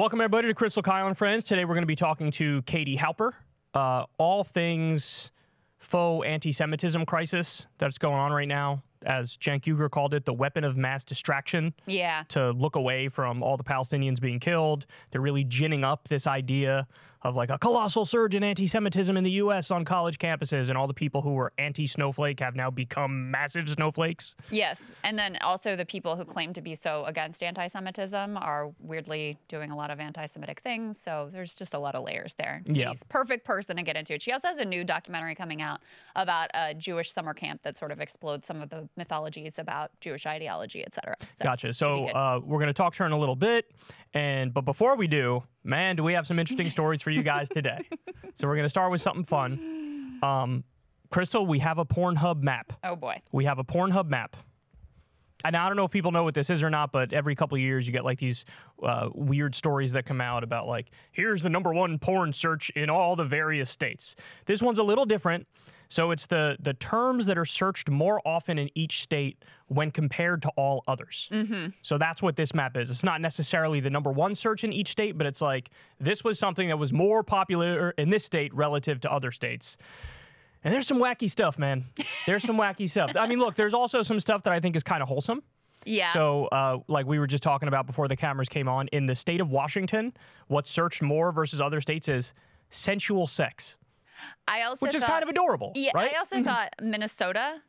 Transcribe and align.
Welcome, 0.00 0.22
everybody, 0.22 0.48
to 0.48 0.54
Krystal 0.54 0.82
Kyle 0.82 1.08
and 1.08 1.18
Friends. 1.18 1.44
Today, 1.44 1.66
we're 1.66 1.74
going 1.74 1.82
to 1.82 1.86
be 1.86 1.94
talking 1.94 2.30
to 2.30 2.62
Katie 2.62 2.96
Halper, 2.96 3.32
uh, 3.74 4.06
all 4.16 4.44
things 4.44 5.30
faux 5.76 6.26
anti 6.26 6.52
Semitism 6.52 7.04
crisis 7.04 7.66
that's 7.76 7.98
going 7.98 8.14
on 8.14 8.32
right 8.32 8.48
now. 8.48 8.82
As 9.04 9.36
Cenk 9.36 9.64
Uygur 9.64 9.90
called 9.90 10.14
it, 10.14 10.24
the 10.24 10.32
weapon 10.32 10.64
of 10.64 10.74
mass 10.74 11.04
distraction 11.04 11.74
Yeah. 11.84 12.22
to 12.30 12.52
look 12.52 12.76
away 12.76 13.10
from 13.10 13.42
all 13.42 13.58
the 13.58 13.62
Palestinians 13.62 14.22
being 14.22 14.40
killed. 14.40 14.86
They're 15.10 15.20
really 15.20 15.44
ginning 15.44 15.84
up 15.84 16.08
this 16.08 16.26
idea 16.26 16.86
of 17.22 17.36
like 17.36 17.50
a 17.50 17.58
colossal 17.58 18.04
surge 18.04 18.34
in 18.34 18.42
anti 18.42 18.66
Semitism 18.66 19.16
in 19.16 19.24
the 19.24 19.30
U.S. 19.32 19.70
on 19.70 19.84
college 19.84 20.18
campuses, 20.18 20.68
and 20.68 20.78
all 20.78 20.86
the 20.86 20.94
people 20.94 21.20
who 21.20 21.32
were 21.32 21.52
anti 21.58 21.86
snowflake 21.86 22.40
have 22.40 22.56
now 22.56 22.70
become 22.70 23.30
massive 23.30 23.68
snowflakes. 23.68 24.36
Yes. 24.50 24.78
And 25.04 25.18
then 25.18 25.36
also 25.42 25.76
the 25.76 25.84
people 25.84 26.16
who 26.16 26.24
claim 26.24 26.52
to 26.54 26.60
be 26.60 26.76
so 26.82 27.04
against 27.06 27.42
anti 27.42 27.68
Semitism 27.68 28.36
are 28.36 28.70
weirdly 28.80 29.38
doing 29.48 29.70
a 29.70 29.76
lot 29.76 29.90
of 29.90 30.00
anti 30.00 30.26
Semitic 30.26 30.60
things. 30.60 30.96
So 31.04 31.28
there's 31.32 31.54
just 31.54 31.74
a 31.74 31.78
lot 31.78 31.94
of 31.94 32.04
layers 32.04 32.34
there. 32.38 32.62
Yeah. 32.66 32.86
Katie's 32.86 33.02
perfect 33.08 33.44
person 33.44 33.76
to 33.76 33.82
get 33.82 33.96
into 33.96 34.14
it. 34.14 34.22
She 34.22 34.32
also 34.32 34.48
has 34.48 34.58
a 34.58 34.64
new 34.64 34.84
documentary 34.84 35.34
coming 35.34 35.60
out 35.60 35.80
about 36.16 36.50
a 36.54 36.74
Jewish 36.74 37.12
summer 37.12 37.34
camp 37.34 37.62
that 37.64 37.76
sort 37.76 37.92
of 37.92 38.00
explodes 38.00 38.46
some 38.46 38.62
of 38.62 38.70
the 38.70 38.88
mythologies 38.96 39.54
about 39.58 39.90
Jewish 40.00 40.26
ideology, 40.26 40.82
et 40.84 40.94
cetera. 40.94 41.16
So 41.20 41.44
Gotcha. 41.44 41.72
So 41.74 42.06
uh, 42.08 42.40
we're 42.42 42.58
going 42.58 42.68
to 42.68 42.72
talk 42.72 42.94
to 42.94 43.00
her 43.00 43.06
in 43.06 43.12
a 43.12 43.18
little 43.18 43.36
bit, 43.36 43.70
and 44.14 44.52
but 44.52 44.64
before 44.64 44.96
we 44.96 45.06
do, 45.06 45.42
man, 45.64 45.96
do 45.96 46.02
we 46.02 46.12
have 46.14 46.26
some 46.26 46.38
interesting 46.38 46.70
stories 46.76 47.02
for 47.02 47.10
you 47.10 47.22
guys 47.22 47.48
today? 47.48 47.86
so 48.34 48.46
we're 48.46 48.56
going 48.56 48.64
to 48.66 48.70
start 48.70 48.90
with 48.90 49.00
something 49.02 49.24
fun. 49.24 50.18
Um, 50.22 50.64
Krystal, 51.12 51.46
we 51.46 51.58
have 51.58 51.78
a 51.78 51.84
Pornhub 51.84 52.42
map. 52.42 52.72
oh 52.84 52.96
boy. 52.96 53.20
We 53.32 53.44
have 53.44 53.58
a 53.58 53.64
Pornhub 53.64 54.08
map. 54.08 54.36
And 55.44 55.56
I 55.56 55.68
don't 55.68 55.76
know 55.76 55.84
if 55.84 55.90
people 55.90 56.12
know 56.12 56.22
what 56.22 56.34
this 56.34 56.50
is 56.50 56.62
or 56.62 56.68
not, 56.68 56.92
but 56.92 57.12
every 57.12 57.34
couple 57.34 57.56
of 57.56 57.62
years 57.62 57.86
you 57.86 57.92
get 57.92 58.04
like 58.04 58.18
these 58.18 58.44
uh, 58.82 59.08
weird 59.14 59.54
stories 59.54 59.92
that 59.92 60.04
come 60.04 60.20
out 60.20 60.44
about 60.44 60.66
like, 60.66 60.90
here's 61.12 61.42
the 61.42 61.48
number 61.48 61.72
one 61.72 61.98
porn 61.98 62.32
search 62.32 62.70
in 62.76 62.90
all 62.90 63.16
the 63.16 63.24
various 63.24 63.70
states. 63.70 64.14
This 64.44 64.60
one's 64.60 64.78
a 64.78 64.82
little 64.82 65.06
different. 65.06 65.46
So 65.90 66.12
it's 66.12 66.26
the 66.26 66.56
the 66.60 66.74
terms 66.74 67.26
that 67.26 67.36
are 67.36 67.44
searched 67.44 67.90
more 67.90 68.22
often 68.24 68.58
in 68.58 68.70
each 68.74 69.02
state 69.02 69.44
when 69.66 69.90
compared 69.90 70.40
to 70.42 70.48
all 70.50 70.84
others. 70.86 71.28
Mm-hmm. 71.32 71.70
So 71.82 71.98
that's 71.98 72.22
what 72.22 72.36
this 72.36 72.54
map 72.54 72.76
is. 72.76 72.90
It's 72.90 73.04
not 73.04 73.20
necessarily 73.20 73.80
the 73.80 73.90
number 73.90 74.10
one 74.10 74.34
search 74.36 74.62
in 74.62 74.72
each 74.72 74.92
state, 74.92 75.18
but 75.18 75.26
it's 75.26 75.40
like 75.40 75.70
this 75.98 76.22
was 76.22 76.38
something 76.38 76.68
that 76.68 76.78
was 76.78 76.92
more 76.92 77.22
popular 77.24 77.90
in 77.98 78.08
this 78.08 78.24
state 78.24 78.54
relative 78.54 79.00
to 79.00 79.12
other 79.12 79.32
states. 79.32 79.76
And 80.62 80.72
there's 80.72 80.86
some 80.86 80.98
wacky 80.98 81.28
stuff, 81.28 81.58
man. 81.58 81.86
There's 82.26 82.44
some 82.44 82.56
wacky 82.56 82.88
stuff. 82.88 83.12
I 83.18 83.26
mean, 83.26 83.38
look, 83.38 83.56
there's 83.56 83.72
also 83.72 84.02
some 84.02 84.20
stuff 84.20 84.42
that 84.42 84.52
I 84.52 84.60
think 84.60 84.76
is 84.76 84.82
kind 84.82 85.02
of 85.02 85.08
wholesome. 85.08 85.42
Yeah. 85.86 86.12
So, 86.12 86.46
uh, 86.48 86.78
like 86.86 87.06
we 87.06 87.18
were 87.18 87.26
just 87.26 87.42
talking 87.42 87.66
about 87.66 87.86
before 87.86 88.08
the 88.08 88.16
cameras 88.16 88.50
came 88.50 88.68
on, 88.68 88.86
in 88.88 89.06
the 89.06 89.14
state 89.14 89.40
of 89.40 89.48
Washington, 89.50 90.12
what's 90.48 90.70
searched 90.70 91.00
more 91.00 91.32
versus 91.32 91.62
other 91.62 91.80
states 91.80 92.08
is 92.08 92.34
sensual 92.68 93.26
sex, 93.26 93.76
I 94.48 94.62
also 94.62 94.86
which 94.86 94.94
is 94.94 95.02
thought, 95.02 95.10
kind 95.10 95.22
of 95.22 95.28
adorable, 95.28 95.72
Yeah, 95.74 95.92
right? 95.94 96.12
I 96.14 96.18
also 96.18 96.36
mm-hmm. 96.36 96.44
thought 96.44 96.74
Minnesota, 96.82 97.60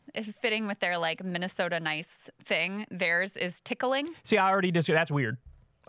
fitting 0.41 0.67
with 0.67 0.79
their 0.79 0.97
like 0.97 1.23
Minnesota 1.23 1.79
nice 1.79 2.09
thing, 2.43 2.85
theirs 2.89 3.35
is 3.37 3.59
tickling. 3.63 4.09
See, 4.23 4.37
I 4.37 4.49
already 4.49 4.71
dis- 4.71 4.87
that's 4.87 5.11
weird. 5.11 5.37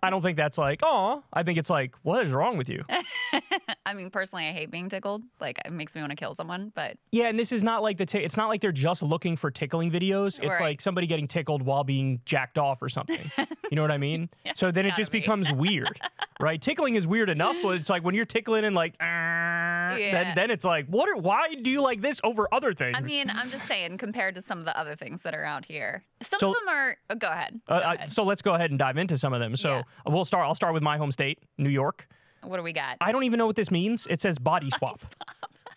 I 0.05 0.11
don't 0.11 0.20
think 0.22 0.36
that's 0.36 0.58
like, 0.58 0.81
oh, 0.83 1.22
I 1.33 1.42
think 1.45 1.58
it's 1.58 1.70
like, 1.70 1.95
what 2.03 2.27
is 2.27 2.33
wrong 2.33 2.56
with 2.56 2.69
you? 2.69 2.84
I 3.86 3.95
mean, 3.95 4.11
personally, 4.11 4.47
I 4.48 4.53
hate 4.53 4.70
being 4.70 4.89
tickled. 4.89 5.22
Like, 5.41 5.61
it 5.64 5.72
makes 5.72 5.94
me 5.94 6.00
want 6.00 6.11
to 6.11 6.17
kill 6.17 6.34
someone. 6.34 6.72
But 6.75 6.97
Yeah, 7.12 7.27
and 7.28 7.39
this 7.39 7.53
is 7.53 7.62
not 7.62 7.83
like 7.83 7.98
the 7.98 8.06
t- 8.06 8.19
it's 8.19 8.36
not 8.36 8.48
like 8.48 8.61
they're 8.61 8.72
just 8.72 9.03
looking 9.03 9.36
for 9.36 9.50
tickling 9.50 9.91
videos. 9.91 10.39
It's 10.41 10.48
Right. 10.48 10.61
like 10.61 10.81
somebody 10.81 11.06
getting 11.06 11.28
tickled 11.28 11.62
while 11.62 11.84
being 11.84 12.20
jacked 12.25 12.59
off 12.59 12.83
or 12.83 12.89
something. 12.89 13.31
you 13.70 13.77
know 13.77 13.83
what 13.83 13.91
I 13.92 13.98
mean? 13.98 14.28
Yeah, 14.44 14.53
so 14.56 14.72
then 14.72 14.86
it 14.86 14.94
just 14.97 15.12
be. 15.12 15.20
becomes 15.20 15.53
weird, 15.53 16.00
right? 16.41 16.61
Tickling 16.61 16.97
is 16.97 17.06
weird 17.06 17.31
enough, 17.31 17.54
but 17.62 17.77
it's 17.77 17.88
like 17.88 18.03
when 18.03 18.15
you're 18.16 18.25
tickling 18.25 18.65
and 18.65 18.75
like, 18.75 18.94
"Ah," 19.00 19.94
Yeah. 19.94 20.10
then 20.12 20.34
then 20.34 20.50
it's 20.50 20.65
like, 20.65 20.87
what? 20.87 21.09
Are, 21.09 21.16
why 21.16 21.54
do 21.54 21.71
you 21.71 21.81
like 21.81 22.00
this 22.00 22.21
over 22.25 22.48
other 22.53 22.75
things? 22.75 22.97
I 22.98 23.00
mean, 23.03 23.31
I'm 23.31 23.50
just 23.50 23.66
saying, 23.69 23.98
compared 23.98 24.34
to 24.34 24.43
some 24.43 24.59
of 24.59 24.65
the 24.65 24.77
other 24.77 24.97
things 24.97 25.22
that 25.22 25.32
are 25.34 25.44
out 25.44 25.65
here, 25.65 26.03
some 26.28 26.41
So- 26.41 26.48
of 26.50 26.54
them 26.54 26.69
are. 26.69 26.97
Oh, 27.10 27.15
go 27.15 27.28
ahead. 27.28 27.60
Go 27.69 27.75
Uh, 27.75 27.97
uh, 28.00 28.06
so 28.09 28.25
let's 28.25 28.43
go 28.43 28.54
ahead 28.54 28.71
and 28.71 28.78
dive 28.81 28.97
into 28.97 29.16
some 29.16 29.32
of 29.32 29.38
them. 29.41 29.56
So 29.56 29.77
Yeah. 29.77 29.82
We'll 30.06 30.25
start. 30.25 30.47
I'll 30.47 30.54
start 30.54 30.75
with 30.75 30.82
my 30.82 30.97
home 30.97 31.12
state, 31.12 31.38
New 31.58 31.70
York. 31.70 32.06
what 32.42 32.56
do 32.56 32.62
we 32.62 32.72
got? 32.72 32.97
I 33.00 33.12
don't 33.12 33.25
even 33.25 33.38
know 33.38 33.47
what 33.47 33.56
this 33.56 33.70
means. 33.70 34.06
It 34.10 34.20
says 34.20 34.38
body 34.38 34.70
swap. 34.78 35.00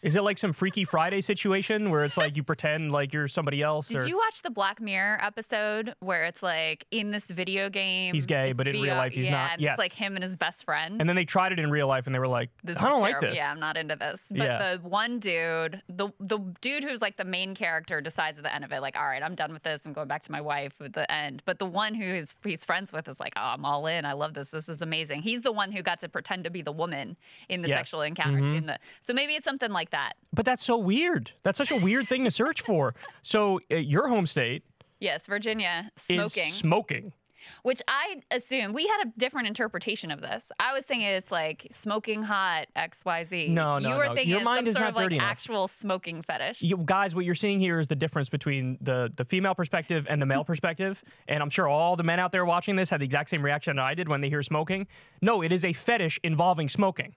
Is 0.06 0.16
it 0.16 0.22
like 0.22 0.38
some 0.38 0.54
Freaky 0.54 0.84
Friday 0.84 1.20
situation 1.20 1.90
where 1.90 2.04
it's 2.04 2.16
like 2.16 2.38
you 2.38 2.44
pretend 2.44 2.92
like 2.92 3.12
you're 3.12 3.28
somebody 3.28 3.64
else? 3.64 3.88
Did 3.88 3.98
or... 3.98 4.08
you 4.08 4.16
watch 4.16 4.44
the 4.44 4.52
Black 4.52 4.80
Mirror 4.80 5.18
episode 5.20 5.96
where 6.00 6.26
it's 6.26 6.44
like 6.44 6.86
in 6.92 7.10
this 7.10 7.26
video 7.26 7.72
game? 7.72 8.14
He's 8.14 8.28
gay, 8.28 8.52
but 8.52 8.68
in 8.68 8.80
real 8.80 8.94
life 8.98 9.14
he's 9.14 9.26
yeah, 9.26 9.32
not. 9.32 9.60
Yeah, 9.60 9.72
It's 9.72 9.80
like 9.80 9.94
him 9.94 10.16
and 10.16 10.24
his 10.24 10.38
best 10.38 10.64
friend. 10.64 11.00
And 11.00 11.10
then 11.10 11.16
they 11.16 11.26
tried 11.26 11.54
it 11.54 11.60
in 11.60 11.72
real 11.72 11.88
life, 11.88 12.06
and 12.06 12.14
they 12.14 12.20
were 12.20 12.28
like, 12.28 12.52
this 12.64 12.78
"I 12.78 12.88
don't 12.88 13.02
like 13.02 13.20
this." 13.20 13.36
Yeah, 13.36 13.50
I'm 13.50 13.60
not 13.60 13.78
into 13.78 13.96
this. 13.96 14.22
But 14.30 14.38
Yeah. 14.38 14.76
the 14.78 14.88
one 14.88 15.18
dude, 15.18 15.82
the 15.90 16.10
the 16.20 16.38
dude 16.62 16.84
who's 16.84 17.02
like 17.02 17.18
the 17.18 17.26
main 17.26 17.56
character, 17.56 18.00
decides 18.00 18.38
at 18.38 18.44
the 18.44 18.54
end 18.54 18.64
of 18.64 18.72
it, 18.72 18.82
like, 18.82 18.96
all 18.96 19.08
right, 19.08 19.24
I'm 19.24 19.34
done 19.34 19.54
with 19.54 19.64
this. 19.64 19.82
I'm 19.86 19.94
going 19.94 20.08
back 20.08 20.22
to 20.24 20.32
my 20.32 20.42
wife 20.42 20.74
at 20.82 20.94
the 20.94 21.12
end. 21.12 21.42
But 21.46 21.58
the 21.58 21.66
one 21.66 21.96
who 21.96 22.06
is 22.06 22.36
he's 22.44 22.64
friends 22.64 22.94
with 22.94 23.08
is 23.08 23.20
like, 23.20 23.34
oh, 23.38 23.42
I'm 23.42 23.66
all 23.66 23.88
in. 23.88 24.06
I 24.06 24.14
love 24.14 24.36
this. 24.36 24.50
This 24.50 24.70
is 24.70 24.84
amazing. 24.84 25.24
He's 25.24 25.42
the 25.42 25.52
one 25.52 25.72
who 25.72 25.82
got 25.82 26.00
to 26.02 26.10
pretend 26.10 26.44
to 26.44 26.52
be 26.52 26.62
the 26.62 26.72
woman 26.72 27.18
in 27.50 27.64
the 27.64 27.70
Yes. 27.70 27.80
sexual 27.80 28.02
encounters. 28.02 28.46
Mhm. 28.46 28.58
In 28.58 28.66
the 28.68 28.78
so 29.02 29.12
maybe 29.12 29.34
it's 29.34 29.46
something 29.46 29.72
like 29.72 29.90
that. 29.90 29.95
But 30.34 30.46
that's 30.46 30.64
so 30.64 30.78
weird. 30.78 31.32
That's 31.44 31.58
such 31.58 31.72
a 31.72 31.78
weird 31.78 32.08
thing 32.08 32.24
to 32.26 32.32
search 32.32 32.62
for. 32.62 32.94
So 33.24 33.60
uh, 33.72 33.76
your 33.76 34.08
home 34.08 34.28
state 34.28 34.64
Yes, 35.00 35.28
Virginia 35.28 35.92
smoking. 36.08 36.48
is 36.50 36.54
smoking. 36.56 37.14
Which 37.62 37.80
I 37.88 38.22
assume 38.32 38.74
we 38.74 38.88
had 38.88 39.06
a 39.06 39.12
different 39.20 39.48
interpretation 39.48 40.10
of 40.10 40.20
this. 40.20 40.46
I 40.60 40.74
was 40.74 40.84
thinking 40.86 41.06
it's 41.08 41.30
like 41.32 41.68
smoking 41.80 42.24
hot 42.24 42.68
X 42.76 43.06
Y 43.06 43.24
Z. 43.26 43.48
No, 43.50 43.78
you 43.78 43.90
no, 43.90 43.98
were 43.98 44.06
no. 44.08 44.14
thinking 44.16 44.32
Your 44.32 44.42
mind 44.42 44.60
some 44.62 44.68
is 44.68 44.74
sort 44.74 44.84
not 44.86 44.90
of 44.90 44.96
like 44.96 45.04
dirty 45.06 45.16
enough. 45.18 45.30
actual 45.30 45.68
smoking 45.68 46.24
fetish. 46.24 46.64
You 46.64 46.78
guys, 46.78 47.14
what 47.14 47.24
you're 47.24 47.36
seeing 47.36 47.60
here 47.60 47.80
is 47.80 47.88
the 47.88 47.96
difference 47.96 48.30
between 48.30 48.80
the 48.82 49.12
the 49.16 49.26
female 49.26 49.54
perspective 49.54 50.08
and 50.10 50.20
the 50.20 50.26
male 50.26 50.44
perspective. 50.52 51.04
And 51.28 51.44
I'm 51.44 51.52
sure 51.52 51.68
all 51.68 51.96
the 51.96 52.04
men 52.04 52.20
out 52.20 52.32
there 52.32 52.46
watching 52.46 52.76
this 52.78 52.90
had 52.90 53.02
the 53.02 53.06
exact 53.06 53.30
same 53.30 53.44
reaction 53.46 53.76
that 53.76 53.84
I 53.84 53.94
did 53.94 54.08
when 54.10 54.22
they 54.22 54.30
hear 54.30 54.42
smoking. 54.42 54.88
No, 55.22 55.44
it 55.44 55.52
is 55.52 55.64
a 55.64 55.74
fetish 55.74 56.20
involving 56.24 56.68
smoking. 56.68 57.14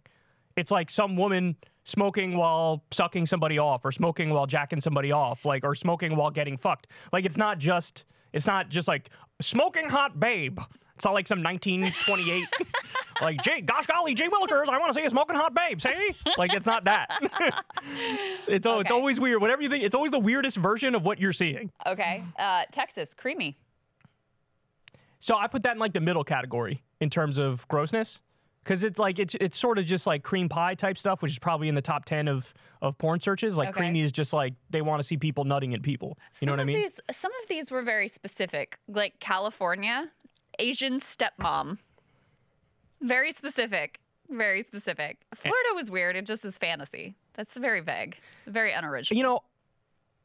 It's 0.58 0.72
like 0.72 0.90
some 0.90 1.16
woman 1.16 1.56
smoking 1.84 2.36
while 2.36 2.82
sucking 2.90 3.26
somebody 3.26 3.58
off, 3.58 3.84
or 3.84 3.92
smoking 3.92 4.30
while 4.30 4.46
jacking 4.46 4.80
somebody 4.80 5.12
off, 5.12 5.44
like 5.44 5.64
or 5.64 5.74
smoking 5.74 6.16
while 6.16 6.30
getting 6.30 6.56
fucked. 6.56 6.88
Like 7.12 7.24
it's 7.24 7.36
not 7.36 7.58
just 7.58 8.04
it's 8.32 8.46
not 8.46 8.68
just 8.68 8.88
like 8.88 9.10
smoking 9.40 9.88
hot 9.88 10.18
babe. 10.18 10.58
It's 10.96 11.04
not 11.04 11.14
like 11.14 11.28
some 11.28 11.44
1928, 11.44 12.48
like, 13.22 13.40
Jay, 13.42 13.60
gosh 13.60 13.86
golly, 13.86 14.14
Jay 14.14 14.26
Willikers, 14.26 14.68
I 14.68 14.78
want 14.78 14.92
to 14.92 14.98
see 15.00 15.06
a 15.06 15.10
smoking 15.10 15.36
hot 15.36 15.54
babe, 15.54 15.80
see? 15.80 15.92
Like, 16.36 16.52
it's 16.52 16.66
not 16.66 16.86
that. 16.86 17.06
it's, 18.48 18.66
al- 18.66 18.80
it's 18.80 18.90
always 18.90 19.20
weird. 19.20 19.40
Whatever 19.40 19.62
you 19.62 19.68
think, 19.68 19.84
it's 19.84 19.94
always 19.94 20.10
the 20.10 20.18
weirdest 20.18 20.56
version 20.56 20.96
of 20.96 21.04
what 21.04 21.20
you're 21.20 21.32
seeing. 21.32 21.70
Okay. 21.86 22.24
Uh, 22.36 22.64
Texas, 22.72 23.10
creamy. 23.16 23.56
So 25.20 25.36
I 25.36 25.46
put 25.46 25.62
that 25.62 25.74
in 25.74 25.78
like 25.78 25.92
the 25.92 26.00
middle 26.00 26.24
category 26.24 26.82
in 27.00 27.10
terms 27.10 27.38
of 27.38 27.66
grossness. 27.68 28.20
Because 28.68 28.84
it's 28.84 28.98
like 28.98 29.18
it's 29.18 29.34
it's 29.40 29.58
sort 29.58 29.78
of 29.78 29.86
just 29.86 30.06
like 30.06 30.22
cream 30.22 30.46
pie 30.46 30.74
type 30.74 30.98
stuff, 30.98 31.22
which 31.22 31.32
is 31.32 31.38
probably 31.38 31.68
in 31.70 31.74
the 31.74 31.80
top 31.80 32.04
ten 32.04 32.28
of 32.28 32.52
of 32.82 32.98
porn 32.98 33.18
searches. 33.18 33.56
Like 33.56 33.70
Okay. 33.70 33.78
creamy 33.78 34.02
is 34.02 34.12
just 34.12 34.34
like 34.34 34.52
they 34.68 34.82
want 34.82 35.00
to 35.00 35.04
see 35.04 35.16
people 35.16 35.44
nutting 35.44 35.72
at 35.72 35.80
people. 35.80 36.18
You 36.40 36.46
know 36.46 36.52
what 36.52 36.60
I 36.60 36.64
mean? 36.64 36.82
These, 36.82 37.16
some 37.18 37.32
of 37.42 37.48
these 37.48 37.70
were 37.70 37.80
very 37.80 38.08
specific, 38.08 38.76
like 38.86 39.18
California, 39.20 40.10
Asian 40.58 41.00
stepmom. 41.00 41.78
Very 43.00 43.32
specific. 43.32 44.00
Very 44.28 44.62
specific. 44.64 45.16
Eh. 45.32 45.36
Florida 45.48 45.68
was 45.74 45.90
weird. 45.90 46.14
It 46.14 46.26
just 46.26 46.44
is 46.44 46.58
fantasy. 46.58 47.14
That's 47.34 47.56
very 47.56 47.80
vague. 47.80 48.16
Very 48.46 48.72
unoriginal. 48.74 49.16
You 49.16 49.22
know, 49.22 49.40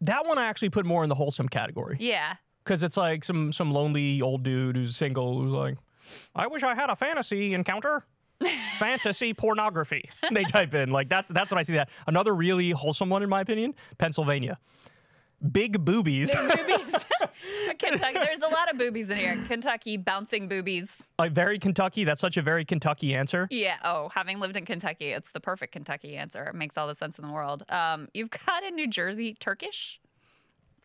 that 0.02 0.26
one 0.26 0.38
I 0.38 0.48
actually 0.48 0.70
put 0.70 0.86
more 0.86 1.04
in 1.04 1.08
the 1.10 1.16
wholesome 1.16 1.48
category. 1.48 1.96
Yeah. 2.00 2.36
because 2.66 2.84
it's 2.84 2.98
like 2.98 3.24
some 3.24 3.54
some 3.54 3.72
lonely 3.72 4.22
old 4.22 4.44
dude 4.44 4.76
who's 4.76 4.98
single 4.98 5.40
who's 5.42 5.54
like, 5.54 5.78
I 6.36 6.48
wish 6.48 6.64
I 6.64 6.76
had 6.76 6.90
a 6.90 6.96
fantasy 6.98 7.54
encounter. 7.54 8.04
Fantasy 8.80 9.34
pornography. 9.34 10.10
They 10.34 10.44
type 10.50 10.74
in 10.74 10.92
like 10.92 11.10
that's 11.10 11.28
that's 11.30 11.52
what 11.52 11.58
I 11.60 11.64
see. 11.64 11.74
That 11.74 11.90
another 12.08 12.34
really 12.36 12.72
wholesome 12.72 13.10
one 13.10 13.24
in 13.24 13.30
my 13.30 13.42
opinion. 13.42 13.74
Pennsylvania, 13.98 14.58
big 15.52 15.84
boobies. 15.84 16.34
Boobies. 16.34 16.78
Kentucky. 17.80 18.14
There's 18.14 18.42
a 18.42 18.48
lot 18.48 18.72
of 18.72 18.78
boobies 18.78 19.10
in 19.10 19.18
here. 19.18 19.44
Kentucky 19.48 19.98
bouncing 19.98 20.48
boobies. 20.48 20.88
like 21.20 21.32
very 21.34 21.60
Kentucky. 21.60 22.04
That's 22.04 22.22
such 22.22 22.38
a 22.38 22.42
very 22.42 22.64
Kentucky 22.66 23.14
answer. 23.14 23.48
Yeah. 23.52 23.78
Oh, 23.84 24.10
having 24.14 24.40
lived 24.40 24.58
in 24.58 24.66
Kentucky, 24.66 25.12
it's 25.12 25.32
the 25.32 25.40
perfect 25.40 25.74
Kentucky 25.74 26.16
answer. 26.16 26.46
It 26.46 26.56
makes 26.56 26.78
all 26.78 26.88
the 26.88 26.96
sense 26.96 27.18
in 27.18 27.26
the 27.26 27.34
world. 27.34 27.64
Um, 27.70 28.08
you've 28.14 28.30
got 28.30 28.64
in 28.64 28.76
New 28.76 28.88
Jersey 28.88 29.36
Turkish. 29.40 30.00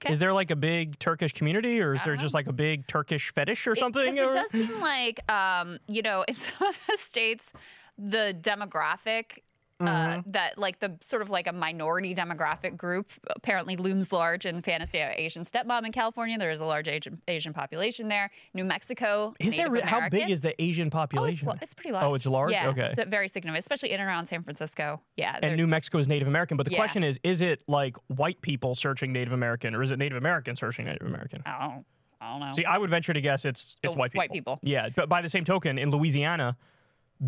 Okay. 0.04 0.12
Is 0.12 0.20
there 0.20 0.32
like 0.32 0.50
a 0.52 0.56
big 0.56 0.98
Turkish 1.00 1.32
community, 1.32 1.80
or 1.80 1.94
is 1.94 2.00
there 2.04 2.14
don't 2.14 2.22
just 2.22 2.34
like 2.34 2.46
a 2.46 2.52
big 2.52 2.86
Turkish 2.86 3.32
fetish 3.34 3.66
or 3.66 3.72
It- 3.72 3.78
something? 3.78 4.16
It, 4.16 4.20
or- 4.20 4.34
does 4.34 4.50
seem 4.52 4.80
like, 4.80 5.28
um, 5.30 5.78
you 5.88 6.02
know, 6.02 6.22
in 6.28 6.36
some 6.36 6.68
of 6.68 6.78
the 6.88 6.96
states, 7.08 7.52
the 7.98 8.36
demographic 8.40 9.40
uh, 9.80 10.22
that 10.26 10.58
like 10.58 10.80
the 10.80 10.96
sort 11.00 11.22
of 11.22 11.30
like 11.30 11.46
a 11.46 11.52
minority 11.52 12.14
demographic 12.14 12.76
group 12.76 13.10
apparently 13.30 13.76
looms 13.76 14.12
large 14.12 14.44
in 14.46 14.60
fantasy 14.62 14.98
Asian 14.98 15.44
stepmom 15.44 15.86
in 15.86 15.92
California. 15.92 16.36
There 16.36 16.50
is 16.50 16.60
a 16.60 16.64
large 16.64 16.88
Asian, 16.88 17.20
Asian 17.28 17.52
population 17.52 18.08
there. 18.08 18.30
New 18.54 18.64
Mexico, 18.64 19.34
Is 19.38 19.52
Native 19.52 19.58
there 19.66 19.70
re- 19.72 19.80
how 19.82 20.08
big 20.08 20.30
is 20.30 20.40
the 20.40 20.60
Asian 20.60 20.86
Oh, 20.86 20.88
it's, 20.88 20.92
population? 20.92 21.48
it's 21.62 21.74
pretty 21.74 21.92
large. 21.92 22.04
Oh, 22.04 22.14
it's 22.14 22.26
large? 22.26 22.50
Yeah, 22.52 22.68
Okay. 22.68 22.94
it's 22.96 23.08
very 23.08 23.28
significant, 23.28 23.58
especially 23.62 23.90
in 23.92 24.00
and 24.00 24.08
around 24.08 24.26
San 24.26 24.42
Francisco. 24.42 25.00
Yeah, 25.16 25.38
and 25.42 25.56
New 25.56 25.66
Mexico 25.66 25.98
is 25.98 26.08
Native 26.08 26.26
American, 26.28 26.56
but 26.56 26.66
the 26.66 26.72
Yeah. 26.72 26.78
question 26.78 27.04
is: 27.04 27.20
Is 27.22 27.40
it 27.40 27.62
like 27.68 27.96
white 28.08 28.40
people 28.42 28.74
searching 28.74 29.12
Native 29.12 29.32
American, 29.32 29.74
or 29.74 29.82
is 29.82 29.90
it 29.92 29.98
Native 29.98 30.18
American 30.18 30.56
searching 30.56 30.86
Native 30.86 31.06
American? 31.06 31.42
I 31.46 31.58
don't, 31.68 31.84
I 32.20 32.30
don't 32.32 32.40
know. 32.40 32.52
See, 32.54 32.64
I 32.64 32.78
would 32.78 32.90
venture 32.90 33.12
to 33.12 33.20
guess 33.20 33.44
it's 33.44 33.76
it's 33.82 33.92
The 33.92 33.98
white 33.98 34.10
people. 34.10 34.20
white 34.22 34.30
people. 34.32 34.58
Yeah, 34.62 34.88
but 34.96 35.08
by 35.08 35.22
the 35.22 35.28
same 35.28 35.44
token, 35.44 35.78
in 35.78 35.90
Louisiana, 35.90 36.56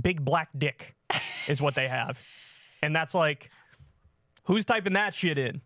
big 0.03 0.25
black 0.25 0.49
dick 0.59 0.95
is 1.49 1.61
what 1.61 1.75
they 1.75 1.89
have, 1.89 2.17
and 2.83 2.95
that's 2.95 3.15
like, 3.15 3.51
who's 4.45 4.65
typing 4.65 4.95
that 4.95 5.15
shit 5.15 5.39
in? 5.39 5.61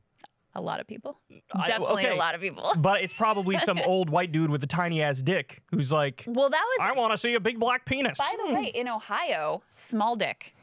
a 0.56 0.60
lot 0.60 0.80
of 0.80 0.86
people, 0.86 1.18
I- 1.52 1.68
definitely 1.68 2.04
okay. 2.04 2.14
a 2.14 2.16
lot 2.16 2.34
of 2.34 2.40
people. 2.40 2.72
But 2.78 3.02
it's 3.02 3.14
probably 3.14 3.58
some 3.58 3.78
old 3.84 4.10
white 4.10 4.32
dude 4.32 4.50
with 4.50 4.62
a 4.62 4.66
tiny 4.66 5.02
ass 5.02 5.20
dick 5.20 5.62
who's 5.70 5.90
like, 5.90 6.24
Well, 6.26 6.50
that 6.50 6.62
was 6.62 6.90
I 6.94 6.98
want 6.98 7.12
to 7.12 7.18
see 7.18 7.34
a 7.34 7.40
big 7.40 7.58
black 7.58 7.84
penis. 7.84 8.18
By 8.18 8.32
the 8.46 8.54
way, 8.54 8.66
in 8.66 8.88
Ohio, 8.88 9.62
small 9.76 10.16
dick. 10.16 10.54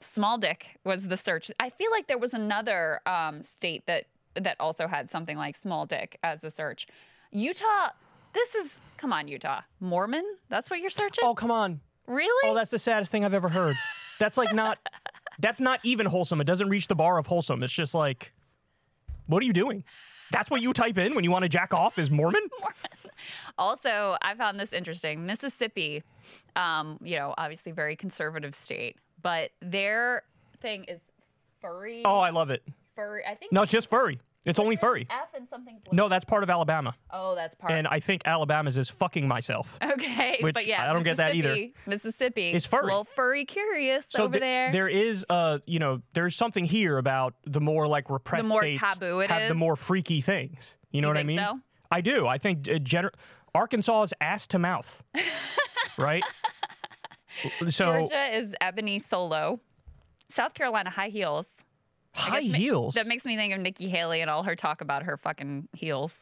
Small 0.00 0.38
dick 0.38 0.66
was 0.84 1.06
the 1.06 1.16
search. 1.16 1.50
I 1.60 1.70
feel 1.70 1.90
like 1.90 2.08
there 2.08 2.18
was 2.18 2.34
another 2.34 3.00
um, 3.06 3.44
state 3.44 3.84
that 3.86 4.06
that 4.34 4.56
also 4.58 4.88
had 4.88 5.10
something 5.10 5.36
like 5.36 5.56
small 5.56 5.86
dick 5.86 6.18
as 6.22 6.40
the 6.40 6.50
search. 6.50 6.86
Utah. 7.30 7.90
This 8.32 8.54
is 8.54 8.70
come 8.96 9.12
on, 9.12 9.28
Utah. 9.28 9.60
Mormon. 9.80 10.24
That's 10.48 10.70
what 10.70 10.80
you're 10.80 10.90
searching. 10.90 11.24
Oh 11.24 11.34
come 11.34 11.50
on! 11.50 11.80
really? 12.06 12.50
Oh, 12.50 12.54
that's 12.54 12.70
the 12.70 12.78
saddest 12.78 13.12
thing 13.12 13.24
I've 13.24 13.34
ever 13.34 13.48
heard. 13.48 13.76
That's 14.18 14.36
like 14.36 14.54
not. 14.54 14.78
That's 15.42 15.60
not 15.60 15.80
even 15.82 16.06
wholesome. 16.06 16.40
It 16.40 16.44
doesn't 16.46 16.68
reach 16.70 16.88
the 16.88 16.94
bar 16.94 17.18
of 17.18 17.26
wholesome. 17.26 17.62
It's 17.62 17.72
just 17.72 17.94
like, 17.94 18.32
what 19.26 19.42
are 19.42 19.46
you 19.46 19.52
doing? 19.52 19.84
That's 20.30 20.50
what 20.50 20.62
you 20.62 20.72
type 20.72 20.96
in 20.96 21.14
when 21.14 21.24
you 21.24 21.30
want 21.30 21.42
to 21.42 21.48
jack 21.48 21.74
off 21.74 21.98
is 21.98 22.10
Mormon. 22.18 22.48
Also, 23.58 24.16
I 24.22 24.34
found 24.34 24.58
this 24.58 24.72
interesting. 24.72 25.26
Mississippi, 25.26 26.02
um, 26.56 26.98
you 27.02 27.16
know, 27.16 27.34
obviously 27.36 27.72
very 27.72 27.96
conservative 27.96 28.54
state, 28.54 28.96
but 29.22 29.50
their 29.60 30.22
thing 30.62 30.84
is 30.84 31.00
furry. 31.60 32.02
Oh, 32.04 32.18
I 32.20 32.30
love 32.30 32.50
it. 32.50 32.62
furry. 32.96 33.24
I 33.26 33.34
think 33.34 33.52
No, 33.52 33.62
it's 33.62 33.72
just 33.72 33.90
furry. 33.90 34.18
It's 34.44 34.58
only 34.58 34.74
furry. 34.74 35.06
F 35.08 35.28
and 35.36 35.48
something. 35.48 35.78
No, 35.92 36.08
that's 36.08 36.24
part 36.24 36.42
of 36.42 36.50
Alabama, 36.50 36.94
Oh, 37.12 37.36
that's 37.36 37.54
part. 37.54 37.72
and 37.72 37.86
I 37.86 38.00
think 38.00 38.22
Alabama's 38.24 38.76
is 38.76 38.88
fucking 38.88 39.28
myself. 39.28 39.78
Okay, 39.80 40.38
Which 40.42 40.54
but 40.54 40.66
yeah, 40.66 40.90
I 40.90 40.92
don't 40.92 41.04
get 41.04 41.18
that 41.18 41.36
either. 41.36 41.68
Mississippi- 41.86 42.52
is 42.52 42.66
furry. 42.66 42.82
A 42.82 42.86
little 42.86 43.06
furry 43.14 43.44
curious 43.44 44.04
So 44.08 44.24
over 44.24 44.32
th- 44.32 44.40
there. 44.40 44.72
there 44.72 44.88
is, 44.88 45.24
uh, 45.30 45.58
you 45.66 45.78
know, 45.78 46.02
there's 46.14 46.34
something 46.34 46.64
here 46.64 46.98
about 46.98 47.34
the 47.46 47.60
more 47.60 47.86
like 47.86 48.10
repressed 48.10 48.42
the 48.42 48.48
more 48.48 48.62
states 48.62 48.80
taboo 48.80 49.20
it 49.20 49.30
have 49.30 49.48
the 49.48 49.54
more 49.54 49.76
freaky 49.76 50.20
things. 50.20 50.74
You 50.90 51.02
know 51.02 51.08
You 51.08 51.14
what 51.14 51.20
I 51.20 51.24
mean? 51.24 51.38
so? 51.38 51.60
I 51.92 52.00
do. 52.00 52.26
I 52.26 52.38
think 52.38 52.68
uh, 52.68 52.72
gener- 52.80 53.12
Arkansas 53.54 54.02
is 54.02 54.14
ass 54.20 54.48
to 54.48 54.58
mouth, 54.58 55.04
right? 55.98 56.24
so 57.68 57.98
Georgia 58.08 58.36
is 58.36 58.54
ebony 58.60 58.98
solo. 59.08 59.60
South 60.30 60.54
Carolina 60.54 60.90
high 60.90 61.08
heels. 61.10 61.46
High 62.14 62.42
guess 62.42 62.54
heels. 62.56 62.94
That 62.94 63.06
makes 63.06 63.24
me 63.24 63.36
think 63.36 63.54
of 63.54 63.60
Nikki 63.60 63.88
Haley 63.88 64.20
and 64.20 64.30
all 64.30 64.42
her 64.42 64.54
talk 64.56 64.80
about 64.80 65.02
her 65.04 65.16
fucking 65.16 65.68
heels. 65.72 66.14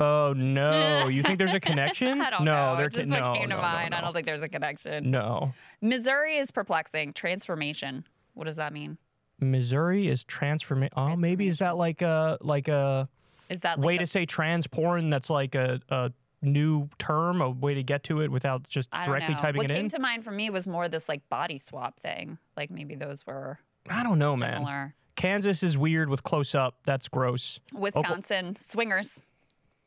Oh 0.00 0.32
no! 0.36 1.06
You 1.10 1.22
think 1.22 1.38
there's 1.38 1.54
a 1.54 1.60
connection? 1.60 2.20
I 2.20 2.30
don't 2.30 2.44
no, 2.44 2.52
know. 2.72 2.76
there 2.76 2.88
just 2.88 3.00
can 3.02 3.10
what 3.10 3.20
no, 3.20 3.32
came 3.34 3.50
to 3.50 3.56
no, 3.56 3.60
mind. 3.62 3.90
No, 3.92 3.96
I 3.96 4.00
don't 4.00 4.12
think 4.12 4.26
there's 4.26 4.42
a 4.42 4.48
connection. 4.48 5.10
No, 5.10 5.52
Missouri 5.80 6.38
is 6.38 6.50
perplexing. 6.50 7.12
Transformation. 7.12 8.04
What 8.34 8.44
does 8.44 8.56
that 8.56 8.72
mean? 8.72 8.98
Missouri 9.40 10.08
is 10.08 10.24
transformation. 10.24 10.92
Oh, 10.96 11.16
maybe 11.16 11.46
is 11.48 11.58
that 11.58 11.76
like 11.76 12.02
a 12.02 12.38
like 12.40 12.68
a 12.68 13.08
Is 13.48 13.60
that 13.60 13.78
like 13.78 13.86
way 13.86 13.94
the- 13.96 14.04
to 14.04 14.06
say 14.06 14.26
trans 14.26 14.66
porn? 14.66 15.10
That's 15.10 15.30
like 15.30 15.54
a, 15.54 15.80
a 15.90 16.12
new 16.42 16.88
term, 16.98 17.40
a 17.40 17.50
way 17.50 17.74
to 17.74 17.82
get 17.82 18.02
to 18.04 18.20
it 18.20 18.30
without 18.30 18.68
just 18.68 18.88
I 18.92 19.04
don't 19.04 19.12
directly 19.14 19.34
know. 19.34 19.40
typing 19.40 19.58
what 19.58 19.70
it 19.70 19.74
came 19.74 19.84
in. 19.86 19.90
to 19.90 19.98
mind 20.00 20.24
for 20.24 20.30
me 20.32 20.50
was 20.50 20.66
more 20.66 20.88
this 20.88 21.08
like 21.08 21.28
body 21.28 21.58
swap 21.58 22.00
thing. 22.00 22.38
Like 22.56 22.70
maybe 22.70 22.94
those 22.94 23.24
were 23.26 23.58
I 23.88 24.02
don't 24.02 24.18
know, 24.18 24.36
man. 24.36 24.56
similar. 24.58 24.94
Kansas 25.16 25.62
is 25.62 25.78
weird 25.78 26.08
with 26.08 26.22
close 26.22 26.54
up. 26.54 26.76
That's 26.84 27.08
gross. 27.08 27.60
Wisconsin 27.72 28.56
swingers. 28.66 29.08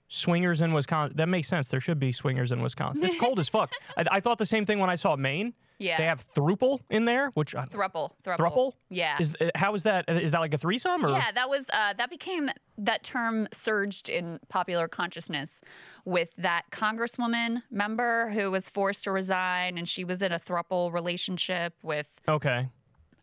Swingers 0.09 0.61
in 0.61 0.73
Wisconsin. 0.73 1.17
That 1.17 1.27
makes 1.27 1.49
sense. 1.49 1.67
There 1.67 1.81
should 1.81 1.99
be 1.99 2.11
swingers 2.13 2.51
in 2.51 2.61
Wisconsin. 2.61 3.03
It's 3.03 3.19
cold 3.19 3.39
as 3.39 3.49
fuck. 3.49 3.71
I, 3.97 4.05
I 4.11 4.19
thought 4.21 4.37
the 4.37 4.45
same 4.45 4.65
thing 4.65 4.79
when 4.79 4.89
I 4.89 4.95
saw 4.95 5.15
Maine. 5.15 5.53
Yeah. 5.79 5.97
They 5.97 6.05
have 6.05 6.25
thruple 6.35 6.79
in 6.89 7.05
there, 7.05 7.29
which 7.35 7.53
I, 7.53 7.65
Thruple. 7.65 8.11
Thruple. 8.25 8.37
thruple. 8.37 8.71
Yeah. 8.89 9.17
Is 9.19 9.33
uh, 9.39 9.51
how 9.53 9.75
is 9.75 9.83
that? 9.83 10.05
Is 10.09 10.31
that 10.31 10.39
like 10.39 10.53
a 10.53 10.57
threesome 10.57 11.05
or? 11.05 11.09
yeah, 11.09 11.31
that 11.31 11.49
was 11.49 11.65
uh, 11.71 11.93
that 11.93 12.09
became 12.09 12.49
that 12.79 13.03
term 13.03 13.47
surged 13.53 14.09
in 14.09 14.39
popular 14.49 14.87
consciousness 14.87 15.61
with 16.05 16.29
that 16.39 16.63
congresswoman 16.71 17.61
member 17.69 18.29
who 18.29 18.49
was 18.49 18.69
forced 18.69 19.03
to 19.03 19.11
resign, 19.11 19.77
and 19.77 19.87
she 19.87 20.03
was 20.03 20.23
in 20.23 20.31
a 20.31 20.39
thruple 20.39 20.91
relationship 20.91 21.73
with 21.83 22.07
Okay. 22.27 22.67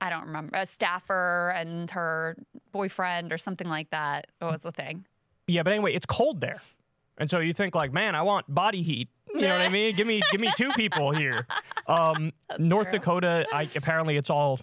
I 0.05 0.11
don't 0.11 0.27
remember 0.27 0.59
a 0.59 0.67
staffer 0.67 1.55
and 1.57 1.91
her 1.93 2.37
boyfriend 2.73 3.33
or 3.33 3.39
something 3.39 3.67
like 3.69 3.89
that. 3.89 4.27
It 4.43 4.45
was 4.45 4.63
a 4.67 4.71
thing. 4.73 5.07
Yeah, 5.47 5.63
but 5.63 5.73
anyway, 5.73 5.95
it's 5.95 6.05
cold 6.05 6.43
there, 6.43 6.61
and 7.17 7.31
so 7.31 7.39
you 7.39 7.55
think 7.55 7.75
like, 7.75 7.91
man, 7.93 8.15
I 8.15 8.21
want 8.23 8.53
body 8.53 8.83
heat. 8.83 9.09
You 9.35 9.41
know 9.41 9.49
what 9.57 9.63
I 9.63 9.69
mean? 9.71 9.97
Give 9.97 10.07
me, 10.07 10.21
give 10.31 10.41
me 10.41 10.53
two 10.57 10.69
people 10.77 11.11
here. 11.13 11.47
Um, 11.89 12.33
North 12.59 12.91
true. 12.91 12.99
Dakota, 12.99 13.47
I, 13.53 13.69
apparently 13.75 14.17
it's 14.19 14.29
all 14.31 14.61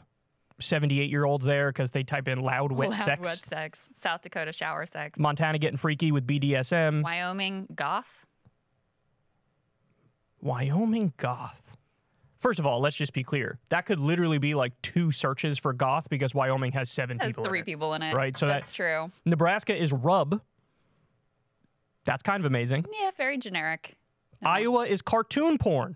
seventy-eight-year-olds 0.59 1.43
there 1.45 1.71
because 1.71 1.89
they 1.89 2.03
type 2.03 2.27
in 2.27 2.39
loud 2.39 2.71
wet 2.71 2.91
Loud 2.91 3.03
sex. 3.05 3.21
wet 3.21 3.41
sex. 3.49 3.79
South 4.01 4.21
Dakota 4.21 4.53
shower 4.53 4.85
sex. 4.85 5.17
Montana 5.19 5.57
getting 5.57 5.77
freaky 5.77 6.11
with 6.11 6.25
BDSM. 6.27 7.01
Wyoming 7.03 7.67
goth. 7.75 8.25
Wyoming 10.41 11.13
goth. 11.17 11.70
First 12.41 12.59
of 12.59 12.65
all, 12.65 12.79
let's 12.81 12.95
just 12.95 13.13
be 13.13 13.23
clear. 13.23 13.59
That 13.69 13.85
could 13.85 13.99
literally 13.99 14.39
be 14.39 14.55
like 14.55 14.73
two 14.81 15.11
searches 15.11 15.57
for 15.59 15.73
goth 15.73 16.09
because 16.09 16.33
Wyoming 16.33 16.71
has 16.73 16.89
seven 16.89 17.17
Has 17.19 17.27
people. 17.27 17.43
in 17.43 17.49
three 17.49 17.59
it. 17.59 17.65
people 17.65 17.93
in 17.93 18.01
it. 18.01 18.15
Right, 18.15 18.35
so 18.35 18.47
that- 18.47 18.61
that's 18.61 18.71
true. 18.71 19.11
Nebraska 19.25 19.79
is 19.79 19.93
rub. 19.93 20.41
That's 22.05 22.23
kind 22.23 22.41
of 22.41 22.45
amazing. 22.45 22.85
Yeah, 22.99 23.11
very 23.15 23.38
generic. 23.38 23.95
No. 24.41 24.49
Iowa 24.49 24.88
is 24.88 25.01
cartoon 25.03 25.59
porn. 25.59 25.95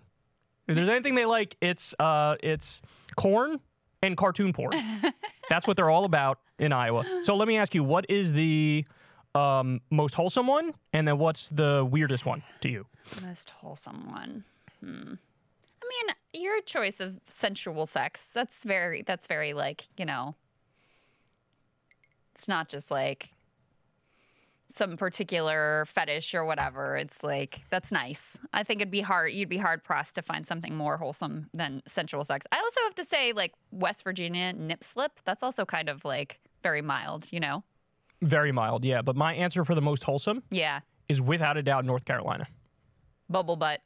If 0.68 0.76
there's 0.76 0.88
anything 0.88 1.16
they 1.16 1.26
like, 1.26 1.56
it's 1.60 1.94
uh, 1.98 2.36
it's 2.42 2.80
corn 3.16 3.58
and 4.02 4.16
cartoon 4.16 4.52
porn. 4.52 4.72
That's 5.50 5.66
what 5.66 5.76
they're 5.76 5.90
all 5.90 6.04
about 6.04 6.38
in 6.60 6.72
Iowa. 6.72 7.04
So 7.24 7.34
let 7.36 7.48
me 7.48 7.56
ask 7.56 7.74
you, 7.74 7.82
what 7.84 8.04
is 8.08 8.32
the 8.32 8.84
um, 9.34 9.80
most 9.90 10.14
wholesome 10.14 10.46
one, 10.46 10.74
and 10.92 11.06
then 11.06 11.18
what's 11.18 11.48
the 11.50 11.86
weirdest 11.88 12.24
one 12.26 12.42
to 12.60 12.68
you? 12.68 12.86
Most 13.22 13.50
wholesome 13.50 14.10
one. 14.10 14.44
Hmm. 14.80 15.14
I 15.82 15.88
mean, 16.06 16.14
your 16.36 16.60
choice 16.62 17.00
of 17.00 17.14
sensual 17.28 17.86
sex. 17.86 18.20
That's 18.34 18.56
very. 18.64 19.02
That's 19.02 19.26
very 19.26 19.52
like 19.54 19.84
you 19.96 20.04
know. 20.04 20.34
It's 22.34 22.46
not 22.48 22.68
just 22.68 22.90
like 22.90 23.30
some 24.74 24.96
particular 24.96 25.86
fetish 25.94 26.34
or 26.34 26.44
whatever. 26.44 26.96
It's 26.96 27.22
like 27.22 27.60
that's 27.70 27.90
nice. 27.90 28.20
I 28.52 28.62
think 28.62 28.80
it'd 28.80 28.90
be 28.90 29.00
hard. 29.00 29.32
You'd 29.32 29.48
be 29.48 29.56
hard 29.56 29.82
pressed 29.82 30.14
to 30.16 30.22
find 30.22 30.46
something 30.46 30.74
more 30.76 30.98
wholesome 30.98 31.48
than 31.54 31.82
sensual 31.88 32.24
sex. 32.24 32.46
I 32.52 32.58
also 32.58 32.80
have 32.84 32.94
to 32.96 33.04
say, 33.06 33.32
like 33.32 33.52
West 33.70 34.04
Virginia 34.04 34.52
nip 34.52 34.84
slip. 34.84 35.12
That's 35.24 35.42
also 35.42 35.64
kind 35.64 35.88
of 35.88 36.04
like 36.04 36.38
very 36.62 36.82
mild. 36.82 37.26
You 37.30 37.40
know. 37.40 37.64
Very 38.22 38.50
mild, 38.52 38.84
yeah. 38.84 39.02
But 39.02 39.14
my 39.16 39.34
answer 39.34 39.64
for 39.64 39.74
the 39.74 39.82
most 39.82 40.02
wholesome 40.02 40.42
Yeah. 40.50 40.80
is 41.08 41.20
without 41.20 41.58
a 41.58 41.62
doubt 41.62 41.84
North 41.84 42.06
Carolina. 42.06 42.46
Bubble 43.28 43.56
butt. 43.56 43.80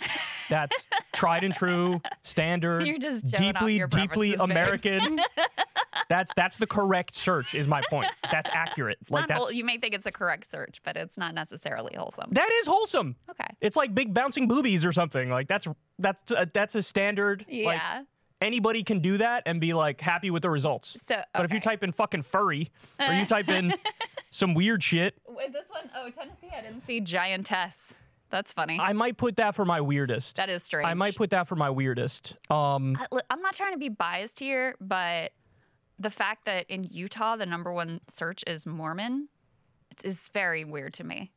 That's 0.50 0.88
tried 1.14 1.44
and 1.44 1.54
true, 1.54 2.00
standard, 2.22 2.86
You're 2.86 2.98
just 2.98 3.26
deeply, 3.26 3.78
deeply. 3.88 4.34
American. 4.34 5.20
that's 6.08 6.32
that's 6.36 6.56
the 6.56 6.66
correct 6.66 7.14
search. 7.14 7.54
Is 7.54 7.66
my 7.66 7.82
point. 7.88 8.08
That's 8.30 8.48
accurate. 8.52 8.98
It's 9.00 9.10
like 9.10 9.28
not 9.28 9.38
whole, 9.38 9.52
you 9.52 9.64
may 9.64 9.78
think 9.78 9.94
it's 9.94 10.06
a 10.06 10.12
correct 10.12 10.50
search, 10.50 10.80
but 10.84 10.96
it's 10.96 11.16
not 11.16 11.34
necessarily 11.34 11.94
wholesome. 11.96 12.28
that 12.32 12.48
is 12.60 12.66
wholesome. 12.66 13.16
Okay. 13.30 13.46
It's 13.60 13.76
like 13.76 13.94
big 13.94 14.12
bouncing 14.12 14.48
boobies 14.48 14.84
or 14.84 14.92
something. 14.92 15.30
Like 15.30 15.48
that's 15.48 15.66
that's 15.98 16.32
uh, 16.32 16.46
that's 16.52 16.74
a 16.74 16.82
standard. 16.82 17.40
Like 17.48 17.78
Yeah. 17.78 18.02
anybody 18.40 18.82
can 18.82 19.00
do 19.00 19.16
that 19.18 19.44
and 19.46 19.60
be 19.60 19.72
like 19.72 20.00
happy 20.00 20.30
with 20.30 20.42
the 20.42 20.50
results. 20.50 20.96
so, 21.08 21.22
But 21.32 21.44
if 21.44 21.52
you 21.52 21.60
type 21.60 21.82
in 21.82 21.92
fucking 21.92 22.22
furry 22.22 22.70
or 23.00 23.14
you 23.14 23.24
type 23.26 23.48
in 23.48 23.74
some 24.30 24.54
weird 24.54 24.82
shit, 24.82 25.14
Wait, 25.28 25.52
this 25.52 25.64
one, 25.68 25.90
oh, 25.96 26.10
Tennessee, 26.10 26.48
I 26.56 26.60
didn't 26.62 26.86
see 26.86 27.00
giantess. 27.00 27.74
That's 28.34 28.52
funny. 28.52 28.80
I 28.80 28.92
might 28.92 29.16
put 29.16 29.36
that 29.36 29.54
for 29.54 29.64
my 29.64 29.80
weirdest. 29.80 30.34
that 30.38 30.48
is 30.48 30.64
strange. 30.64 30.88
I 30.88 30.94
might 30.94 31.14
put 31.14 31.30
that 31.30 31.46
for 31.46 31.54
my 31.54 31.70
weirdest. 31.70 32.32
Um, 32.50 32.98
I, 32.98 33.20
I'm 33.30 33.40
not 33.40 33.54
trying 33.54 33.74
to 33.74 33.78
be 33.78 33.88
biased 33.88 34.40
here, 34.40 34.74
but 34.80 35.30
the 36.00 36.10
fact 36.10 36.44
that 36.46 36.68
in 36.68 36.82
Utah 36.82 37.36
the 37.36 37.46
number 37.46 37.72
one 37.72 38.00
search 38.12 38.42
is 38.48 38.66
Mormon 38.66 39.28
is 40.02 40.18
very 40.34 40.64
weird 40.64 40.94
to 40.94 41.04
me. 41.04 41.30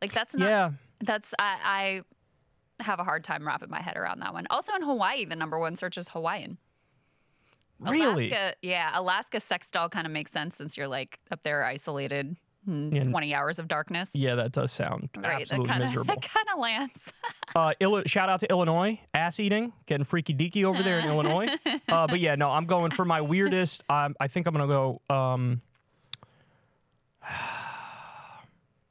Like 0.00 0.12
that's 0.12 0.32
not. 0.32 0.48
yeah. 0.48 0.70
That's 1.00 1.34
I, 1.40 2.04
I 2.78 2.82
have 2.84 3.00
a 3.00 3.04
hard 3.04 3.24
time 3.24 3.44
wrapping 3.44 3.68
my 3.68 3.82
head 3.82 3.96
around 3.96 4.20
that 4.20 4.32
one. 4.32 4.46
Also 4.48 4.72
in 4.76 4.82
Hawaii, 4.82 5.24
the 5.24 5.34
number 5.34 5.58
one 5.58 5.76
search 5.76 5.98
is 5.98 6.06
Hawaiian. 6.06 6.56
Really? 7.80 8.30
Alaska, 8.30 8.54
yeah, 8.62 8.90
Alaska 8.94 9.40
sex 9.40 9.68
doll 9.72 9.88
kind 9.88 10.06
of 10.06 10.12
makes 10.12 10.30
sense 10.30 10.54
since 10.54 10.76
you're 10.76 10.86
like 10.86 11.18
up 11.32 11.42
there 11.42 11.64
isolated, 11.64 12.36
in 12.66 12.92
Yeah. 12.94 13.04
20 13.04 13.34
hours 13.34 13.58
of 13.58 13.68
darkness. 13.68 14.10
Yeah, 14.12 14.34
that 14.36 14.52
does 14.52 14.70
sound 14.72 15.08
Right, 15.16 15.42
absolutely 15.42 15.66
that 15.66 15.72
kind 15.72 15.82
of 15.82 15.88
miserable. 15.88 16.14
that 16.14 16.22
kind 16.28 16.46
of 16.52 16.58
lands. 16.58 16.92
Uh, 17.56 17.72
shout 18.06 18.28
out 18.28 18.38
to 18.38 18.48
Illinois, 18.48 19.00
ass 19.12 19.40
eating, 19.40 19.72
getting 19.86 20.04
freaky 20.04 20.32
deaky 20.32 20.62
over 20.62 20.84
there 20.84 21.00
in 21.00 21.04
Illinois. 21.08 21.48
Uh, 21.88 22.06
but 22.06 22.20
yeah, 22.20 22.36
no, 22.36 22.48
I'm 22.48 22.64
going 22.66 22.92
for 22.92 23.04
my 23.04 23.20
weirdest. 23.20 23.82
Um, 23.90 24.14
I 24.20 24.28
think 24.28 24.46
I'm 24.46 24.54
gonna 24.54 24.68
go. 24.68 25.00
Um, 25.10 25.60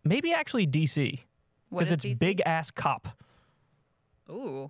maybe 0.04 0.34
actually 0.34 0.68
DC 0.68 1.20
because 1.70 1.92
it's 1.92 2.04
DC? 2.04 2.20
big 2.20 2.42
ass 2.46 2.70
cop, 2.72 3.08
Ooh, 4.30 4.70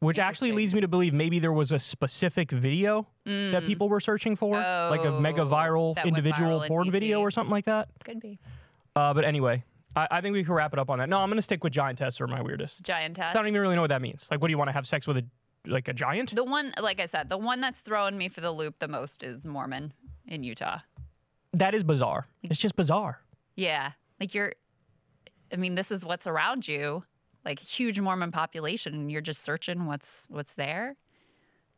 which 0.00 0.18
actually 0.18 0.52
leads 0.52 0.74
me 0.74 0.80
to 0.80 0.88
believe 0.88 1.12
maybe 1.12 1.38
there 1.38 1.52
was 1.52 1.72
a 1.72 1.78
specific 1.78 2.50
video 2.50 3.06
that 3.24 3.62
Mm, 3.62 3.66
people 3.66 3.88
were 3.88 4.00
searching 4.00 4.36
for, 4.36 4.54
like 4.56 5.04
a 5.04 5.20
mega 5.20 5.42
Oh, 5.42 5.46
viral 5.46 6.04
individual 6.04 6.60
viral 6.60 6.68
porn 6.68 6.90
video 6.90 7.20
or 7.20 7.30
something 7.30 7.50
like 7.50 7.64
that. 7.66 7.88
could 8.04 8.20
be 8.20 8.38
Uh, 8.96 9.12
but 9.12 9.24
anyway, 9.24 9.62
I, 9.96 10.06
I 10.10 10.20
think 10.20 10.32
we 10.34 10.44
can 10.44 10.54
wrap 10.54 10.72
it 10.72 10.78
up 10.78 10.88
on 10.90 10.98
that. 10.98 11.08
No, 11.08 11.18
I'm 11.18 11.28
gonna 11.30 11.42
stick 11.42 11.62
with 11.64 11.72
giant 11.72 11.98
giantess 11.98 12.20
or 12.20 12.26
my 12.26 12.40
weirdest. 12.40 12.82
giant 12.82 13.18
I 13.18 13.32
don't 13.32 13.46
even 13.48 13.60
really 13.60 13.74
know 13.74 13.82
what 13.82 13.88
that 13.90 14.02
means. 14.02 14.26
Like, 14.30 14.40
what 14.40 14.48
do 14.48 14.52
you 14.52 14.58
want 14.58 14.68
to 14.68 14.72
have 14.72 14.86
sex 14.86 15.06
with 15.06 15.18
a 15.18 15.24
like 15.66 15.88
a 15.88 15.92
giant? 15.92 16.34
The 16.34 16.44
one, 16.44 16.72
like 16.80 17.00
I 17.00 17.06
said, 17.06 17.28
the 17.28 17.36
one 17.36 17.60
that's 17.60 17.78
throwing 17.80 18.16
me 18.16 18.28
for 18.28 18.40
the 18.40 18.50
loop 18.52 18.78
the 18.78 18.88
most 18.88 19.22
is 19.22 19.44
Mormon 19.44 19.92
in 20.26 20.42
Utah. 20.44 20.78
That 21.52 21.74
is 21.74 21.82
bizarre. 21.82 22.26
It's 22.44 22.58
just 22.60 22.76
bizarre. 22.76 23.20
Yeah, 23.56 23.92
like 24.20 24.32
you're. 24.34 24.52
I 25.52 25.56
mean, 25.56 25.74
this 25.74 25.90
is 25.90 26.04
what's 26.04 26.26
around 26.26 26.68
you, 26.68 27.02
like 27.48 27.60
huge 27.60 27.98
Mormon 27.98 28.30
population, 28.30 28.94
and 28.94 29.10
you're 29.10 29.22
just 29.22 29.42
searching 29.42 29.86
what's 29.86 30.24
what's 30.28 30.52
there. 30.54 30.94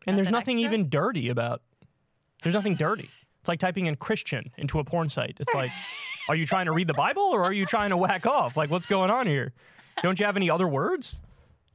And 0.07 0.19
there's 0.19 0.29
Nothing 0.29 0.59
extra? 0.59 0.75
even 0.75 0.91
dirty 0.91 1.29
about. 1.29 1.62
There's 2.43 2.55
nothing 2.55 2.75
dirty. 2.75 3.09
It's 3.41 3.49
like 3.49 3.61
typing 3.61 3.87
in 3.87 3.97
Christian 3.97 4.50
into 4.59 4.81
a 4.81 4.85
porn 4.85 5.09
site. 5.09 5.37
It's 5.39 5.55
like, 5.55 5.71
are 6.29 6.35
you 6.35 6.45
trying 6.45 6.67
to 6.67 6.73
read 6.73 6.89
the 6.89 6.95
Bible 6.95 7.23
or 7.23 7.45
are 7.45 7.53
you 7.53 7.67
trying 7.67 7.91
to 7.91 7.97
whack 7.97 8.27
off? 8.27 8.57
Like, 8.57 8.71
what's 8.71 8.87
going 8.87 9.11
on 9.11 9.27
here? 9.27 9.53
Don't 10.03 10.19
you 10.19 10.27
have 10.27 10.37
any 10.37 10.50
other 10.50 10.67
words? 10.67 11.21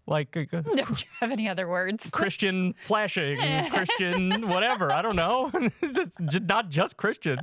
Like 0.08 0.38
uh, 0.38 0.42
uh, 0.54 0.62
Don't 0.62 1.02
you 1.02 1.08
have 1.20 1.32
any 1.32 1.50
other 1.50 1.68
words? 1.68 2.06
Christian 2.12 2.76
flashing, 2.86 3.40
Christian 3.72 4.48
whatever. 4.50 4.92
I 4.92 5.02
don't 5.02 5.16
know. 5.16 5.52
it's 5.82 6.16
not 6.42 6.70
just 6.70 6.96
Christian. 6.98 7.40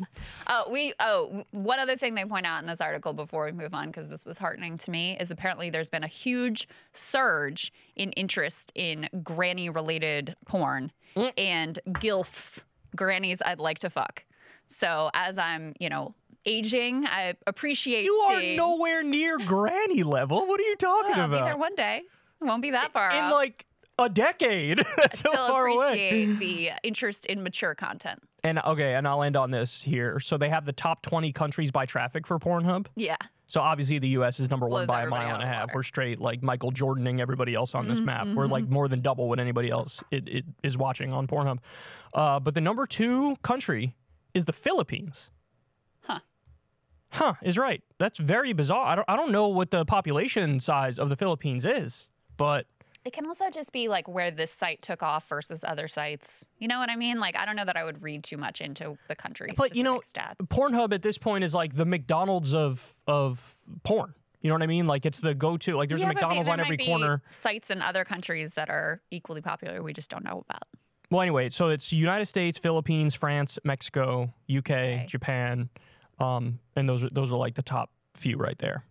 Oh, 0.47 0.69
we. 0.71 0.95
Oh, 1.01 1.43
one 1.51 1.81
other 1.81 1.97
thing 1.97 2.15
they 2.15 2.25
point 2.25 2.47
out 2.47 2.61
in 2.63 2.69
this 2.69 2.81
article 2.81 3.13
before 3.13 3.45
we 3.47 3.53
move 3.53 3.75
on, 3.75 3.89
because 3.89 4.09
this 4.09 4.25
was 4.25 4.39
heartening 4.39 4.79
to 4.79 4.91
me, 4.93 5.17
is 5.19 5.31
apparently 5.33 5.71
there's 5.71 5.89
been 5.89 6.05
a 6.05 6.09
huge 6.09 6.69
surge 6.93 7.73
in 7.97 8.13
interest 8.13 8.71
in 8.75 9.09
granny-related 9.23 10.37
porn 10.47 10.93
Mm. 11.17 11.31
and 11.37 11.79
gilfs, 12.01 12.61
grannies 12.97 13.43
I'd 13.45 13.59
like 13.59 13.81
to 13.81 13.91
fuck. 13.91 14.25
So 14.71 15.11
as 15.13 15.37
I'm, 15.37 15.75
you 15.79 15.91
know, 15.91 16.15
aging, 16.47 17.05
I 17.07 17.35
appreciate. 17.47 18.05
You 18.05 18.15
are 18.15 18.41
seeing- 18.41 18.57
nowhere 18.57 19.03
near 19.03 19.37
granny 19.37 20.03
level. 20.05 20.47
What 20.47 20.59
are 20.59 20.63
you 20.63 20.77
talking 20.77 21.11
Well, 21.11 21.21
I'll 21.21 21.29
be 21.29 21.35
there 21.37 21.59
one 21.59 21.75
day. 21.75 22.03
Won't 22.43 22.63
be 22.63 22.71
that 22.73 22.93
far 22.93 23.11
In 23.11 23.17
off. 23.25 23.33
like 23.33 23.67
a 23.99 24.09
decade. 24.09 24.79
That's 24.97 25.21
so 25.21 25.31
Still 25.31 25.49
far 25.49 25.67
away. 25.67 26.27
the 26.39 26.71
interest 26.83 27.27
in 27.27 27.43
mature 27.43 27.75
content. 27.75 28.21
And 28.45 28.59
okay, 28.61 28.95
and 28.95 29.07
I'll 29.07 29.23
end 29.23 29.37
on 29.37 29.51
this 29.51 29.81
here. 29.83 30.19
So 30.19 30.37
they 30.37 30.49
have 30.49 30.65
the 30.65 30.73
top 30.73 31.03
20 31.03 31.33
countries 31.33 31.71
by 31.71 31.87
traffic 31.87 32.27
for 32.27 32.39
Pornhub. 32.39 32.87
Yeah. 32.97 33.17
So 33.47 33.61
obviously 33.61 33.99
the 33.99 34.09
U.S. 34.09 34.41
is 34.41 34.49
number 34.51 34.67
one 34.67 34.87
Blows 34.87 34.89
by 34.89 35.01
a 35.01 35.03
everybody 35.03 35.27
mile 35.27 35.35
out 35.37 35.41
and 35.43 35.43
a 35.43 35.47
of 35.47 35.51
the 35.51 35.55
half. 35.55 35.61
water. 35.61 35.69
Mm-hmm, 35.69 35.77
We're 35.77 35.83
straight 35.85 36.21
like 36.21 36.43
Michael 36.43 36.73
Jordaning 36.73 37.21
everybody 37.21 37.55
else 37.55 37.75
on 37.75 37.87
this 37.87 37.99
map. 38.01 38.27
We're 38.29 38.47
like 38.47 38.67
more 38.69 38.89
than 38.89 39.03
double 39.03 39.29
what 39.29 39.39
anybody 39.39 39.71
else 39.71 40.03
it, 40.11 40.27
it 40.27 40.45
is 40.65 40.77
watching 40.79 41.13
on 41.13 41.27
Pornhub. 41.27 41.59
Uh, 42.15 42.41
but 42.41 42.55
the 42.55 42.61
number 42.63 42.87
two 42.87 43.37
country 43.43 43.95
is 44.35 44.45
the 44.47 44.53
Philippines. 44.55 45.31
Huh. 46.01 46.21
Huh 47.11 47.35
is 47.43 47.59
right. 47.59 47.83
That's 47.99 48.19
very 48.19 48.55
bizarre. 48.55 48.87
I 48.87 48.95
don't 48.97 49.05
I 49.09 49.17
don't 49.17 49.31
know 49.33 49.49
what 49.49 49.71
the 49.71 49.85
population 49.85 50.59
size 50.59 50.99
of 50.99 51.11
the 51.11 51.17
Philippines 51.17 51.65
is, 51.67 52.09
but 52.37 52.67
It 53.05 53.13
can 53.13 53.27
also 53.27 53.51
just 53.51 53.73
be 53.73 53.89
like 53.89 54.07
where 54.09 54.31
this 54.31 54.51
site 54.53 54.81
took 54.83 55.03
off 55.03 55.29
versus 55.29 55.61
other 55.65 55.89
sites. 55.89 56.45
You 56.59 56.69
know 56.69 56.79
what 56.79 56.89
I 56.91 56.97
mean? 56.97 57.19
Like 57.19 57.37
I 57.37 57.45
don't 57.45 57.57
know 57.57 57.65
that 57.65 57.77
I 57.77 57.85
would 57.85 58.03
read 58.03 58.23
too 58.25 58.37
much 58.37 58.61
into 58.61 58.97
the 59.09 59.17
country. 59.17 59.53
But, 59.57 59.75
you 59.75 59.83
know, 59.83 60.01
stats. 60.15 60.37
Pornhub 60.47 60.93
at 60.93 61.03
this 61.03 61.19
point 61.19 61.45
is 61.45 61.53
like 61.55 61.75
the 61.77 61.85
McDonald's 61.85 62.55
of 62.55 62.95
of 63.07 63.57
porn. 63.83 64.15
You 64.41 64.49
know 64.49 64.55
what 64.57 64.63
I 64.63 64.67
mean? 64.67 64.87
Like 64.89 65.07
it's 65.07 65.21
the 65.21 65.35
go-to. 65.35 65.77
Like 65.77 65.89
there's 65.89 66.01
Yeah, 66.01 66.11
a 66.11 66.15
McDonald's 66.15 66.49
on 66.49 66.59
every 66.59 66.77
corner. 66.77 67.23
Sites 67.43 67.71
in 67.71 67.81
other 67.81 68.05
countries 68.05 68.53
that 68.55 68.69
are 68.71 69.01
equally 69.11 69.41
popular 69.41 69.83
we 69.83 69.93
just 69.93 70.11
don't 70.11 70.25
know 70.25 70.45
about. 70.49 70.65
Well, 71.11 71.21
anyway, 71.21 71.51
so 71.51 71.69
it's 71.69 71.93
United 71.93 72.27
States, 72.27 72.59
Philippines, 72.59 73.15
France, 73.15 73.59
Mexico, 73.65 74.33
UK, 74.51 75.07
Japan, 75.07 75.69
um, 76.19 76.59
and 76.75 76.89
those 76.89 77.03
are 77.05 77.11
those 77.11 77.31
are 77.31 77.37
like 77.37 77.55
the 77.55 77.63
top 77.63 77.91
few 78.15 78.37
right 78.37 78.59
there. 78.59 78.85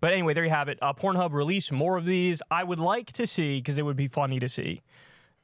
But 0.00 0.12
anyway, 0.12 0.34
there 0.34 0.44
you 0.44 0.50
have 0.50 0.68
it. 0.68 0.78
Uh, 0.80 0.92
Pornhub 0.92 1.32
release 1.32 1.72
more 1.72 1.96
of 1.96 2.04
these. 2.04 2.40
I 2.50 2.62
would 2.64 2.78
like 2.78 3.12
to 3.12 3.26
see 3.26 3.58
because 3.58 3.78
it 3.78 3.82
would 3.82 3.96
be 3.96 4.08
funny 4.08 4.38
to 4.40 4.48
see 4.48 4.82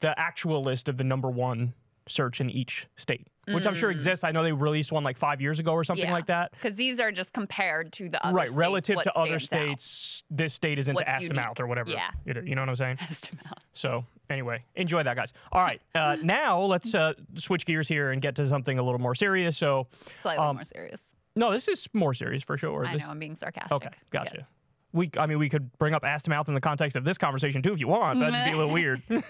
the 0.00 0.18
actual 0.18 0.62
list 0.62 0.88
of 0.88 0.96
the 0.96 1.04
number 1.04 1.30
one 1.30 1.72
search 2.06 2.40
in 2.42 2.50
each 2.50 2.86
state, 2.96 3.26
which 3.48 3.66
I'm 3.66 3.74
sure 3.74 3.90
exists. 3.90 4.24
I 4.24 4.30
know 4.30 4.42
they 4.42 4.52
released 4.52 4.92
one 4.92 5.02
like 5.02 5.16
five 5.16 5.40
years 5.40 5.58
ago 5.58 5.72
or 5.72 5.82
something 5.84 6.04
Mm. 6.04 6.08
Yeah. 6.08 6.12
like 6.12 6.26
that. 6.26 6.52
Because 6.52 6.76
these 6.76 7.00
are 7.00 7.10
just 7.10 7.32
compared 7.32 7.92
to 7.94 8.10
the 8.10 8.22
other 8.24 8.36
right, 8.36 8.48
states, 8.48 8.58
relative 8.58 9.02
to 9.04 9.18
other 9.18 9.38
stands 9.40 9.70
out. 9.72 9.80
states, 9.80 10.24
this 10.30 10.52
state 10.52 10.78
is 10.78 10.88
into 10.88 10.96
What's 10.96 11.08
ass 11.08 11.22
to 11.22 11.32
mouth 11.32 11.58
or 11.58 11.66
whatever. 11.66 11.90
Yeah. 11.90 12.10
You 12.26 12.34
know- 12.34 12.42
You 12.42 12.54
know 12.56 12.60
what 12.62 12.68
I'm 12.68 12.76
saying? 12.76 12.98
Estimate. 13.10 13.46
So 13.72 14.04
anyway, 14.28 14.62
enjoy 14.76 15.02
that, 15.02 15.16
guys. 15.16 15.32
All 15.50 15.62
right, 15.62 15.80
uh, 15.94 16.16
now 16.22 16.60
let's 16.60 16.94
uh, 16.94 17.14
switch 17.38 17.64
gears 17.64 17.88
here 17.88 18.10
and 18.10 18.20
get 18.20 18.34
to 18.36 18.46
something 18.50 18.78
a 18.78 18.82
little 18.82 19.00
more 19.00 19.14
serious. 19.14 19.56
So, 19.56 19.86
Slightly 20.22 20.44
Um, 20.44 20.56
more 20.56 20.64
serious. 20.66 21.00
No, 21.36 21.50
this 21.52 21.68
is 21.68 21.88
more 21.92 22.14
serious 22.14 22.42
for 22.42 22.56
sure. 22.56 22.86
I 22.86 22.94
This- 22.94 23.02
know 23.02 23.10
I'm 23.10 23.18
being 23.18 23.36
sarcastic. 23.36 23.72
Okay, 23.72 23.90
gotcha. 24.10 24.36
Yes. 24.38 24.46
We, 24.92 25.10
I 25.18 25.26
mean, 25.26 25.38
we 25.40 25.48
could 25.48 25.76
bring 25.78 25.92
up 25.92 26.04
ass 26.04 26.22
to 26.22 26.30
mouth 26.30 26.46
in 26.48 26.54
the 26.54 26.60
context 26.60 26.96
of 26.96 27.02
this 27.02 27.18
conversation 27.18 27.62
too, 27.62 27.72
if 27.72 27.80
you 27.80 27.88
want. 27.88 28.20
But 28.20 28.30
that'd 28.30 28.34
just 28.34 28.44
be 28.46 28.52
a 28.52 28.58
little 28.58 28.72
weird. 28.72 29.02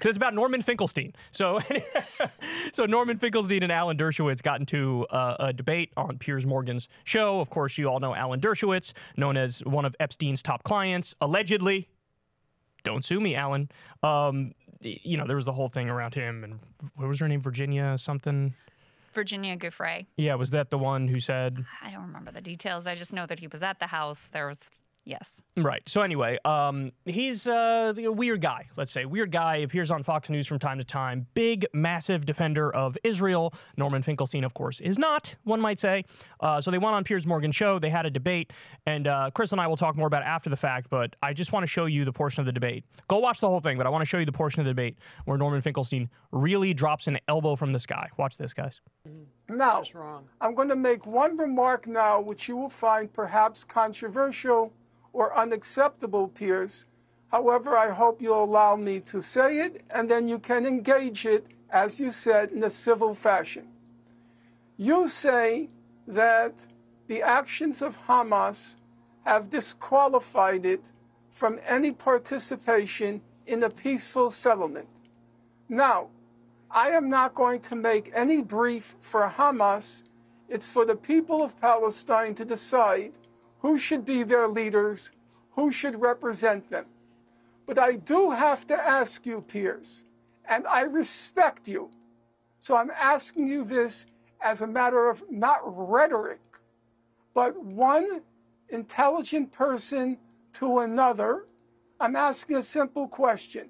Because 0.00 0.12
it's 0.12 0.16
about 0.16 0.32
Norman 0.32 0.62
Finkelstein. 0.62 1.12
So, 1.30 1.60
so 2.72 2.86
Norman 2.86 3.18
Finkelstein 3.18 3.62
and 3.62 3.70
Alan 3.70 3.98
Dershowitz 3.98 4.42
got 4.42 4.58
into 4.58 5.06
uh, 5.10 5.36
a 5.38 5.52
debate 5.52 5.92
on 5.94 6.16
Piers 6.16 6.46
Morgan's 6.46 6.88
show. 7.04 7.38
Of 7.38 7.50
course, 7.50 7.76
you 7.76 7.86
all 7.86 8.00
know 8.00 8.14
Alan 8.14 8.40
Dershowitz, 8.40 8.94
known 9.18 9.36
as 9.36 9.62
one 9.66 9.84
of 9.84 9.94
Epstein's 10.00 10.42
top 10.42 10.62
clients, 10.62 11.14
allegedly. 11.20 11.86
Don't 12.82 13.04
sue 13.04 13.20
me, 13.20 13.34
Alan. 13.34 13.70
Um, 14.02 14.54
you 14.80 15.18
know, 15.18 15.26
there 15.26 15.36
was 15.36 15.44
the 15.44 15.52
whole 15.52 15.68
thing 15.68 15.90
around 15.90 16.14
him, 16.14 16.44
and 16.44 16.60
what 16.94 17.06
was 17.06 17.20
her 17.20 17.28
name? 17.28 17.42
Virginia 17.42 17.98
something. 17.98 18.54
Virginia 19.12 19.56
Giuffre. 19.56 20.06
Yeah, 20.16 20.34
was 20.34 20.50
that 20.50 20.70
the 20.70 20.78
one 20.78 21.08
who 21.08 21.20
said? 21.20 21.64
I 21.82 21.90
don't 21.90 22.02
remember 22.02 22.30
the 22.30 22.40
details. 22.40 22.86
I 22.86 22.94
just 22.94 23.12
know 23.12 23.26
that 23.26 23.40
he 23.40 23.46
was 23.46 23.62
at 23.62 23.78
the 23.78 23.86
house. 23.86 24.28
There 24.32 24.46
was, 24.46 24.58
yes. 25.04 25.40
Right. 25.56 25.82
So 25.86 26.02
anyway, 26.02 26.38
um, 26.44 26.92
he's 27.04 27.46
uh, 27.46 27.92
a 27.96 28.10
weird 28.10 28.40
guy. 28.40 28.68
Let's 28.76 28.92
say 28.92 29.04
weird 29.04 29.32
guy 29.32 29.56
appears 29.56 29.90
on 29.90 30.02
Fox 30.02 30.30
News 30.30 30.46
from 30.46 30.58
time 30.58 30.78
to 30.78 30.84
time. 30.84 31.26
Big, 31.34 31.66
massive 31.72 32.24
defender 32.24 32.74
of 32.74 32.96
Israel. 33.04 33.52
Norman 33.76 34.02
Finkelstein, 34.02 34.44
of 34.44 34.54
course, 34.54 34.80
is 34.80 34.98
not. 34.98 35.34
One 35.44 35.60
might 35.60 35.80
say. 35.80 36.04
Uh, 36.40 36.60
so 36.60 36.70
they 36.70 36.78
went 36.78 36.94
on 36.94 37.04
Piers 37.04 37.26
Morgan 37.26 37.52
show. 37.52 37.78
They 37.78 37.90
had 37.90 38.06
a 38.06 38.10
debate, 38.10 38.52
and 38.86 39.06
uh, 39.06 39.30
Chris 39.34 39.52
and 39.52 39.60
I 39.60 39.66
will 39.66 39.76
talk 39.76 39.96
more 39.96 40.06
about 40.06 40.22
it 40.22 40.26
after 40.26 40.48
the 40.48 40.56
fact. 40.56 40.88
But 40.90 41.16
I 41.22 41.32
just 41.32 41.52
want 41.52 41.64
to 41.64 41.68
show 41.68 41.86
you 41.86 42.04
the 42.04 42.12
portion 42.12 42.40
of 42.40 42.46
the 42.46 42.52
debate. 42.52 42.84
Go 43.08 43.18
watch 43.18 43.40
the 43.40 43.48
whole 43.48 43.60
thing, 43.60 43.76
but 43.76 43.86
I 43.86 43.90
want 43.90 44.02
to 44.02 44.06
show 44.06 44.18
you 44.18 44.26
the 44.26 44.32
portion 44.32 44.60
of 44.60 44.66
the 44.66 44.70
debate 44.70 44.96
where 45.24 45.36
Norman 45.36 45.60
Finkelstein 45.60 46.08
really 46.32 46.72
drops 46.72 47.06
an 47.06 47.18
elbow 47.28 47.56
from 47.56 47.72
the 47.72 47.78
sky. 47.78 48.08
Watch 48.16 48.36
this, 48.36 48.54
guys. 48.54 48.80
Now, 49.48 49.82
wrong. 49.94 50.28
I'm 50.40 50.54
going 50.54 50.68
to 50.68 50.76
make 50.76 51.06
one 51.06 51.36
remark 51.36 51.86
now 51.86 52.20
which 52.20 52.48
you 52.48 52.56
will 52.56 52.68
find 52.68 53.12
perhaps 53.12 53.64
controversial 53.64 54.72
or 55.12 55.36
unacceptable, 55.36 56.28
Piers. 56.28 56.86
However, 57.30 57.76
I 57.76 57.90
hope 57.90 58.20
you'll 58.20 58.44
allow 58.44 58.76
me 58.76 59.00
to 59.00 59.20
say 59.20 59.60
it, 59.60 59.84
and 59.90 60.10
then 60.10 60.26
you 60.26 60.38
can 60.38 60.66
engage 60.66 61.24
it, 61.24 61.46
as 61.70 62.00
you 62.00 62.10
said, 62.10 62.50
in 62.50 62.62
a 62.64 62.70
civil 62.70 63.14
fashion. 63.14 63.68
You 64.76 65.08
say 65.08 65.68
that 66.06 66.54
the 67.06 67.22
actions 67.22 67.82
of 67.82 68.06
Hamas 68.06 68.76
have 69.24 69.50
disqualified 69.50 70.64
it 70.64 70.84
from 71.30 71.60
any 71.66 71.92
participation 71.92 73.20
in 73.46 73.62
a 73.62 73.70
peaceful 73.70 74.30
settlement. 74.30 74.88
Now, 75.68 76.08
I 76.70 76.90
am 76.90 77.08
not 77.08 77.34
going 77.34 77.60
to 77.62 77.74
make 77.74 78.10
any 78.14 78.42
brief 78.42 78.96
for 79.00 79.32
Hamas. 79.36 80.04
It's 80.48 80.68
for 80.68 80.84
the 80.84 80.96
people 80.96 81.42
of 81.42 81.60
Palestine 81.60 82.34
to 82.36 82.44
decide 82.44 83.12
who 83.60 83.78
should 83.78 84.04
be 84.04 84.22
their 84.22 84.48
leaders, 84.48 85.12
who 85.52 85.72
should 85.72 86.00
represent 86.00 86.70
them. 86.70 86.86
But 87.66 87.78
I 87.78 87.96
do 87.96 88.30
have 88.30 88.66
to 88.68 88.74
ask 88.74 89.24
you, 89.26 89.42
Piers, 89.42 90.04
and 90.48 90.66
I 90.66 90.80
respect 90.82 91.68
you. 91.68 91.90
So 92.58 92.76
I'm 92.76 92.90
asking 92.90 93.46
you 93.46 93.64
this 93.64 94.06
as 94.40 94.60
a 94.60 94.66
matter 94.66 95.08
of 95.08 95.22
not 95.30 95.60
rhetoric, 95.64 96.40
but 97.34 97.62
one 97.62 98.22
intelligent 98.68 99.52
person 99.52 100.18
to 100.54 100.78
another. 100.80 101.46
I'm 102.00 102.16
asking 102.16 102.56
a 102.56 102.62
simple 102.62 103.08
question. 103.08 103.68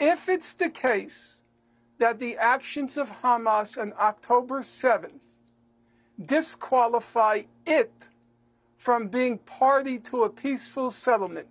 If 0.00 0.28
it's 0.28 0.54
the 0.54 0.70
case 0.70 1.42
that 1.98 2.18
the 2.18 2.36
actions 2.36 2.96
of 2.96 3.22
Hamas 3.22 3.80
on 3.80 3.92
October 3.98 4.60
7th 4.60 5.22
disqualify 6.24 7.42
it 7.66 8.08
from 8.78 9.08
being 9.08 9.38
party 9.38 9.98
to 9.98 10.22
a 10.22 10.30
peaceful 10.30 10.90
settlement. 10.90 11.48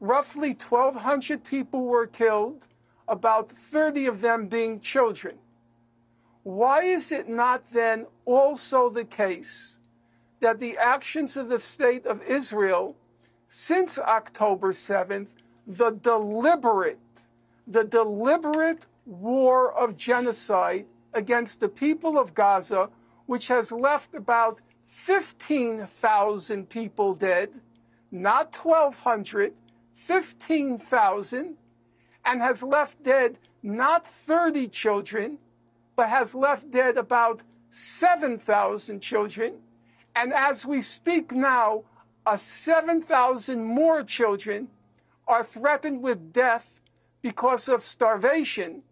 Roughly 0.00 0.48
1,200 0.54 1.44
people 1.44 1.84
were 1.84 2.06
killed, 2.06 2.66
about 3.06 3.52
30 3.52 4.06
of 4.06 4.20
them 4.22 4.48
being 4.48 4.80
children. 4.80 5.36
Why 6.42 6.82
is 6.82 7.12
it 7.12 7.28
not 7.28 7.72
then 7.72 8.06
also 8.24 8.88
the 8.88 9.04
case 9.04 9.78
that 10.40 10.58
the 10.58 10.76
actions 10.78 11.36
of 11.36 11.48
the 11.48 11.58
state 11.58 12.06
of 12.06 12.22
Israel 12.22 12.96
since 13.48 13.98
October 13.98 14.72
7th, 14.72 15.28
the 15.66 15.90
deliberate, 15.90 16.98
the 17.66 17.84
deliberate 17.84 18.86
war 19.04 19.72
of 19.72 19.96
genocide 19.96 20.86
against 21.14 21.60
the 21.60 21.68
people 21.68 22.18
of 22.18 22.34
Gaza, 22.34 22.90
which 23.26 23.48
has 23.48 23.70
left 23.70 24.14
about 24.14 24.60
15,000 25.06 26.68
people 26.68 27.14
dead, 27.14 27.60
not 28.10 28.56
1,200, 28.56 29.52
15,000, 29.94 31.54
and 32.24 32.42
has 32.42 32.60
left 32.60 33.00
dead 33.04 33.38
not 33.62 34.04
30 34.04 34.66
children, 34.66 35.38
but 35.94 36.08
has 36.08 36.34
left 36.34 36.72
dead 36.72 36.96
about 36.96 37.42
7,000 37.70 38.98
children. 38.98 39.60
And 40.16 40.32
as 40.32 40.66
we 40.66 40.82
speak 40.82 41.30
now, 41.30 41.84
a 42.26 42.36
7,000 42.36 43.62
more 43.62 44.02
children 44.02 44.66
are 45.28 45.44
threatened 45.44 46.02
with 46.02 46.32
death 46.32 46.80
because 47.22 47.68
of 47.68 47.84
starvation. 47.84 48.82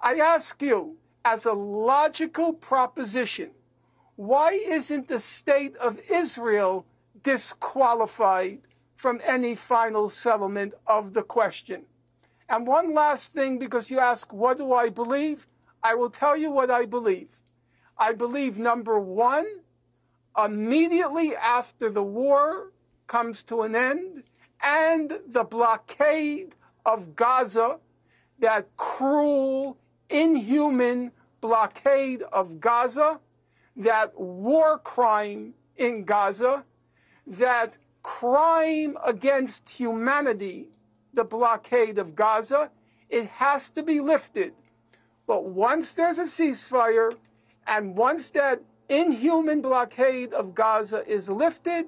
I 0.00 0.14
ask 0.14 0.60
you, 0.60 0.96
as 1.24 1.46
a 1.46 1.52
logical 1.52 2.52
proposition, 2.52 3.52
why 4.16 4.52
isn't 4.52 5.08
the 5.08 5.20
state 5.20 5.76
of 5.76 6.00
Israel 6.10 6.86
disqualified 7.22 8.60
from 8.94 9.20
any 9.26 9.54
final 9.54 10.08
settlement 10.08 10.74
of 10.86 11.14
the 11.14 11.22
question? 11.22 11.84
And 12.48 12.66
one 12.66 12.94
last 12.94 13.32
thing, 13.32 13.58
because 13.58 13.90
you 13.90 13.98
ask, 13.98 14.32
what 14.32 14.58
do 14.58 14.72
I 14.72 14.88
believe? 14.88 15.46
I 15.82 15.94
will 15.94 16.10
tell 16.10 16.36
you 16.36 16.50
what 16.50 16.70
I 16.70 16.86
believe. 16.86 17.42
I 17.98 18.12
believe, 18.12 18.58
number 18.58 18.98
one, 18.98 19.46
immediately 20.36 21.34
after 21.34 21.90
the 21.90 22.02
war 22.02 22.72
comes 23.06 23.42
to 23.44 23.62
an 23.62 23.74
end 23.74 24.24
and 24.62 25.20
the 25.26 25.44
blockade 25.44 26.54
of 26.86 27.16
Gaza, 27.16 27.78
that 28.38 28.68
cruel, 28.76 29.76
inhuman 30.08 31.12
blockade 31.40 32.22
of 32.32 32.60
Gaza, 32.60 33.20
that 33.76 34.18
war 34.18 34.78
crime 34.78 35.54
in 35.76 36.04
Gaza, 36.04 36.64
that 37.26 37.76
crime 38.02 38.96
against 39.04 39.68
humanity, 39.68 40.68
the 41.12 41.24
blockade 41.24 41.98
of 41.98 42.14
Gaza, 42.14 42.70
it 43.08 43.26
has 43.26 43.70
to 43.70 43.82
be 43.82 44.00
lifted. 44.00 44.52
But 45.26 45.44
once 45.44 45.92
there's 45.92 46.18
a 46.18 46.24
ceasefire 46.24 47.12
and 47.66 47.96
once 47.96 48.30
that 48.30 48.60
inhuman 48.88 49.62
blockade 49.62 50.32
of 50.32 50.54
Gaza 50.54 51.06
is 51.06 51.28
lifted, 51.28 51.86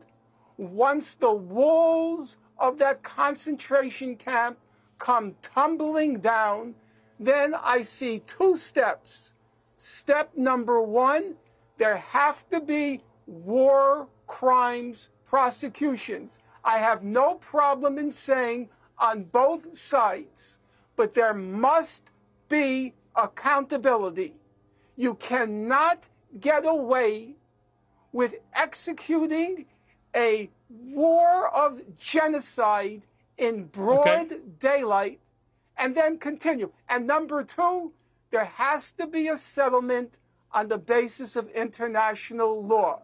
once 0.57 1.15
the 1.15 1.33
walls 1.33 2.39
of 2.59 2.79
that 2.79 3.03
concentration 3.03 4.17
camp 4.17 4.59
come 4.99 5.35
tumbling 5.43 6.21
down, 6.21 6.75
then 7.21 7.55
I 7.55 7.83
see 7.83 8.21
two 8.21 8.57
steps. 8.57 9.35
Step 9.77 10.33
number 10.37 10.81
one 10.81 11.37
there 11.79 11.97
have 11.97 12.49
to 12.51 12.61
be 12.61 13.03
war 13.27 14.09
crimes 14.27 15.11
prosecutions. 15.25 16.41
I 16.65 16.79
have 16.79 17.03
no 17.03 17.35
problem 17.35 17.99
in 17.99 18.11
saying 18.11 18.71
on 18.99 19.25
both 19.25 19.77
sides, 19.77 20.59
but 20.97 21.15
there 21.15 21.35
must 21.35 22.11
be 22.49 22.95
accountability. 23.15 24.35
You 24.97 25.15
cannot 25.15 26.05
get 26.41 26.67
away 26.67 27.37
with 28.13 28.37
executing 28.55 29.67
a 30.15 30.51
war 30.71 31.55
of 31.55 31.81
genocide 31.99 33.03
in 33.37 33.65
broad 33.65 34.33
okay. 34.33 34.39
daylight 34.59 35.21
and 35.77 35.95
then 35.95 36.19
continue. 36.19 36.73
And 36.89 37.07
number 37.07 37.45
two, 37.45 37.93
there 38.31 38.47
has 38.47 38.93
to 38.93 39.07
be 39.07 39.29
a 39.29 39.37
settlement 39.37 40.19
on 40.57 40.69
the 40.69 40.79
basis 40.79 41.37
of 41.37 41.51
international 41.51 42.65
law. 42.65 43.03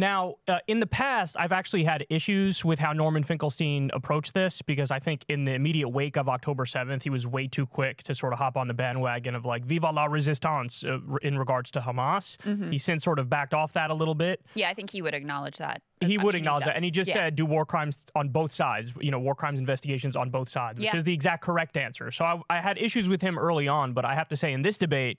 Now, 0.00 0.36
uh, 0.46 0.58
in 0.68 0.78
the 0.78 0.86
past, 0.86 1.36
I've 1.38 1.50
actually 1.50 1.82
had 1.82 2.06
issues 2.08 2.64
with 2.64 2.78
how 2.78 2.92
Norman 2.92 3.24
Finkelstein 3.24 3.90
approached 3.92 4.32
this 4.32 4.62
because 4.62 4.92
I 4.92 5.00
think 5.00 5.24
in 5.28 5.44
the 5.44 5.52
immediate 5.54 5.88
wake 5.88 6.16
of 6.16 6.28
October 6.28 6.66
7th, 6.66 7.02
he 7.02 7.10
was 7.10 7.26
way 7.26 7.48
too 7.48 7.66
quick 7.66 8.04
to 8.04 8.14
sort 8.14 8.32
of 8.32 8.38
hop 8.38 8.56
on 8.56 8.68
the 8.68 8.74
bandwagon 8.74 9.34
of 9.34 9.44
like, 9.44 9.64
viva 9.64 9.90
la 9.90 10.04
resistance 10.04 10.84
uh, 10.84 10.98
in 11.22 11.36
regards 11.36 11.72
to 11.72 11.80
Hamas. 11.80 12.36
Mm-hmm. 12.44 12.70
He 12.70 12.78
since 12.78 13.02
sort 13.02 13.18
of 13.18 13.28
backed 13.28 13.54
off 13.54 13.72
that 13.72 13.90
a 13.90 13.94
little 13.94 14.14
bit. 14.14 14.40
Yeah, 14.54 14.70
I 14.70 14.74
think 14.74 14.90
he 14.90 15.02
would 15.02 15.14
acknowledge 15.14 15.56
that. 15.58 15.82
He 16.00 16.16
would 16.16 16.36
acknowledge 16.36 16.64
that. 16.64 16.76
And 16.76 16.84
he 16.84 16.92
just 16.92 17.08
yeah. 17.08 17.14
said, 17.14 17.34
do 17.34 17.44
war 17.44 17.66
crimes 17.66 17.96
on 18.14 18.28
both 18.28 18.52
sides, 18.52 18.92
you 19.00 19.10
know, 19.10 19.18
war 19.18 19.34
crimes 19.34 19.58
investigations 19.58 20.14
on 20.14 20.30
both 20.30 20.48
sides, 20.48 20.78
which 20.78 20.86
yeah. 20.86 20.96
is 20.96 21.02
the 21.02 21.12
exact 21.12 21.42
correct 21.42 21.76
answer. 21.76 22.12
So 22.12 22.24
I, 22.24 22.40
I 22.48 22.60
had 22.60 22.78
issues 22.78 23.08
with 23.08 23.20
him 23.20 23.36
early 23.36 23.66
on, 23.66 23.94
but 23.94 24.04
I 24.04 24.14
have 24.14 24.28
to 24.28 24.36
say, 24.36 24.52
in 24.52 24.62
this 24.62 24.78
debate, 24.78 25.18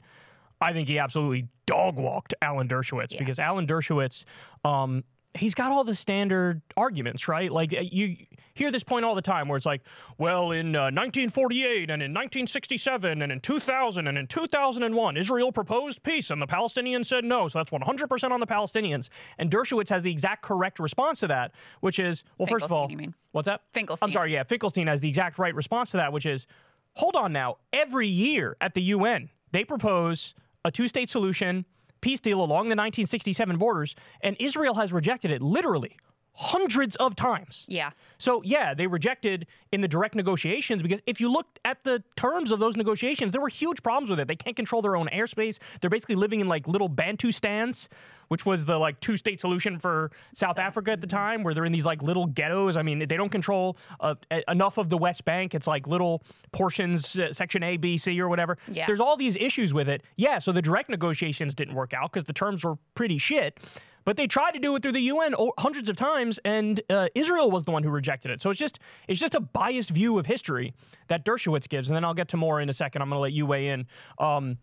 I 0.62 0.74
think 0.74 0.88
he 0.88 1.00
absolutely 1.00 1.48
dog 1.66 1.96
walked 1.96 2.34
Alan 2.42 2.68
Dershowitz 2.68 3.12
yeah. 3.12 3.20
because 3.20 3.40
Alan 3.40 3.66
Dershowitz, 3.68 4.26
um, 4.66 5.04
he's 5.36 5.54
got 5.54 5.72
all 5.72 5.84
the 5.84 5.96
standard 5.96 6.62
arguments, 6.76 7.28
right? 7.28 7.52
Like 7.52 7.74
uh, 7.74 7.82
you 7.82 8.18
hear 8.56 8.72
this 8.72 8.84
point 8.84 9.06
all 9.06 9.16
the 9.16 9.22
time 9.22 9.48
where 9.48 9.56
it's 9.56 9.66
like, 9.66 9.82
well, 10.18 10.52
in 10.52 10.76
uh, 10.76 10.92
1948 10.92 11.90
and 11.90 12.02
in 12.02 12.12
1967 12.12 13.22
and 13.22 13.32
in 13.32 13.40
2000 13.40 14.08
and 14.08 14.18
in 14.18 14.28
2001, 14.28 15.18
Israel 15.18 15.52
proposed 15.52 16.04
peace 16.04 16.32
and 16.32 16.42
the 16.42 16.48
Palestinians 16.48 17.06
said 17.06 17.24
no. 17.24 17.48
So 17.48 17.60
that's 17.60 17.70
100% 17.70 18.32
on 18.32 18.40
the 18.40 18.48
Palestinians. 18.48 19.10
And 19.38 19.50
Dershowitz 19.50 19.90
has 19.90 20.04
the 20.04 20.12
exact 20.12 20.42
correct 20.42 20.80
response 20.80 21.20
to 21.22 21.28
that, 21.28 21.54
which 21.82 22.00
is, 22.00 22.24
well, 22.38 22.48
first 22.48 22.66
of 22.66 22.72
all, 22.72 22.92
what's 23.32 23.46
that? 23.46 23.62
Finkelstein. 23.74 24.10
I'm 24.10 24.14
sorry, 24.14 24.34
yeah, 24.34 24.44
Finkelstein 24.44 24.88
has 24.88 25.00
the 25.00 25.08
exact 25.08 25.40
right 25.40 25.56
response 25.56 25.92
to 25.92 25.98
that, 25.98 26.12
which 26.12 26.26
is, 26.26 26.48
hold 26.96 27.16
on 27.16 27.32
now, 27.32 27.58
every 27.72 28.08
year 28.08 28.58
at 28.60 28.74
the 28.74 28.82
UN, 28.82 29.30
they 29.52 29.64
propose 29.64 30.34
a 30.66 30.72
two 30.72 30.88
state 30.88 31.10
solution, 31.10 31.66
peace 32.02 32.20
deal 32.20 32.40
along 32.40 32.70
the 32.70 32.76
1967 32.76 33.58
borders, 33.58 33.96
and 34.22 34.36
Israel 34.40 34.76
has 34.76 34.92
rejected 34.92 35.32
it 35.32 35.42
literally 35.42 35.98
hundreds 36.40 36.96
of 36.96 37.18
times. 37.18 37.66
Yeah. 37.68 37.92
So, 38.18 38.42
yeah, 38.46 38.74
they 38.74 38.88
rejected 38.88 39.46
in 39.74 39.82
the 39.82 39.90
direct 39.90 40.16
negotiations 40.16 40.82
because 40.82 41.02
if 41.06 41.20
you 41.20 41.30
looked 41.30 41.60
at 41.66 41.84
the 41.84 42.02
terms 42.16 42.52
of 42.52 42.60
those 42.60 42.78
negotiations, 42.78 43.34
there 43.34 43.42
were 43.42 43.50
huge 43.50 43.84
problems 43.84 44.10
with 44.10 44.22
it. 44.22 44.28
They 44.30 44.38
can't 44.38 44.56
control 44.56 44.82
their 44.82 44.96
own 44.96 45.10
airspace. 45.10 45.60
They're 45.82 45.90
basically 45.90 46.16
living 46.16 46.40
in 46.40 46.48
like 46.48 46.66
little 46.66 46.90
Bantustans, 46.90 47.90
which 48.30 48.46
was 48.46 48.64
the 48.64 48.78
like 48.78 48.98
two 49.02 49.18
state 49.18 49.42
solution 49.42 49.78
for 49.78 50.12
South 50.34 50.60
Africa 50.60 50.92
at 50.92 51.02
the 51.02 51.08
time, 51.08 51.44
where 51.44 51.54
they're 51.54 51.66
in 51.66 51.74
these 51.74 51.84
like 51.84 52.02
little 52.02 52.26
ghettos. 52.26 52.78
I 52.78 52.84
mean, 52.84 53.00
they 53.00 53.18
don't 53.18 53.32
control 53.32 53.76
uh, 54.00 54.16
enough 54.48 54.78
of 54.78 54.90
the 54.90 54.98
West 54.98 55.26
Bank. 55.26 55.54
It's 55.54 55.68
like 55.68 55.88
little 55.88 56.24
portions, 56.54 57.20
uh, 57.20 57.34
section 57.34 57.64
A, 57.64 57.76
B, 57.76 57.98
C, 57.98 58.18
or 58.22 58.30
whatever. 58.30 58.58
Yeah. 58.72 58.86
There's 58.86 59.02
all 59.02 59.18
these 59.18 59.36
issues 59.36 59.74
with 59.74 59.90
it. 59.90 60.04
Yeah, 60.16 60.40
so 60.40 60.54
the 60.54 60.62
direct 60.62 60.90
negotiations 60.90 61.54
didn't 61.54 61.76
work 61.76 61.94
out 61.94 62.14
because 62.14 62.26
the 62.26 62.34
terms 62.34 62.64
were 62.64 62.78
pretty 62.96 63.18
shit. 63.18 63.60
But 64.06 64.18
they 64.18 64.28
tried 64.28 64.52
to 64.52 64.60
do 64.60 64.76
it 64.76 64.82
through 64.82 64.94
the 64.94 65.02
UN 65.02 65.36
hundreds 65.58 65.90
of 65.90 65.96
times, 65.96 66.40
and 66.46 66.82
uh, 66.90 67.10
Israel 67.16 67.52
was 67.52 67.64
the 67.64 67.72
one 67.72 67.84
who 67.84 67.90
rejected 67.90 68.32
it. 68.32 68.42
So 68.42 68.50
it's 68.50 68.60
just 68.60 68.80
it's 69.08 69.20
just 69.20 69.36
a 69.36 69.40
biased 69.40 69.90
view 69.90 70.18
of 70.20 70.26
history 70.26 70.74
that 71.08 71.26
Dershowitz 71.26 71.68
gives, 71.68 71.90
and 71.90 71.96
then 71.96 72.06
I'll 72.06 72.14
get 72.14 72.30
to 72.30 72.38
more 72.38 72.62
in 72.62 72.70
a 72.70 72.74
second. 72.74 73.02
I'm 73.02 73.10
going 73.10 73.18
to 73.18 73.22
let 73.22 73.34
you 73.34 73.46
weigh 73.46 73.70
in. 73.70 73.86
Um, 74.18 74.58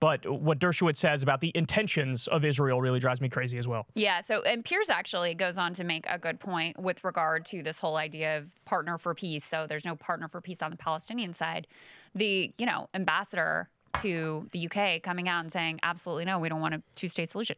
but 0.00 0.28
what 0.30 0.60
Dershowitz 0.60 0.98
says 0.98 1.22
about 1.22 1.40
the 1.40 1.50
intentions 1.54 2.28
of 2.28 2.44
Israel 2.44 2.80
really 2.80 3.00
drives 3.00 3.20
me 3.20 3.28
crazy 3.28 3.58
as 3.58 3.66
well. 3.66 3.86
Yeah. 3.94 4.20
So, 4.22 4.42
and 4.42 4.64
Piers 4.64 4.88
actually 4.88 5.34
goes 5.34 5.58
on 5.58 5.74
to 5.74 5.84
make 5.84 6.06
a 6.08 6.18
good 6.18 6.38
point 6.38 6.78
with 6.78 7.02
regard 7.02 7.44
to 7.46 7.62
this 7.62 7.78
whole 7.78 7.96
idea 7.96 8.38
of 8.38 8.46
partner 8.64 8.98
for 8.98 9.14
peace. 9.14 9.42
So, 9.50 9.66
there's 9.68 9.84
no 9.84 9.96
partner 9.96 10.28
for 10.28 10.40
peace 10.40 10.62
on 10.62 10.70
the 10.70 10.76
Palestinian 10.76 11.34
side. 11.34 11.66
The, 12.14 12.52
you 12.58 12.66
know, 12.66 12.88
ambassador 12.94 13.68
to 14.02 14.48
the 14.52 14.68
UK 14.70 15.02
coming 15.02 15.28
out 15.28 15.40
and 15.40 15.52
saying, 15.52 15.80
absolutely 15.82 16.24
no, 16.26 16.38
we 16.38 16.48
don't 16.48 16.60
want 16.60 16.74
a 16.74 16.82
two 16.94 17.08
state 17.08 17.30
solution 17.30 17.56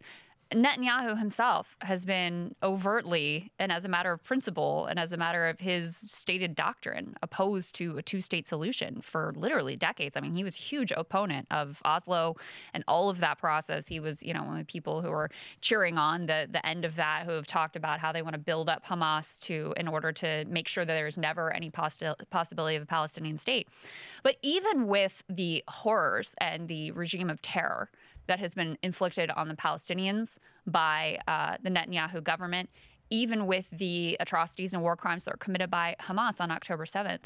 Netanyahu 0.53 1.17
himself 1.17 1.77
has 1.81 2.05
been 2.05 2.57
overtly 2.63 3.53
and 3.61 3.71
as 3.71 3.85
a 3.85 3.89
matter 3.89 4.13
of 4.13 4.23
principle 4.25 4.87
and 4.87 4.99
as 4.99 5.13
a 5.13 5.17
matter 5.17 5.47
of 5.49 5.61
his 5.61 5.97
stated 6.05 6.57
doctrine 6.57 7.15
opposed 7.23 7.75
to 7.77 7.97
a 7.99 8.03
two-state 8.03 8.49
solution 8.49 9.01
for 9.01 9.33
literally 9.37 9.77
decades. 9.77 10.17
I 10.17 10.21
mean, 10.21 10.35
he 10.35 10.43
was 10.43 10.57
a 10.57 10.61
huge 10.61 10.93
opponent 10.97 11.47
of 11.53 11.81
Oslo 11.85 12.35
and 12.75 12.83
all 12.89 13.11
of 13.11 13.21
that 13.21 13.39
process. 13.39 13.87
He 13.87 14.01
was, 14.01 14.21
you 14.23 14.35
know, 14.35 14.43
one 14.43 14.55
of 14.55 14.59
the 14.59 14.65
people 14.65 15.03
who 15.03 15.11
were 15.11 15.31
cheering 15.61 15.99
on 15.99 16.27
the 16.27 16.49
the 16.51 16.65
end 16.67 16.85
of 16.85 16.97
that, 16.97 17.27
who 17.27 17.33
have 17.33 17.47
talked 17.47 17.77
about 17.77 18.01
how 18.01 18.11
they 18.11 18.23
want 18.23 18.35
to 18.35 18.41
build 18.41 18.69
up 18.69 18.85
Hamas 18.85 19.39
to 19.41 19.73
in 19.77 19.87
order 19.87 20.11
to 20.13 20.45
make 20.47 20.67
sure 20.67 20.85
that 20.85 20.95
there's 20.95 21.17
never 21.17 21.53
any 21.53 21.71
possi- 21.71 22.15
possibility 22.31 22.77
of 22.77 22.83
a 22.83 22.87
Palestinian 22.87 23.39
state. 23.39 23.69
But 24.25 24.37
even 24.43 24.89
with 24.89 25.23
the 25.29 25.63
horrors 25.69 26.33
and 26.39 26.67
the 26.67 26.91
regime 26.91 27.31
of 27.31 27.41
terror 27.41 27.89
that 28.27 28.39
has 28.39 28.55
been 28.55 28.79
inflicted 28.83 29.31
on 29.31 29.49
the 29.49 29.55
Palestinians 29.55 30.39
by 30.67 31.19
uh, 31.27 31.57
the 31.63 31.71
Netanyahu 31.71 32.23
government, 32.23 32.71
even 33.11 33.47
with 33.47 33.67
the 33.73 34.17
atrocities 34.21 34.73
and 34.73 34.83
war 34.83 34.97
crimes 34.97 35.25
that 35.25 35.35
were 35.35 35.39
committed 35.39 35.71
by 35.71 35.97
Hamas 36.01 36.41
on 36.41 36.51
October 36.51 36.85
7th. 36.85 37.23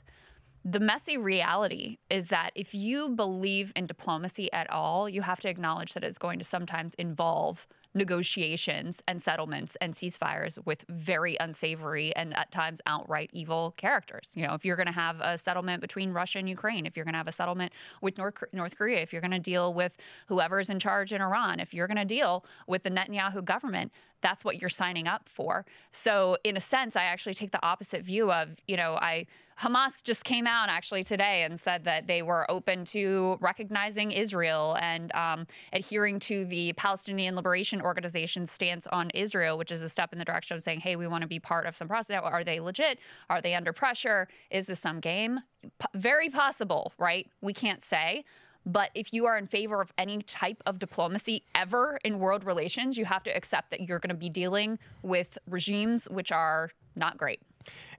The 0.64 0.80
messy 0.80 1.18
reality 1.18 1.98
is 2.08 2.28
that 2.28 2.50
if 2.54 2.72
you 2.74 3.10
believe 3.10 3.70
in 3.76 3.86
diplomacy 3.86 4.50
at 4.52 4.70
all, 4.70 5.10
you 5.10 5.20
have 5.20 5.40
to 5.40 5.48
acknowledge 5.48 5.92
that 5.92 6.02
it's 6.02 6.16
going 6.16 6.38
to 6.38 6.44
sometimes 6.44 6.94
involve 6.94 7.66
negotiations 7.94 9.00
and 9.06 9.22
settlements 9.22 9.76
and 9.80 9.94
ceasefires 9.94 10.58
with 10.66 10.84
very 10.88 11.36
unsavory 11.40 12.14
and 12.16 12.36
at 12.36 12.50
times 12.50 12.80
outright 12.86 13.30
evil 13.32 13.72
characters. 13.76 14.30
You 14.34 14.46
know, 14.46 14.54
if 14.54 14.64
you're 14.64 14.76
going 14.76 14.86
to 14.86 14.92
have 14.92 15.20
a 15.20 15.38
settlement 15.38 15.80
between 15.80 16.12
Russia 16.12 16.38
and 16.38 16.48
Ukraine, 16.48 16.86
if 16.86 16.96
you're 16.96 17.04
going 17.04 17.14
to 17.14 17.18
have 17.18 17.28
a 17.28 17.32
settlement 17.32 17.72
with 18.02 18.18
North, 18.18 18.34
North 18.52 18.76
Korea, 18.76 19.00
if 19.00 19.12
you're 19.12 19.22
going 19.22 19.30
to 19.30 19.38
deal 19.38 19.72
with 19.72 19.92
whoever's 20.26 20.70
in 20.70 20.78
charge 20.78 21.12
in 21.12 21.20
Iran, 21.20 21.60
if 21.60 21.72
you're 21.72 21.86
going 21.86 21.96
to 21.96 22.04
deal 22.04 22.44
with 22.66 22.82
the 22.82 22.90
Netanyahu 22.90 23.44
government, 23.44 23.92
that's 24.20 24.44
what 24.44 24.60
you're 24.60 24.70
signing 24.70 25.06
up 25.06 25.28
for. 25.28 25.66
So, 25.92 26.38
in 26.44 26.56
a 26.56 26.60
sense, 26.60 26.96
I 26.96 27.04
actually 27.04 27.34
take 27.34 27.52
the 27.52 27.64
opposite 27.64 28.02
view 28.02 28.32
of, 28.32 28.48
you 28.66 28.76
know, 28.76 28.94
I 28.94 29.26
Hamas 29.60 30.02
just 30.02 30.24
came 30.24 30.46
out 30.46 30.68
actually 30.68 31.04
today 31.04 31.42
and 31.42 31.60
said 31.60 31.84
that 31.84 32.06
they 32.06 32.22
were 32.22 32.50
open 32.50 32.84
to 32.86 33.38
recognizing 33.40 34.10
Israel 34.10 34.76
and 34.80 35.14
um, 35.14 35.46
adhering 35.72 36.18
to 36.20 36.44
the 36.46 36.72
Palestinian 36.74 37.36
Liberation 37.36 37.80
Organization's 37.80 38.50
stance 38.50 38.86
on 38.88 39.10
Israel, 39.10 39.56
which 39.56 39.70
is 39.70 39.82
a 39.82 39.88
step 39.88 40.12
in 40.12 40.18
the 40.18 40.24
direction 40.24 40.56
of 40.56 40.62
saying, 40.62 40.80
hey, 40.80 40.96
we 40.96 41.06
want 41.06 41.22
to 41.22 41.28
be 41.28 41.38
part 41.38 41.66
of 41.66 41.76
some 41.76 41.88
process. 41.88 42.20
Are 42.22 42.44
they 42.44 42.60
legit? 42.60 42.98
Are 43.30 43.40
they 43.40 43.54
under 43.54 43.72
pressure? 43.72 44.28
Is 44.50 44.66
this 44.66 44.80
some 44.80 45.00
game? 45.00 45.40
P- 45.62 45.86
very 45.94 46.28
possible, 46.28 46.92
right? 46.98 47.28
We 47.40 47.52
can't 47.52 47.84
say. 47.84 48.24
But 48.66 48.90
if 48.94 49.12
you 49.12 49.26
are 49.26 49.36
in 49.36 49.46
favor 49.46 49.80
of 49.80 49.92
any 49.98 50.22
type 50.22 50.62
of 50.64 50.78
diplomacy 50.78 51.44
ever 51.54 51.98
in 52.04 52.18
world 52.18 52.44
relations, 52.44 52.96
you 52.96 53.04
have 53.04 53.22
to 53.24 53.30
accept 53.30 53.70
that 53.70 53.82
you're 53.82 53.98
going 53.98 54.08
to 54.08 54.14
be 54.14 54.30
dealing 54.30 54.78
with 55.02 55.38
regimes 55.48 56.08
which 56.08 56.32
are 56.32 56.70
not 56.96 57.18
great. 57.18 57.40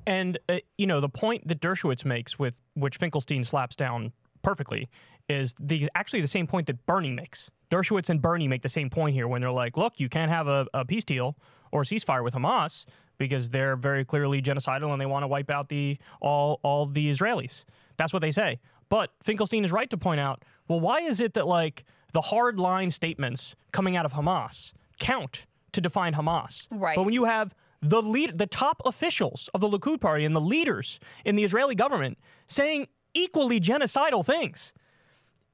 And 0.08 0.38
uh, 0.50 0.58
you 0.78 0.88
know 0.88 1.02
the 1.02 1.10
point 1.10 1.48
that 1.48 1.62
Dershowitz 1.62 2.06
makes, 2.06 2.38
with 2.38 2.54
which 2.76 2.98
Finkelstein 2.98 3.44
slaps 3.44 3.76
down 3.76 4.12
perfectly, 4.44 4.90
is 5.30 5.56
the 5.60 5.90
actually 5.96 6.22
the 6.22 6.28
same 6.28 6.48
point 6.48 6.68
that 6.68 6.86
Bernie 6.86 7.12
makes. 7.12 7.50
Dershowitz 7.72 8.10
and 8.10 8.22
Bernie 8.22 8.48
make 8.48 8.62
the 8.62 8.70
same 8.70 8.90
point 8.90 9.16
here 9.16 9.28
when 9.28 9.42
they're 9.42 9.52
like, 9.52 9.78
"Look, 9.78 9.94
you 9.98 10.10
can't 10.10 10.32
have 10.32 10.48
a, 10.48 10.68
a 10.74 10.86
peace 10.86 11.04
deal 11.04 11.36
or 11.72 11.82
a 11.82 11.86
ceasefire 11.86 12.24
with 12.24 12.34
Hamas 12.34 12.86
because 13.18 13.50
they're 13.50 13.76
very 13.76 14.06
clearly 14.06 14.42
genocidal 14.42 14.92
and 14.92 15.02
they 15.02 15.06
want 15.06 15.24
to 15.24 15.28
wipe 15.28 15.50
out 15.50 15.70
the 15.70 15.98
all 16.22 16.60
all 16.64 16.86
the 16.86 17.10
Israelis." 17.10 17.64
That's 17.98 18.14
what 18.14 18.22
they 18.22 18.32
say. 18.32 18.60
But 18.90 19.12
Finkelstein 19.24 19.66
is 19.66 19.72
right 19.72 19.90
to 19.90 19.98
point 19.98 20.20
out, 20.20 20.44
well, 20.68 20.80
why 20.80 21.00
is 21.00 21.20
it 21.20 21.34
that 21.34 21.48
like 21.48 21.86
the 22.14 22.22
hard 22.22 22.60
line 22.60 22.92
statements 22.92 23.56
coming 23.72 23.98
out 23.98 24.06
of 24.06 24.14
Hamas 24.14 24.74
count 25.00 25.44
to 25.74 25.82
define 25.82 26.14
Hamas? 26.14 26.68
Right. 26.72 26.96
But 26.96 27.04
when 27.04 27.14
you 27.14 27.26
have 27.26 27.54
the 27.90 28.02
lead, 28.02 28.38
the 28.38 28.48
top 28.48 28.82
officials 28.86 29.50
of 29.54 29.62
the 29.62 29.70
Likud 29.70 30.02
party 30.02 30.26
and 30.26 30.36
the 30.36 30.42
leaders 30.42 31.00
in 31.24 31.36
the 31.36 31.44
Israeli 31.44 31.76
government 31.76 32.18
saying 32.48 32.88
equally 33.14 33.60
genocidal 33.60 34.26
things, 34.26 34.74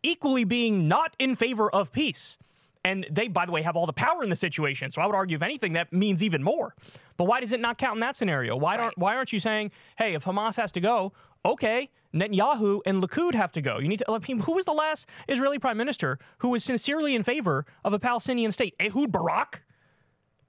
equally 0.03 0.43
being 0.43 0.87
not 0.87 1.15
in 1.19 1.35
favor 1.35 1.69
of 1.69 1.91
peace. 1.91 2.37
And 2.83 3.05
they, 3.11 3.27
by 3.27 3.45
the 3.45 3.51
way, 3.51 3.61
have 3.61 3.75
all 3.75 3.85
the 3.85 3.93
power 3.93 4.23
in 4.23 4.31
the 4.31 4.35
situation. 4.35 4.91
So 4.91 5.01
I 5.01 5.05
would 5.05 5.13
argue, 5.13 5.35
if 5.35 5.43
anything, 5.43 5.73
that 5.73 5.93
means 5.93 6.23
even 6.23 6.41
more. 6.41 6.73
But 7.15 7.25
why 7.25 7.39
does 7.39 7.51
it 7.51 7.59
not 7.59 7.77
count 7.77 7.97
in 7.97 7.99
that 7.99 8.17
scenario? 8.17 8.55
Why 8.55 8.75
don't 8.75 8.97
Why 8.97 9.15
aren't 9.15 9.31
you 9.31 9.39
saying, 9.39 9.71
hey, 9.97 10.15
if 10.15 10.23
Hamas 10.23 10.55
has 10.55 10.71
to 10.71 10.81
go, 10.81 11.13
okay, 11.45 11.89
Netanyahu 12.13 12.79
and 12.85 13.03
Likud 13.03 13.35
have 13.35 13.51
to 13.53 13.61
go. 13.61 13.77
You 13.77 13.87
need 13.87 13.99
to. 13.99 14.11
I 14.11 14.17
mean, 14.27 14.39
who 14.39 14.53
was 14.53 14.65
the 14.65 14.73
last 14.73 15.05
Israeli 15.27 15.59
prime 15.59 15.77
minister 15.77 16.17
who 16.39 16.49
was 16.49 16.63
sincerely 16.63 17.13
in 17.15 17.23
favor 17.23 17.65
of 17.85 17.93
a 17.93 17.99
Palestinian 17.99 18.51
state? 18.51 18.75
Ehud 18.79 19.11
Barak 19.11 19.61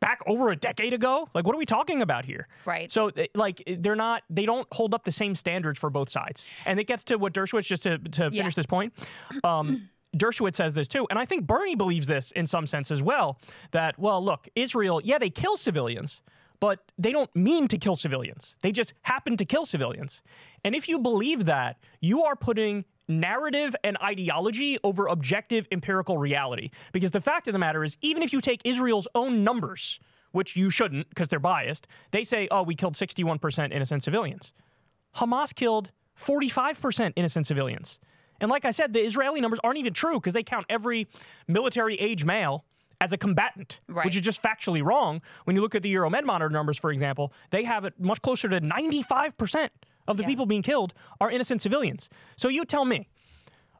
back 0.02 0.20
over 0.26 0.50
a 0.50 0.56
decade 0.56 0.92
ago? 0.92 1.28
Like, 1.32 1.46
what 1.46 1.54
are 1.54 1.58
we 1.58 1.64
talking 1.64 2.02
about 2.02 2.26
here? 2.26 2.48
Right. 2.66 2.92
So, 2.92 3.08
eh, 3.16 3.28
like, 3.34 3.62
they're 3.78 3.96
not, 3.96 4.24
they 4.28 4.44
don't 4.44 4.66
hold 4.72 4.92
up 4.92 5.04
the 5.04 5.12
same 5.12 5.34
standards 5.34 5.78
for 5.78 5.88
both 5.88 6.10
sides. 6.10 6.48
And 6.66 6.78
it 6.78 6.84
gets 6.84 7.04
to 7.04 7.16
what 7.16 7.32
Dershowitz, 7.32 7.64
just 7.66 7.84
to, 7.84 7.96
to 7.98 8.24
Yeah. 8.30 8.42
finish 8.42 8.54
this 8.54 8.66
point. 8.66 8.92
Um, 9.44 9.88
Dershowitz 10.16 10.56
says 10.56 10.74
this 10.74 10.88
too, 10.88 11.06
and 11.08 11.18
I 11.18 11.24
think 11.24 11.46
Bernie 11.46 11.74
believes 11.76 12.06
this 12.06 12.32
in 12.32 12.46
some 12.46 12.66
sense 12.66 12.90
as 12.90 13.00
well. 13.02 13.38
That 13.70 13.98
well, 13.98 14.22
look, 14.22 14.46
Israel, 14.54 15.00
yeah, 15.02 15.16
they 15.18 15.30
kill 15.30 15.56
civilians, 15.56 16.20
but 16.60 16.80
they 16.98 17.12
don't 17.12 17.34
mean 17.34 17.66
to 17.68 17.78
kill 17.78 17.96
civilians. 17.96 18.54
They 18.60 18.72
just 18.72 18.92
happen 19.02 19.38
to 19.38 19.44
kill 19.46 19.64
civilians. 19.64 20.20
And 20.64 20.74
if 20.74 20.86
you 20.88 20.98
believe 20.98 21.46
that, 21.46 21.78
you 22.00 22.24
are 22.24 22.36
putting 22.36 22.84
narrative 23.20 23.74
and 23.84 23.96
ideology 24.02 24.78
over 24.84 25.06
objective 25.06 25.66
empirical 25.70 26.18
reality. 26.18 26.70
Because 26.92 27.10
the 27.10 27.20
fact 27.20 27.46
of 27.48 27.52
the 27.52 27.58
matter 27.58 27.84
is, 27.84 27.96
even 28.00 28.22
if 28.22 28.32
you 28.32 28.40
take 28.40 28.60
Israel's 28.64 29.08
own 29.14 29.44
numbers, 29.44 30.00
which 30.32 30.56
you 30.56 30.70
shouldn't 30.70 31.08
because 31.10 31.28
they're 31.28 31.38
biased, 31.38 31.86
they 32.10 32.24
say, 32.24 32.48
oh, 32.50 32.62
we 32.62 32.74
killed 32.74 32.94
61% 32.94 33.72
innocent 33.72 34.02
civilians. 34.02 34.52
Hamas 35.16 35.54
killed 35.54 35.90
45% 36.24 37.12
innocent 37.16 37.46
civilians. 37.46 37.98
And 38.40 38.50
like 38.50 38.64
I 38.64 38.70
said, 38.70 38.92
the 38.92 39.00
Israeli 39.00 39.40
numbers 39.40 39.60
aren't 39.62 39.78
even 39.78 39.92
true 39.92 40.14
because 40.14 40.32
they 40.32 40.42
count 40.42 40.66
every 40.68 41.06
military 41.46 41.96
age 42.00 42.24
male 42.24 42.64
as 43.00 43.12
a 43.12 43.16
combatant, 43.18 43.80
Right. 43.88 44.04
which 44.04 44.16
is 44.16 44.22
just 44.22 44.42
factually 44.42 44.82
wrong. 44.82 45.20
When 45.44 45.56
you 45.56 45.62
look 45.62 45.74
at 45.74 45.82
the 45.82 45.92
Euromed 45.92 46.24
monitor 46.24 46.48
numbers, 46.50 46.78
for 46.78 46.90
example, 46.92 47.32
they 47.50 47.64
have 47.64 47.84
it 47.84 47.94
much 47.98 48.22
closer 48.22 48.48
to 48.48 48.60
95% 48.60 49.68
of 50.08 50.16
the 50.16 50.22
Yeah. 50.22 50.28
people 50.28 50.46
being 50.46 50.62
killed 50.62 50.94
are 51.20 51.30
innocent 51.30 51.62
civilians. 51.62 52.08
So 52.36 52.48
you 52.48 52.64
tell 52.64 52.84
me, 52.84 53.08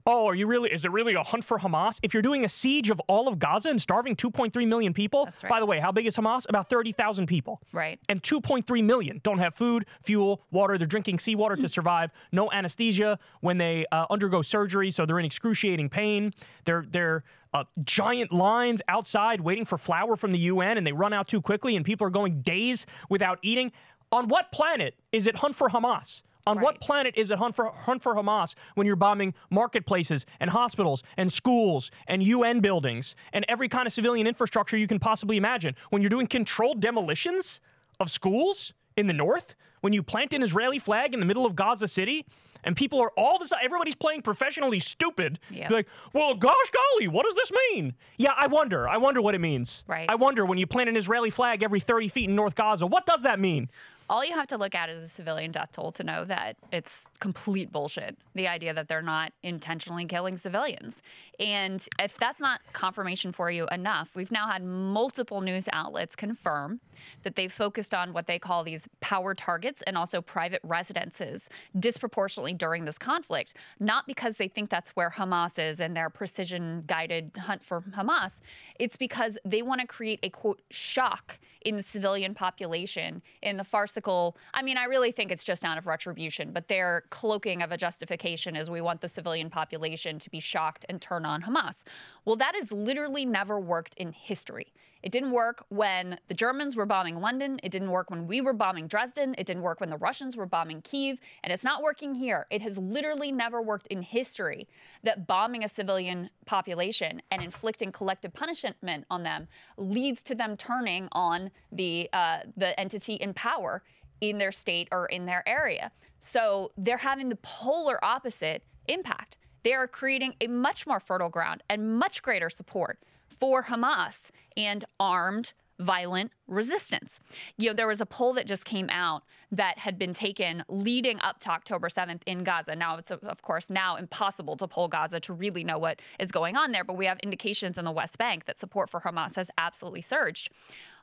oh, 0.04 0.26
are 0.26 0.34
you 0.34 0.48
really, 0.48 0.68
is 0.72 0.84
it 0.84 0.90
really 0.90 1.14
a 1.14 1.22
hunt 1.22 1.44
for 1.44 1.60
Hamas? 1.60 2.00
If 2.02 2.12
you're 2.12 2.22
doing 2.24 2.44
a 2.44 2.48
siege 2.48 2.90
of 2.90 2.98
all 3.06 3.28
of 3.28 3.38
Gaza 3.38 3.68
and 3.70 3.80
starving 3.80 4.16
2.3 4.16 4.66
million 4.66 4.92
people, 4.92 5.26
right. 5.26 5.48
by 5.48 5.60
the 5.60 5.66
way, 5.66 5.78
how 5.78 5.92
big 5.92 6.06
is 6.06 6.16
Hamas? 6.16 6.44
About 6.48 6.68
30,000 6.68 7.26
people 7.26 7.60
Right. 7.72 8.00
and 8.08 8.20
2.3 8.20 8.82
million 8.82 9.20
don't 9.22 9.38
have 9.38 9.54
food, 9.54 9.86
fuel, 10.02 10.42
water. 10.50 10.76
They're 10.76 10.88
drinking 10.88 11.20
seawater 11.20 11.54
to 11.56 11.68
survive. 11.68 12.10
No 12.32 12.50
anesthesia 12.50 13.18
when 13.42 13.58
they 13.58 13.86
uh, 13.92 14.06
undergo 14.10 14.42
surgery, 14.42 14.90
so 14.90 15.06
they're 15.06 15.20
in 15.20 15.24
excruciating 15.24 15.88
pain. 15.88 16.32
They're 16.64 16.84
they're 16.90 17.22
uh, 17.54 17.64
giant 17.84 18.32
lines 18.32 18.80
outside 18.88 19.38
waiting 19.40 19.66
for 19.66 19.76
flour 19.76 20.16
from 20.16 20.32
the 20.32 20.38
UN, 20.38 20.78
and 20.78 20.86
they 20.86 20.92
run 20.92 21.12
out 21.12 21.28
too 21.28 21.42
quickly, 21.42 21.76
and 21.76 21.84
people 21.84 22.06
are 22.06 22.10
going 22.10 22.40
days 22.40 22.86
without 23.10 23.38
eating. 23.42 23.70
On 24.12 24.28
what 24.28 24.52
planet 24.52 24.94
is 25.10 25.26
it 25.26 25.36
hunt 25.36 25.56
for 25.56 25.70
Hamas? 25.70 26.22
On 26.46 26.60
what 26.60 26.80
planet 26.80 27.14
is 27.16 27.30
it 27.30 27.38
hunt 27.38 27.54
for 27.54 27.70
hunt 27.70 28.02
for 28.02 28.14
Hamas 28.14 28.54
when 28.74 28.86
you're 28.86 28.96
bombing 28.96 29.32
marketplaces 29.50 30.26
and 30.40 30.50
hospitals 30.50 31.02
and 31.16 31.32
schools 31.32 31.90
and 32.08 32.22
UN 32.22 32.60
buildings 32.60 33.14
and 33.32 33.46
every 33.48 33.68
kind 33.68 33.86
of 33.86 33.92
civilian 33.92 34.26
infrastructure 34.26 34.76
you 34.76 34.88
can 34.88 34.98
possibly 34.98 35.36
imagine? 35.36 35.74
When 35.90 36.02
you're 36.02 36.10
doing 36.10 36.26
controlled 36.26 36.80
demolitions 36.80 37.60
of 38.00 38.10
schools 38.10 38.74
in 38.96 39.06
the 39.06 39.12
north, 39.12 39.54
when 39.82 39.92
you 39.92 40.02
plant 40.02 40.34
an 40.34 40.42
Israeli 40.42 40.78
flag 40.80 41.14
in 41.14 41.20
the 41.20 41.26
middle 41.26 41.46
of 41.46 41.54
Gaza 41.54 41.86
City, 41.86 42.26
and 42.64 42.76
people 42.76 43.00
are 43.00 43.10
all 43.16 43.38
this 43.38 43.52
everybody's 43.62 43.94
playing 43.94 44.22
professionally 44.22 44.78
stupid. 44.78 45.38
You're 45.68 45.78
like, 45.78 45.88
well, 46.12 46.34
gosh 46.34 46.70
golly, 46.70 47.08
what 47.08 47.24
does 47.24 47.34
this 47.34 47.52
mean? 47.70 47.94
Yeah, 48.16 48.32
I 48.36 48.46
wonder. 48.48 48.88
I 48.88 48.96
wonder 48.96 49.20
what 49.22 49.34
it 49.34 49.40
means. 49.40 49.84
Right. 49.86 50.08
I 50.08 50.16
wonder 50.16 50.44
when 50.44 50.58
you 50.58 50.66
plant 50.66 50.88
an 50.88 50.96
Israeli 50.96 51.30
flag 51.30 51.62
every 51.62 51.80
30 51.80 52.08
feet 52.08 52.28
in 52.28 52.36
North 52.36 52.54
Gaza, 52.54 52.86
what 52.86 53.06
does 53.06 53.22
that 53.22 53.40
mean? 53.40 53.68
All 54.12 54.22
you 54.22 54.34
have 54.34 54.48
to 54.48 54.58
look 54.58 54.74
at 54.74 54.90
is 54.90 55.02
a 55.02 55.08
civilian 55.08 55.52
death 55.52 55.70
toll 55.72 55.90
to 55.92 56.04
know 56.04 56.26
that 56.26 56.58
it's 56.70 57.06
complete 57.18 57.72
bullshit. 57.72 58.14
The 58.34 58.46
idea 58.46 58.74
that 58.74 58.86
they're 58.86 59.00
not 59.00 59.32
intentionally 59.42 60.04
killing 60.04 60.36
civilians. 60.36 61.00
And 61.40 61.82
if 61.98 62.18
that's 62.18 62.38
not 62.38 62.60
confirmation 62.74 63.32
for 63.32 63.50
you 63.50 63.66
enough, 63.68 64.10
we've 64.14 64.30
now 64.30 64.46
had 64.46 64.62
multiple 64.62 65.40
news 65.40 65.66
outlets 65.72 66.14
confirm 66.14 66.78
that 67.22 67.36
they've 67.36 67.50
focused 67.50 67.94
on 67.94 68.12
what 68.12 68.26
they 68.26 68.38
call 68.38 68.62
these 68.62 68.86
power 69.00 69.34
targets 69.34 69.82
and 69.86 69.96
also 69.96 70.20
private 70.20 70.60
residences 70.62 71.48
disproportionately 71.80 72.52
during 72.52 72.84
this 72.84 72.98
conflict, 72.98 73.54
not 73.80 74.06
because 74.06 74.36
they 74.36 74.46
think 74.46 74.68
that's 74.68 74.90
where 74.90 75.08
Hamas 75.08 75.58
is 75.58 75.80
and 75.80 75.96
their 75.96 76.10
precision 76.10 76.84
guided 76.86 77.30
hunt 77.38 77.64
for 77.64 77.80
Hamas. 77.96 78.40
It's 78.78 78.98
because 78.98 79.38
they 79.46 79.62
want 79.62 79.80
to 79.80 79.86
create 79.86 80.20
a 80.22 80.28
quote 80.28 80.60
shock 80.70 81.38
in 81.64 81.76
the 81.76 81.82
civilian 81.82 82.34
population 82.34 83.22
in 83.42 83.56
the 83.56 83.64
farcical. 83.64 84.36
I 84.54 84.62
mean, 84.62 84.76
I 84.76 84.84
really 84.84 85.12
think 85.12 85.30
it's 85.30 85.44
just 85.44 85.64
out 85.64 85.78
of 85.78 85.86
retribution, 85.86 86.52
but 86.52 86.68
their 86.68 87.04
cloaking 87.10 87.62
of 87.62 87.72
a 87.72 87.76
justification 87.76 88.56
is 88.56 88.70
we 88.70 88.80
want 88.80 89.00
the 89.00 89.08
civilian 89.08 89.50
population 89.50 90.18
to 90.18 90.30
be 90.30 90.40
shocked 90.40 90.84
and 90.88 91.00
turn 91.00 91.24
on 91.24 91.42
Hamas. 91.42 91.84
Well, 92.24 92.36
that 92.36 92.54
has 92.54 92.70
literally 92.70 93.24
never 93.24 93.58
worked 93.58 93.94
in 93.94 94.12
history. 94.12 94.72
It 95.02 95.10
didn't 95.10 95.32
work 95.32 95.64
when 95.68 96.18
the 96.28 96.34
Germans 96.34 96.76
were 96.76 96.86
bombing 96.86 97.20
London. 97.20 97.58
It 97.64 97.70
didn't 97.70 97.90
work 97.90 98.10
when 98.10 98.28
we 98.28 98.40
were 98.40 98.52
bombing 98.52 98.86
Dresden. 98.86 99.34
It 99.36 99.46
didn't 99.46 99.62
work 99.62 99.80
when 99.80 99.90
the 99.90 99.96
Russians 99.96 100.36
were 100.36 100.46
bombing 100.46 100.80
Kiev. 100.82 101.18
And 101.42 101.52
it's 101.52 101.64
not 101.64 101.82
working 101.82 102.14
here. 102.14 102.46
It 102.50 102.62
has 102.62 102.78
literally 102.78 103.32
never 103.32 103.60
worked 103.60 103.88
in 103.88 104.02
history 104.02 104.68
that 105.02 105.26
bombing 105.26 105.64
a 105.64 105.68
civilian 105.68 106.30
population 106.46 107.20
and 107.32 107.42
inflicting 107.42 107.90
collective 107.90 108.32
punishment 108.32 109.04
on 109.10 109.24
them 109.24 109.48
leads 109.76 110.22
to 110.24 110.36
them 110.36 110.56
turning 110.56 111.08
on 111.10 111.50
the, 111.72 112.08
uh, 112.12 112.38
the 112.56 112.78
entity 112.78 113.14
in 113.14 113.34
power 113.34 113.82
in 114.20 114.38
their 114.38 114.52
state 114.52 114.86
or 114.92 115.06
in 115.06 115.26
their 115.26 115.46
area. 115.48 115.90
So 116.20 116.70
they're 116.76 116.96
having 116.96 117.28
the 117.28 117.38
polar 117.42 118.02
opposite 118.04 118.62
impact. 118.86 119.36
They 119.64 119.74
are 119.74 119.86
creating 119.86 120.34
a 120.40 120.46
much 120.46 120.86
more 120.86 121.00
fertile 121.00 121.28
ground 121.28 121.62
and 121.68 121.98
much 121.98 122.22
greater 122.22 122.50
support 122.50 122.98
for 123.38 123.64
Hamas 123.64 124.14
and 124.56 124.84
armed 125.00 125.52
violent 125.80 126.30
resistance. 126.46 127.18
You 127.56 127.70
know, 127.70 127.74
there 127.74 127.86
was 127.86 128.00
a 128.00 128.06
poll 128.06 128.34
that 128.34 128.46
just 128.46 128.64
came 128.64 128.88
out 128.90 129.24
that 129.50 129.78
had 129.78 129.98
been 129.98 130.14
taken 130.14 130.64
leading 130.68 131.20
up 131.20 131.40
to 131.40 131.50
October 131.50 131.88
7th 131.88 132.20
in 132.26 132.44
Gaza. 132.44 132.76
Now, 132.76 132.96
it's 132.98 133.10
of 133.10 133.42
course 133.42 133.68
now 133.68 133.96
impossible 133.96 134.56
to 134.58 134.68
poll 134.68 134.88
Gaza 134.88 135.18
to 135.20 135.32
really 135.32 135.64
know 135.64 135.78
what 135.78 136.00
is 136.20 136.30
going 136.30 136.56
on 136.56 136.72
there, 136.72 136.84
but 136.84 136.96
we 136.96 137.06
have 137.06 137.18
indications 137.20 137.78
in 137.78 137.84
the 137.84 137.90
West 137.90 138.16
Bank 138.18 138.44
that 138.44 138.60
support 138.60 138.90
for 138.90 139.00
Hamas 139.00 139.34
has 139.34 139.50
absolutely 139.58 140.02
surged. 140.02 140.50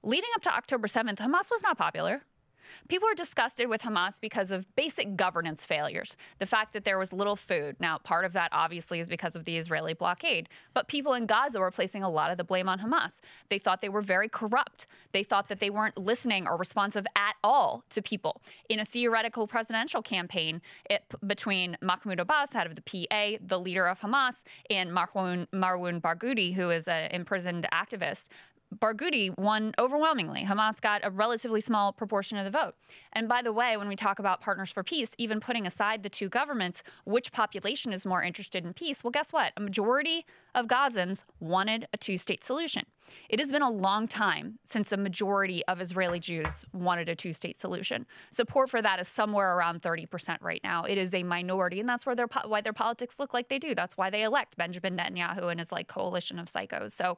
Leading 0.01 0.29
up 0.35 0.41
to 0.43 0.55
October 0.55 0.87
7th, 0.87 1.17
Hamas 1.17 1.51
was 1.51 1.61
not 1.61 1.77
popular. 1.77 2.21
People 2.87 3.07
are 3.07 3.15
disgusted 3.15 3.67
with 3.69 3.81
Hamas 3.81 4.13
because 4.19 4.51
of 4.51 4.65
basic 4.75 5.15
governance 5.15 5.65
failures. 5.65 6.15
The 6.39 6.45
fact 6.45 6.73
that 6.73 6.85
there 6.85 6.99
was 6.99 7.13
little 7.13 7.35
food. 7.35 7.75
Now, 7.79 7.97
part 7.97 8.25
of 8.25 8.33
that 8.33 8.49
obviously 8.51 8.99
is 8.99 9.09
because 9.09 9.35
of 9.35 9.45
the 9.45 9.57
Israeli 9.57 9.93
blockade. 9.93 10.49
But 10.73 10.87
people 10.87 11.13
in 11.13 11.25
Gaza 11.25 11.59
were 11.59 11.71
placing 11.71 12.03
a 12.03 12.09
lot 12.09 12.31
of 12.31 12.37
the 12.37 12.43
blame 12.43 12.69
on 12.69 12.79
Hamas. 12.79 13.11
They 13.49 13.59
thought 13.59 13.81
they 13.81 13.89
were 13.89 14.01
very 14.01 14.29
corrupt. 14.29 14.87
They 15.11 15.23
thought 15.23 15.47
that 15.49 15.59
they 15.59 15.69
weren't 15.69 15.97
listening 15.97 16.47
or 16.47 16.57
responsive 16.57 17.05
at 17.15 17.35
all 17.43 17.83
to 17.91 18.01
people. 18.01 18.41
In 18.69 18.79
a 18.79 18.85
theoretical 18.85 19.47
presidential 19.47 20.01
campaign 20.01 20.61
it, 20.89 21.03
between 21.25 21.77
Mahmoud 21.81 22.19
Abbas, 22.19 22.51
head 22.53 22.67
of 22.67 22.75
the 22.75 22.81
PA, 22.81 23.37
the 23.45 23.59
leader 23.59 23.87
of 23.87 23.99
Hamas, 23.99 24.35
and 24.69 24.89
Marwan, 24.91 25.47
Marwan 25.53 26.01
Barghouti, 26.01 26.53
who 26.53 26.69
is 26.69 26.87
an 26.87 27.11
imprisoned 27.11 27.67
activist, 27.73 28.25
Barghouti 28.75 29.35
won 29.37 29.73
overwhelmingly. 29.79 30.43
Hamas 30.43 30.79
got 30.79 31.01
a 31.03 31.09
relatively 31.09 31.61
small 31.61 31.91
proportion 31.91 32.37
of 32.37 32.45
the 32.45 32.51
vote. 32.51 32.75
And 33.13 33.27
by 33.27 33.41
the 33.41 33.51
way, 33.51 33.77
when 33.77 33.87
we 33.87 33.95
talk 33.95 34.19
about 34.19 34.41
partners 34.41 34.71
for 34.71 34.83
peace, 34.83 35.09
even 35.17 35.39
putting 35.39 35.65
aside 35.65 36.03
the 36.03 36.09
two 36.09 36.29
governments, 36.29 36.83
which 37.05 37.31
population 37.31 37.93
is 37.93 38.05
more 38.05 38.23
interested 38.23 38.65
in 38.65 38.73
peace? 38.73 39.03
Well, 39.03 39.11
guess 39.11 39.33
what? 39.33 39.53
A 39.57 39.61
majority 39.61 40.25
of 40.53 40.67
Gazans 40.67 41.23
wanted 41.39 41.87
a 41.93 41.97
two 41.97 42.17
state 42.17 42.43
solution. 42.43 42.85
It 43.27 43.39
has 43.39 43.51
been 43.51 43.63
a 43.63 43.71
long 43.71 44.07
time 44.07 44.59
since 44.65 44.91
a 44.91 44.97
majority 44.97 45.65
of 45.65 45.81
Israeli 45.81 46.19
Jews 46.19 46.65
wanted 46.71 47.09
a 47.09 47.15
two 47.15 47.33
state 47.33 47.59
solution. 47.59 48.05
Support 48.31 48.69
for 48.69 48.83
that 48.83 48.99
is 48.99 49.07
somewhere 49.07 49.55
around 49.57 49.81
30% 49.81 50.37
right 50.41 50.61
now. 50.63 50.83
It 50.83 50.99
is 50.99 51.15
a 51.15 51.23
minority, 51.23 51.79
and 51.79 51.89
that's 51.89 52.05
where 52.05 52.15
their, 52.15 52.27
why 52.45 52.61
their 52.61 52.73
politics 52.73 53.17
look 53.17 53.33
like 53.33 53.49
they 53.49 53.57
do. 53.57 53.73
That's 53.73 53.97
why 53.97 54.11
they 54.11 54.21
elect 54.21 54.57
Benjamin 54.57 54.95
Netanyahu 54.95 55.49
and 55.49 55.59
his 55.59 55.71
like 55.71 55.87
coalition 55.87 56.37
of 56.37 56.51
psychos. 56.51 56.91
So 56.91 57.17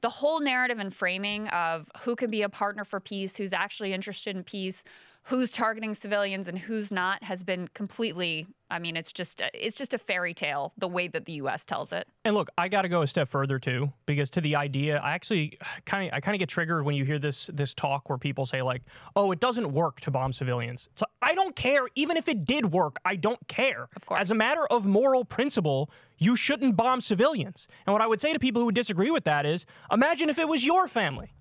the 0.00 0.10
whole 0.10 0.40
narrative 0.40 0.78
and 0.78 0.94
framing 0.94 1.48
of 1.48 1.88
who 2.02 2.14
can 2.14 2.30
be 2.30 2.42
a 2.42 2.48
partner 2.48 2.84
for 2.84 3.00
peace, 3.00 3.36
who's 3.36 3.52
actually 3.52 3.92
interested 3.92 4.36
in 4.36 4.44
peace, 4.44 4.84
who's 5.28 5.50
targeting 5.52 5.94
civilians 5.94 6.48
and 6.48 6.58
who's 6.58 6.90
not 6.90 7.22
has 7.22 7.44
been 7.44 7.68
completely 7.74 8.46
I 8.70 8.78
mean 8.78 8.96
it's 8.96 9.12
just 9.12 9.42
it's 9.52 9.76
just 9.76 9.92
a 9.92 9.98
fairy 9.98 10.32
tale 10.32 10.72
the 10.78 10.88
way 10.88 11.06
that 11.08 11.26
the 11.26 11.34
US 11.34 11.66
tells 11.66 11.92
it. 11.92 12.08
And 12.24 12.34
look, 12.34 12.48
I 12.56 12.68
got 12.68 12.82
to 12.82 12.88
go 12.88 13.02
a 13.02 13.06
step 13.06 13.28
further 13.28 13.58
too 13.58 13.92
because 14.06 14.30
to 14.30 14.40
the 14.40 14.56
idea 14.56 14.98
I 14.98 15.12
actually 15.12 15.58
kind 15.84 16.08
of 16.08 16.14
I 16.14 16.20
kind 16.20 16.34
of 16.34 16.38
get 16.38 16.48
triggered 16.48 16.84
when 16.84 16.94
you 16.94 17.04
hear 17.04 17.18
this 17.18 17.50
this 17.52 17.74
talk 17.74 18.08
where 18.08 18.18
people 18.18 18.46
say 18.46 18.62
like, 18.62 18.82
"Oh, 19.16 19.30
it 19.30 19.40
doesn't 19.40 19.70
work 19.70 20.00
to 20.00 20.10
bomb 20.10 20.32
civilians." 20.32 20.88
So 20.94 21.04
I 21.20 21.34
don't 21.34 21.54
care 21.54 21.88
even 21.94 22.16
if 22.16 22.28
it 22.28 22.46
did 22.46 22.72
work. 22.72 22.96
I 23.04 23.16
don't 23.16 23.46
care. 23.48 23.88
Of 23.96 24.06
course. 24.06 24.20
As 24.20 24.30
a 24.30 24.34
matter 24.34 24.66
of 24.66 24.86
moral 24.86 25.24
principle, 25.26 25.90
you 26.16 26.36
shouldn't 26.36 26.74
bomb 26.74 27.02
civilians. 27.02 27.68
And 27.86 27.92
what 27.92 28.00
I 28.00 28.06
would 28.06 28.20
say 28.20 28.32
to 28.32 28.38
people 28.38 28.62
who 28.62 28.66
would 28.66 28.74
disagree 28.74 29.10
with 29.10 29.24
that 29.24 29.44
is, 29.44 29.66
imagine 29.92 30.30
if 30.30 30.38
it 30.38 30.48
was 30.48 30.64
your 30.64 30.88
family. 30.88 31.32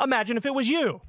Imagine 0.00 0.36
if 0.36 0.46
it 0.46 0.54
was 0.54 0.68
you. 0.68 1.00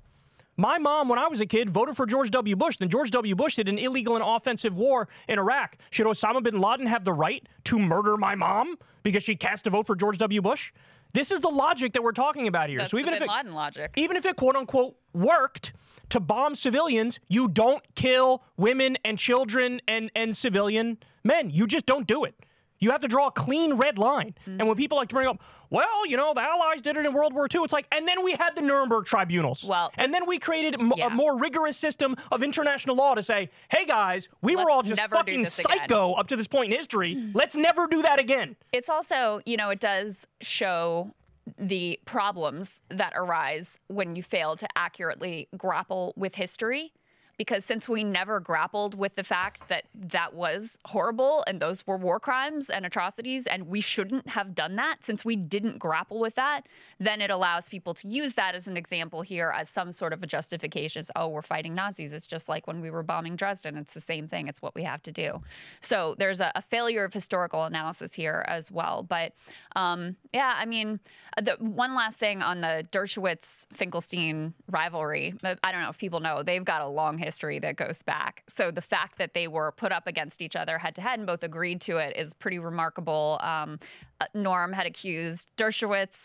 My 0.62 0.78
mom, 0.78 1.10
when 1.10 1.18
I 1.18 1.28
was 1.28 1.42
a 1.42 1.48
kid, 1.48 1.72
voted 1.72 1.98
for 1.98 2.06
George 2.06 2.30
W. 2.30 2.56
Bush. 2.56 2.78
Then 2.78 2.88
George 2.88 3.10
W. 3.10 3.34
Bush 3.34 3.56
did 3.56 3.68
an 3.68 3.80
illegal 3.80 4.16
and 4.16 4.24
offensive 4.24 4.76
war 4.76 5.08
in 5.28 5.40
Iraq. 5.40 5.76
Should 5.90 6.06
Osama 6.06 6.44
bin 6.44 6.62
Laden 6.62 6.86
have 6.86 7.04
the 7.04 7.14
right 7.14 7.44
to 7.64 7.80
murder 7.80 8.16
my 8.16 8.36
mom 8.36 8.78
because 9.02 9.24
she 9.24 9.36
cast 9.36 9.66
a 9.66 9.72
vote 9.72 9.88
for 9.88 9.96
George 9.96 10.20
W. 10.20 10.40
Bush? 10.40 10.72
This 11.14 11.32
is 11.32 11.40
the 11.40 11.50
logic 11.50 11.94
that 11.94 12.04
we're 12.04 12.12
talking 12.12 12.48
about 12.48 12.70
here. 12.70 12.78
That's 12.78 12.92
so 12.92 13.00
even 13.00 13.16
if 13.16 13.24
it, 13.24 13.28
Laden 13.28 13.56
logic. 13.56 13.92
even 13.96 14.16
if 14.16 14.24
it 14.28 14.36
quote 14.36 14.56
unquote 14.56 14.96
worked 15.16 15.74
to 16.10 16.20
bomb 16.20 16.54
civilians, 16.54 17.20
you 17.28 17.48
don't 17.48 17.84
kill 17.96 18.44
women 18.56 19.00
and 19.04 19.18
children 19.18 19.82
and, 19.88 20.12
and 20.16 20.38
civilian 20.38 21.00
men. 21.24 21.50
You 21.50 21.66
just 21.66 21.88
don't 21.88 22.06
do 22.06 22.24
it. 22.24 22.36
You 22.82 22.92
have 22.92 23.02
to 23.02 23.08
draw 23.08 23.28
a 23.28 23.32
clean 23.32 23.76
red 23.76 23.98
line. 23.98 24.36
Mm-hmm. 24.42 24.60
And 24.60 24.68
when 24.68 24.76
people 24.76 24.98
like 24.98 25.08
to 25.10 25.16
bring 25.16 25.28
up, 25.28 25.42
well, 25.70 26.06
you 26.06 26.18
know, 26.18 26.34
the 26.34 26.42
Allies 26.42 26.82
did 26.82 26.98
it 26.98 27.06
in 27.06 27.14
World 27.14 27.34
War 27.34 27.48
II, 27.54 27.62
it's 27.64 27.72
like, 27.72 27.86
and 27.94 28.06
then 28.06 28.24
we 28.26 28.34
had 28.34 28.56
the 28.56 28.62
Nuremberg 28.62 29.06
tribunals. 29.06 29.64
Well, 29.64 29.92
and 29.98 30.14
then 30.14 30.28
we 30.28 30.38
created 30.38 30.76
m- 30.80 30.92
yeah. 30.98 31.08
a 31.08 31.10
more 31.10 31.38
rigorous 31.38 31.78
system 31.78 32.18
of 32.32 32.44
international 32.44 32.98
law 32.98 33.16
to 33.16 33.24
say, 33.24 33.50
hey 33.70 33.86
guys, 33.86 34.28
we 34.42 34.56
were 34.56 34.64
Let's 34.64 34.74
all 34.74 34.84
just 34.84 35.02
fucking 35.10 35.44
this 35.44 35.60
again." 35.60 35.80
psycho 35.80 36.14
up 36.14 36.28
to 36.28 36.36
this 36.36 36.48
point 36.48 36.74
in 36.74 36.78
history. 36.78 37.32
Let's 37.34 37.56
never 37.56 37.88
do 37.88 38.02
that 38.02 38.20
again. 38.20 38.58
It's 38.74 38.90
also, 38.90 39.40
you 39.46 39.56
know, 39.56 39.70
it 39.70 39.80
does 39.80 40.28
show 40.42 41.14
the 41.58 42.00
problems 42.06 42.70
that 42.90 43.14
arise 43.16 43.80
when 43.88 44.16
you 44.16 44.24
fail 44.24 44.56
to 44.58 44.68
accurately 44.76 45.48
grapple 45.56 46.14
with 46.16 46.36
history. 46.36 46.94
Because 47.42 47.66
since 47.66 47.90
we 47.90 48.04
never 48.04 48.40
grappled 48.40 48.94
with 48.94 49.16
the 49.16 49.24
fact 49.24 49.68
that 49.68 49.86
that 49.96 50.36
was 50.36 50.78
horrible 50.86 51.44
and 51.48 51.60
those 51.60 51.88
were 51.88 51.98
war 51.98 52.20
crimes 52.20 52.70
and 52.70 52.86
atrocities, 52.86 53.48
and 53.48 53.66
we 53.66 53.82
shouldn't 53.82 54.30
have 54.30 54.54
done 54.54 54.76
that, 54.76 54.98
since 55.04 55.26
we 55.26 55.36
didn't 55.36 55.80
grapple 55.80 56.20
with 56.20 56.36
that, 56.36 56.68
then 57.00 57.20
it 57.20 57.32
allows 57.32 57.68
people 57.68 57.96
to 57.96 58.08
use 58.08 58.36
that 58.36 58.54
as 58.54 58.68
an 58.68 58.78
example 58.78 59.24
here 59.24 59.52
as 59.58 59.70
some 59.70 59.92
sort 59.92 60.14
of 60.14 60.22
a 60.22 60.28
justification. 60.28 61.00
As, 61.00 61.10
oh, 61.16 61.30
we're 61.30 61.42
fighting 61.42 61.74
Nazis. 61.74 62.12
It's 62.12 62.28
just 62.28 62.48
like 62.48 62.68
when 62.68 62.80
we 62.80 62.92
were 62.92 63.02
bombing 63.02 63.36
Dresden. 63.36 63.76
It's 63.76 63.96
the 63.96 64.02
same 64.02 64.28
thing. 64.28 64.48
It's 64.48 64.62
what 64.62 64.76
we 64.76 64.84
have 64.84 65.02
to 65.02 65.12
do. 65.12 65.42
So 65.82 66.14
there's 66.20 66.42
a, 66.42 66.52
a 66.54 66.62
failure 66.62 67.06
of 67.06 67.12
historical 67.12 67.64
analysis 67.64 68.14
here 68.14 68.46
as 68.48 68.70
well. 68.70 69.02
But 69.02 69.34
um, 69.76 70.16
yeah, 70.32 70.54
I 70.56 70.66
mean, 70.66 71.00
uh, 71.36 71.42
the 71.42 71.54
one 71.54 71.96
last 71.96 72.20
thing 72.20 72.44
on 72.44 72.62
the 72.62 72.86
Dershowitz 72.92 73.66
Finkelstein 73.74 74.54
rivalry. 74.70 75.34
uh, 75.44 75.56
I 75.64 75.72
don't 75.72 75.82
know 75.82 75.90
if 75.90 75.98
people 75.98 76.20
know 76.20 76.44
they've 76.44 76.64
got 76.64 76.84
a 76.84 76.88
long 76.88 77.18
history 77.18 77.31
that 77.60 77.76
goes 77.76 78.02
back. 78.04 78.44
So 78.50 78.72
the 78.72 78.82
fact 78.82 79.18
that 79.18 79.34
they 79.34 79.48
were 79.48 79.72
put 79.72 79.92
up 79.92 80.08
against 80.08 80.42
each 80.42 80.56
other 80.56 80.78
head 80.78 80.96
to 80.96 81.02
head 81.02 81.20
and 81.20 81.28
both 81.28 81.44
agreed 81.44 81.82
to 81.82 81.98
it 81.98 82.16
is 82.18 82.34
pretty 82.34 82.60
remarkable. 82.60 83.40
Um, 83.42 83.80
uh, 84.20 84.26
Norm 84.34 84.74
had 84.74 84.86
accused 84.86 85.48
Dershowitz 85.58 86.16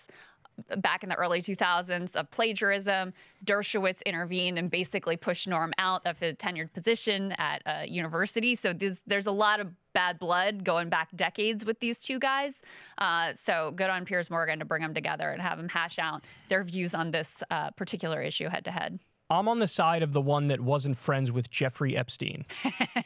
back 0.78 1.02
in 1.02 1.08
the 1.08 1.14
early 1.16 1.42
2000s 1.42 2.14
of 2.16 2.30
plagiarism. 2.30 3.12
Dershowitz 3.44 4.02
intervened 4.04 4.58
and 4.58 4.70
basically 4.70 5.16
pushed 5.16 5.46
Norm 5.46 5.72
out 5.78 6.06
of 6.06 6.18
his 6.18 6.36
tenured 6.36 6.72
position 6.72 7.32
at 7.32 7.62
a 7.66 7.86
university. 7.86 8.54
So 8.54 8.72
there's, 8.72 8.98
there's 9.06 9.26
a 9.26 9.32
lot 9.32 9.60
of 9.60 9.68
bad 9.92 10.18
blood 10.18 10.64
going 10.64 10.88
back 10.88 11.14
decades 11.16 11.64
with 11.64 11.78
these 11.80 11.98
two 11.98 12.18
guys. 12.18 12.54
Uh, 12.98 13.32
so 13.42 13.72
good 13.76 13.90
on 13.90 14.04
Piers 14.04 14.30
Morgan 14.30 14.58
to 14.58 14.64
bring 14.64 14.82
them 14.82 14.94
together 14.94 15.30
and 15.30 15.40
have 15.40 15.58
them 15.58 15.68
hash 15.68 15.98
out 15.98 16.24
their 16.48 16.64
views 16.64 16.94
on 16.94 17.10
this 17.10 17.42
uh, 17.50 17.70
particular 17.72 18.22
issue 18.22 18.48
head 18.48 18.64
to 18.64 18.70
head. 18.70 18.98
I'm 19.28 19.48
on 19.48 19.58
the 19.58 19.66
side 19.66 20.02
of 20.02 20.12
the 20.12 20.20
one 20.20 20.48
that 20.48 20.60
wasn't 20.60 20.96
friends 20.96 21.32
with 21.32 21.50
Jeffrey 21.50 21.96
Epstein. 21.96 22.44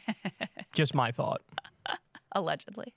Just 0.73 0.93
my 0.93 1.11
thought. 1.11 1.41
Allegedly. 2.33 2.93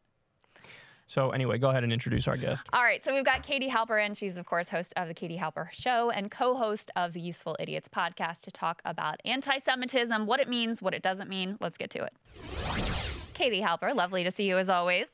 So 1.06 1.30
anyway, 1.30 1.58
go 1.58 1.70
ahead 1.70 1.84
and 1.84 1.92
introduce 1.92 2.28
our 2.28 2.36
guest. 2.36 2.62
All 2.72 2.82
right, 2.82 3.02
so 3.04 3.14
we've 3.14 3.24
got 3.24 3.42
Katie 3.42 3.68
Halper, 3.68 4.04
and 4.04 4.16
she's, 4.16 4.36
of 4.36 4.46
course, 4.46 4.68
host 4.68 4.92
of 4.96 5.08
The 5.08 5.14
Katie 5.14 5.38
Halper 5.38 5.70
Show 5.70 6.10
and 6.10 6.30
co 6.30 6.54
host 6.54 6.90
of 6.96 7.12
the 7.12 7.20
Useful 7.20 7.56
Idiots 7.60 7.88
podcast 7.88 8.40
to 8.40 8.50
talk 8.50 8.80
about 8.84 9.20
anti 9.24 9.58
Semitism, 9.58 10.26
what 10.26 10.40
it 10.40 10.48
means, 10.48 10.80
what 10.80 10.94
it 10.94 11.02
doesn't 11.02 11.28
mean. 11.28 11.56
Let's 11.60 11.76
get 11.76 11.90
to 11.90 12.04
it. 12.04 12.12
Katie 13.34 13.60
Halper, 13.60 13.94
lovely 13.94 14.24
to 14.24 14.30
see 14.30 14.44
you 14.44 14.58
as 14.58 14.68
always. 14.68 15.06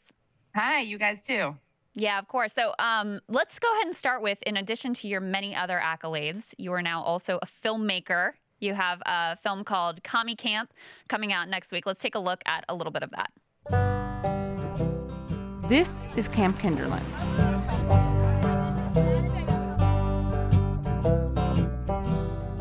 Hi, 0.55 0.81
you 0.81 0.99
guys 0.99 1.25
too. 1.25 1.57
Yeah, 2.01 2.19
of 2.19 2.29
course. 2.29 2.55
So 2.55 2.73
um, 2.79 3.21
let's 3.29 3.59
go 3.59 3.71
ahead 3.75 3.87
and 3.87 3.95
start 3.95 4.23
with 4.23 4.39
in 4.47 4.57
addition 4.57 4.95
to 4.95 5.07
your 5.07 5.21
many 5.21 5.55
other 5.55 5.79
accolades, 5.79 6.55
you 6.57 6.73
are 6.73 6.81
now 6.81 7.03
also 7.03 7.39
a 7.43 7.47
filmmaker. 7.63 8.33
You 8.59 8.73
have 8.73 9.03
a 9.05 9.37
film 9.37 9.65
called 9.65 10.03
Commie 10.03 10.35
Camp 10.35 10.73
coming 11.09 11.31
out 11.31 11.51
next 11.51 11.73
week. 11.73 11.85
Let's 11.85 12.01
take 12.01 12.15
a 12.15 12.19
look 12.19 12.41
at 12.47 12.65
a 12.71 12.75
little 12.75 12.91
bit 12.91 13.03
of 13.03 13.11
that. 13.11 13.31
This 15.69 16.09
is 16.17 16.27
Camp 16.27 16.59
Kinderland. 16.59 17.05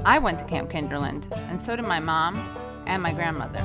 I 0.04 0.20
went 0.20 0.40
to 0.40 0.46
Camp 0.46 0.70
Kinderland, 0.70 1.34
and 1.50 1.62
so 1.62 1.78
did 1.78 1.86
my 1.86 2.00
mom 2.02 2.36
and 2.88 3.02
my 3.02 3.14
grandmother. 3.14 3.64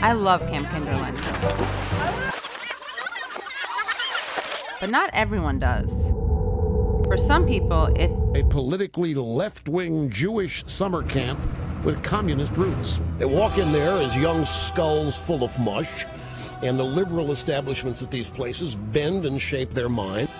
I 0.00 0.12
love 0.12 0.42
Camp 0.42 0.68
Kinderland. 0.68 2.19
But 4.80 4.90
not 4.90 5.10
everyone 5.12 5.58
does. 5.58 6.12
For 7.04 7.18
some 7.18 7.46
people, 7.46 7.86
it's 7.96 8.20
a 8.34 8.42
politically 8.44 9.14
left 9.14 9.68
wing 9.68 10.08
Jewish 10.08 10.64
summer 10.66 11.02
camp 11.02 11.38
with 11.84 12.02
communist 12.02 12.56
roots. 12.56 12.98
They 13.18 13.26
walk 13.26 13.58
in 13.58 13.70
there 13.72 13.98
as 13.98 14.16
young 14.16 14.46
skulls 14.46 15.20
full 15.20 15.44
of 15.44 15.58
mush, 15.58 16.06
and 16.62 16.78
the 16.78 16.84
liberal 16.84 17.30
establishments 17.30 18.00
at 18.00 18.10
these 18.10 18.30
places 18.30 18.74
bend 18.74 19.26
and 19.26 19.38
shape 19.38 19.70
their 19.70 19.90
mind. 19.90 20.30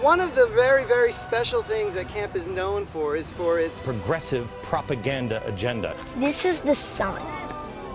One 0.00 0.20
of 0.20 0.34
the 0.34 0.46
very, 0.48 0.84
very 0.84 1.12
special 1.12 1.62
things 1.62 1.94
that 1.94 2.08
camp 2.08 2.34
is 2.34 2.48
known 2.48 2.84
for 2.84 3.14
is 3.14 3.30
for 3.30 3.60
its 3.60 3.80
progressive 3.80 4.50
propaganda 4.62 5.40
agenda. 5.46 5.96
This 6.18 6.44
is 6.44 6.58
the 6.58 6.74
sun 6.74 7.22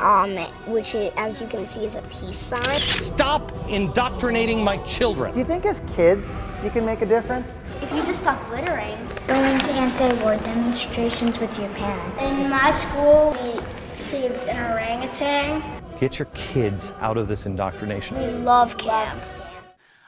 um, 0.02 0.36
which, 0.66 0.96
is, 0.96 1.12
as 1.16 1.40
you 1.40 1.48
can 1.48 1.66
see, 1.66 1.86
is 1.86 1.96
a 1.96 2.02
peace 2.04 2.36
sign. 2.36 2.82
Stop 2.82 3.52
indoctrinating 3.70 4.64
my 4.64 4.78
children. 4.78 5.32
Do 5.34 5.40
you 5.40 5.46
think 5.46 5.66
as 5.66 5.82
kids 5.82 6.40
you 6.64 6.70
can 6.70 6.86
make 6.86 7.02
a 7.02 7.06
difference? 7.06 7.62
If 7.82 7.92
you 7.94 8.04
just 8.04 8.20
stop 8.20 8.40
littering, 8.50 8.98
going 9.28 9.60
to 9.60 9.72
anti-war 9.72 10.38
demonstrations 10.38 11.40
with 11.40 11.58
your 11.60 11.70
parents. 11.70 12.22
In 12.22 12.50
my 12.50 12.72
school, 12.72 13.38
we 13.44 13.60
saved 13.96 14.44
an 14.48 14.72
orangutan. 14.72 15.64
Get 16.00 16.18
your 16.18 16.28
kids 16.34 16.94
out 17.00 17.18
of 17.18 17.28
this 17.28 17.46
indoctrination. 17.46 18.18
We 18.18 18.26
love 18.26 18.78
camp. 18.78 19.24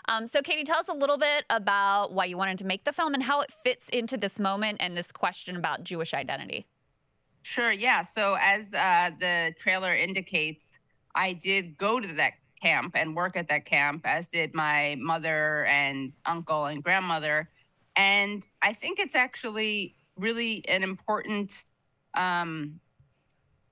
Um, 0.10 0.27
so, 0.27 0.41
Katie, 0.41 0.63
tell 0.65 0.79
us 0.79 0.89
a 0.89 0.93
little 0.93 1.17
bit 1.17 1.45
about 1.49 2.12
why 2.12 2.25
you 2.25 2.36
wanted 2.36 2.58
to 2.60 2.65
make 2.65 2.84
the 2.84 2.91
film 2.91 3.13
and 3.13 3.23
how 3.23 3.41
it 3.41 3.51
fits 3.63 3.88
into 3.89 4.17
this 4.17 4.38
moment 4.38 4.79
and 4.82 4.97
this 4.97 5.12
question 5.12 5.56
about 5.56 5.84
Jewish 5.84 6.13
identity. 6.13 6.65
Sure. 7.43 7.71
Yeah. 7.71 8.01
So 8.01 8.38
as 8.39 8.73
uh, 8.73 9.12
the 9.19 9.53
trailer 9.60 9.93
indicates, 9.93 10.79
I 11.13 11.34
did 11.34 11.77
go 11.77 11.99
to 11.99 12.08
that 12.13 12.34
camp 12.62 12.93
and 12.95 13.15
work 13.15 13.36
at 13.36 13.49
that 13.49 13.65
camp, 13.65 14.03
as 14.06 14.32
did 14.32 14.53
my 14.53 14.95
mother 14.97 15.65
and 15.65 16.13
uncle 16.25 16.65
and 16.65 16.82
grandmother. 16.82 17.49
And 17.97 18.47
I 18.62 18.73
think 18.73 18.97
it's 18.97 19.13
actually 19.13 19.97
really 20.15 20.67
an 20.69 20.84
important 20.84 21.65
um, 22.15 22.79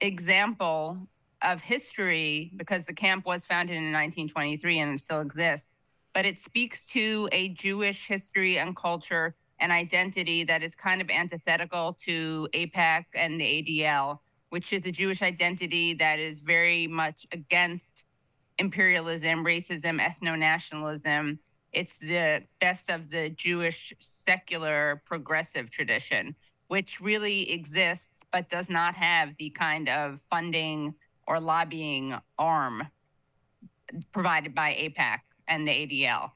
example 0.02 1.08
of 1.42 1.62
history 1.62 2.52
because 2.58 2.84
the 2.84 2.94
camp 2.94 3.26
was 3.26 3.46
founded 3.46 3.78
in 3.78 3.84
1923 3.86 4.80
and 4.80 4.94
it 4.94 5.02
still 5.02 5.22
exists. 5.22 5.70
But 6.14 6.26
it 6.26 6.38
speaks 6.38 6.86
to 6.88 7.30
a 7.32 7.50
Jewish 7.50 8.06
history 8.06 8.60
and 8.60 8.76
culture 8.76 9.36
an 9.62 9.72
identity 9.72 10.44
that 10.44 10.64
is 10.64 10.76
kind 10.76 11.02
of 11.02 11.10
antithetical 11.10 11.96
to 12.02 12.50
AIPAC 12.54 13.06
and 13.16 13.40
the 13.40 13.46
ADL, 13.46 14.20
which 14.50 14.74
is 14.74 14.86
a 14.86 14.92
Jewish 14.92 15.22
identity 15.22 15.94
that 15.94 16.20
is 16.20 16.40
very 16.40 16.88
much 16.88 17.26
against 17.32 18.04
imperialism, 18.58 19.46
racism, 19.46 20.02
ethno 20.02 20.38
nationalism. 20.38 21.40
It's 21.72 22.00
the 22.00 22.44
best 22.60 22.90
of 22.90 23.10
the 23.10 23.30
Jewish 23.30 23.94
secular 24.00 25.02
progressive 25.06 25.70
tradition, 25.70 26.36
which 26.68 27.00
really 27.00 27.52
exists 27.52 28.24
but 28.32 28.50
does 28.50 28.70
not 28.70 28.96
have 28.96 29.38
the 29.38 29.52
kind 29.52 29.88
of 29.88 30.20
funding 30.30 30.96
or 31.28 31.40
lobbying 31.40 32.16
arm 32.38 32.88
provided 34.12 34.56
by 34.56 34.74
AIPAC 34.74 35.20
and 35.48 35.68
the 35.68 35.72
ADL. 35.72 36.32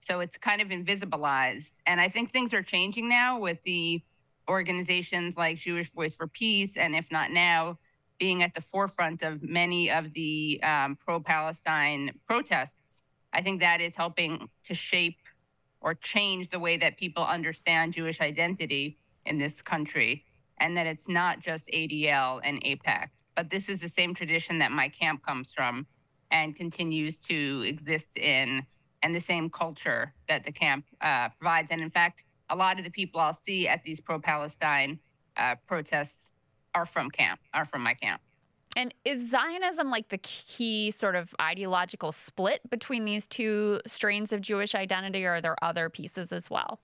So 0.00 0.20
it's 0.20 0.36
kind 0.36 0.60
of 0.60 0.68
invisibilized. 0.68 1.74
And 1.86 2.00
I 2.00 2.08
think 2.08 2.30
things 2.30 2.52
are 2.54 2.62
changing 2.62 3.08
now 3.08 3.38
with 3.38 3.62
the 3.64 4.02
organizations 4.48 5.36
like 5.36 5.58
Jewish 5.58 5.92
Voice 5.92 6.14
for 6.14 6.26
Peace, 6.26 6.76
and 6.76 6.94
IfNotNow, 6.94 7.76
being 8.18 8.42
at 8.42 8.54
the 8.54 8.60
forefront 8.60 9.22
of 9.22 9.42
many 9.42 9.90
of 9.90 10.12
the 10.12 10.60
um, 10.62 10.96
pro 10.96 11.20
Palestine 11.20 12.10
protests. 12.26 13.02
I 13.32 13.42
think 13.42 13.60
that 13.60 13.80
is 13.80 13.94
helping 13.94 14.48
to 14.64 14.74
shape 14.74 15.18
or 15.80 15.94
change 15.94 16.50
the 16.50 16.58
way 16.58 16.76
that 16.76 16.98
people 16.98 17.24
understand 17.24 17.94
Jewish 17.94 18.20
identity 18.20 18.98
in 19.26 19.38
this 19.38 19.62
country, 19.62 20.24
and 20.58 20.76
that 20.76 20.86
it's 20.86 21.08
not 21.08 21.40
just 21.40 21.68
ADL 21.68 22.40
and 22.42 22.62
AIPAC, 22.64 23.08
but 23.36 23.50
this 23.50 23.68
is 23.68 23.80
the 23.80 23.88
same 23.88 24.14
tradition 24.14 24.58
that 24.58 24.72
my 24.72 24.88
camp 24.88 25.24
comes 25.24 25.52
from 25.52 25.86
and 26.30 26.56
continues 26.56 27.18
to 27.18 27.62
exist 27.66 28.18
in 28.18 28.66
and 29.02 29.14
the 29.14 29.20
same 29.20 29.50
culture 29.50 30.12
that 30.28 30.44
the 30.44 30.52
camp 30.52 30.84
uh, 31.00 31.28
provides. 31.30 31.70
And 31.70 31.80
in 31.80 31.90
fact, 31.90 32.24
a 32.50 32.56
lot 32.56 32.78
of 32.78 32.84
the 32.84 32.90
people 32.90 33.20
I'll 33.20 33.34
see 33.34 33.68
at 33.68 33.82
these 33.84 34.00
pro 34.00 34.18
Palestine 34.18 34.98
uh, 35.36 35.56
protests 35.66 36.32
are 36.74 36.86
from 36.86 37.10
camp, 37.10 37.40
are 37.54 37.64
from 37.64 37.82
my 37.82 37.94
camp. 37.94 38.20
And 38.76 38.94
is 39.04 39.30
Zionism 39.30 39.90
like 39.90 40.08
the 40.10 40.18
key 40.18 40.92
sort 40.92 41.16
of 41.16 41.34
ideological 41.40 42.12
split 42.12 42.60
between 42.70 43.04
these 43.04 43.26
two 43.26 43.80
strains 43.86 44.32
of 44.32 44.40
Jewish 44.40 44.74
identity, 44.74 45.24
or 45.24 45.34
are 45.34 45.40
there 45.40 45.56
other 45.62 45.88
pieces 45.90 46.32
as 46.32 46.48
well? 46.48 46.78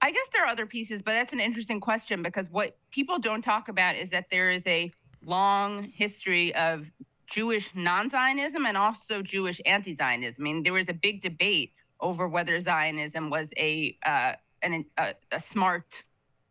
I 0.00 0.10
guess 0.10 0.28
there 0.32 0.42
are 0.42 0.48
other 0.48 0.66
pieces, 0.66 1.02
but 1.02 1.12
that's 1.12 1.32
an 1.32 1.40
interesting 1.40 1.80
question 1.80 2.22
because 2.22 2.50
what 2.50 2.76
people 2.90 3.18
don't 3.18 3.42
talk 3.42 3.68
about 3.68 3.96
is 3.96 4.10
that 4.10 4.30
there 4.30 4.50
is 4.50 4.62
a 4.66 4.92
long 5.24 5.84
history 5.84 6.54
of 6.54 6.90
Jewish 7.26 7.70
non 7.74 8.08
Zionism 8.08 8.66
and 8.66 8.76
also 8.76 9.22
Jewish 9.22 9.60
anti 9.66 9.94
Zionism. 9.94 10.42
I 10.42 10.44
mean, 10.44 10.62
there 10.62 10.72
was 10.72 10.88
a 10.88 10.94
big 10.94 11.22
debate 11.22 11.72
over 12.00 12.28
whether 12.28 12.60
Zionism 12.60 13.30
was 13.30 13.48
a, 13.56 13.96
uh, 14.04 14.32
an, 14.62 14.84
a, 14.98 15.14
a, 15.32 15.40
smart 15.40 16.04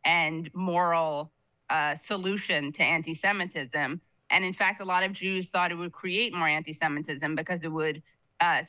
and 0.06 0.50
moral 0.54 1.32
uh, 1.70 1.96
solution 1.96 2.72
to 2.74 2.84
anti 2.84 3.14
Semitism. 3.14 4.02
And 4.30 4.46
in 4.46 4.54
fact, 4.54 4.82
a 4.82 4.86
lot 4.86 5.04
of 5.04 5.12
Jews 5.12 5.50
thought 5.50 5.72
it 5.72 5.76
would 5.76 5.92
create 5.92 6.34
more 6.34 6.48
anti 6.48 6.74
Semitism 6.74 7.36
because 7.36 7.64
it 7.64 7.72
would 7.72 8.02
uh, 8.40 8.64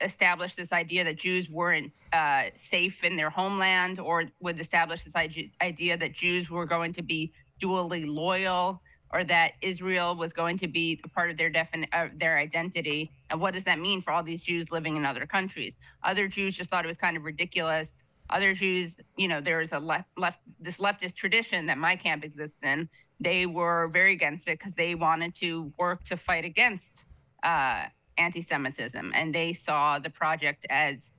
establish 0.00 0.54
this 0.54 0.72
idea 0.72 1.04
that 1.04 1.16
Jews 1.16 1.50
weren't 1.50 2.02
uh, 2.12 2.44
safe 2.54 3.04
in 3.04 3.16
their 3.16 3.30
homeland, 3.30 3.98
or 3.98 4.24
would 4.40 4.60
establish 4.60 5.02
this 5.02 5.14
idea 5.16 5.96
that 5.96 6.12
Jews 6.12 6.50
were 6.50 6.66
going 6.66 6.92
to 6.92 7.02
be 7.02 7.32
dually 7.60 8.06
loyal 8.06 8.80
or 9.10 9.24
that 9.24 9.52
Israel 9.62 10.16
was 10.16 10.32
going 10.32 10.58
to 10.58 10.68
be 10.68 11.00
a 11.04 11.08
part 11.08 11.30
of 11.30 11.36
their 11.36 11.50
defin- 11.50 11.88
uh, 11.92 12.08
their 12.16 12.38
identity. 12.38 13.10
And 13.30 13.40
what 13.40 13.54
does 13.54 13.64
that 13.64 13.78
mean 13.78 14.02
for 14.02 14.12
all 14.12 14.22
these 14.22 14.42
Jews 14.42 14.70
living 14.70 14.96
in 14.96 15.06
other 15.06 15.26
countries? 15.26 15.76
Other 16.02 16.28
Jews 16.28 16.54
just 16.54 16.70
thought 16.70 16.84
it 16.84 16.88
was 16.88 16.96
kind 16.96 17.16
of 17.16 17.24
ridiculous. 17.24 18.02
Other 18.30 18.52
Jews, 18.52 18.96
you 19.16 19.28
know, 19.28 19.40
there 19.40 19.60
is 19.60 19.72
a 19.72 19.78
left, 19.78 20.08
left 20.16 20.40
this 20.60 20.78
leftist 20.78 21.14
tradition 21.14 21.66
that 21.66 21.78
my 21.78 21.96
camp 21.96 22.24
exists 22.24 22.62
in. 22.62 22.88
They 23.20 23.46
were 23.46 23.88
very 23.88 24.12
against 24.12 24.48
it 24.48 24.58
because 24.58 24.74
they 24.74 24.94
wanted 24.94 25.34
to 25.36 25.72
work 25.78 26.04
to 26.04 26.16
fight 26.16 26.44
against 26.44 27.06
uh, 27.42 27.86
anti-Semitism, 28.18 29.12
and 29.14 29.34
they 29.34 29.52
saw 29.52 29.98
the 29.98 30.10
project 30.10 30.66
as 30.70 31.12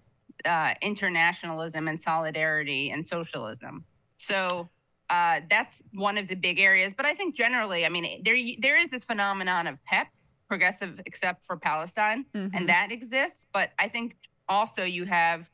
uh, 0.46 0.74
internationalism 0.82 1.88
and 1.88 2.00
solidarity 2.00 2.92
and 2.92 3.06
socialism. 3.06 3.84
So 4.18 4.70
uh, 5.10 5.42
that's 5.50 5.82
one 5.94 6.18
of 6.18 6.28
the 6.28 6.36
big 6.36 6.60
areas. 6.60 6.94
But 6.96 7.06
I 7.06 7.14
think 7.14 7.36
generally, 7.36 7.86
I 7.86 7.90
mean, 7.90 8.24
there 8.24 8.38
there 8.60 8.78
is 8.78 8.90
this 8.90 9.04
phenomenon 9.04 9.68
of 9.68 9.84
PEP, 9.86 10.08
progressive 10.48 11.02
except 11.06 11.46
for 11.46 11.58
Palestine, 11.58 12.26
mm-hmm. 12.36 12.56
and 12.56 12.70
that 12.70 12.92
exists. 12.92 13.48
But 13.54 13.72
I 13.80 13.88
think 13.88 14.16
also 14.48 14.84
you 14.84 15.06
have 15.06 15.50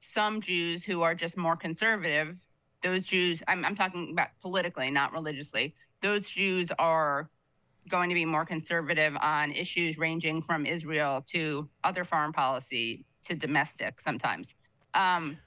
some 0.00 0.40
Jews 0.40 0.84
who 0.84 1.02
are 1.02 1.14
just 1.14 1.36
more 1.36 1.56
conservative. 1.56 2.38
Those 2.82 3.06
Jews, 3.06 3.42
I'm, 3.48 3.64
I'm 3.64 3.74
talking 3.74 4.10
about 4.12 4.28
politically, 4.40 4.90
not 4.90 5.12
religiously. 5.12 5.74
Those 6.02 6.30
Jews 6.30 6.70
are 6.78 7.28
going 7.88 8.08
to 8.08 8.14
be 8.14 8.24
more 8.24 8.44
conservative 8.44 9.16
on 9.20 9.50
issues 9.52 9.98
ranging 9.98 10.42
from 10.42 10.66
Israel 10.66 11.24
to 11.28 11.68
other 11.82 12.04
foreign 12.04 12.32
policy 12.32 13.04
to 13.24 13.34
domestic 13.34 14.00
sometimes. 14.00 14.54
Um, 14.94 15.38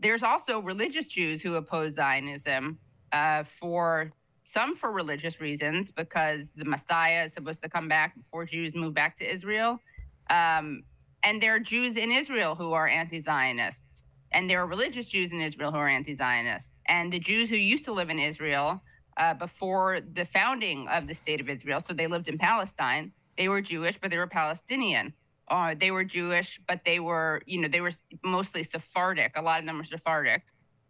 there's 0.00 0.22
also 0.22 0.60
religious 0.60 1.06
Jews 1.06 1.42
who 1.42 1.54
oppose 1.54 1.94
Zionism 1.94 2.78
uh, 3.12 3.44
for 3.44 4.12
some 4.44 4.74
for 4.74 4.90
religious 4.90 5.40
reasons 5.40 5.90
because 5.90 6.50
the 6.56 6.64
Messiah 6.64 7.24
is 7.26 7.32
supposed 7.32 7.62
to 7.62 7.68
come 7.68 7.88
back 7.88 8.16
before 8.16 8.44
Jews 8.44 8.74
move 8.74 8.94
back 8.94 9.16
to 9.18 9.30
Israel. 9.30 9.78
Um, 10.30 10.82
and 11.22 11.40
there 11.40 11.54
are 11.54 11.60
Jews 11.60 11.96
in 11.96 12.10
Israel 12.10 12.54
who 12.54 12.72
are 12.72 12.88
anti 12.88 13.20
Zionists. 13.20 14.02
And 14.32 14.48
there 14.48 14.60
are 14.60 14.66
religious 14.66 15.08
Jews 15.08 15.30
in 15.30 15.40
Israel 15.40 15.70
who 15.70 15.78
are 15.78 15.88
anti 15.88 16.14
Zionists. 16.14 16.74
And 16.86 17.12
the 17.12 17.18
Jews 17.18 17.48
who 17.48 17.56
used 17.56 17.84
to 17.84 17.92
live 17.92 18.10
in 18.10 18.18
Israel 18.18 18.82
uh, 19.16 19.34
before 19.34 20.00
the 20.14 20.24
founding 20.24 20.88
of 20.88 21.06
the 21.06 21.14
state 21.14 21.40
of 21.40 21.48
Israel, 21.48 21.80
so 21.80 21.92
they 21.92 22.06
lived 22.06 22.28
in 22.28 22.38
Palestine, 22.38 23.12
they 23.36 23.48
were 23.48 23.60
Jewish, 23.60 23.98
but 24.00 24.10
they 24.10 24.18
were 24.18 24.26
Palestinian. 24.26 25.12
Uh, 25.48 25.74
they 25.78 25.90
were 25.90 26.04
Jewish, 26.04 26.60
but 26.66 26.84
they 26.84 26.98
were, 26.98 27.42
you 27.46 27.60
know, 27.60 27.68
they 27.68 27.80
were 27.80 27.92
mostly 28.24 28.62
Sephardic. 28.62 29.32
A 29.36 29.42
lot 29.42 29.60
of 29.60 29.66
them 29.66 29.78
were 29.78 29.84
Sephardic. 29.84 30.42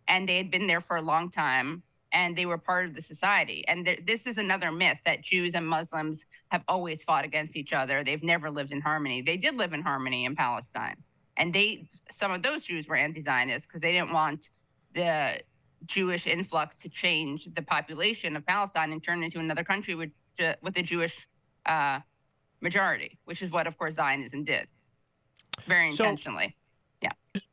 And 0.08 0.28
they 0.28 0.37
had 0.37 0.50
been 0.50 0.66
there 0.66 0.80
for 0.80 0.96
a 0.96 1.02
long 1.02 1.30
time 1.30 1.82
and 2.12 2.37
they 2.37 2.46
were 2.46 2.59
part 2.59 2.87
of 2.87 2.94
the 2.94 3.01
society. 3.03 3.64
And 3.68 3.85
th- 3.87 4.01
this 4.07 4.27
is 4.27 4.38
another 4.38 4.70
myth 4.70 4.98
that 5.05 5.22
Jews 5.22 5.55
and 5.55 5.66
Muslims 5.66 6.25
have 6.51 6.62
always 6.68 7.03
fought 7.03 7.25
against 7.25 7.57
each 7.57 7.72
other. 7.72 8.05
They've 8.05 8.23
never 8.23 8.50
lived 8.50 8.73
in 8.73 8.81
harmony. 8.81 9.23
They 9.23 9.37
did 9.37 9.56
live 9.56 9.73
in 9.73 9.83
harmony 9.83 10.25
in 10.25 10.37
Palestine. 10.37 10.96
And 11.38 11.52
they 11.54 11.88
some 12.10 12.31
of 12.31 12.42
those 12.42 12.65
Jews 12.65 12.87
were 12.87 12.96
anti 12.96 13.23
Zionists 13.23 13.67
because 13.67 13.81
they 13.81 13.92
didn't 13.92 14.13
want 14.13 14.50
the 14.94 15.40
Jewish 15.87 16.27
influx 16.27 16.77
to 16.77 16.88
change 16.88 17.48
the 17.54 17.63
population 17.63 18.37
of 18.37 18.46
Palestine 18.46 18.92
and 18.92 19.02
turn 19.02 19.23
into 19.23 19.38
another 19.38 19.65
country 19.65 19.94
with 19.94 20.10
with 20.60 20.77
a 20.77 20.83
Jewish 20.83 21.27
uh, 21.67 22.00
majority, 22.60 23.19
which 23.25 23.42
is 23.42 23.50
what, 23.50 23.67
of 23.67 23.79
course, 23.79 23.94
Zionism 23.94 24.44
did, 24.44 24.67
very 25.67 25.88
intentionally. 25.90 26.44
So- 26.48 26.62
Yeah. 27.03 27.11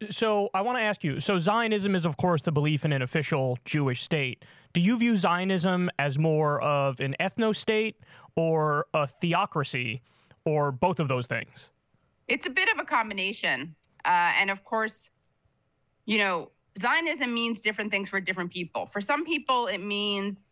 So 0.09 0.49
I 0.53 0.61
want 0.61 0.77
to 0.77 0.83
ask 0.83 1.03
you. 1.03 1.19
So 1.19 1.39
Zionism 1.39 1.95
is, 1.95 2.05
of 2.05 2.17
course, 2.17 2.41
the 2.41 2.51
belief 2.51 2.85
in 2.85 2.93
an 2.93 3.01
official 3.01 3.57
Jewish 3.65 4.03
state. 4.03 4.45
Do 4.73 4.81
you 4.81 4.97
view 4.97 5.17
Zionism 5.17 5.89
as 5.97 6.17
more 6.17 6.61
of 6.61 6.99
an 6.99 7.15
ethno 7.19 7.55
state 7.55 7.95
or 8.35 8.85
a 8.93 9.07
theocracy, 9.07 10.01
or 10.45 10.71
both 10.71 10.99
of 10.99 11.07
those 11.07 11.25
things? 11.25 11.71
It's 12.27 12.45
a 12.45 12.49
bit 12.49 12.69
of 12.71 12.79
a 12.79 12.85
combination, 12.85 13.75
uh, 14.05 14.33
and 14.39 14.51
of 14.51 14.63
course, 14.63 15.09
you 16.05 16.19
know, 16.19 16.51
Zionism 16.77 17.33
means 17.33 17.59
different 17.59 17.91
things 17.91 18.09
for 18.09 18.21
different 18.21 18.51
people. 18.51 18.85
For 18.85 19.01
some 19.01 19.25
people, 19.25 19.67
it 19.67 19.79
means 19.79 20.43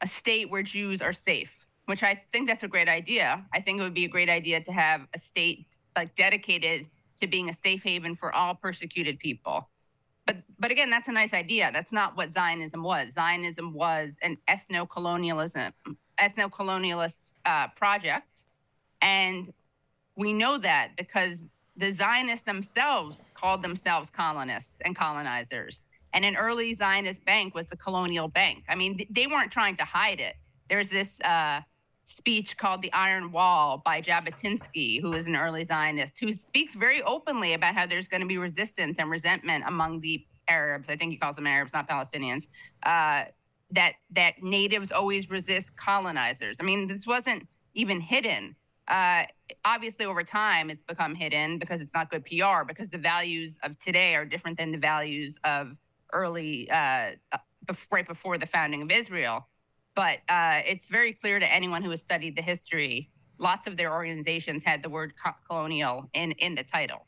a 0.00 0.06
state 0.06 0.50
where 0.50 0.62
Jews 0.62 1.00
are 1.00 1.12
safe, 1.12 1.66
which 1.86 2.02
I 2.02 2.20
think 2.32 2.48
that's 2.48 2.64
a 2.64 2.68
great 2.68 2.88
idea. 2.88 3.44
I 3.54 3.60
think 3.60 3.80
it 3.80 3.82
would 3.82 3.94
be 3.94 4.04
a 4.04 4.08
great 4.08 4.28
idea 4.28 4.60
to 4.60 4.72
have 4.72 5.06
a 5.14 5.18
state 5.18 5.66
like 5.94 6.14
dedicated 6.16 6.88
to 7.22 7.26
being 7.26 7.48
a 7.48 7.54
safe 7.54 7.82
haven 7.82 8.14
for 8.14 8.34
all 8.34 8.54
persecuted 8.54 9.18
people. 9.18 9.68
But 10.26 10.36
but 10.58 10.70
again, 10.70 10.90
that's 10.90 11.08
a 11.08 11.12
nice 11.12 11.32
idea. 11.32 11.70
That's 11.72 11.92
not 11.92 12.16
what 12.16 12.32
Zionism 12.32 12.82
was. 12.82 13.14
Zionism 13.14 13.72
was 13.72 14.16
an 14.22 14.36
ethno-colonialism, 14.48 15.72
ethno-colonialist 16.20 17.32
uh, 17.44 17.68
project, 17.68 18.44
and 19.00 19.52
we 20.16 20.32
know 20.32 20.58
that 20.58 20.90
because 20.96 21.48
the 21.76 21.90
Zionists 21.90 22.44
themselves 22.44 23.30
called 23.34 23.62
themselves 23.62 24.10
colonists 24.10 24.78
and 24.84 24.94
colonizers. 24.94 25.86
And 26.14 26.24
an 26.26 26.36
early 26.36 26.74
Zionist 26.74 27.24
bank 27.24 27.54
was 27.54 27.66
the 27.68 27.76
Colonial 27.76 28.28
Bank. 28.28 28.64
I 28.68 28.74
mean, 28.74 29.06
they 29.08 29.26
weren't 29.26 29.50
trying 29.50 29.76
to 29.76 29.84
hide 29.84 30.20
it. 30.20 30.36
There's 30.68 30.90
this 30.90 31.18
uh, 31.22 31.62
speech 32.04 32.56
called 32.56 32.82
The 32.82 32.92
Iron 32.92 33.32
Wall 33.32 33.82
by 33.84 34.00
Jabotinsky, 34.00 35.00
who 35.00 35.12
is 35.12 35.26
an 35.26 35.36
early 35.36 35.64
Zionist, 35.64 36.18
who 36.18 36.32
speaks 36.32 36.74
very 36.74 37.02
openly 37.02 37.54
about 37.54 37.74
how 37.74 37.86
there's 37.86 38.08
going 38.08 38.20
to 38.20 38.26
be 38.26 38.38
resistance 38.38 38.98
and 38.98 39.10
resentment 39.10 39.64
among 39.66 40.00
the 40.00 40.24
Arabs. 40.48 40.88
I 40.88 40.96
think 40.96 41.12
he 41.12 41.18
calls 41.18 41.36
them 41.36 41.46
Arabs, 41.46 41.72
not 41.72 41.88
Palestinians. 41.88 42.46
Uh, 42.82 43.24
that 43.70 43.94
that 44.10 44.34
natives 44.42 44.92
always 44.92 45.30
resist 45.30 45.76
colonizers. 45.76 46.56
I 46.60 46.62
mean, 46.62 46.86
this 46.88 47.06
wasn't 47.06 47.46
even 47.74 48.00
hidden. 48.00 48.54
Uh, 48.88 49.24
obviously, 49.64 50.04
over 50.04 50.22
time, 50.22 50.68
it's 50.68 50.82
become 50.82 51.14
hidden 51.14 51.58
because 51.58 51.80
it's 51.80 51.94
not 51.94 52.10
good 52.10 52.24
PR. 52.24 52.64
Because 52.66 52.90
the 52.90 52.98
values 52.98 53.58
of 53.62 53.78
today 53.78 54.14
are 54.14 54.26
different 54.26 54.58
than 54.58 54.72
the 54.72 54.78
values 54.78 55.38
of 55.44 55.78
early, 56.12 56.70
uh, 56.70 57.12
right 57.90 58.06
before 58.06 58.36
the 58.36 58.46
founding 58.46 58.82
of 58.82 58.90
Israel. 58.90 59.48
But 59.94 60.18
uh, 60.28 60.60
it's 60.66 60.88
very 60.88 61.12
clear 61.12 61.38
to 61.38 61.52
anyone 61.52 61.82
who 61.82 61.90
has 61.90 62.00
studied 62.00 62.36
the 62.36 62.42
history. 62.42 63.10
Lots 63.38 63.66
of 63.66 63.76
their 63.76 63.92
organizations 63.92 64.64
had 64.64 64.82
the 64.82 64.88
word 64.88 65.14
co- 65.22 65.32
colonial 65.48 66.08
in 66.14 66.32
in 66.32 66.54
the 66.54 66.64
title. 66.64 67.06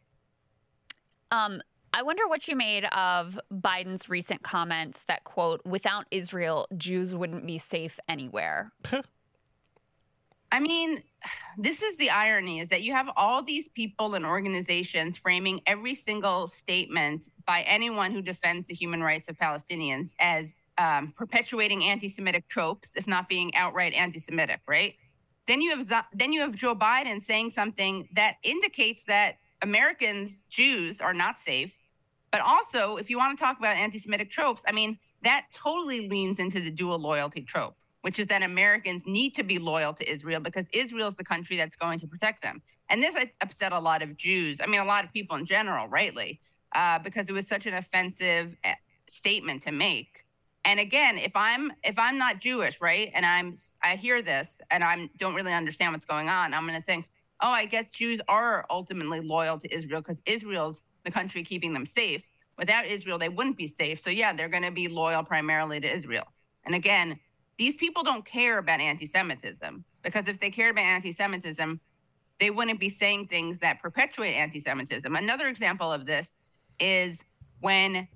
Um, 1.31 1.63
I 1.93 2.03
wonder 2.03 2.27
what 2.27 2.49
you 2.49 2.57
made 2.57 2.85
of 2.87 3.39
Biden's 3.53 4.09
recent 4.09 4.43
comments 4.43 5.05
that 5.09 5.25
quote, 5.25 5.65
"Without 5.65 6.07
Israel, 6.11 6.67
Jews 6.77 7.15
wouldn't 7.15 7.47
be 7.47 7.59
safe 7.59 7.99
anywhere." 8.09 8.73
I 10.55 10.61
mean, 10.61 11.03
this 11.59 11.83
is 11.83 11.97
the 11.97 12.11
irony 12.11 12.61
is 12.61 12.69
that 12.69 12.83
you 12.83 12.93
have 12.93 13.11
all 13.17 13.43
these 13.43 13.67
people 13.71 14.15
and 14.15 14.25
organizations 14.25 15.17
framing 15.17 15.61
every 15.67 15.97
single 15.97 16.47
statement 16.47 17.29
by 17.45 17.63
anyone 17.63 18.13
who 18.13 18.23
defends 18.23 18.69
the 18.69 18.75
human 18.75 19.03
rights 19.03 19.29
of 19.29 19.37
Palestinians 19.37 20.15
as 20.21 20.55
um, 20.79 21.13
perpetuating 21.17 21.85
anti-Semitic 21.85 22.49
tropes, 22.49 22.89
if 22.95 23.07
not 23.07 23.29
being 23.29 23.55
outright 23.55 23.93
anti-Semitic, 23.95 24.61
right? 24.67 24.95
Then 25.47 25.61
you 25.61 25.71
have 25.77 26.07
then 26.13 26.33
you 26.33 26.41
have 26.41 26.55
Joe 26.55 26.75
Biden 26.75 27.23
saying 27.23 27.51
something 27.51 28.09
that 28.15 28.37
indicates 28.43 29.05
that 29.05 29.37
Americans, 29.63 30.45
Jews, 30.49 31.01
are 31.01 31.15
not 31.15 31.39
safe. 31.39 31.75
But 32.33 32.41
also, 32.41 32.97
if 32.97 33.11
you 33.11 33.19
want 33.19 33.39
to 33.39 33.45
talk 33.45 33.59
about 33.59 33.77
anti-Semitic 33.77 34.31
tropes, 34.31 34.65
I 34.67 34.73
mean, 34.73 34.99
that 35.23 35.47
totally 35.53 36.09
leans 36.09 36.39
into 36.39 36.61
the 36.61 36.71
dual 36.71 36.99
loyalty 36.99 37.43
trope, 37.43 37.77
which 38.03 38.19
is 38.19 38.27
that 38.29 38.43
Americans 38.43 39.05
need 39.07 39.35
to 39.35 39.43
be 39.43 39.59
loyal 39.59 39.95
to 39.95 40.11
Israel 40.11 40.41
because 40.41 40.67
Israel 40.73 41.09
is 41.09 41.15
the 41.15 41.25
country 41.25 41.57
that's 41.57 41.77
going 41.77 41.99
to 42.01 42.07
protect 42.07 42.43
them. 42.43 42.61
And 42.91 43.03
this 43.03 43.15
upset 43.41 43.73
a 43.73 43.79
lot 43.79 44.03
of 44.03 44.17
Jews. 44.17 44.61
I 44.61 44.67
mean, 44.67 44.81
a 44.81 44.85
lot 44.85 45.05
of 45.05 45.13
people 45.13 45.37
in 45.37 45.45
general, 45.45 45.89
rightly, 45.89 46.41
uh, 46.75 46.99
because 46.99 47.29
it 47.29 47.33
was 47.33 47.47
such 47.47 47.67
an 47.67 47.75
offensive 47.75 48.57
eh, 48.65 48.75
statement 49.07 49.63
to 49.63 49.73
make 49.73 50.24
and 50.65 50.81
again 50.81 51.19
if 51.19 51.33
i'm 51.35 51.73
if 51.83 51.99
i'm 51.99 52.19
not 52.19 52.41
jewish 52.41 52.81
right 52.81 53.11
and 53.15 53.25
i'm 53.25 53.55
i 53.83 53.97
hear 53.97 54.23
this 54.23 54.61
and 54.71 54.83
i'm 54.85 55.11
don't 55.17 55.35
really 55.35 55.53
understand 55.53 55.93
what's 55.93 56.07
going 56.07 56.29
on 56.29 56.55
i'm 56.55 56.67
going 56.67 56.79
to 56.79 56.85
think 56.85 57.09
oh 57.41 57.49
i 57.49 57.65
guess 57.65 57.85
jews 57.93 58.21
are 58.29 58.65
ultimately 58.71 59.21
loyal 59.21 59.59
to 59.59 59.73
israel 59.75 60.01
because 60.01 60.21
israel's 60.27 60.81
the 61.05 61.11
country 61.11 61.45
keeping 61.45 61.73
them 61.73 61.87
safe. 61.87 62.23
Without 62.59 62.87
israel 62.87 63.19
they 63.19 63.29
wouldn't 63.29 63.57
be 63.57 63.69
safe. 63.69 64.01
So 64.01 64.11
yeah 64.11 64.33
they're 64.33 64.49
going 64.49 64.63
to 64.63 64.71
be 64.71 64.89
loyal 64.89 65.23
primarily 65.23 65.81
to 65.81 65.93
israel. 65.93 66.27
And 66.65 66.75
again 66.75 67.19
these 67.57 67.77
people 67.77 68.03
don't 68.03 68.25
care 68.25 68.59
about 68.59 68.81
anti-semitism 68.81 69.85
because 70.03 70.27
if 70.27 70.41
they 70.41 70.51
cared 70.51 70.73
about 70.73 70.85
anti-semitism 70.85 71.81
they 72.41 72.51
wouldn't 72.51 72.81
be 72.81 72.91
saying 72.91 73.29
things 73.29 73.61
that 73.61 73.81
perpetuate 73.81 74.33
anti-semitism. 74.33 75.15
Another 75.15 75.47
example 75.47 75.93
of 75.93 76.05
this 76.05 76.37
is 76.81 77.23
when 77.61 78.09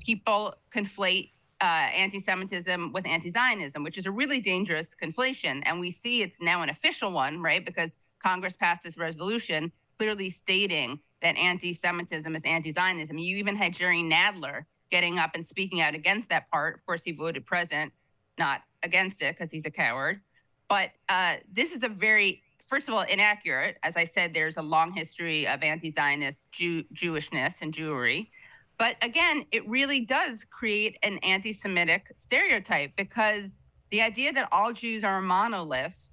people 0.00 0.54
conflate 0.74 1.30
uh, 1.62 1.88
anti-Semitism 1.94 2.92
with 2.92 3.06
anti-Zionism, 3.06 3.84
which 3.84 3.96
is 3.96 4.06
a 4.06 4.10
really 4.10 4.40
dangerous 4.40 4.96
conflation. 5.00 5.62
And 5.64 5.78
we 5.78 5.90
see 5.92 6.22
it's 6.22 6.40
now 6.42 6.62
an 6.62 6.68
official 6.68 7.12
one, 7.12 7.40
right? 7.40 7.64
Because 7.64 7.94
Congress 8.22 8.56
passed 8.56 8.82
this 8.82 8.98
resolution 8.98 9.70
clearly 9.98 10.28
stating 10.28 10.98
that 11.22 11.36
anti-Semitism 11.36 12.34
is 12.34 12.42
anti-Zionism. 12.44 13.16
You 13.16 13.36
even 13.36 13.54
had 13.54 13.72
Jerry 13.72 14.02
Nadler 14.02 14.64
getting 14.90 15.18
up 15.18 15.30
and 15.34 15.46
speaking 15.46 15.80
out 15.80 15.94
against 15.94 16.28
that 16.30 16.50
part. 16.50 16.74
Of 16.74 16.84
course, 16.84 17.04
he 17.04 17.12
voted 17.12 17.46
present, 17.46 17.92
not 18.38 18.62
against 18.82 19.22
it 19.22 19.36
because 19.36 19.50
he's 19.50 19.64
a 19.64 19.70
coward. 19.70 20.20
But 20.68 20.90
uh, 21.08 21.36
this 21.52 21.72
is 21.72 21.84
a 21.84 21.88
very, 21.88 22.42
first 22.66 22.88
of 22.88 22.94
all, 22.94 23.02
inaccurate. 23.02 23.76
As 23.84 23.96
I 23.96 24.04
said, 24.04 24.34
there's 24.34 24.56
a 24.56 24.62
long 24.62 24.92
history 24.92 25.46
of 25.46 25.62
anti-Zionist 25.62 26.50
Jew- 26.50 26.84
Jewishness 26.92 27.62
and 27.62 27.72
Jewry. 27.72 28.30
But 28.78 28.96
again, 29.02 29.46
it 29.52 29.68
really 29.68 30.00
does 30.00 30.44
create 30.44 30.98
an 31.02 31.18
anti 31.18 31.52
Semitic 31.52 32.06
stereotype 32.14 32.96
because 32.96 33.58
the 33.90 34.00
idea 34.02 34.32
that 34.32 34.48
all 34.50 34.72
Jews 34.72 35.04
are 35.04 35.18
a 35.18 35.22
monolith 35.22 36.12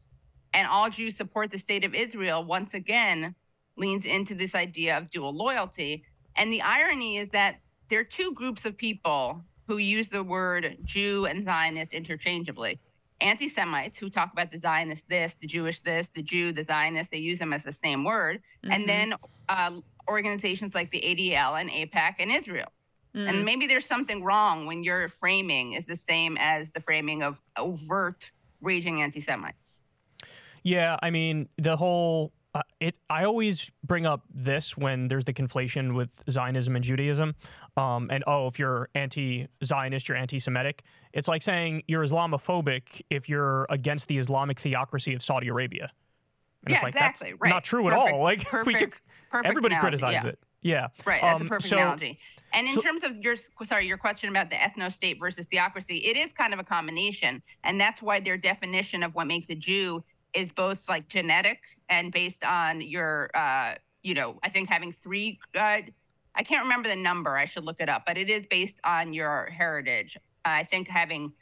and 0.53 0.67
all 0.67 0.89
Jews 0.89 1.15
support 1.15 1.51
the 1.51 1.57
state 1.57 1.85
of 1.85 1.95
Israel 1.95 2.43
once 2.43 2.73
again 2.73 3.35
leans 3.77 4.05
into 4.05 4.35
this 4.35 4.55
idea 4.55 4.97
of 4.97 5.09
dual 5.09 5.33
loyalty. 5.33 6.03
And 6.35 6.51
the 6.51 6.61
irony 6.61 7.17
is 7.17 7.29
that 7.29 7.59
there 7.89 7.99
are 7.99 8.05
two 8.05 8.33
groups 8.33 8.65
of 8.65 8.77
people 8.77 9.43
who 9.67 9.77
use 9.77 10.09
the 10.09 10.23
word 10.23 10.77
Jew 10.83 11.25
and 11.25 11.45
Zionist 11.45 11.93
interchangeably. 11.93 12.79
Anti 13.21 13.49
Semites 13.49 13.97
who 13.97 14.09
talk 14.09 14.31
about 14.31 14.51
the 14.51 14.57
Zionist 14.57 15.07
this, 15.09 15.35
the 15.41 15.47
Jewish 15.47 15.81
this, 15.81 16.09
the 16.09 16.21
Jew, 16.21 16.51
the 16.51 16.63
Zionist, 16.63 17.11
they 17.11 17.17
use 17.17 17.39
them 17.39 17.53
as 17.53 17.63
the 17.63 17.71
same 17.71 18.03
word. 18.03 18.41
Mm-hmm. 18.63 18.71
And 18.71 18.89
then 18.89 19.13
uh, 19.49 19.71
organizations 20.09 20.75
like 20.75 20.91
the 20.91 21.01
ADL 21.01 21.59
and 21.59 21.69
AIPAC 21.69 22.15
and 22.19 22.31
Israel. 22.31 22.71
Mm. 23.15 23.29
And 23.29 23.45
maybe 23.45 23.67
there's 23.67 23.85
something 23.85 24.23
wrong 24.23 24.65
when 24.65 24.83
your 24.83 25.07
framing 25.07 25.73
is 25.73 25.85
the 25.85 25.95
same 25.95 26.37
as 26.39 26.71
the 26.71 26.79
framing 26.79 27.23
of 27.23 27.41
overt 27.57 28.31
raging 28.61 29.01
anti 29.01 29.19
Semites. 29.19 29.79
Yeah, 30.63 30.97
I 31.01 31.09
mean, 31.09 31.47
the 31.57 31.75
whole. 31.75 32.33
Uh, 32.55 32.63
it. 32.79 32.95
I 33.11 33.25
always 33.25 33.69
bring 33.83 34.07
up 34.07 34.23
this 34.33 34.75
when 34.75 35.07
there's 35.07 35.23
the 35.23 35.33
conflation 35.33 35.93
with 35.93 36.09
Zionism 36.31 36.75
and 36.75 36.83
Judaism, 36.83 37.35
um, 37.77 38.09
and 38.11 38.23
oh, 38.25 38.47
if 38.47 38.57
you're 38.57 38.89
anti-Zionist, 38.95 40.07
you're 40.07 40.17
anti-Semitic. 40.17 40.83
It's 41.13 41.27
like 41.27 41.43
saying 41.43 41.83
you're 41.87 42.03
Islamophobic 42.03 43.03
if 43.11 43.29
you're 43.29 43.67
against 43.69 44.07
the 44.07 44.17
Islamic 44.17 44.59
theocracy 44.59 45.13
of 45.13 45.23
Saudi 45.23 45.47
Arabia. 45.47 45.91
And 46.65 46.73
yeah, 46.73 46.81
like, 46.81 46.93
exactly. 46.93 47.33
right. 47.39 47.49
Not 47.49 47.63
true 47.63 47.83
perfect, 47.83 48.07
at 48.07 48.13
all. 48.13 48.21
Like 48.21 48.45
perfect, 48.45 48.67
we 48.67 48.73
could, 48.73 48.93
perfect 49.29 49.47
everybody 49.49 49.75
analogy, 49.75 49.97
criticizes 49.97 50.23
yeah. 50.23 50.29
it. 50.29 50.39
Yeah. 50.61 50.87
Right. 51.05 51.21
That's 51.21 51.41
um, 51.41 51.47
a 51.47 51.49
perfect 51.49 51.69
so, 51.69 51.77
analogy. 51.77 52.19
And 52.53 52.67
in 52.67 52.75
so, 52.75 52.81
terms 52.81 53.03
of 53.03 53.17
your 53.17 53.35
sorry, 53.63 53.87
your 53.87 53.97
question 53.97 54.29
about 54.29 54.49
the 54.49 54.55
ethno 54.55 54.91
state 54.91 55.19
versus 55.19 55.45
theocracy, 55.45 55.97
it 55.97 56.17
is 56.17 56.31
kind 56.33 56.53
of 56.53 56.59
a 56.59 56.63
combination. 56.63 57.41
And 57.63 57.79
that's 57.79 58.01
why 58.01 58.19
their 58.19 58.37
definition 58.37 59.03
of 59.03 59.13
what 59.15 59.27
makes 59.27 59.49
a 59.49 59.55
Jew 59.55 60.03
is 60.33 60.51
both 60.51 60.87
like 60.89 61.07
genetic 61.07 61.59
and 61.89 62.11
based 62.11 62.43
on 62.43 62.81
your 62.81 63.29
uh, 63.33 63.75
you 64.01 64.13
know, 64.13 64.39
I 64.43 64.49
think 64.49 64.69
having 64.69 64.91
three 64.91 65.39
uh, 65.55 65.81
I 66.35 66.43
can't 66.43 66.63
remember 66.63 66.89
the 66.89 66.95
number, 66.95 67.37
I 67.37 67.45
should 67.45 67.65
look 67.65 67.81
it 67.81 67.89
up, 67.89 68.03
but 68.05 68.17
it 68.17 68.29
is 68.29 68.45
based 68.45 68.79
on 68.83 69.13
your 69.13 69.49
heritage. 69.51 70.17
I 70.45 70.63
think 70.63 70.87
having 70.87 71.33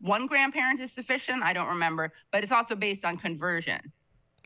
one 0.00 0.26
grandparent 0.26 0.80
is 0.80 0.92
sufficient. 0.92 1.42
I 1.42 1.52
don't 1.52 1.68
remember, 1.68 2.12
but 2.30 2.42
it's 2.42 2.52
also 2.52 2.74
based 2.74 3.04
on 3.04 3.16
conversion. 3.16 3.80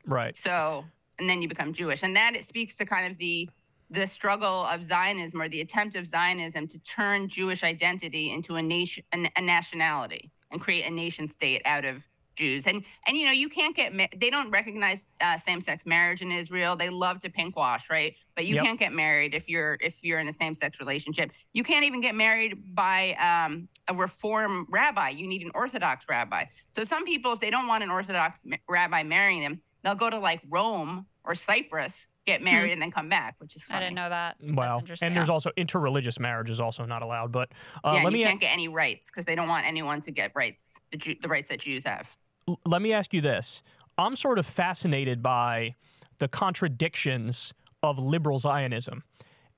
Right. 0.07 0.37
So, 0.37 0.85
and 1.19 1.29
then 1.29 1.43
you 1.43 1.49
become 1.49 1.73
Jewish. 1.73 2.03
And 2.03 2.15
that 2.17 2.35
it 2.35 2.45
speaks 2.45 2.77
to 2.77 2.87
kind 2.87 3.11
of 3.11 3.19
the 3.19 3.49
the 3.91 4.07
struggle 4.07 4.65
of 4.67 4.85
Zionism 4.85 5.41
or 5.41 5.49
the 5.49 5.63
attempt 5.63 5.97
of 5.97 6.07
Zionism 6.07 6.67
to 6.69 6.79
turn 6.81 7.27
Jewish 7.27 7.65
identity 7.65 8.33
into 8.33 8.57
a 8.57 8.63
nation, 8.63 9.03
a, 9.15 9.41
nationality, 9.41 10.31
and 10.51 10.61
create 10.61 10.85
a 10.85 10.91
nation 10.91 11.27
state 11.27 11.63
out 11.65 11.87
of 11.87 12.07
Jews. 12.37 12.67
And 12.67 12.85
and 13.07 13.17
you 13.17 13.25
know 13.27 13.33
you 13.33 13.49
can't 13.49 13.75
get 13.75 13.93
ma- 13.95 14.07
they 14.17 14.31
don't 14.31 14.51
recognize 14.51 15.13
uh, 15.21 15.39
same-sex 15.39 15.87
marriage 15.87 16.21
in 16.23 16.31
Israel. 16.31 16.77
They 16.77 16.91
love 16.91 17.19
to 17.21 17.31
pinkwash, 17.31 17.89
right? 17.91 18.15
But 18.37 18.45
you 18.47 18.57
Yep. 18.57 18.65
can't 18.65 18.79
get 18.79 18.93
married 18.93 19.35
if 19.35 19.49
you're 19.49 19.77
if 19.81 20.05
you're 20.05 20.21
in 20.21 20.29
a 20.29 20.33
same-sex 20.33 20.79
relationship. 20.79 21.33
You 21.55 21.65
can't 21.65 21.85
even 21.85 22.01
get 22.01 22.15
married 22.15 22.75
by 22.77 23.15
um, 23.15 23.69
a 23.89 23.95
reform 23.95 24.67
rabbi. 24.71 25.09
You 25.09 25.27
need 25.27 25.43
an 25.43 25.51
Orthodox 25.55 26.05
rabbi. 26.09 26.45
So 26.77 26.85
some 26.85 27.05
people, 27.05 27.33
if 27.33 27.41
they 27.41 27.51
don't 27.51 27.67
want 27.67 27.83
an 27.83 27.91
Orthodox 27.91 28.41
ma- 28.45 28.57
rabbi 28.69 29.03
marrying 29.03 29.43
them, 29.43 29.61
they'll 29.83 29.95
go 29.95 30.11
to 30.11 30.19
like 30.19 30.41
Rome 30.49 31.07
or 31.25 31.35
Cyprus, 31.35 32.07
get 32.27 32.43
married, 32.43 32.73
and 32.73 32.81
then 32.83 32.91
come 32.91 33.09
back, 33.09 33.37
which 33.39 33.57
is 33.57 33.63
funny. 33.63 33.79
I 33.79 33.89
didn't 33.89 33.97
know 33.97 34.09
that. 34.09 34.37
That's 34.41 34.53
Wow. 34.55 34.79
interesting. 34.81 35.07
And 35.07 35.17
there's 35.17 35.29
also 35.31 35.51
interreligious 35.57 36.19
marriage 36.19 36.51
is 36.51 36.61
also 36.61 36.85
not 36.85 37.03
allowed. 37.03 37.33
But 37.33 37.51
uh, 37.85 37.93
yeah, 37.93 37.93
let 37.95 38.05
and 38.05 38.13
me 38.15 38.21
you 38.21 38.27
can't 38.27 38.41
get 38.41 38.53
any 38.53 38.69
rights 38.69 39.11
because 39.11 39.25
they 39.25 39.35
don't 39.35 39.49
want 39.49 39.67
anyone 39.67 40.01
to 40.03 40.11
get 40.11 40.33
rights, 40.35 40.75
the, 40.91 40.99
Jew, 40.99 41.15
the 41.23 41.29
rights 41.29 41.49
that 41.51 41.61
Jews 41.61 41.85
have. 41.85 42.17
l- 42.49 42.61
let 42.67 42.83
me 42.83 42.93
ask 42.93 43.13
you 43.13 43.21
this. 43.21 43.63
I'm 43.99 44.15
sort 44.17 44.39
of 44.39 44.47
fascinated 44.47 45.23
by 45.23 45.75
the 46.19 46.29
contradictions 46.29 47.53
of 47.83 47.99
liberal 47.99 48.39
Zionism. 48.39 49.05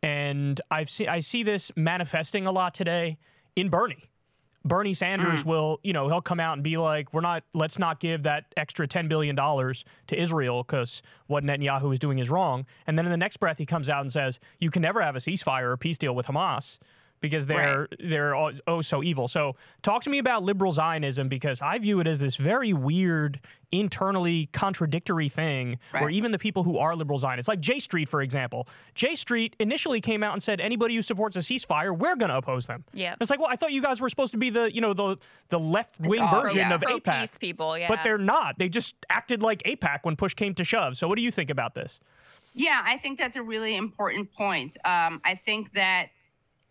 And 0.03 0.61
I've 0.71 0.89
see, 0.91 1.07
I 1.07 1.21
see 1.21 1.43
this 1.43 1.71
manifesting 1.77 2.47
a 2.47 2.53
lot 2.53 2.73
today 2.75 3.19
in 3.57 3.69
Bernie. 3.69 4.10
Bernie 4.65 4.95
Sanders 4.95 5.43
mm. 5.43 5.47
will, 5.47 5.81
you 5.83 5.93
know, 5.93 6.09
he'll 6.09 6.21
come 6.21 6.41
out 6.41 6.55
and 6.55 6.63
be 6.63 6.77
like, 6.77 7.13
"We're 7.15 7.23
not. 7.23 7.45
Let's 7.55 7.79
not 7.79 7.99
give 7.99 8.25
that 8.25 8.45
extra 8.57 8.87
ten 8.87 9.09
billion 9.09 9.35
dollars 9.35 9.85
to 10.09 10.21
Israel 10.21 10.63
because 10.63 11.03
what 11.29 11.45
Netanyahu 11.45 11.93
is 11.93 11.99
doing 11.99 12.19
is 12.19 12.29
wrong." 12.29 12.67
And 12.87 12.99
then 12.99 13.07
in 13.07 13.11
the 13.11 13.17
next 13.17 13.39
breath, 13.39 13.59
he 13.59 13.67
comes 13.67 13.89
out 13.89 14.03
and 14.03 14.13
says, 14.13 14.39
"You 14.59 14.71
can 14.71 14.83
never 14.83 15.01
have 15.01 15.17
a 15.17 15.21
ceasefire 15.21 15.73
or 15.73 15.77
peace 15.77 15.97
deal 15.97 16.15
with 16.15 16.27
Hamas 16.27 16.79
because 17.21 17.47
they're 17.47 17.89
they're 17.99 18.35
all, 18.35 18.53
oh 18.67 18.81
so 18.81 19.03
evil." 19.03 19.29
So 19.29 19.57
talk 19.83 20.03
to 20.05 20.11
me 20.11 20.19
about 20.19 20.43
liberal 20.43 20.73
Zionism 20.73 21.29
because 21.29 21.63
I 21.63 21.79
view 21.79 22.01
it 22.01 22.07
as 22.07 22.19
this 22.19 22.37
very 22.37 22.73
weird, 22.73 23.41
internally 23.73 24.49
contradictory 24.53 25.29
thing 25.29 25.79
where 25.93 26.11
even 26.11 26.33
the 26.33 26.39
people 26.39 26.63
who 26.63 26.79
are 26.79 26.97
liberal 26.97 27.19
Zionists, 27.19 27.49
like 27.49 27.61
J 27.61 27.79
Street, 27.79 28.09
for 28.09 28.23
example, 28.23 28.69
J 28.95 29.15
Street 29.15 29.57
initially 29.59 30.01
came 30.01 30.23
out 30.23 30.33
and 30.33 30.43
said, 30.43 30.61
"Anybody 30.61 30.95
who 30.95 31.03
supports 31.03 31.37
a 31.37 31.41
ceasefire, 31.41 31.97
we're 31.97 32.17
going 32.17 32.31
to 32.31 32.37
oppose 32.37 32.67
them." 32.67 32.85
Yeah. 32.93 33.15
It's 33.21 33.31
like, 33.31 33.41
well, 33.41 33.51
I 33.51 33.57
thought 33.57 33.73
you 33.73 33.83
guys 33.83 34.01
were 34.01 34.09
supposed 34.09 34.33
to 34.33 34.39
be 34.39 34.51
the, 34.51 34.73
you 34.75 34.81
know, 34.81 34.95
the 34.95 35.17
the 35.49 35.59
left 35.59 36.01
wing 36.01 36.27
version 36.31 36.59
yeah. 36.59 36.75
of 36.75 36.81
AIPAC, 36.81 37.05
Pro-peace 37.05 37.39
people, 37.39 37.79
yeah. 37.79 37.89
but 37.89 38.01
they're 38.03 38.19
not. 38.19 38.59
They 38.59 38.69
just 38.69 38.95
acted 39.09 39.43
like 39.43 39.63
AIPAC 39.65 40.01
when 40.03 40.17
push 40.17 40.35
came 40.35 40.55
to 40.55 40.65
shove. 40.65 40.97
So, 40.97 41.09
what 41.09 41.17
do 41.17 41.23
you 41.23 41.31
think 41.31 41.51
about 41.51 41.75
this? 41.75 42.01
Yeah, 42.55 42.83
I 42.85 42.99
think 42.99 43.19
that's 43.19 43.37
a 43.37 43.43
really 43.43 43.77
important 43.77 44.33
point. 44.33 44.77
Um, 44.85 45.21
I 45.25 45.41
think 45.45 45.73
that 45.75 46.09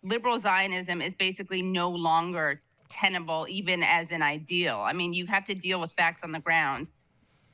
liberal 0.03 0.39
Zionism 0.39 1.01
is 1.01 1.13
basically 1.15 1.61
no 1.61 1.89
longer 1.89 2.61
tenable, 2.89 3.45
even 3.49 3.83
as 3.83 4.11
an 4.11 4.21
ideal. 4.21 4.79
I 4.79 4.93
mean, 4.93 5.13
you 5.13 5.25
have 5.27 5.45
to 5.45 5.55
deal 5.55 5.79
with 5.79 5.91
facts 5.91 6.23
on 6.23 6.31
the 6.31 6.39
ground. 6.39 6.89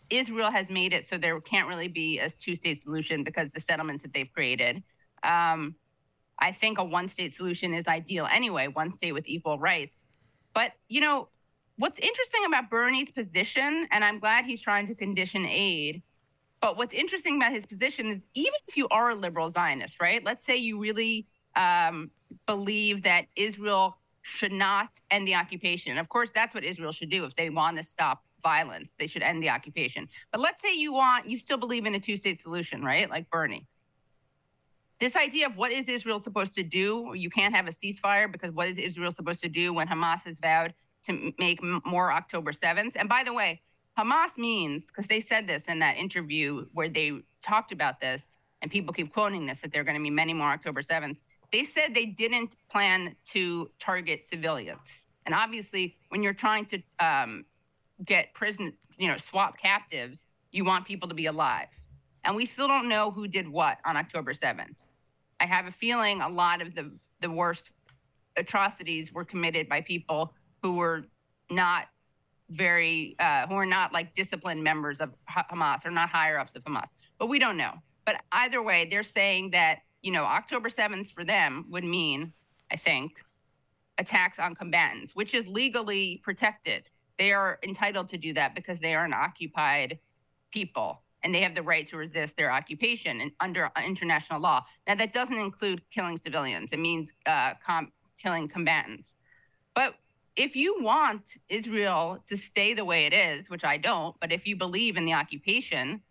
Israel 0.09 0.51
has 0.51 0.69
made 0.69 0.93
it 0.93 1.05
so 1.05 1.17
there 1.17 1.39
can't 1.41 1.67
really 1.67 1.87
be 1.87 2.19
a 2.19 2.29
two 2.29 2.55
state 2.55 2.79
solution 2.79 3.23
because 3.23 3.49
the 3.53 3.59
settlements 3.59 4.03
that 4.03 4.13
they've 4.13 4.31
created. 4.31 4.83
Um, 5.23 5.75
I 6.39 6.51
think 6.51 6.77
a 6.77 6.83
one 6.83 7.07
state 7.07 7.33
solution 7.33 7.73
is 7.73 7.87
ideal 7.87 8.27
anyway, 8.31 8.67
one 8.67 8.91
state 8.91 9.13
with 9.13 9.27
equal 9.27 9.57
rights. 9.57 10.03
But, 10.53 10.73
you 10.87 11.01
know, 11.01 11.29
what's 11.77 11.99
interesting 11.99 12.41
about 12.45 12.69
Bernie's 12.69 13.11
position, 13.11 13.87
and 13.91 14.03
I'm 14.03 14.19
glad 14.19 14.45
he's 14.45 14.61
trying 14.61 14.87
to 14.87 14.95
condition 14.95 15.45
aid, 15.45 16.03
but 16.61 16.77
what's 16.77 16.93
interesting 16.93 17.37
about 17.37 17.51
his 17.51 17.65
position 17.65 18.07
is 18.07 18.19
even 18.33 18.53
if 18.67 18.77
you 18.77 18.87
are 18.89 19.09
a 19.09 19.15
liberal 19.15 19.49
Zionist, 19.49 19.99
right? 20.01 20.23
Let's 20.23 20.45
say 20.45 20.55
you 20.57 20.79
really 20.79 21.27
um, 21.55 22.11
believe 22.45 23.03
that 23.03 23.25
Israel 23.35 23.97
should 24.21 24.51
not 24.51 24.89
end 25.11 25.27
the 25.27 25.35
occupation. 25.35 25.97
Of 25.97 26.09
course, 26.09 26.31
that's 26.31 26.55
what 26.55 26.63
Israel 26.63 26.91
should 26.91 27.09
do 27.09 27.25
if 27.25 27.35
they 27.35 27.49
want 27.49 27.77
to 27.77 27.83
stop 27.83 28.23
violence. 28.41 28.93
They 28.97 29.07
should 29.07 29.21
end 29.21 29.41
the 29.41 29.49
occupation. 29.49 30.07
But 30.31 30.41
let's 30.41 30.61
say 30.61 30.73
you 30.73 30.93
want, 30.93 31.29
you 31.29 31.37
still 31.37 31.57
believe 31.57 31.85
in 31.85 31.95
a 31.95 31.99
two 31.99 32.17
state 32.17 32.39
solution, 32.39 32.83
right? 32.83 33.09
Like 33.09 33.29
Bernie. 33.29 33.67
This 34.99 35.15
idea 35.15 35.45
of 35.47 35.57
what 35.57 35.71
is 35.71 35.85
Israel 35.85 36.19
supposed 36.19 36.53
to 36.53 36.63
do? 36.63 37.11
You 37.15 37.29
can't 37.29 37.53
have 37.53 37.67
a 37.67 37.71
ceasefire 37.71 38.31
because 38.31 38.51
what 38.53 38.69
is 38.69 38.77
Israel 38.77 39.11
supposed 39.11 39.41
to 39.41 39.49
do 39.49 39.73
when 39.73 39.87
Hamas 39.87 40.23
has 40.23 40.39
vowed 40.39 40.73
to 41.05 41.33
make 41.37 41.59
more 41.85 42.11
October 42.11 42.51
7th? 42.51 42.95
And 42.95 43.09
by 43.09 43.23
the 43.23 43.33
way, 43.33 43.61
Hamas 43.97 44.37
means, 44.37 44.87
because 44.87 45.07
they 45.07 45.19
said 45.19 45.47
this 45.47 45.65
in 45.65 45.79
that 45.79 45.97
interview 45.97 46.65
where 46.73 46.89
they 46.89 47.13
talked 47.41 47.71
about 47.71 47.99
this, 47.99 48.37
and 48.61 48.71
people 48.71 48.93
keep 48.93 49.13
quoting 49.13 49.45
this, 49.45 49.61
that 49.61 49.71
there 49.71 49.81
are 49.81 49.85
going 49.85 49.97
to 49.97 50.03
be 50.03 50.09
many 50.09 50.33
more 50.33 50.49
October 50.49 50.81
7th. 50.81 51.17
They 51.51 51.63
said 51.63 51.93
they 51.93 52.05
didn't 52.05 52.55
plan 52.69 53.15
to 53.31 53.69
target 53.79 54.23
civilians. 54.23 55.05
And 55.25 55.33
obviously, 55.33 55.97
when 56.09 56.21
you're 56.21 56.33
trying 56.33 56.65
to 56.65 56.81
um, 56.99 57.45
get 58.03 58.33
prison, 58.33 58.73
you 58.97 59.07
know, 59.07 59.17
swap 59.17 59.57
captives, 59.57 60.25
you 60.51 60.63
want 60.63 60.85
people 60.85 61.09
to 61.09 61.15
be 61.15 61.25
alive. 61.25 61.67
And 62.23 62.35
we 62.35 62.45
still 62.45 62.67
don't 62.67 62.89
know 62.89 63.11
who 63.11 63.27
did 63.27 63.47
what 63.47 63.77
on 63.85 63.97
October 63.97 64.33
7th. 64.33 64.75
I 65.39 65.45
have 65.45 65.67
a 65.67 65.71
feeling 65.71 66.21
a 66.21 66.29
lot 66.29 66.61
of 66.61 66.73
the, 66.75 66.91
the 67.21 67.29
worst 67.29 67.73
atrocities 68.37 69.13
were 69.13 69.23
committed 69.23 69.69
by 69.69 69.81
people 69.81 70.33
who 70.61 70.73
were 70.73 71.05
not 71.49 71.87
very 72.49 73.15
uh, 73.19 73.47
who 73.47 73.55
are 73.55 73.65
not 73.65 73.91
like 73.91 74.13
disciplined 74.13 74.63
members 74.63 75.01
of 75.01 75.13
Hamas 75.29 75.85
or 75.85 75.91
not 75.91 76.09
higher 76.09 76.37
ups 76.37 76.55
of 76.55 76.63
Hamas. 76.63 76.89
But 77.17 77.27
we 77.27 77.39
don't 77.39 77.57
know. 77.57 77.73
But 78.05 78.17
either 78.31 78.61
way, 78.61 78.87
they're 78.89 79.03
saying 79.03 79.51
that 79.51 79.79
you 80.05 80.11
know 80.11 80.23
October 80.23 80.69
7th 80.69 81.11
for 81.11 81.25
them 81.25 81.65
would 81.69 81.83
mean, 81.83 82.31
I 82.71 82.75
think, 82.75 83.13
attacks 83.97 84.37
on 84.37 84.53
combatants, 84.53 85.15
which 85.15 85.33
is 85.33 85.47
legally 85.47 86.21
protected. 86.23 86.87
They 87.17 87.33
are 87.33 87.57
entitled 87.63 88.09
to 88.09 88.17
do 88.17 88.31
that 88.33 88.53
because 88.53 88.79
they 88.79 88.93
are 88.93 89.03
an 89.03 89.13
occupied 89.13 89.97
people 90.51 91.01
and 91.23 91.33
they 91.33 91.41
have 91.41 91.55
the 91.55 91.63
right 91.63 91.87
to 91.87 91.97
resist 91.97 92.37
their 92.37 92.51
occupation 92.51 93.19
and 93.19 93.31
under 93.39 93.71
international 93.83 94.39
law. 94.39 94.63
Now 94.87 94.93
that 94.93 95.11
doesn't 95.11 95.39
include 95.39 95.81
killing 95.89 96.17
civilians. 96.17 96.71
It 96.71 96.79
means 96.79 97.11
uh, 97.25 97.53
com- 97.65 97.91
killing 98.19 98.47
combatants. 98.47 99.15
But 99.73 99.95
if 100.35 100.55
you 100.55 100.77
want 100.81 101.37
Israel 101.49 102.19
to 102.27 102.37
stay 102.37 102.75
the 102.75 102.85
way 102.85 103.07
it 103.07 103.13
is, 103.13 103.49
which 103.49 103.63
I 103.63 103.77
don't, 103.77 104.15
but 104.21 104.31
if 104.31 104.45
you 104.45 104.55
believe 104.55 104.97
in 104.97 105.05
the 105.05 105.13
occupation, 105.13 106.01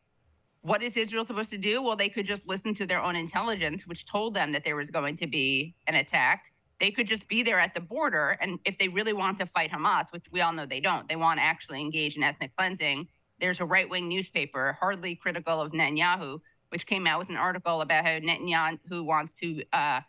what 0.65 0.83
is 0.83 0.97
Israel 0.97 1.27
supposed 1.27 1.51
to 1.51 1.59
do? 1.59 1.83
Well, 1.83 1.95
they 1.95 2.09
could 2.09 2.25
just 2.25 2.49
listen 2.49 2.73
to 2.77 2.87
their 2.87 3.03
own 3.03 3.17
intelligence, 3.17 3.87
which 3.87 4.07
told 4.07 4.33
them 4.33 4.51
that 4.53 4.65
there 4.65 4.77
was 4.77 4.91
going 4.91 5.15
to 5.17 5.27
be 5.27 5.75
an 5.87 5.95
attack. 5.97 6.45
They 6.81 6.91
could 6.91 7.07
just 7.07 7.29
be 7.29 7.43
there 7.43 7.61
at 7.61 7.75
the 7.75 7.83
border. 7.83 8.39
And 8.41 8.59
if 8.65 8.79
they 8.79 8.89
really 8.89 9.13
want 9.13 9.37
to 9.41 9.47
fight 9.47 9.71
Hamas, 9.71 10.11
which 10.11 10.25
we 10.33 10.41
all 10.41 10.55
know 10.55 10.65
they 10.65 10.81
don't, 10.81 11.07
they 11.07 11.17
want 11.17 11.39
to 11.39 11.45
actually 11.45 11.83
engage 11.83 12.17
in 12.17 12.23
ethnic 12.23 12.57
cleansing. 12.57 13.07
There's 13.41 13.61
a 13.61 13.67
right 13.67 13.87
wing 13.87 14.09
newspaper, 14.09 14.79
hardly 14.81 15.15
critical 15.17 15.61
of 15.61 15.73
Netanyahu, 15.73 16.41
which 16.71 16.87
came 16.87 17.07
out 17.07 17.19
with 17.19 17.29
an 17.29 17.37
article 17.37 17.83
about 17.83 18.07
how 18.07 18.19
Netanyahu 18.21 19.05
wants 19.05 19.37
to 19.41 19.63
uh, 19.75 20.01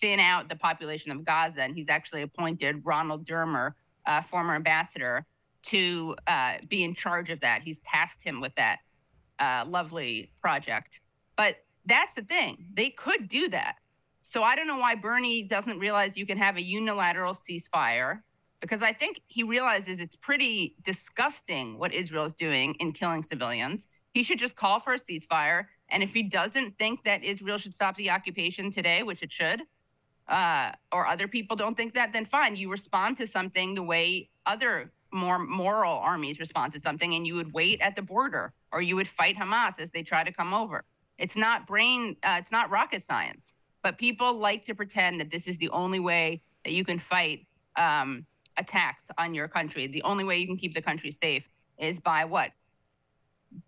thin 0.00 0.20
out 0.20 0.48
the 0.48 0.54
population 0.54 1.10
of 1.10 1.24
Gaza. 1.24 1.62
And 1.62 1.74
he's 1.74 1.88
actually 1.88 2.22
appointed 2.22 2.82
Ronald 2.84 3.26
Dermer, 3.26 3.72
uh, 4.06 4.22
former 4.22 4.54
ambassador, 4.54 5.26
to 5.62 6.14
uh, 6.28 6.58
be 6.68 6.84
in 6.84 6.94
charge 6.94 7.30
of 7.30 7.40
that. 7.40 7.62
He's 7.62 7.80
tasked 7.80 8.22
him 8.22 8.40
with 8.40 8.54
that 8.54 8.78
uh, 9.38 9.64
lovely 9.66 10.32
project. 10.40 11.00
But 11.36 11.56
that's 11.86 12.14
the 12.14 12.22
thing, 12.22 12.66
they 12.72 12.90
could 12.90 13.28
do 13.28 13.48
that. 13.50 13.76
So 14.22 14.42
I 14.42 14.56
don't 14.56 14.66
know 14.66 14.78
why 14.78 14.94
Bernie 14.94 15.42
doesn't 15.42 15.78
realize 15.78 16.16
you 16.16 16.26
can 16.26 16.38
have 16.38 16.56
a 16.56 16.62
unilateral 16.62 17.34
ceasefire 17.34 18.20
because 18.60 18.82
I 18.82 18.94
think 18.94 19.20
he 19.26 19.42
realizes 19.42 20.00
it's 20.00 20.16
pretty 20.16 20.76
disgusting 20.82 21.78
what 21.78 21.92
Israel 21.92 22.24
is 22.24 22.32
doing 22.32 22.74
in 22.80 22.92
killing 22.92 23.22
civilians. 23.22 23.86
He 24.12 24.22
should 24.22 24.38
just 24.38 24.56
call 24.56 24.80
for 24.80 24.94
a 24.94 24.98
ceasefire. 24.98 25.66
And 25.90 26.02
if 26.02 26.14
he 26.14 26.22
doesn't 26.22 26.78
think 26.78 27.04
that 27.04 27.22
Israel 27.22 27.58
should 27.58 27.74
stop 27.74 27.96
the 27.96 28.10
occupation 28.10 28.70
today, 28.70 29.02
which 29.02 29.22
it 29.22 29.30
should, 29.30 29.60
uh, 30.28 30.72
or 30.90 31.06
other 31.06 31.28
people 31.28 31.54
don't 31.54 31.76
think 31.76 31.92
that, 31.92 32.14
then 32.14 32.24
fine. 32.24 32.56
You 32.56 32.70
respond 32.70 33.18
to 33.18 33.26
something 33.26 33.74
the 33.74 33.82
way 33.82 34.30
other 34.46 34.93
more 35.14 35.38
moral 35.38 35.94
armies 35.98 36.38
respond 36.40 36.72
to 36.72 36.80
something, 36.80 37.14
and 37.14 37.26
you 37.26 37.34
would 37.36 37.52
wait 37.54 37.80
at 37.80 37.96
the 37.96 38.02
border, 38.02 38.52
or 38.72 38.82
you 38.82 38.96
would 38.96 39.08
fight 39.08 39.36
Hamas 39.36 39.78
as 39.78 39.90
they 39.90 40.02
try 40.02 40.24
to 40.24 40.32
come 40.32 40.52
over. 40.52 40.84
It's 41.18 41.36
not 41.36 41.66
brain, 41.66 42.16
uh, 42.24 42.36
it's 42.40 42.50
not 42.50 42.70
rocket 42.70 43.02
science, 43.02 43.54
but 43.82 43.96
people 43.96 44.34
like 44.34 44.64
to 44.64 44.74
pretend 44.74 45.20
that 45.20 45.30
this 45.30 45.46
is 45.46 45.56
the 45.58 45.70
only 45.70 46.00
way 46.00 46.42
that 46.64 46.72
you 46.72 46.84
can 46.84 46.98
fight 46.98 47.46
um, 47.76 48.26
attacks 48.56 49.04
on 49.16 49.34
your 49.34 49.46
country. 49.46 49.86
The 49.86 50.02
only 50.02 50.24
way 50.24 50.38
you 50.38 50.46
can 50.46 50.56
keep 50.56 50.74
the 50.74 50.82
country 50.82 51.12
safe 51.12 51.48
is 51.78 52.00
by 52.00 52.24
what? 52.24 52.50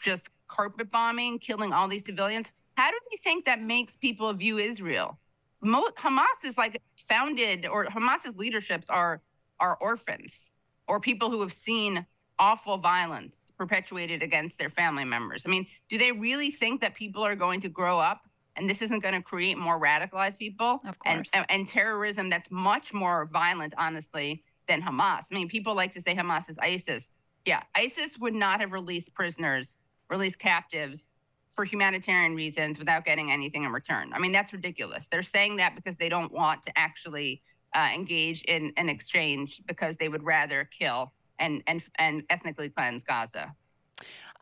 Just 0.01 0.31
carpet 0.49 0.91
bombing, 0.91 1.39
killing 1.39 1.73
all 1.73 1.87
these 1.87 2.05
civilians. 2.05 2.49
How 2.77 2.91
do 2.91 2.99
they 3.11 3.19
think 3.23 3.45
that 3.45 3.63
makes 3.63 3.97
people 3.97 4.33
view 4.35 4.59
Israel? 4.59 5.19
Mo- 5.63 5.91
Hamas 5.97 6.45
is 6.45 6.59
like 6.59 6.83
founded, 6.97 7.67
or 7.67 7.87
Hamas's 7.87 8.37
leaderships 8.37 8.91
are 8.91 9.23
are 9.59 9.79
orphans 9.81 10.51
or 10.89 11.01
people 11.01 11.31
who 11.31 11.41
have 11.41 11.53
seen 11.53 12.07
awful 12.39 12.79
violence 12.79 13.53
perpetuated 13.57 14.23
against 14.23 14.59
their 14.59 14.69
family 14.71 15.05
members. 15.05 15.45
I 15.47 15.49
mean, 15.49 15.67
do 15.89 15.99
they 15.99 16.13
really 16.13 16.51
think 16.51 16.81
that 16.83 16.95
people 16.95 17.25
are 17.25 17.35
going 17.35 17.61
to 17.63 17.69
grow 17.69 17.99
up 17.99 18.23
and 18.57 18.69
this 18.69 18.83
isn't 18.83 19.03
going 19.03 19.15
to 19.15 19.23
create 19.23 19.59
more 19.59 19.81
radicalized 19.81 20.39
people 20.39 20.81
Of 20.87 20.99
course. 20.99 21.29
and 21.33 21.47
and 21.49 21.67
terrorism 21.67 22.31
that's 22.31 22.51
much 22.51 22.93
more 22.95 23.27
violent, 23.33 23.75
honestly, 23.79 24.45
than 24.69 24.83
Hamas? 24.83 25.25
I 25.31 25.35
mean, 25.35 25.49
people 25.49 25.75
like 25.75 25.93
to 25.93 26.01
say 26.01 26.15
Hamas 26.15 26.49
is 26.49 26.59
ISIS. 26.59 27.15
Yeah, 27.45 27.63
ISIS 27.75 28.19
would 28.19 28.35
not 28.35 28.61
have 28.61 28.73
released 28.73 29.15
prisoners, 29.15 29.79
released 30.11 30.39
captives 30.39 31.09
for 31.53 31.65
humanitarian 31.65 32.35
reasons 32.35 32.79
without 32.79 33.05
getting 33.05 33.31
anything 33.31 33.65
in 33.65 33.73
return. 33.73 34.13
I 34.13 34.19
mean, 34.19 34.33
that's 34.33 34.53
ridiculous. 34.53 35.07
They're 35.07 35.23
saying 35.23 35.57
that 35.57 35.75
because 35.75 35.97
they 35.97 36.09
don't 36.09 36.33
want 36.33 36.63
to 36.65 36.79
actually 36.79 37.43
uh, 37.75 37.91
engage 37.95 38.43
in 38.43 38.73
an 38.77 38.89
exchange 38.89 39.63
because 39.67 39.97
they 39.97 40.09
would 40.09 40.23
rather 40.23 40.65
kill 40.65 41.13
and 41.39 41.63
and 41.67 41.85
and 41.99 42.23
ethnically 42.31 42.69
cleanse 42.69 43.03
Gaza. 43.03 43.55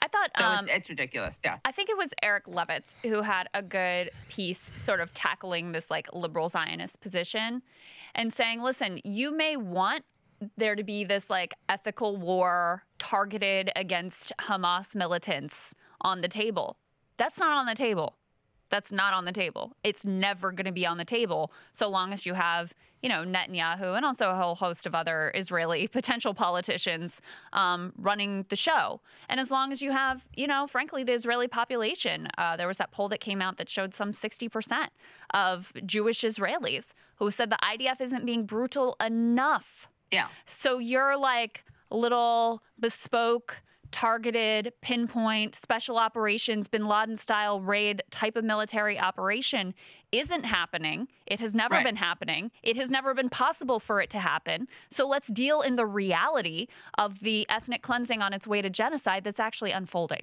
I 0.03 0.09
thought 0.09 0.31
So 0.37 0.45
um, 0.45 0.65
it's, 0.65 0.75
it's 0.75 0.89
ridiculous. 0.91 1.41
Yeah. 1.43 1.57
I 1.65 1.73
think 1.73 1.89
it 1.89 1.97
was 1.97 2.11
Eric 2.23 2.45
Levitz 2.47 2.93
who 3.03 3.23
had 3.23 3.49
a 3.55 3.63
good 3.63 4.11
piece 4.29 4.71
sort 4.85 5.01
of 5.01 5.15
tackling 5.15 5.73
this 5.73 5.91
like 5.91 6.13
liberal 6.13 6.51
Zionist 6.51 7.01
position 7.01 7.63
and 8.15 8.33
saying, 8.33 8.61
listen, 8.61 9.01
you 9.03 9.35
may 9.35 9.57
want 9.57 10.05
there 10.59 10.75
to 10.75 10.83
be 10.83 11.05
this 11.05 11.31
like 11.31 11.55
ethical 11.71 12.17
war 12.17 12.85
targeted 12.99 13.71
against 13.77 14.33
Hamas 14.41 14.95
militants 14.95 15.75
on 16.03 16.21
the 16.21 16.29
table. 16.29 16.77
That's 17.17 17.39
not 17.39 17.57
on 17.57 17.65
the 17.65 17.75
table. 17.75 18.17
That's 18.71 18.93
not 18.93 19.15
on 19.15 19.25
the 19.25 19.33
table. 19.33 19.77
It's 19.85 20.05
never 20.05 20.53
going 20.53 20.67
to 20.67 20.73
be 20.73 20.87
on 20.87 20.99
the 20.99 21.05
table 21.05 21.53
so 21.73 21.89
long 21.89 22.13
as 22.13 22.27
you 22.27 22.35
have, 22.35 22.75
you 23.05 23.11
know, 23.11 23.23
Netanyahu 23.23 23.99
and 23.99 24.07
also 24.07 24.31
a 24.31 24.35
whole 24.35 24.55
host 24.55 24.87
of 24.87 24.95
other 24.95 25.31
Israeli 25.35 25.87
potential 25.99 26.33
politicians 26.33 27.21
um, 27.53 27.93
running 27.99 28.47
the 28.49 28.57
show. 28.57 29.03
And 29.29 29.39
as 29.39 29.51
long 29.51 29.73
as 29.73 29.83
you 29.83 29.93
have, 29.93 30.25
you 30.35 30.47
know, 30.47 30.67
frankly, 30.67 31.05
the 31.05 31.13
Israeli 31.13 31.47
population. 31.47 32.29
Uh, 32.39 32.57
there 32.57 32.67
was 32.67 32.79
that 32.79 32.93
poll 32.93 33.11
that 33.11 33.21
came 33.21 33.43
out 33.43 33.59
that 33.59 33.69
showed 33.69 33.95
some 33.95 34.13
60% 34.13 34.89
of 35.35 35.71
Jewish 35.85 36.23
Israelis 36.23 36.95
who 37.17 37.31
said 37.31 37.51
the 37.51 37.59
IDF 37.63 38.01
isn't 38.01 38.25
being 38.25 38.47
brutal 38.47 38.97
enough. 39.05 39.87
Yeah. 40.11 40.29
So 40.47 40.79
you're 40.79 41.19
like 41.19 41.63
little 41.91 42.63
bespoke 42.81 43.63
targeted, 43.95 44.73
pinpoint, 44.83 45.55
special 45.55 45.99
operations, 45.99 46.67
bin 46.67 46.85
Laden 46.89 47.17
style 47.17 47.61
raid 47.61 48.03
type 48.11 48.37
of 48.37 48.43
military 48.43 48.99
operation 48.99 49.73
isn't 50.11 50.43
happening. 50.43 51.07
It 51.27 51.39
has 51.39 51.55
never 51.55 51.77
Right. 51.77 51.85
been 51.85 51.95
happening. 51.95 52.51
It 52.65 52.77
has 52.77 52.91
never 52.91 53.15
been 53.15 53.29
possible 53.31 53.79
for 53.79 54.03
it 54.03 54.11
to 54.11 54.19
happen. 54.19 54.67
So 54.91 55.07
let's 55.07 55.29
deal 55.29 55.61
in 55.63 55.77
the 55.77 55.87
reality 55.87 56.67
of 56.99 57.21
the 57.21 57.47
ethnic 57.49 57.83
cleansing 57.83 58.21
on 58.21 58.33
its 58.33 58.49
way 58.49 58.61
to 58.63 58.69
genocide 58.69 59.23
that's 59.23 59.39
actually 59.39 59.71
unfolding. 59.71 60.23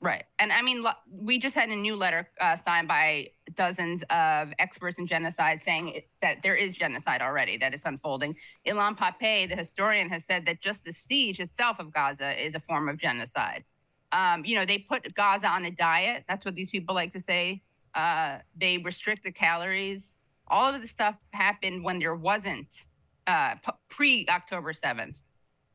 Right. 0.00 0.24
And 0.38 0.52
I 0.52 0.60
mean, 0.60 0.84
we 1.10 1.38
just 1.38 1.56
had 1.56 1.70
a 1.70 1.74
new 1.74 1.96
letter 1.96 2.28
uh, 2.38 2.54
signed 2.56 2.86
by 2.86 3.28
dozens 3.54 4.02
of 4.10 4.52
experts 4.58 4.98
in 4.98 5.06
genocide 5.06 5.62
saying 5.62 5.88
it, 5.88 6.08
that 6.20 6.42
there 6.42 6.54
is 6.54 6.76
genocide 6.76 7.22
already 7.22 7.56
that 7.58 7.72
is 7.72 7.82
unfolding. 7.84 8.36
Ilan 8.66 8.96
Pappé, 8.96 9.48
the 9.48 9.56
historian, 9.56 10.10
has 10.10 10.24
said 10.24 10.44
that 10.46 10.60
just 10.60 10.84
the 10.84 10.92
siege 10.92 11.40
itself 11.40 11.78
of 11.78 11.92
Gaza 11.92 12.44
is 12.44 12.54
a 12.54 12.60
form 12.60 12.90
of 12.90 12.98
genocide. 12.98 13.64
Um, 14.12 14.44
you 14.44 14.54
know, 14.54 14.66
they 14.66 14.78
put 14.78 15.14
Gaza 15.14 15.48
on 15.48 15.64
a 15.64 15.70
diet. 15.70 16.24
That's 16.28 16.44
what 16.44 16.54
these 16.54 16.70
people 16.70 16.94
like 16.94 17.10
to 17.12 17.20
say. 17.20 17.62
Uh, 17.94 18.38
they 18.54 18.78
restrict 18.78 19.24
the 19.24 19.32
calories. 19.32 20.16
All 20.48 20.74
of 20.74 20.82
the 20.82 20.88
stuff 20.88 21.16
happened 21.32 21.82
when 21.82 21.98
there 21.98 22.14
wasn't 22.14 22.84
uh, 23.26 23.54
pre 23.88 24.26
October 24.28 24.72
7th. 24.74 25.22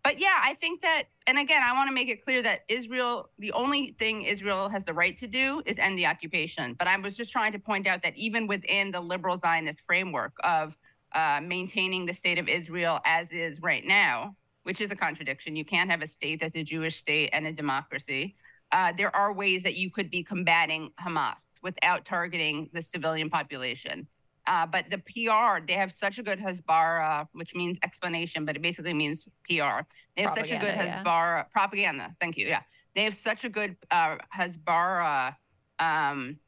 But 0.03 0.19
yeah, 0.19 0.37
I 0.41 0.55
think 0.55 0.81
that, 0.81 1.03
and 1.27 1.37
again, 1.37 1.61
I 1.63 1.73
want 1.73 1.87
to 1.87 1.93
make 1.93 2.09
it 2.09 2.23
clear 2.23 2.41
that 2.41 2.61
Israel, 2.67 3.29
the 3.37 3.51
only 3.51 3.95
thing 3.99 4.23
Israel 4.23 4.67
has 4.69 4.83
the 4.83 4.93
right 4.93 5.15
to 5.17 5.27
do 5.27 5.61
is 5.65 5.77
end 5.77 5.97
the 5.97 6.07
occupation. 6.07 6.73
But 6.73 6.87
I 6.87 6.97
was 6.97 7.15
just 7.15 7.31
trying 7.31 7.51
to 7.51 7.59
point 7.59 7.85
out 7.85 8.01
that 8.01 8.15
even 8.17 8.47
within 8.47 8.91
the 8.91 8.99
liberal 8.99 9.37
Zionist 9.37 9.81
framework 9.81 10.33
of 10.43 10.75
uh, 11.13 11.39
maintaining 11.43 12.05
the 12.05 12.13
state 12.13 12.39
of 12.39 12.49
Israel 12.49 12.99
as 13.05 13.31
is 13.31 13.61
right 13.61 13.85
now, 13.85 14.35
which 14.63 14.81
is 14.81 14.89
a 14.91 14.95
contradiction, 14.95 15.55
you 15.55 15.65
can't 15.65 15.89
have 15.89 16.01
a 16.01 16.07
state 16.07 16.39
that's 16.39 16.55
a 16.55 16.63
Jewish 16.63 16.97
state 16.97 17.29
and 17.33 17.45
a 17.45 17.51
democracy. 17.51 18.35
Uh, 18.71 18.93
there 18.97 19.15
are 19.15 19.33
ways 19.33 19.61
that 19.63 19.75
you 19.75 19.91
could 19.91 20.09
be 20.09 20.23
combating 20.23 20.91
Hamas 20.99 21.59
without 21.61 22.05
targeting 22.05 22.69
the 22.73 22.81
civilian 22.81 23.29
population. 23.29 24.07
Uh, 24.47 24.65
but 24.65 24.85
the 24.89 24.97
PR, 24.97 25.63
they 25.65 25.73
have 25.73 25.91
such 25.91 26.17
a 26.17 26.23
good 26.23 26.39
Hasbara, 26.39 27.27
which 27.33 27.53
means 27.53 27.77
explanation, 27.83 28.45
but 28.45 28.55
it 28.55 28.61
basically 28.61 28.93
means 28.93 29.25
PR. 29.47 29.81
They 30.15 30.23
have 30.23 30.33
such 30.35 30.51
a 30.51 30.57
good 30.57 30.73
Hasbara 30.73 31.05
yeah. 31.05 31.43
Propaganda. 31.53 32.15
Thank 32.19 32.37
you. 32.37 32.47
Yeah, 32.47 32.61
they 32.95 33.03
have 33.03 33.13
such 33.13 33.43
a 33.43 33.49
good 33.49 33.75
uh, 33.91 34.17
Hezbollah 34.35 35.35
um, 35.79 36.39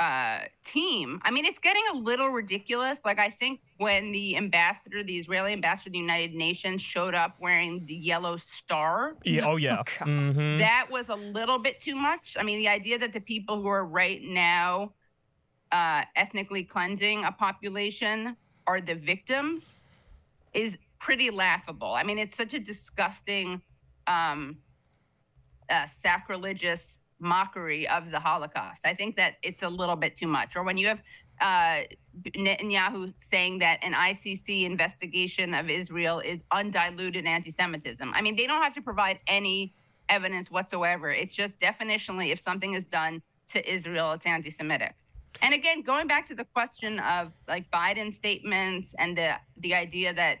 uh, 0.00 0.40
team. 0.64 1.20
I 1.22 1.30
mean, 1.30 1.44
it's 1.44 1.58
getting 1.58 1.82
a 1.92 1.96
little 1.96 2.30
ridiculous. 2.30 3.04
Like 3.04 3.18
I 3.18 3.30
think 3.30 3.60
when 3.76 4.12
the 4.12 4.36
ambassador, 4.36 5.02
the 5.02 5.18
Israeli 5.18 5.52
ambassador 5.52 5.84
to 5.84 5.90
the 5.90 5.98
United 5.98 6.34
Nations, 6.34 6.80
showed 6.82 7.14
up 7.14 7.36
wearing 7.38 7.84
the 7.86 7.94
yellow 7.94 8.36
star, 8.36 9.16
Yeah, 9.24 9.46
oh 9.46 9.56
yeah. 9.56 9.82
Mhm. 10.00 10.58
that 10.58 10.88
was 10.90 11.08
a 11.08 11.16
little 11.16 11.58
bit 11.58 11.80
too 11.80 11.94
much. 11.94 12.36
I 12.38 12.42
mean, 12.42 12.58
the 12.58 12.68
idea 12.68 12.98
that 12.98 13.12
the 13.12 13.20
people 13.20 13.60
who 13.60 13.68
are 13.68 13.84
right 13.86 14.22
now 14.22 14.94
uh, 15.72 16.02
ethnically 16.16 16.64
cleansing 16.64 17.24
a 17.24 17.32
population 17.32 18.36
are 18.66 18.80
the 18.80 18.94
victims 18.94 19.84
is 20.52 20.76
pretty 20.98 21.30
laughable. 21.30 21.92
I 21.94 22.02
mean, 22.02 22.18
it's 22.18 22.36
such 22.36 22.54
a 22.54 22.60
disgusting, 22.60 23.62
um, 24.06 24.58
uh, 25.68 25.86
sacrilegious 25.86 26.98
mockery 27.20 27.86
of 27.88 28.10
the 28.10 28.18
Holocaust. 28.18 28.86
I 28.86 28.94
think 28.94 29.16
that 29.16 29.34
it's 29.42 29.62
a 29.62 29.68
little 29.68 29.96
bit 29.96 30.16
too 30.16 30.26
much. 30.26 30.56
Or 30.56 30.62
when 30.62 30.76
you 30.76 30.88
have 30.88 31.00
uh, 31.40 31.82
Netanyahu 32.36 33.14
saying 33.18 33.60
that 33.60 33.82
an 33.82 33.94
ICC 33.94 34.64
investigation 34.64 35.54
of 35.54 35.70
Israel 35.70 36.20
is 36.20 36.44
undiluted 36.50 37.24
anti-Semitism. 37.26 38.12
I 38.14 38.20
mean, 38.20 38.36
they 38.36 38.46
don't 38.46 38.62
have 38.62 38.74
to 38.74 38.82
provide 38.82 39.20
any 39.26 39.74
evidence 40.08 40.50
whatsoever. 40.50 41.10
It's 41.10 41.34
just 41.34 41.60
definitionally, 41.60 42.30
if 42.32 42.40
something 42.40 42.74
is 42.74 42.86
done 42.86 43.22
to 43.48 43.72
Israel, 43.72 44.12
it's 44.12 44.26
anti-Semitic. 44.26 44.94
And 45.42 45.54
again, 45.54 45.82
going 45.82 46.06
back 46.06 46.26
to 46.26 46.34
the 46.34 46.44
question 46.44 47.00
of 47.00 47.32
like 47.48 47.70
Biden 47.70 48.12
statements 48.12 48.94
and 48.98 49.16
the 49.16 49.34
the 49.58 49.74
idea 49.74 50.12
that 50.12 50.38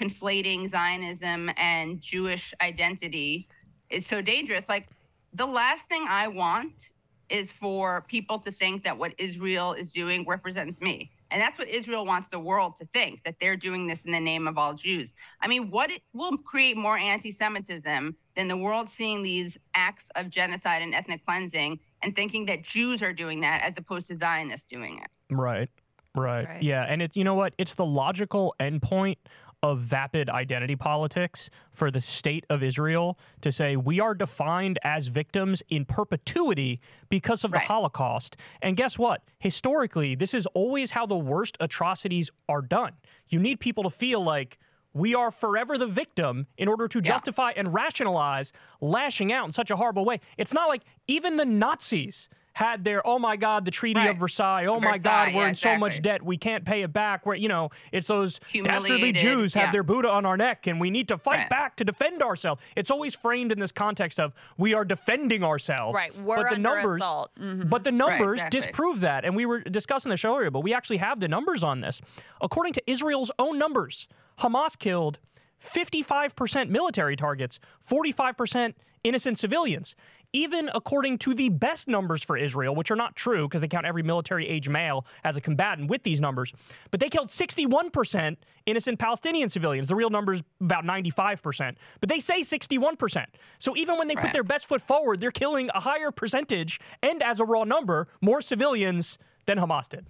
conflating 0.00 0.68
Zionism 0.68 1.50
and 1.56 2.00
Jewish 2.00 2.54
identity 2.60 3.48
is 3.90 4.06
so 4.06 4.22
dangerous. 4.22 4.68
Like 4.68 4.88
the 5.32 5.46
last 5.46 5.88
thing 5.88 6.06
I 6.08 6.28
want 6.28 6.92
is 7.28 7.52
for 7.52 8.04
people 8.08 8.38
to 8.40 8.52
think 8.52 8.84
that 8.84 8.96
what 8.96 9.12
Israel 9.18 9.72
is 9.72 9.92
doing 9.92 10.24
represents 10.26 10.80
me. 10.80 11.10
And 11.30 11.40
that's 11.40 11.58
what 11.58 11.68
Israel 11.68 12.06
wants 12.06 12.28
the 12.28 12.38
world 12.38 12.76
to 12.76 12.86
think 12.86 13.22
that 13.24 13.36
they're 13.40 13.56
doing 13.56 13.86
this 13.86 14.04
in 14.04 14.12
the 14.12 14.20
name 14.20 14.48
of 14.48 14.56
all 14.56 14.74
Jews. 14.74 15.14
I 15.40 15.48
mean, 15.48 15.70
what 15.70 15.90
it 15.90 16.02
will 16.12 16.36
create 16.38 16.76
more 16.76 16.96
anti 16.96 17.30
Semitism 17.30 18.16
than 18.36 18.48
the 18.48 18.56
world 18.56 18.88
seeing 18.88 19.22
these 19.22 19.58
acts 19.74 20.06
of 20.16 20.30
genocide 20.30 20.82
and 20.82 20.94
ethnic 20.94 21.24
cleansing 21.24 21.78
and 22.02 22.14
thinking 22.14 22.46
that 22.46 22.62
Jews 22.62 23.02
are 23.02 23.12
doing 23.12 23.40
that 23.40 23.62
as 23.62 23.76
opposed 23.76 24.08
to 24.08 24.16
Zionists 24.16 24.66
doing 24.66 24.98
it? 24.98 25.34
Right. 25.34 25.68
Right. 26.14 26.46
Right. 26.46 26.62
Yeah. 26.62 26.84
And 26.88 27.02
it's, 27.02 27.16
you 27.16 27.24
know 27.24 27.34
what? 27.34 27.52
It's 27.58 27.74
the 27.74 27.84
logical 27.84 28.54
endpoint 28.60 29.16
of 29.62 29.80
vapid 29.80 30.28
identity 30.30 30.76
politics 30.76 31.50
for 31.72 31.90
the 31.90 32.00
state 32.00 32.44
of 32.48 32.62
Israel 32.62 33.18
to 33.40 33.50
say 33.50 33.76
we 33.76 33.98
are 34.00 34.14
defined 34.14 34.78
as 34.84 35.08
victims 35.08 35.62
in 35.68 35.84
perpetuity 35.84 36.80
because 37.08 37.42
of 37.44 37.50
the 37.50 37.58
Holocaust. 37.58 38.36
And 38.62 38.76
guess 38.76 38.98
what? 38.98 39.22
Historically, 39.40 40.14
this 40.14 40.32
is 40.32 40.46
always 40.54 40.90
how 40.92 41.06
the 41.06 41.16
worst 41.16 41.56
atrocities 41.60 42.30
are 42.48 42.62
done. 42.62 42.92
You 43.28 43.40
need 43.40 43.58
people 43.58 43.82
to 43.84 43.90
feel 43.90 44.22
like 44.22 44.58
we 44.94 45.14
are 45.14 45.30
forever 45.30 45.76
the 45.76 45.86
victim 45.86 46.46
in 46.56 46.68
order 46.68 46.88
to 46.88 46.98
Yeah. 46.98 47.02
justify 47.12 47.52
and 47.56 47.74
rationalize 47.74 48.52
lashing 48.80 49.32
out 49.32 49.46
in 49.46 49.52
such 49.52 49.70
a 49.70 49.76
horrible 49.76 50.04
way. 50.04 50.20
It's 50.36 50.52
not 50.52 50.68
like 50.68 50.82
even 51.08 51.36
the 51.36 51.44
Nazis 51.44 52.28
had 52.58 52.82
their 52.82 53.06
oh 53.06 53.20
my 53.20 53.36
god 53.36 53.64
the 53.64 53.70
treaty 53.70 54.00
Right. 54.00 54.10
of 54.10 54.16
versailles 54.16 54.66
oh 54.66 54.80
my 54.80 54.98
god 54.98 55.32
we're 55.32 55.42
yeah, 55.42 55.48
in 55.50 55.54
so 55.54 55.76
much 55.78 56.02
debt 56.02 56.20
we 56.24 56.36
can't 56.36 56.64
pay 56.64 56.82
it 56.82 56.92
back 56.92 57.24
where 57.24 57.36
you 57.36 57.46
know 57.46 57.70
it's 57.92 58.08
those 58.08 58.40
dastardly 58.52 59.12
jews 59.12 59.54
have 59.54 59.66
yeah. 59.66 59.70
their 59.70 59.84
buddha 59.84 60.08
on 60.08 60.26
our 60.26 60.36
neck 60.36 60.66
and 60.66 60.80
we 60.80 60.90
need 60.90 61.06
to 61.06 61.16
fight 61.16 61.38
Right. 61.38 61.48
back 61.48 61.76
to 61.76 61.84
defend 61.84 62.20
ourselves 62.20 62.60
it's 62.74 62.90
always 62.90 63.14
framed 63.14 63.52
in 63.52 63.60
this 63.60 63.70
context 63.70 64.18
of 64.18 64.32
we 64.56 64.74
are 64.74 64.84
defending 64.84 65.44
ourselves 65.44 65.94
Right, 65.94 66.12
we're 66.18 66.42
but 66.42 66.50
the 66.50 66.58
numbers 66.58 67.00
assault. 67.00 67.30
Mhm. 67.38 67.70
but 67.70 67.84
the 67.84 67.92
numbers 67.92 68.34
exactly. 68.40 68.60
disprove 68.60 68.98
that 69.00 69.24
and 69.24 69.36
we 69.36 69.46
were 69.46 69.60
discussing 69.60 70.10
the 70.10 70.16
show 70.16 70.34
earlier 70.36 70.50
but 70.50 70.62
we 70.64 70.74
actually 70.74 70.96
have 70.96 71.20
the 71.20 71.28
numbers 71.28 71.62
on 71.62 71.80
this 71.80 72.00
according 72.40 72.72
to 72.72 72.82
israel's 72.90 73.30
own 73.38 73.56
numbers 73.56 74.08
hamas 74.40 74.76
killed 74.76 75.20
55% 75.64 76.68
military 76.70 77.14
targets 77.14 77.60
45% 77.88 78.74
innocent 79.04 79.38
civilians 79.38 79.94
even 80.32 80.70
according 80.74 81.18
to 81.18 81.34
the 81.34 81.48
best 81.48 81.88
numbers 81.88 82.22
for 82.22 82.36
Israel, 82.36 82.74
which 82.74 82.90
are 82.90 82.96
not 82.96 83.16
true 83.16 83.48
because 83.48 83.60
they 83.60 83.68
count 83.68 83.86
every 83.86 84.02
military 84.02 84.46
age 84.46 84.68
male 84.68 85.06
as 85.24 85.36
a 85.36 85.40
combatant 85.40 85.88
with 85.88 86.02
these 86.02 86.20
numbers, 86.20 86.52
but 86.90 87.00
they 87.00 87.08
killed 87.08 87.28
61% 87.28 88.36
innocent 88.66 88.98
Palestinian 88.98 89.48
civilians. 89.48 89.86
The 89.86 89.94
real 89.94 90.10
number 90.10 90.34
is 90.34 90.42
about 90.60 90.84
95%, 90.84 91.76
but 92.00 92.08
they 92.08 92.18
say 92.18 92.42
61%. 92.42 93.24
So 93.58 93.76
even 93.76 93.96
when 93.96 94.08
they 94.08 94.16
put 94.16 94.32
their 94.32 94.44
best 94.44 94.66
foot 94.66 94.82
forward, 94.82 95.20
they're 95.20 95.30
killing 95.30 95.70
a 95.74 95.80
higher 95.80 96.10
percentage 96.10 96.80
and 97.02 97.22
as 97.22 97.40
a 97.40 97.44
raw 97.44 97.64
number, 97.64 98.08
more 98.20 98.42
civilians 98.42 99.18
than 99.46 99.58
Hamas 99.58 99.88
did. 99.88 100.06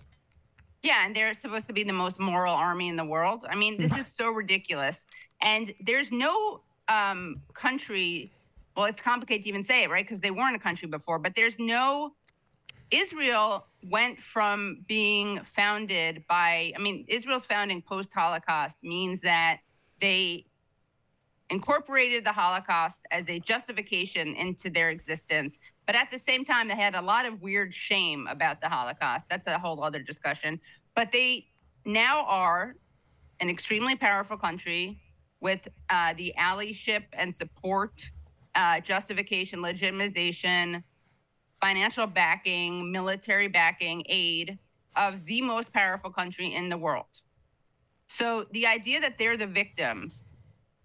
Yeah, 0.83 1.05
and 1.05 1.15
they're 1.15 1.35
supposed 1.35 1.67
to 1.67 1.73
be 1.73 1.83
the 1.83 1.93
most 1.93 2.21
moral 2.21 2.55
army 2.55 2.89
in 2.89 2.97
the 2.97 3.05
world. 3.05 3.47
I 3.51 3.57
mean, 3.57 3.79
this 3.81 3.97
is 3.97 4.07
so 4.07 4.31
ridiculous. 4.31 5.07
And 5.43 5.75
there's 5.81 6.13
no 6.13 6.61
um, 6.89 7.41
country. 7.55 8.33
Well, 8.79 8.87
it's 8.87 9.01
complicated 9.01 9.43
to 9.43 9.49
even 9.49 9.65
say 9.65 9.83
it, 9.83 9.91
right? 9.91 10.07
Because 10.07 10.21
they 10.21 10.31
weren't 10.31 10.55
a 10.55 10.61
country 10.61 10.87
before, 10.87 11.19
but 11.19 11.35
there's 11.35 11.59
no. 11.59 12.15
Israel 12.93 13.67
went 13.83 14.21
from 14.21 14.85
being 14.87 15.41
founded 15.43 16.25
by, 16.29 16.73
I 16.77 16.79
mean, 16.81 17.05
Israel's 17.09 17.45
founding 17.45 17.83
post 17.83 18.15
Holocaust 18.15 18.85
means 18.85 19.19
that 19.23 19.59
they 20.01 20.47
incorporated 21.51 22.25
the 22.25 22.31
Holocaust 22.31 23.05
as 23.11 23.29
a 23.29 23.41
justification 23.41 24.37
into 24.37 24.71
their 24.71 24.91
existence. 24.91 25.59
But 25.85 25.97
at 25.97 26.13
the 26.13 26.19
same 26.21 26.45
time, 26.45 26.69
they 26.69 26.77
had 26.77 26.95
a 26.95 27.03
lot 27.03 27.27
of 27.27 27.43
weird 27.43 27.75
shame 27.75 28.29
about 28.31 28.61
the 28.61 28.69
Holocaust. 28.69 29.29
That's 29.29 29.49
a 29.49 29.59
whole 29.59 29.83
other 29.83 30.03
discussion. 30.03 30.61
But 30.95 31.11
they 31.11 31.49
now 31.85 32.25
are 32.29 32.77
an 33.41 33.51
extremely 33.51 33.97
powerful 33.97 34.37
country 34.37 35.01
with 35.41 35.67
uh, 35.91 36.15
the 36.17 36.33
allyship 36.39 37.07
and 37.13 37.35
support, 37.35 38.09
uh, 38.59 38.81
justification, 38.81 39.61
legitimization, 39.61 40.83
financial 41.61 42.09
backing, 42.09 42.91
military 42.91 43.47
backing, 43.47 44.03
aid 44.07 44.59
of 44.97 45.25
the 45.27 45.41
most 45.41 45.73
powerful 45.73 46.11
country 46.11 46.55
in 46.55 46.69
the 46.69 46.77
world. 46.77 47.07
So 48.09 48.47
the 48.53 48.67
idea 48.67 49.01
that 49.01 49.17
they're 49.17 49.37
the 49.37 49.47
victims 49.47 50.35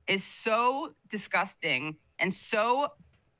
is 0.07 0.23
so 0.23 0.93
disgusting 1.09 1.95
and 2.19 2.31
so 2.31 2.89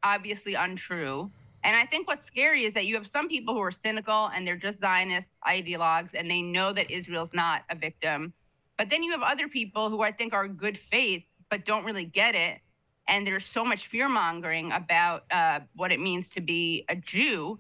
obviously 0.02 0.56
untrue. 0.56 1.30
And 1.64 1.78
I 1.78 1.86
think 1.86 2.08
what's 2.08 2.26
scary 2.26 2.64
is 2.64 2.74
that 2.74 2.88
you 2.88 2.96
have 2.96 3.06
some 3.06 3.28
people 3.30 3.54
who 3.54 3.62
are 3.62 3.72
cynical 3.72 4.32
and 4.34 4.48
they're 4.48 4.58
just 4.58 4.80
Zionist 4.80 5.38
ideologues 5.48 6.16
and 6.16 6.30
they 6.30 6.42
know 6.42 6.74
that 6.74 6.90
Israel's 6.90 7.34
not 7.34 7.64
a 7.70 7.76
victim. 7.76 8.34
But 8.78 8.90
then 8.90 9.04
you 9.04 9.12
have 9.12 9.22
other 9.22 9.48
people 9.48 9.92
who 9.92 10.02
I 10.02 10.12
think 10.12 10.34
are 10.34 10.48
good 10.48 10.78
faith 10.78 11.24
but 11.52 11.66
don't 11.66 11.86
really 11.86 12.06
get 12.06 12.34
it. 12.34 12.62
And 13.08 13.28
there's 13.28 13.46
so 13.46 13.66
much 13.66 13.88
fear 13.88 14.08
mongering 14.08 14.72
about 14.72 15.26
uh, 15.32 15.62
what 15.76 15.92
it 15.92 16.00
means 16.00 16.30
to 16.32 16.42
be 16.42 16.86
a 16.90 16.96
Jew. 16.96 17.60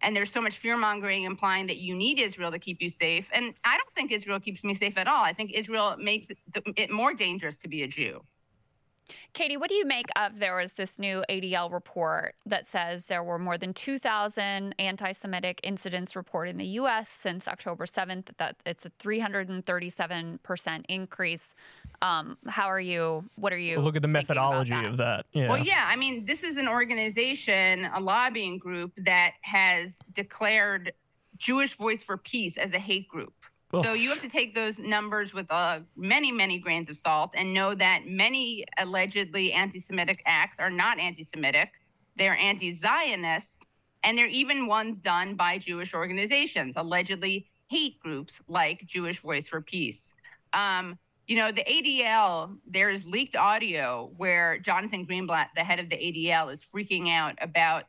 And 0.00 0.16
there's 0.16 0.32
so 0.32 0.40
much 0.40 0.58
fear 0.58 0.76
mongering 0.76 1.24
implying 1.24 1.66
that 1.68 1.76
you 1.76 1.94
need 1.94 2.18
Israel 2.18 2.50
to 2.50 2.58
keep 2.58 2.82
you 2.82 2.90
safe. 2.90 3.28
And 3.32 3.54
I 3.64 3.76
don't 3.76 3.94
think 3.94 4.10
Israel 4.10 4.40
keeps 4.40 4.64
me 4.64 4.74
safe 4.74 4.98
at 4.98 5.06
all. 5.06 5.22
I 5.22 5.32
think 5.32 5.52
Israel 5.52 5.96
makes 5.98 6.30
it, 6.30 6.38
it 6.76 6.90
more 6.90 7.14
dangerous 7.14 7.56
to 7.58 7.68
be 7.68 7.82
a 7.82 7.88
Jew. 7.88 8.22
Katie, 9.32 9.56
what 9.56 9.68
do 9.68 9.74
you 9.74 9.86
make 9.86 10.06
of 10.16 10.38
there 10.38 10.56
was 10.56 10.72
this 10.72 10.98
new 10.98 11.24
ADL 11.28 11.72
report 11.72 12.34
that 12.46 12.68
says 12.68 13.04
there 13.04 13.22
were 13.22 13.38
more 13.38 13.56
than 13.58 13.72
2,000 13.74 14.74
anti 14.78 15.12
Semitic 15.12 15.60
incidents 15.62 16.14
reported 16.16 16.50
in 16.50 16.58
the 16.58 16.66
U.S. 16.66 17.08
since 17.08 17.48
October 17.48 17.86
7th, 17.86 18.28
that 18.38 18.56
it's 18.66 18.84
a 18.84 18.90
337% 18.90 20.84
increase. 20.88 21.54
Um, 22.02 22.36
how 22.46 22.66
are 22.66 22.80
you? 22.80 23.24
What 23.36 23.52
are 23.52 23.58
you? 23.58 23.76
Well, 23.76 23.84
look 23.84 23.96
at 23.96 24.02
the 24.02 24.08
methodology 24.08 24.70
that? 24.70 24.84
of 24.84 24.96
that. 24.98 25.26
Yeah. 25.32 25.48
Well, 25.48 25.58
yeah. 25.58 25.84
I 25.86 25.96
mean, 25.96 26.24
this 26.24 26.42
is 26.42 26.56
an 26.56 26.68
organization, 26.68 27.88
a 27.94 28.00
lobbying 28.00 28.58
group 28.58 28.92
that 28.98 29.34
has 29.42 30.00
declared 30.12 30.92
Jewish 31.38 31.76
Voice 31.76 32.02
for 32.02 32.16
Peace 32.16 32.56
as 32.56 32.72
a 32.72 32.78
hate 32.78 33.08
group. 33.08 33.34
So 33.80 33.94
you 33.94 34.10
have 34.10 34.20
to 34.20 34.28
take 34.28 34.54
those 34.54 34.78
numbers 34.78 35.32
with 35.32 35.46
uh, 35.50 35.80
many, 35.96 36.30
many 36.30 36.58
grains 36.58 36.90
of 36.90 36.96
salt 36.98 37.32
and 37.34 37.54
know 37.54 37.74
that 37.74 38.06
many 38.06 38.66
allegedly 38.78 39.52
anti 39.52 39.78
Semitic 39.78 40.22
acts 40.26 40.58
are 40.58 40.68
not 40.68 40.98
anti 40.98 41.24
Semitic. 41.24 41.70
They're 42.16 42.36
anti 42.36 42.74
Zionist, 42.74 43.64
and 44.04 44.18
they're 44.18 44.26
even 44.26 44.66
ones 44.66 44.98
done 44.98 45.36
by 45.36 45.56
Jewish 45.56 45.94
organizations, 45.94 46.76
allegedly 46.76 47.48
hate 47.68 47.98
groups 48.00 48.42
like 48.46 48.84
Jewish 48.84 49.20
Voice 49.20 49.48
for 49.48 49.62
Peace. 49.62 50.12
Um, 50.52 50.98
you 51.26 51.36
know, 51.36 51.50
the 51.50 51.64
ADL, 51.64 52.58
there's 52.66 53.06
leaked 53.06 53.36
audio 53.36 54.10
where 54.18 54.58
Jonathan 54.58 55.06
Greenblatt, 55.06 55.46
the 55.56 55.64
head 55.64 55.80
of 55.80 55.88
the 55.88 55.96
ADL, 55.96 56.52
is 56.52 56.62
freaking 56.62 57.10
out 57.10 57.38
about 57.40 57.84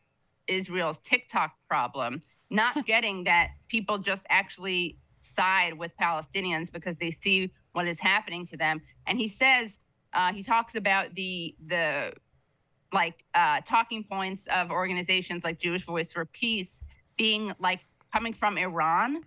Israel's 0.48 1.00
TikTok 1.00 1.52
problem, 1.68 2.22
not 2.50 2.86
getting 2.86 3.26
that 3.26 3.50
people 3.68 3.98
just 3.98 4.26
actually 4.30 4.98
side 5.24 5.74
with 5.74 5.92
Palestinians 5.98 6.72
because 6.72 6.96
they 6.98 7.12
see 7.12 7.52
what 7.72 7.88
is 7.88 8.00
happening 8.00 8.46
to 8.48 8.58
them. 8.58 8.82
And 9.08 9.18
he 9.18 9.28
says 9.28 9.80
uh, 10.14 10.32
he 10.34 10.44
talks 10.44 10.76
about 10.76 11.16
the 11.16 11.56
the 11.68 12.14
like 12.92 13.24
uh, 13.34 13.62
talking 13.66 14.04
points 14.04 14.48
of 14.48 14.70
organizations 14.70 15.44
like 15.44 15.58
Jewish 15.60 15.84
Voice 15.84 16.12
for 16.12 16.26
Peace 16.26 16.84
being 17.18 17.52
like 17.60 17.80
coming 18.12 18.34
from 18.34 18.58
Iran, 18.58 19.24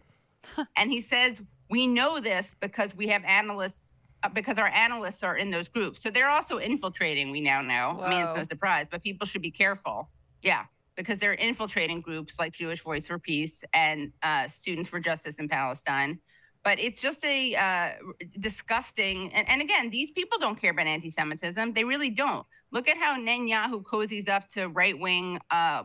and 0.77 0.93
he 0.93 1.01
says 1.01 1.43
we 1.69 1.87
know 1.87 2.21
this 2.21 2.55
because 2.61 2.95
we 2.95 3.09
have 3.09 3.25
analysts 3.25 3.99
uh, 4.23 4.29
because 4.29 4.59
our 4.59 4.69
analysts 4.69 5.25
are 5.25 5.37
in 5.37 5.51
those 5.51 5.69
groups. 5.69 6.01
So 6.01 6.11
they're 6.11 6.31
also 6.31 6.59
infiltrating. 6.59 7.31
We 7.31 7.41
now 7.41 7.63
know. 7.63 8.01
I 8.01 8.09
mean, 8.09 8.25
it's 8.25 8.37
no 8.37 8.45
surprise, 8.45 8.87
but 8.89 9.03
people 9.03 9.27
should 9.27 9.43
be 9.43 9.51
careful. 9.51 10.09
Yeah 10.43 10.67
because 10.97 11.19
they're 11.19 11.35
infiltrating 11.35 12.01
groups 12.01 12.39
like 12.39 12.53
Jewish 12.53 12.81
Voice 12.81 13.07
for 13.07 13.19
Peace 13.19 13.63
and 13.75 14.13
uh, 14.23 14.49
Students 14.49 14.89
for 14.89 14.99
Justice 14.99 15.37
in 15.39 15.49
Palestine. 15.49 16.19
But 16.65 16.81
it's 16.81 17.01
just 17.01 17.25
a 17.25 17.55
uh, 17.55 17.93
disgusting. 18.41 19.33
And, 19.33 19.49
and 19.49 19.63
again, 19.63 19.89
these 19.89 20.11
people 20.11 20.39
don't 20.39 20.61
care 20.61 20.73
about 20.73 20.87
anti 20.87 21.11
Semitism. 21.11 21.75
They 21.75 21.85
really 21.85 22.11
don't. 22.11 22.45
Look 22.73 22.89
at 22.89 22.97
how 22.97 23.17
Netanyahu 23.17 23.85
cozies 23.85 24.29
up 24.29 24.49
to 24.49 24.69
right 24.69 24.99
wing, 24.99 25.39
uh, 25.51 25.85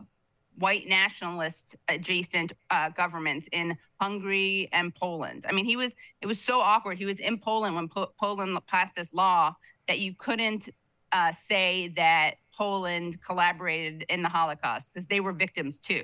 white 0.58 0.88
nationalist 0.88 1.76
adjacent 1.88 2.54
uh, 2.72 2.90
governments 2.90 3.48
in 3.52 3.78
Hungary 4.00 4.70
and 4.72 4.94
Poland. 4.96 5.46
I 5.48 5.52
mean, 5.52 5.66
he 5.66 5.76
was, 5.76 5.94
it 6.22 6.26
was 6.26 6.42
so 6.42 6.60
awkward. 6.60 6.98
He 6.98 7.06
was 7.06 7.20
in 7.20 7.38
Poland 7.38 7.76
when 7.76 7.88
po- 7.88 8.12
Poland 8.20 8.58
passed 8.66 8.96
this 8.96 9.14
law 9.14 9.56
that 9.88 10.00
you 10.00 10.16
couldn't 10.18 10.70
uh, 11.12 11.32
say 11.32 11.90
that 11.96 12.36
Poland 12.56 13.22
collaborated 13.22 14.06
in 14.10 14.22
the 14.22 14.30
Holocaust 14.30 14.94
because 14.94 15.08
they 15.08 15.20
were 15.20 15.34
victims 15.34 15.78
too. 15.78 16.04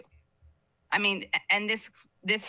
I 0.91 0.99
mean, 0.99 1.25
and 1.49 1.69
this 1.69 1.89
this 2.23 2.45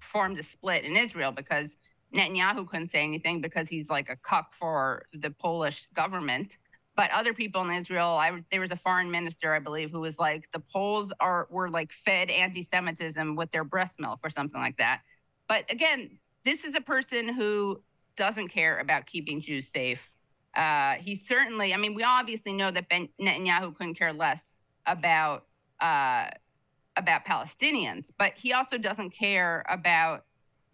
formed 0.00 0.38
a 0.38 0.42
split 0.42 0.84
in 0.84 0.96
Israel 0.96 1.32
because 1.32 1.76
Netanyahu 2.14 2.68
couldn't 2.68 2.88
say 2.88 3.02
anything 3.02 3.40
because 3.40 3.68
he's 3.68 3.90
like 3.90 4.08
a 4.08 4.16
cuck 4.16 4.54
for 4.54 5.04
the 5.12 5.30
Polish 5.30 5.88
government. 5.94 6.58
But 6.96 7.10
other 7.10 7.34
people 7.34 7.62
in 7.62 7.70
Israel, 7.72 8.06
I, 8.06 8.44
there 8.52 8.60
was 8.60 8.70
a 8.70 8.76
foreign 8.76 9.10
minister, 9.10 9.52
I 9.52 9.58
believe, 9.58 9.90
who 9.90 10.00
was 10.00 10.18
like, 10.18 10.48
the 10.52 10.60
Poles 10.60 11.12
are 11.18 11.48
were 11.50 11.68
like 11.68 11.90
fed 11.90 12.30
anti-Semitism 12.30 13.34
with 13.34 13.50
their 13.50 13.64
breast 13.64 13.98
milk 13.98 14.20
or 14.22 14.30
something 14.30 14.60
like 14.60 14.76
that. 14.76 15.00
But 15.48 15.70
again, 15.72 16.18
this 16.44 16.64
is 16.64 16.74
a 16.74 16.80
person 16.80 17.28
who 17.28 17.82
doesn't 18.16 18.48
care 18.48 18.78
about 18.78 19.06
keeping 19.06 19.40
Jews 19.40 19.68
safe. 19.68 20.13
Uh, 20.56 20.94
he 20.94 21.16
certainly, 21.16 21.74
I 21.74 21.76
mean, 21.76 21.94
we 21.94 22.02
obviously 22.02 22.52
know 22.52 22.70
that 22.70 22.88
ben 22.88 23.08
Netanyahu 23.20 23.76
couldn't 23.76 23.94
care 23.94 24.12
less 24.12 24.54
about 24.86 25.46
uh, 25.80 26.28
about 26.96 27.24
Palestinians, 27.24 28.10
but 28.18 28.32
he 28.34 28.52
also 28.52 28.78
doesn't 28.78 29.10
care 29.10 29.64
about 29.68 30.24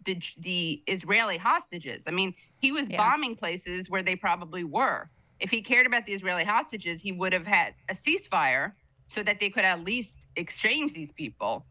the 0.05 0.21
the 0.37 0.83
Israeli 0.87 1.37
hostages. 1.37 2.03
I 2.07 2.11
mean, 2.11 2.33
he 2.59 2.71
was 2.71 2.87
Yeah. 2.87 2.97
bombing 2.97 3.35
places 3.35 3.89
where 3.89 4.03
they 4.03 4.15
probably 4.15 4.63
were. 4.63 5.09
If 5.39 5.49
he 5.49 5.61
cared 5.63 5.87
about 5.87 6.05
the 6.05 6.13
Israeli 6.13 6.43
hostages, 6.43 7.01
he 7.01 7.11
would 7.11 7.33
have 7.33 7.47
had 7.47 7.73
a 7.89 7.93
ceasefire 7.95 8.73
so 9.07 9.23
that 9.23 9.39
they 9.39 9.49
could 9.49 9.65
at 9.65 9.83
least 9.83 10.27
exchange 10.35 10.93
these 10.93 11.11
people. 11.11 11.65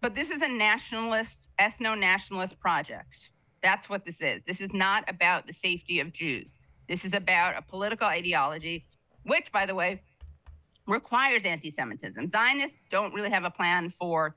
But 0.00 0.14
this 0.14 0.30
is 0.30 0.40
a 0.42 0.48
nationalist, 0.48 1.50
ethno 1.58 1.98
nationalist 1.98 2.58
project. 2.60 3.30
That's 3.62 3.88
what 3.88 4.04
this 4.06 4.20
is. 4.20 4.40
This 4.46 4.60
is 4.60 4.72
not 4.72 5.04
about 5.08 5.46
the 5.46 5.52
safety 5.52 6.00
of 6.00 6.12
Jews. 6.12 6.58
This 6.90 7.04
is 7.04 7.14
about 7.14 7.56
a 7.56 7.62
political 7.62 8.08
ideology, 8.08 8.84
which, 9.22 9.52
by 9.52 9.64
the 9.64 9.76
way, 9.76 10.02
requires 10.88 11.44
anti 11.44 11.70
Semitism. 11.70 12.26
Zionists 12.26 12.80
don't 12.90 13.14
really 13.14 13.30
have 13.30 13.44
a 13.44 13.50
plan 13.50 13.90
for 13.90 14.34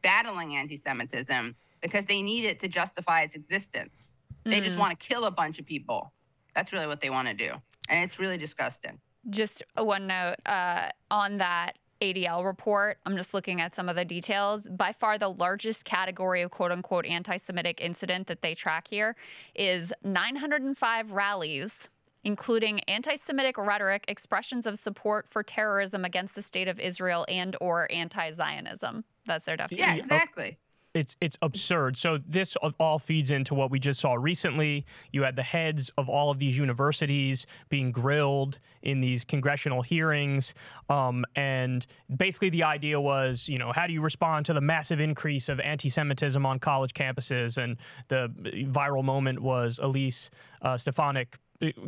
battling 0.00 0.54
anti 0.54 0.76
Semitism 0.76 1.56
because 1.80 2.04
they 2.04 2.22
need 2.22 2.44
it 2.44 2.60
to 2.60 2.68
justify 2.68 3.22
its 3.22 3.34
existence. 3.34 4.14
They 4.44 4.60
just 4.60 4.76
Mm. 4.76 4.78
want 4.78 5.00
to 5.00 5.06
kill 5.08 5.24
a 5.24 5.32
bunch 5.32 5.58
of 5.58 5.66
people. 5.66 6.12
That's 6.54 6.72
really 6.72 6.86
what 6.86 7.00
they 7.00 7.10
want 7.10 7.26
to 7.26 7.34
do. 7.34 7.50
And 7.88 8.04
it's 8.04 8.20
really 8.20 8.38
disgusting. 8.38 9.00
Just 9.30 9.64
a 9.76 9.82
one 9.82 10.06
note 10.06 10.36
uh, 10.46 10.90
on 11.10 11.38
that 11.38 11.78
ADL 12.02 12.44
report. 12.44 12.98
I'm 13.06 13.16
just 13.16 13.32
looking 13.32 13.60
at 13.60 13.74
some 13.74 13.88
of 13.88 13.96
the 13.96 14.04
details. 14.04 14.66
By 14.70 14.92
far, 14.92 15.18
the 15.18 15.28
largest 15.30 15.84
category 15.84 16.42
of 16.42 16.50
quote 16.50 16.72
unquote 16.72 17.06
anti 17.06 17.38
Semitic 17.38 17.80
incident 17.80 18.26
that 18.26 18.42
they 18.42 18.54
track 18.54 18.88
here 18.88 19.16
is 19.54 19.92
905 20.04 21.12
rallies. 21.12 21.88
Including 22.24 22.78
anti-Semitic 22.82 23.58
rhetoric, 23.58 24.04
expressions 24.06 24.64
of 24.64 24.78
support 24.78 25.26
for 25.28 25.42
terrorism 25.42 26.04
against 26.04 26.36
the 26.36 26.42
state 26.42 26.68
of 26.68 26.78
Israel, 26.78 27.26
and/or 27.28 27.90
anti-Zionism. 27.90 29.04
That's 29.26 29.44
their 29.44 29.56
definition. 29.56 29.88
Yeah, 29.88 29.94
Yeah. 29.94 29.98
exactly. 30.00 30.56
It's 30.94 31.16
it's 31.20 31.38
absurd. 31.42 31.96
So 31.96 32.18
this 32.28 32.56
all 32.78 32.98
feeds 32.98 33.30
into 33.30 33.54
what 33.54 33.70
we 33.70 33.78
just 33.78 34.00
saw 34.00 34.14
recently. 34.14 34.84
You 35.12 35.22
had 35.22 35.36
the 35.36 35.42
heads 35.42 35.90
of 35.96 36.08
all 36.08 36.30
of 36.30 36.38
these 36.38 36.56
universities 36.56 37.46
being 37.68 37.92
grilled 37.92 38.58
in 38.82 39.00
these 39.00 39.24
congressional 39.24 39.80
hearings, 39.80 40.54
um, 40.88 41.24
and 41.36 41.86
basically 42.16 42.50
the 42.50 42.62
idea 42.62 43.00
was, 43.00 43.48
you 43.48 43.58
know, 43.58 43.72
how 43.72 43.86
do 43.86 43.92
you 43.92 44.02
respond 44.02 44.44
to 44.46 44.52
the 44.52 44.60
massive 44.60 45.00
increase 45.00 45.48
of 45.48 45.60
anti-Semitism 45.60 46.44
on 46.44 46.58
college 46.58 46.92
campuses? 46.92 47.62
And 47.62 47.76
the 48.08 48.28
viral 48.72 49.04
moment 49.04 49.40
was 49.40 49.78
Elise 49.82 50.30
uh, 50.62 50.76
Stefanik 50.76 51.38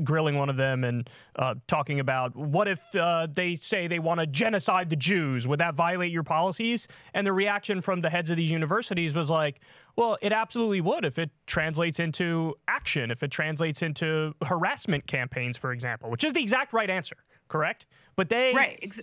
grilling 0.03 0.37
one 0.37 0.49
of 0.49 0.57
them 0.57 0.85
and 0.85 1.09
uh, 1.37 1.55
talking 1.66 2.01
about 2.01 2.35
what 2.37 2.68
if 2.68 2.81
uh, 2.95 3.27
they 3.33 3.55
say 3.55 3.87
they 3.87 3.99
want 3.99 4.20
to 4.20 4.27
genocide 4.27 4.91
the 4.91 4.97
Jews? 4.97 5.47
Would 5.47 5.61
that 5.61 5.75
violate 5.75 6.12
your 6.12 6.22
policies? 6.22 6.87
And 7.14 7.27
the 7.27 7.33
reaction 7.33 7.81
from 7.81 8.01
the 8.01 8.11
heads 8.11 8.31
of 8.31 8.37
these 8.37 8.51
universities 8.51 9.14
was 9.14 9.31
like, 9.31 9.61
well, 9.97 10.16
it 10.22 10.33
absolutely 10.33 10.81
would 10.81 11.05
if 11.05 11.18
it 11.18 11.31
translates 11.47 12.01
into 12.01 12.55
action, 12.68 13.11
if 13.11 13.22
it 13.22 13.31
translates 13.31 13.83
into 13.83 14.35
harassment 14.45 15.07
campaigns, 15.07 15.57
for 15.57 15.72
example, 15.72 16.11
which 16.11 16.25
is 16.25 16.33
the 16.33 16.43
exact 16.43 16.72
right 16.72 16.91
answer, 16.91 17.16
correct? 17.49 17.87
But 18.16 18.29
they 18.29 18.53
right, 18.55 18.79
ex- 18.83 19.01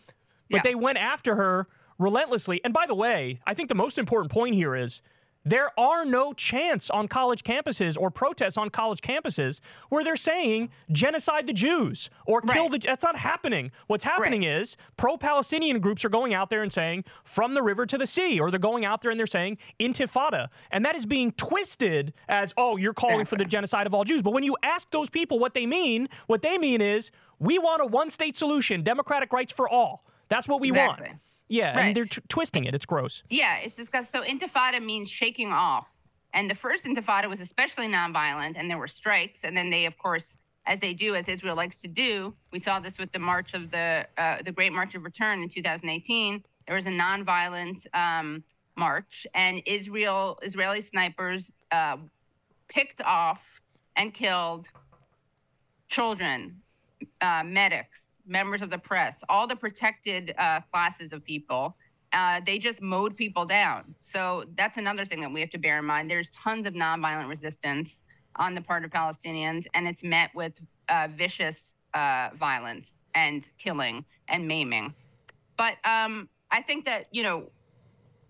but 0.50 0.58
yeah. 0.58 0.62
they 0.64 0.76
went 0.76 0.98
after 0.98 1.36
her 1.36 1.68
relentlessly. 1.98 2.60
And 2.64 2.74
by 2.74 2.86
the 2.88 2.96
way, 2.96 3.40
I 3.46 3.54
think 3.54 3.70
the 3.70 3.76
most 3.76 3.98
important 3.98 4.32
point 4.32 4.56
here 4.56 4.76
is 4.76 5.02
there 5.44 5.72
are 5.80 6.06
no 6.06 6.34
chants 6.34 6.90
on 6.92 7.08
college 7.08 7.44
campuses 7.44 7.98
or 8.00 8.12
protests 8.12 8.58
on 8.58 8.70
college 8.70 9.02
campuses 9.02 9.60
where 9.90 10.04
they're 10.04 10.16
saying 10.16 10.70
genocide 10.92 11.48
the 11.48 11.54
Jews 11.54 12.10
or 12.28 12.42
kill 12.42 12.64
Right. 12.70 12.72
the. 12.74 12.88
That's 12.88 13.04
not 13.04 13.16
happening. 13.18 13.72
What's 13.88 14.04
happening 14.04 14.44
is 14.44 14.78
pro 14.98 15.18
Palestinian 15.18 15.80
groups 15.80 16.06
are 16.06 16.10
going 16.10 16.34
out 16.36 16.50
there 16.52 16.62
and 16.62 16.72
saying 16.72 17.06
from 17.24 17.54
the 17.56 17.64
river 17.64 17.86
to 17.88 17.98
the 17.98 18.06
sea, 18.06 18.40
or 18.40 18.52
they're 18.52 18.60
going 18.60 18.86
out 18.86 19.02
there 19.02 19.10
and 19.10 19.20
they're 19.20 19.26
saying 19.26 19.58
intifada. 19.80 20.50
And 20.70 20.86
that 20.86 20.96
is 20.96 21.06
being 21.06 21.32
twisted 21.32 22.14
as, 22.30 22.54
oh, 22.58 22.78
you're 22.78 22.94
calling 22.94 23.26
for 23.26 23.36
the 23.36 23.46
genocide 23.46 23.88
of 23.88 23.94
all 23.94 24.04
Jews. 24.04 24.22
But 24.22 24.34
when 24.34 24.44
you 24.44 24.56
ask 24.64 24.92
those 24.92 25.10
people 25.10 25.40
what 25.40 25.54
they 25.56 25.66
mean, 25.66 26.08
what 26.28 26.42
they 26.44 26.58
mean 26.60 26.82
is 26.82 27.10
we 27.40 27.58
want 27.58 27.82
a 27.82 27.86
one 27.86 28.10
state 28.12 28.38
solution, 28.38 28.84
democratic 28.84 29.34
rights 29.34 29.52
for 29.52 29.68
all. 29.68 30.06
That's 30.30 30.48
what 30.48 30.62
we 30.62 30.70
Exactly. 30.70 31.08
want. 31.10 31.20
Yeah, 31.52 31.76
Right. 31.76 31.86
and 31.88 31.96
they're 31.96 32.06
t- 32.06 32.22
twisting 32.30 32.64
it. 32.66 32.74
It's 32.74 32.86
gross. 32.86 33.24
Yeah, 33.30 33.58
it's 33.58 33.76
disgusting. 33.76 34.22
So 34.22 34.26
intifada 34.28 34.82
means 34.84 35.10
shaking 35.10 35.52
off. 35.52 35.98
And 36.34 36.50
the 36.50 36.56
first 36.56 36.86
intifada 36.86 37.28
was 37.28 37.42
especially 37.42 37.88
nonviolent, 37.90 38.54
and 38.56 38.70
there 38.70 38.78
were 38.78 38.88
strikes. 38.88 39.44
And 39.44 39.56
then 39.56 39.70
they, 39.70 39.86
of 39.86 39.98
course, 39.98 40.38
as 40.66 40.80
they 40.80 40.94
do, 40.94 41.14
as 41.14 41.28
Israel 41.28 41.58
likes 41.58 41.82
to 41.82 41.90
do, 41.90 42.34
we 42.52 42.60
saw 42.60 42.80
this 42.80 42.98
with 42.98 43.12
the 43.12 43.20
March 43.20 43.54
of 43.54 43.70
the 43.70 44.08
uh, 44.18 44.42
the 44.44 44.52
Great 44.54 44.72
March 44.72 44.96
of 44.96 45.04
Return 45.04 45.44
in 45.44 45.50
2018. 45.50 46.42
There 46.68 46.76
was 46.76 46.86
a 46.86 46.90
nonviolent 46.90 47.86
um, 47.94 48.44
march, 48.78 49.28
and 49.34 49.62
Israel 49.66 50.40
Israeli 50.42 50.80
snipers 50.80 51.52
uh, 51.72 51.98
picked 52.70 53.02
off 53.02 53.62
and 53.98 54.14
killed 54.14 54.70
children, 55.90 56.62
uh, 57.20 57.44
medics, 57.46 58.11
members 58.26 58.62
of 58.62 58.70
the 58.70 58.78
press, 58.78 59.24
all 59.30 59.48
the 59.48 59.56
protected 59.56 60.34
uh, 60.38 60.62
classes 60.72 61.14
of 61.14 61.24
people. 61.24 61.76
Uh, 62.14 62.42
they 62.46 62.60
just 62.60 62.82
mowed 62.82 63.16
people 63.16 63.46
down. 63.46 63.96
So 64.00 64.44
that's 64.56 64.76
another 64.76 65.06
thing 65.06 65.22
that 65.22 65.32
we 65.32 65.40
have 65.40 65.50
to 65.52 65.58
bear 65.58 65.80
in 65.80 65.86
mind. 65.86 66.10
There's 66.12 66.30
tons 66.32 66.68
of 66.68 66.74
nonviolent 66.74 67.30
resistance 67.30 68.04
on 68.36 68.54
the 68.54 68.62
part 68.62 68.84
of 68.84 68.92
Palestinians, 68.92 69.66
and 69.74 69.88
it's 69.88 70.04
met 70.04 70.30
with 70.36 70.62
uh, 70.90 71.08
vicious 71.16 71.76
uh, 71.94 72.30
violence 72.36 73.04
and 73.16 73.50
killing 73.58 74.06
and 74.28 74.48
maiming. 74.48 74.94
But 75.58 75.76
um, 75.86 76.30
I 76.50 76.62
think 76.62 76.86
that 76.86 77.08
you 77.12 77.24
know 77.24 77.50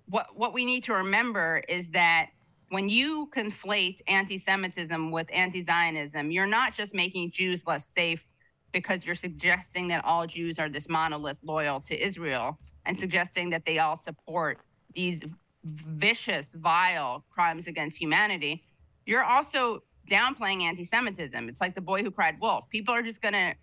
what 0.09 0.27
what 0.35 0.53
we 0.53 0.65
need 0.65 0.83
to 0.85 0.93
remember 0.93 1.63
is 1.67 1.89
that 1.89 2.29
when 2.69 2.87
you 2.87 3.29
conflate 3.35 3.99
anti-Semitism 4.07 5.11
with 5.11 5.27
anti-Zionism, 5.33 6.31
you're 6.31 6.47
not 6.47 6.73
just 6.73 6.95
making 6.95 7.31
Jews 7.31 7.67
less 7.67 7.85
safe 7.85 8.30
because 8.71 9.05
you're 9.05 9.15
suggesting 9.15 9.87
that 9.89 10.03
all 10.05 10.25
Jews 10.25 10.59
are 10.59 10.69
this 10.69 10.87
monolith 10.87 11.39
loyal 11.43 11.79
to 11.81 12.05
Israel 12.05 12.57
and 12.85 12.97
suggesting 12.97 13.49
that 13.49 13.65
they 13.65 13.79
all 13.79 13.97
support 13.97 14.59
these 14.95 15.21
vicious, 15.63 16.53
vile 16.53 17.25
crimes 17.29 17.67
against 17.67 17.97
humanity. 17.97 18.63
You're 19.05 19.23
also 19.23 19.83
downplaying 20.09 20.63
anti-Semitism. 20.63 21.47
It's 21.49 21.61
like 21.61 21.75
the 21.75 21.81
boy 21.81 22.01
who 22.03 22.11
cried 22.11 22.39
wolf. 22.39 22.67
People 22.69 22.93
are 22.93 23.03
just 23.03 23.21
going 23.21 23.33
to 23.33 23.55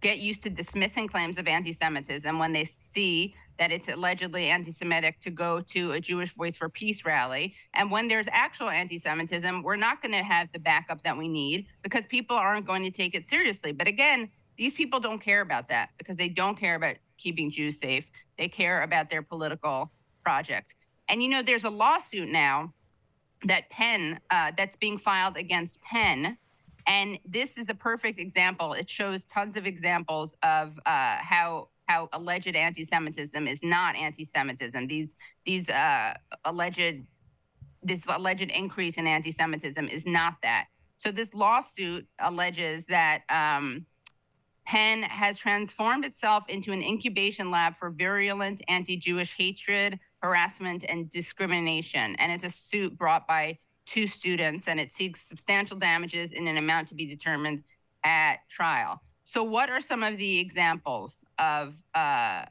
get 0.00 0.18
used 0.18 0.42
to 0.42 0.50
dismissing 0.50 1.08
claims 1.08 1.38
of 1.38 1.46
anti-Semitism 1.46 2.38
when 2.38 2.52
they 2.52 2.64
see 2.64 3.34
that 3.58 3.70
it's 3.70 3.88
allegedly 3.88 4.48
anti-Semitic 4.48 5.20
to 5.20 5.30
go 5.30 5.60
to 5.60 5.92
a 5.92 6.00
Jewish 6.00 6.32
Voice 6.34 6.56
for 6.56 6.68
Peace 6.68 7.04
rally. 7.04 7.54
And 7.74 7.90
when 7.90 8.08
there's 8.08 8.26
actual 8.30 8.68
anti-Semitism, 8.68 9.62
we're 9.62 9.76
not 9.76 10.02
going 10.02 10.12
to 10.12 10.24
have 10.24 10.50
the 10.52 10.58
backup 10.58 11.02
that 11.02 11.16
we 11.16 11.28
need 11.28 11.66
because 11.82 12.06
people 12.06 12.36
aren't 12.36 12.66
going 12.66 12.82
to 12.82 12.90
take 12.90 13.14
it 13.14 13.26
seriously. 13.26 13.72
But 13.72 13.86
again, 13.86 14.30
these 14.56 14.72
people 14.72 15.00
don't 15.00 15.20
care 15.20 15.40
about 15.40 15.68
that 15.68 15.90
because 15.98 16.16
they 16.16 16.28
don't 16.28 16.58
care 16.58 16.74
about 16.74 16.96
keeping 17.18 17.50
Jews 17.50 17.78
safe. 17.78 18.10
They 18.38 18.48
care 18.48 18.82
about 18.82 19.10
their 19.10 19.22
political 19.22 19.90
project. 20.22 20.74
And 21.08 21.22
you 21.22 21.28
know, 21.28 21.42
there's 21.42 21.64
a 21.64 21.70
lawsuit 21.70 22.28
now 22.28 22.72
that 23.44 23.68
Penn 23.70 24.18
uh, 24.30 24.52
that's 24.56 24.76
being 24.76 24.98
filed 24.98 25.36
against 25.36 25.80
Penn. 25.82 26.38
And 26.86 27.18
this 27.24 27.56
is 27.56 27.68
a 27.68 27.74
perfect 27.74 28.18
example. 28.18 28.72
It 28.74 28.88
shows 28.88 29.24
tons 29.24 29.56
of 29.56 29.66
examples 29.66 30.34
of 30.42 30.78
uh, 30.86 31.16
how 31.20 31.68
how 31.86 32.08
alleged 32.12 32.54
anti-Semitism 32.54 33.46
is 33.46 33.62
not 33.62 33.94
anti-Semitism. 33.96 34.86
These 34.86 35.16
these 35.44 35.68
uh, 35.68 36.14
alleged 36.44 37.04
this 37.82 38.04
alleged 38.08 38.50
increase 38.50 38.96
in 38.96 39.06
anti-Semitism 39.06 39.88
is 39.88 40.06
not 40.06 40.34
that. 40.42 40.66
So 40.96 41.12
this 41.12 41.34
lawsuit 41.34 42.06
alleges 42.18 42.86
that 42.86 43.22
um, 43.28 43.84
Penn 44.66 45.02
has 45.02 45.36
transformed 45.36 46.04
itself 46.04 46.48
into 46.48 46.72
an 46.72 46.82
incubation 46.82 47.50
lab 47.50 47.74
for 47.74 47.90
virulent 47.90 48.62
anti-Jewish 48.68 49.36
hatred, 49.36 49.98
harassment, 50.22 50.84
and 50.88 51.10
discrimination. 51.10 52.16
And 52.16 52.32
it's 52.32 52.44
a 52.44 52.50
suit 52.50 52.96
brought 52.96 53.26
by 53.26 53.58
two 53.84 54.06
students, 54.06 54.66
and 54.66 54.80
it 54.80 54.92
seeks 54.92 55.20
substantial 55.20 55.76
damages 55.76 56.32
in 56.32 56.48
an 56.48 56.56
amount 56.56 56.88
to 56.88 56.94
be 56.94 57.06
determined 57.06 57.64
at 58.02 58.36
trial. 58.48 59.02
So, 59.24 59.42
what 59.42 59.70
are 59.70 59.80
some 59.80 60.02
of 60.02 60.18
the 60.18 60.38
examples 60.38 61.24
of 61.38 61.74
uh, 61.94 62.44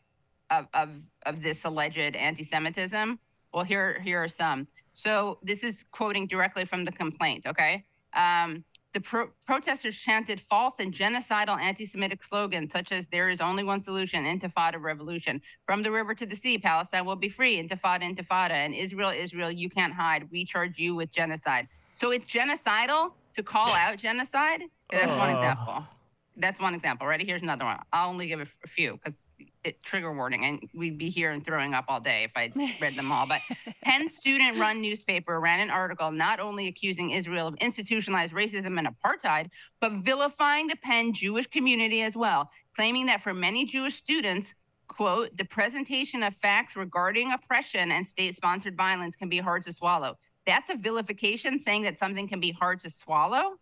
of, 0.49 0.67
of 0.74 0.89
of 1.26 1.41
this 1.41 1.63
alleged 1.65 2.15
anti-Semitism? 2.15 3.19
Well, 3.53 3.63
here 3.63 3.99
here 4.03 4.24
are 4.24 4.28
some. 4.28 4.67
So, 4.93 5.38
this 5.43 5.63
is 5.63 5.86
quoting 5.91 6.28
directly 6.28 6.65
from 6.65 6.84
the 6.84 6.91
complaint. 6.91 7.45
Okay. 7.45 7.86
Um, 8.13 8.63
the 8.93 9.01
pro- 9.01 9.32
protesters 9.47 9.97
chanted 9.97 10.39
false 10.39 10.76
and 10.80 10.93
genocidal 10.93 11.59
anti 11.59 11.84
Semitic 11.86 12.24
slogans 12.24 12.71
such 12.71 12.91
as 12.91 13.07
There 13.07 13.30
is 13.30 13.41
only 13.41 13.63
one 13.63 13.82
solution, 13.82 14.24
Intifada 14.26 14.80
revolution. 14.80 15.41
From 15.65 15.82
the 15.82 15.91
river 15.91 16.13
to 16.13 16.28
the 16.28 16.36
sea, 16.36 16.59
Palestine 16.59 17.03
will 17.05 17.15
be 17.15 17.30
free, 17.30 17.57
Intifada, 17.61 18.01
Intifada. 18.03 18.51
And 18.51 18.74
Israel, 18.76 19.09
Israel, 19.09 19.49
you 19.51 19.67
can't 19.67 19.93
hide. 19.93 20.30
We 20.32 20.45
charge 20.45 20.78
you 20.78 20.93
with 20.93 21.11
genocide. 21.11 21.67
So 21.95 22.11
it's 22.11 22.28
genocidal 22.28 23.13
to 23.36 23.41
call 23.41 23.69
out 23.69 23.97
genocide. 23.97 24.61
That's 24.91 25.07
one 25.07 25.32
Oh. 25.32 25.38
example. 25.38 25.88
That's 26.36 26.59
one 26.59 26.73
example. 26.73 27.07
Ready? 27.07 27.25
Here's 27.25 27.41
another 27.41 27.65
one. 27.65 27.77
I'll 27.91 28.09
only 28.09 28.27
give 28.27 28.39
a, 28.39 28.43
f- 28.43 28.55
a 28.63 28.67
few 28.67 28.93
because 28.93 29.23
it 29.63 29.84
trigger 29.84 30.13
warning, 30.13 30.45
and 30.45 30.69
we'd 30.73 30.97
be 30.97 31.09
here 31.09 31.31
and 31.31 31.45
throwing 31.45 31.73
up 31.73 31.86
all 31.88 31.99
day 31.99 32.23
if 32.23 32.31
I 32.36 32.51
read 32.81 32.97
them 32.97 33.11
all. 33.11 33.27
But 33.27 33.41
Penn 33.84 34.09
student 34.09 34.59
run 34.59 34.81
newspaper 34.81 35.39
ran 35.39 35.59
an 35.59 35.69
article 35.69 36.11
not 36.11 36.39
only 36.39 36.67
accusing 36.67 37.11
Israel 37.11 37.47
of 37.47 37.55
institutionalized 37.55 38.34
racism 38.34 38.77
and 38.79 38.88
apartheid, 38.88 39.49
but 39.79 39.93
vilifying 39.93 40.67
the 40.67 40.75
Penn 40.77 41.13
Jewish 41.13 41.47
community 41.47 42.01
as 42.01 42.15
well, 42.15 42.49
claiming 42.75 43.05
that 43.05 43.21
for 43.21 43.34
many 43.34 43.65
Jewish 43.65 43.95
students, 43.95 44.55
quote, 44.88 45.36
the 45.38 45.45
presentation 45.45 46.23
of 46.23 46.36
facts 46.36 46.75
regarding 46.75 47.31
oppression 47.31 47.91
and 47.91 48.07
state 48.07 48.36
sponsored 48.36 48.75
violence 48.75 49.15
can 49.15 49.29
be 49.29 49.39
hard 49.39 49.63
to 49.63 49.73
swallow. 49.73 50.17
That's 50.45 50.69
a 50.69 50.75
vilification 50.75 51.57
saying 51.57 51.84
that 51.84 51.97
something 51.97 52.27
can 52.27 52.39
be 52.39 52.51
hard 52.51 52.79
to 52.81 52.89
swallow. 52.89 53.57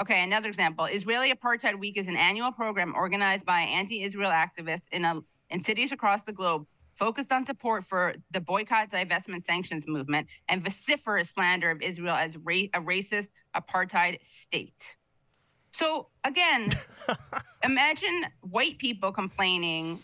Okay, 0.00 0.22
another 0.22 0.48
example. 0.48 0.86
Israeli 0.86 1.32
Apartheid 1.32 1.78
Week 1.78 1.98
is 1.98 2.08
an 2.08 2.16
annual 2.16 2.50
program 2.50 2.94
organized 2.96 3.44
by 3.44 3.60
anti-Israel 3.60 4.30
activists 4.30 4.88
in 4.90 5.04
a, 5.04 5.20
in 5.50 5.60
cities 5.60 5.92
across 5.92 6.22
the 6.22 6.32
globe 6.32 6.66
focused 6.94 7.32
on 7.32 7.44
support 7.44 7.84
for 7.84 8.14
the 8.30 8.40
boycott, 8.40 8.90
divestment, 8.90 9.42
sanctions 9.42 9.86
movement 9.86 10.26
and 10.48 10.62
vociferous 10.62 11.30
slander 11.30 11.70
of 11.70 11.82
Israel 11.82 12.14
as 12.14 12.36
ra- 12.38 12.68
a 12.74 12.80
racist 12.80 13.30
apartheid 13.54 14.24
state. 14.24 14.96
So 15.72 16.08
again, 16.24 16.70
imagine 17.64 18.26
white 18.42 18.78
people 18.78 19.10
complaining 19.10 20.00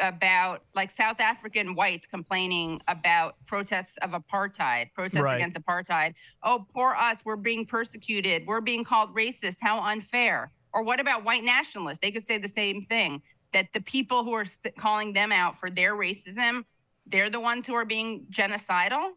about, 0.00 0.62
like 0.74 0.90
South 0.90 1.20
African 1.20 1.74
whites 1.74 2.06
complaining 2.06 2.80
about 2.88 3.36
protests 3.46 3.96
of 3.98 4.10
apartheid, 4.10 4.92
protests 4.94 5.22
Right. 5.22 5.36
against 5.36 5.58
apartheid. 5.58 6.14
Oh, 6.42 6.66
poor 6.74 6.94
us, 6.98 7.18
we're 7.24 7.36
being 7.36 7.64
persecuted, 7.64 8.46
we're 8.46 8.60
being 8.60 8.84
called 8.84 9.14
racist. 9.14 9.58
How 9.60 9.80
unfair. 9.80 10.50
Or 10.72 10.82
what 10.82 11.00
about 11.00 11.22
white 11.24 11.44
nationalists? 11.44 11.98
They 12.00 12.10
could 12.10 12.24
say 12.24 12.38
the 12.38 12.48
same 12.48 12.82
thing 12.82 13.22
that 13.52 13.68
the 13.74 13.80
people 13.82 14.24
who 14.24 14.32
are 14.32 14.46
calling 14.78 15.12
them 15.12 15.30
out 15.30 15.58
for 15.58 15.70
their 15.70 15.94
racism, 15.94 16.64
they're 17.06 17.30
the 17.30 17.40
ones 17.40 17.66
who 17.66 17.74
are 17.74 17.84
being 17.84 18.26
genocidal. 18.30 19.10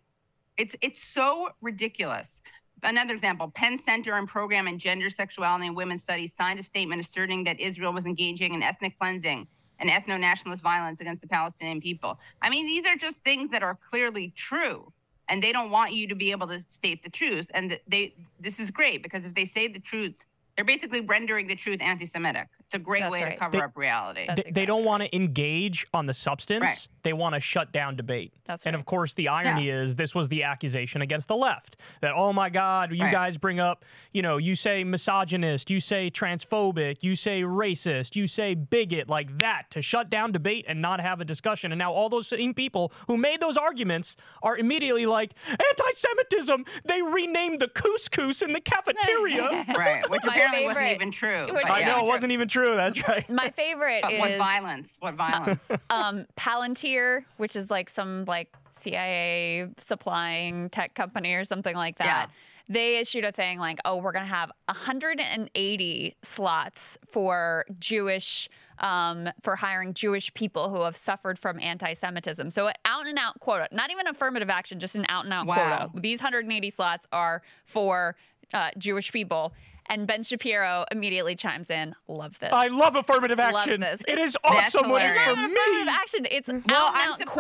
It's 0.58 0.76
it's 0.82 1.04
so 1.04 1.50
ridiculous. 1.62 2.42
Another 2.86 3.16
example, 3.16 3.52
Penn 3.56 3.80
Center 3.80 4.14
and 4.14 4.28
Program 4.28 4.68
in 4.68 4.78
Gender, 4.78 5.10
Sexuality, 5.10 5.66
and 5.66 5.76
Women's 5.76 6.04
Studies 6.04 6.34
signed 6.34 6.60
a 6.60 6.64
statement 6.64 7.02
asserting 7.02 7.44
that 7.46 7.60
Israel 7.60 7.92
was 7.92 8.06
engaging 8.06 8.54
in 8.54 8.62
ethnic 8.62 8.98
cleansing 9.00 9.48
and 9.80 9.90
ethno 9.90 10.20
nationalist 10.20 10.62
violence 10.62 11.02
against 11.02 11.22
the 11.22 11.28
Palestinian 11.28 11.82
people. 11.82 12.20
I 12.44 12.50
mean, 12.52 12.68
these 12.68 12.86
are 12.86 12.96
just 12.96 13.24
things 13.24 13.50
that 13.50 13.64
are 13.64 13.78
clearly 13.90 14.32
true. 14.36 14.94
And 15.28 15.42
they 15.42 15.52
don't 15.52 15.72
want 15.72 15.94
you 15.94 16.08
to 16.08 16.16
be 16.16 16.30
able 16.30 16.46
to 16.48 16.60
state 16.60 17.02
the 17.04 17.10
truth. 17.10 17.50
And 17.56 17.80
they 17.88 18.14
this 18.40 18.60
is 18.60 18.70
great 18.70 19.02
because 19.02 19.26
if 19.26 19.34
they 19.34 19.46
say 19.46 19.68
the 19.68 19.80
truth 19.80 20.24
They're 20.56 20.66
basically 20.66 21.02
rendering 21.02 21.48
the 21.48 21.56
truth 21.56 21.82
anti-Semitic. 21.82 22.48
It's 22.62 22.74
a 22.74 22.80
great 22.80 23.02
That's 23.02 23.12
way 23.12 23.26
to 23.26 23.36
cover 23.36 23.58
They- 23.58 23.64
up 23.64 23.76
reality. 23.76 24.26
That's 24.28 24.42
They, 24.44 24.52
they 24.52 24.66
don't 24.66 24.86
want 24.86 25.04
to 25.04 25.14
engage 25.16 25.86
on 25.94 26.06
the 26.06 26.14
substance. 26.14 26.64
Right. 26.64 26.88
They 27.04 27.14
want 27.14 27.36
to 27.36 27.42
shut 27.42 27.72
down 27.72 27.96
debate. 27.96 28.34
That's 28.46 28.66
right. 28.66 28.74
And 28.74 28.80
of 28.80 28.86
course, 28.88 29.14
the 29.14 29.28
irony 29.28 29.70
is 29.70 29.96
this 29.96 30.16
was 30.16 30.28
the 30.30 30.42
accusation 30.44 31.02
against 31.04 31.28
the 31.28 31.36
left 31.36 31.78
that, 32.02 32.14
oh 32.16 32.34
my 32.34 32.50
God, 32.50 32.92
you 32.92 33.04
Right. 33.04 33.12
guys 33.12 33.38
bring 33.38 33.60
up, 33.60 33.86
you 34.14 34.22
know, 34.24 34.38
you 34.38 34.56
say 34.56 34.84
misogynist, 34.84 35.70
you 35.70 35.80
say 35.80 36.10
transphobic, 36.10 36.98
you 37.04 37.16
say 37.16 37.42
racist, 37.42 38.16
you 38.16 38.26
say 38.26 38.56
bigot, 38.56 39.08
like 39.10 39.38
that 39.40 39.70
to 39.72 39.82
shut 39.84 40.10
down 40.10 40.32
debate 40.32 40.66
and 40.68 40.82
not 40.82 41.00
have 41.00 41.22
a 41.22 41.26
discussion. 41.26 41.72
And 41.72 41.78
now 41.80 41.94
all 41.94 42.10
those 42.10 42.28
same 42.28 42.54
people 42.56 42.92
who 43.08 43.18
made 43.18 43.40
those 43.42 43.58
arguments 43.58 44.16
are 44.42 44.58
immediately 44.58 45.06
like, 45.06 45.34
anti 45.50 45.92
Semitism. 45.96 46.66
They 46.86 47.02
renamed 47.04 47.60
the 47.60 47.68
couscous 47.68 48.42
in 48.42 48.54
the 48.54 48.62
cafeteria. 48.62 49.66
right, 49.78 50.10
which 50.10 50.24
My 50.26 50.45
apparently 50.48 50.68
wasn't 50.68 50.96
even 50.96 51.12
true. 51.12 51.46
Which- 51.46 51.64
but 51.64 51.72
I 51.72 51.80
yeah. 51.80 51.88
know 51.94 52.00
it 52.00 52.06
wasn't 52.06 52.32
even 52.32 52.48
true. 52.48 52.76
That's 52.76 53.02
right. 53.08 53.30
My 53.30 53.50
favorite 53.52 54.02
But 54.02 54.18
what 54.18 54.32
is 54.32 54.38
violence? 54.38 54.98
What 55.00 55.14
violence? 55.26 55.72
um, 55.90 56.26
Palantir, 56.38 57.24
which 57.38 57.56
is 57.56 57.70
like 57.70 57.90
some 57.90 58.26
like 58.26 58.54
CIA 58.82 59.68
supplying 59.84 60.70
tech 60.70 60.94
company 60.96 61.34
or 61.34 61.44
something 61.46 61.76
like 61.76 61.98
that. 61.98 62.30
They 62.68 62.98
issued 62.98 63.24
a 63.26 63.32
thing 63.32 63.60
like, 63.60 63.80
oh, 63.86 63.98
we're 63.98 64.12
going 64.12 64.26
to 64.26 64.34
have 64.34 64.52
180 64.70 66.16
slots 66.24 66.98
for 67.12 67.66
Jewish, 67.80 68.50
um, 68.80 69.30
for 69.44 69.56
hiring 69.56 69.94
Jewish 69.94 70.34
people 70.34 70.70
who 70.70 70.82
have 70.82 70.98
suffered 70.98 71.38
from 71.38 71.60
anti 71.60 71.94
Semitism. 71.94 72.50
So, 72.52 72.68
an 72.68 72.74
out 72.86 73.06
and 73.08 73.18
out 73.20 73.40
quota, 73.40 73.68
not 73.72 73.92
even 73.92 74.08
affirmative 74.08 74.50
action, 74.50 74.80
just 74.80 74.96
an 74.96 75.06
out 75.10 75.26
and 75.26 75.34
out 75.34 75.46
Wow. 75.46 75.56
quota. 75.90 76.02
These 76.02 76.20
180 76.20 76.72
slots 76.72 77.08
are 77.12 77.42
for 77.66 78.16
uh, 78.54 78.72
Jewish 78.78 79.12
people. 79.12 79.54
And 79.88 80.08
Ben 80.08 80.24
Shapiro 80.24 80.86
immediately 80.92 81.36
chimes 81.36 81.70
in, 81.70 81.94
love 82.08 82.38
this. 82.40 82.50
I 82.52 82.68
love 82.68 82.96
affirmative 82.96 83.40
action. 83.40 83.54
Love 83.54 83.68
action. 83.68 83.82
this. 83.82 84.02
It 84.08 84.18
is 84.18 84.36
awesome 84.44 84.90
when 84.90 85.06
it's 85.06 85.18
for 85.20 85.30
It's 85.30 85.40
affirmative 85.40 85.86
me. 85.86 85.92
action. 85.92 86.28
It's 86.32 86.48
Well, 86.48 86.88
out 86.88 86.92
I'm 86.96 87.14
and 87.14 87.22
out 87.22 87.28
surpri- 87.28 87.32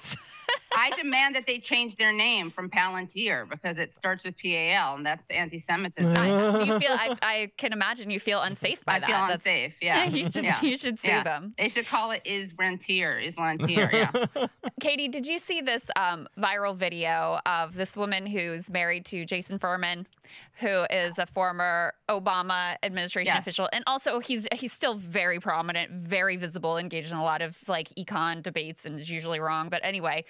quotas. 0.00 0.16
I 0.74 0.90
demand 0.96 1.36
that 1.36 1.46
they 1.46 1.58
change 1.58 1.94
their 1.94 2.12
name 2.12 2.50
from 2.50 2.68
Palantir 2.70 3.48
because 3.48 3.78
it 3.78 3.94
starts 3.94 4.24
with 4.24 4.34
PAL, 4.36 4.96
and 4.96 5.06
that's 5.06 5.30
anti-Semitism. 5.30 6.16
I, 6.16 6.26
do 6.64 6.72
you 6.72 6.80
feel? 6.80 6.90
I, 6.92 7.16
I 7.22 7.50
can 7.56 7.72
imagine 7.72 8.10
you 8.10 8.18
feel 8.18 8.40
unsafe 8.40 8.84
by 8.84 8.94
I 8.94 8.98
that. 8.98 9.06
feel 9.06 9.14
That's- 9.16 9.34
unsafe. 9.46 9.74
Yeah, 9.80 10.04
you 10.08 10.28
should. 10.28 10.42
yeah. 10.44 10.60
You 10.60 10.76
should 10.76 10.98
sue 10.98 11.06
Yeah. 11.08 11.22
them. 11.22 11.54
They 11.56 11.68
should 11.68 11.86
call 11.86 12.10
it 12.10 12.22
is 12.24 12.54
rentier, 12.58 13.16
is 13.16 13.36
lantier. 13.36 13.92
Yeah. 13.92 14.46
Katie, 14.80 15.06
did 15.08 15.24
you 15.26 15.38
see 15.38 15.60
this 15.60 15.82
um, 15.94 16.26
viral 16.38 16.74
video 16.76 17.38
of 17.46 17.74
this 17.74 17.96
woman 17.96 18.26
who's 18.26 18.68
married 18.70 19.04
to 19.06 19.24
Jason 19.24 19.58
Furman, 19.58 20.04
who 20.54 20.84
is 20.90 21.18
a 21.18 21.26
former 21.26 21.94
Obama 22.08 22.76
administration 22.82 23.34
Yes. 23.34 23.44
official, 23.44 23.68
and 23.72 23.84
also 23.86 24.20
he's 24.20 24.46
he's 24.52 24.72
still 24.72 24.94
very 24.94 25.40
prominent, 25.40 25.90
very 25.92 26.36
visible, 26.36 26.76
engaged 26.78 27.10
in 27.10 27.16
a 27.16 27.24
lot 27.24 27.42
of 27.42 27.56
like 27.68 27.88
econ 27.98 28.42
debates, 28.42 28.84
and 28.84 28.98
is 28.98 29.10
usually 29.10 29.40
wrong. 29.40 29.68
But 29.68 29.80
anyway, 29.84 30.24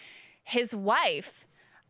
his 0.45 0.75
wife 0.75 1.47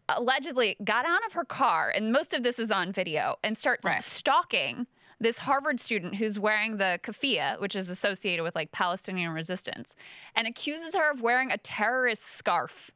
allegedly 0.09 0.77
got 0.83 1.05
out 1.05 1.25
of 1.27 1.33
her 1.35 1.45
car, 1.45 1.91
and 1.95 2.13
most 2.13 2.33
of 2.35 2.43
this 2.43 2.59
is 2.59 2.71
on 2.71 2.93
video, 2.93 3.37
and 3.45 3.57
starts 3.59 3.85
Right. 3.85 4.03
stalking 4.03 4.87
this 5.21 5.39
Harvard 5.39 5.79
student 5.81 6.17
who's 6.17 6.39
wearing 6.39 6.79
the 6.79 6.99
keffiyeh, 7.03 7.61
which 7.61 7.77
is 7.77 7.89
associated 7.91 8.43
with 8.43 8.57
like 8.57 8.73
Palestinian 8.73 9.33
resistance, 9.33 9.95
and 10.35 10.47
accuses 10.49 10.95
her 10.95 11.11
of 11.11 11.21
wearing 11.21 11.51
a 11.53 11.59
terrorist 11.59 12.23
scarf 12.37 12.91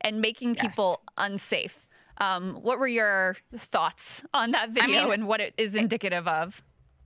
and 0.00 0.20
making 0.20 0.54
Yes. 0.56 0.62
people 0.66 1.00
unsafe. 1.16 1.86
Um, 2.18 2.54
what 2.62 2.78
were 2.78 2.88
your 2.88 3.36
thoughts 3.56 4.22
on 4.34 4.50
that 4.50 4.70
video 4.70 5.04
mean, 5.04 5.12
and 5.12 5.28
what 5.28 5.40
it 5.40 5.54
is 5.56 5.74
indicative 5.74 6.26
of? 6.28 6.60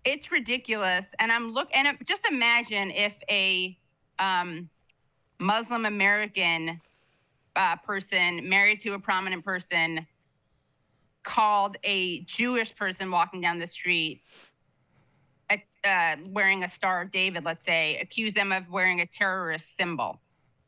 it's 0.04 0.32
ridiculous 0.32 1.06
and 1.20 1.30
i'm 1.30 1.52
look 1.52 1.68
and 1.72 1.86
it- 1.86 2.06
just 2.08 2.26
imagine 2.28 2.90
if 2.90 3.16
a 3.30 3.78
um, 4.18 4.68
muslim 5.38 5.86
american 5.86 6.80
uh, 7.54 7.76
person 7.76 8.48
married 8.48 8.80
to 8.80 8.94
a 8.94 8.98
prominent 8.98 9.44
person 9.44 10.04
called 11.22 11.76
a 11.84 12.24
jewish 12.24 12.74
person 12.74 13.12
walking 13.12 13.40
down 13.40 13.60
the 13.60 13.66
street 13.66 14.22
uh, 15.84 16.16
wearing 16.26 16.64
a 16.64 16.68
star 16.68 17.02
of 17.02 17.10
david 17.12 17.44
let's 17.44 17.64
say 17.64 17.96
accuse 17.98 18.34
them 18.34 18.50
of 18.50 18.68
wearing 18.70 19.00
a 19.02 19.06
terrorist 19.06 19.76
symbol 19.76 20.20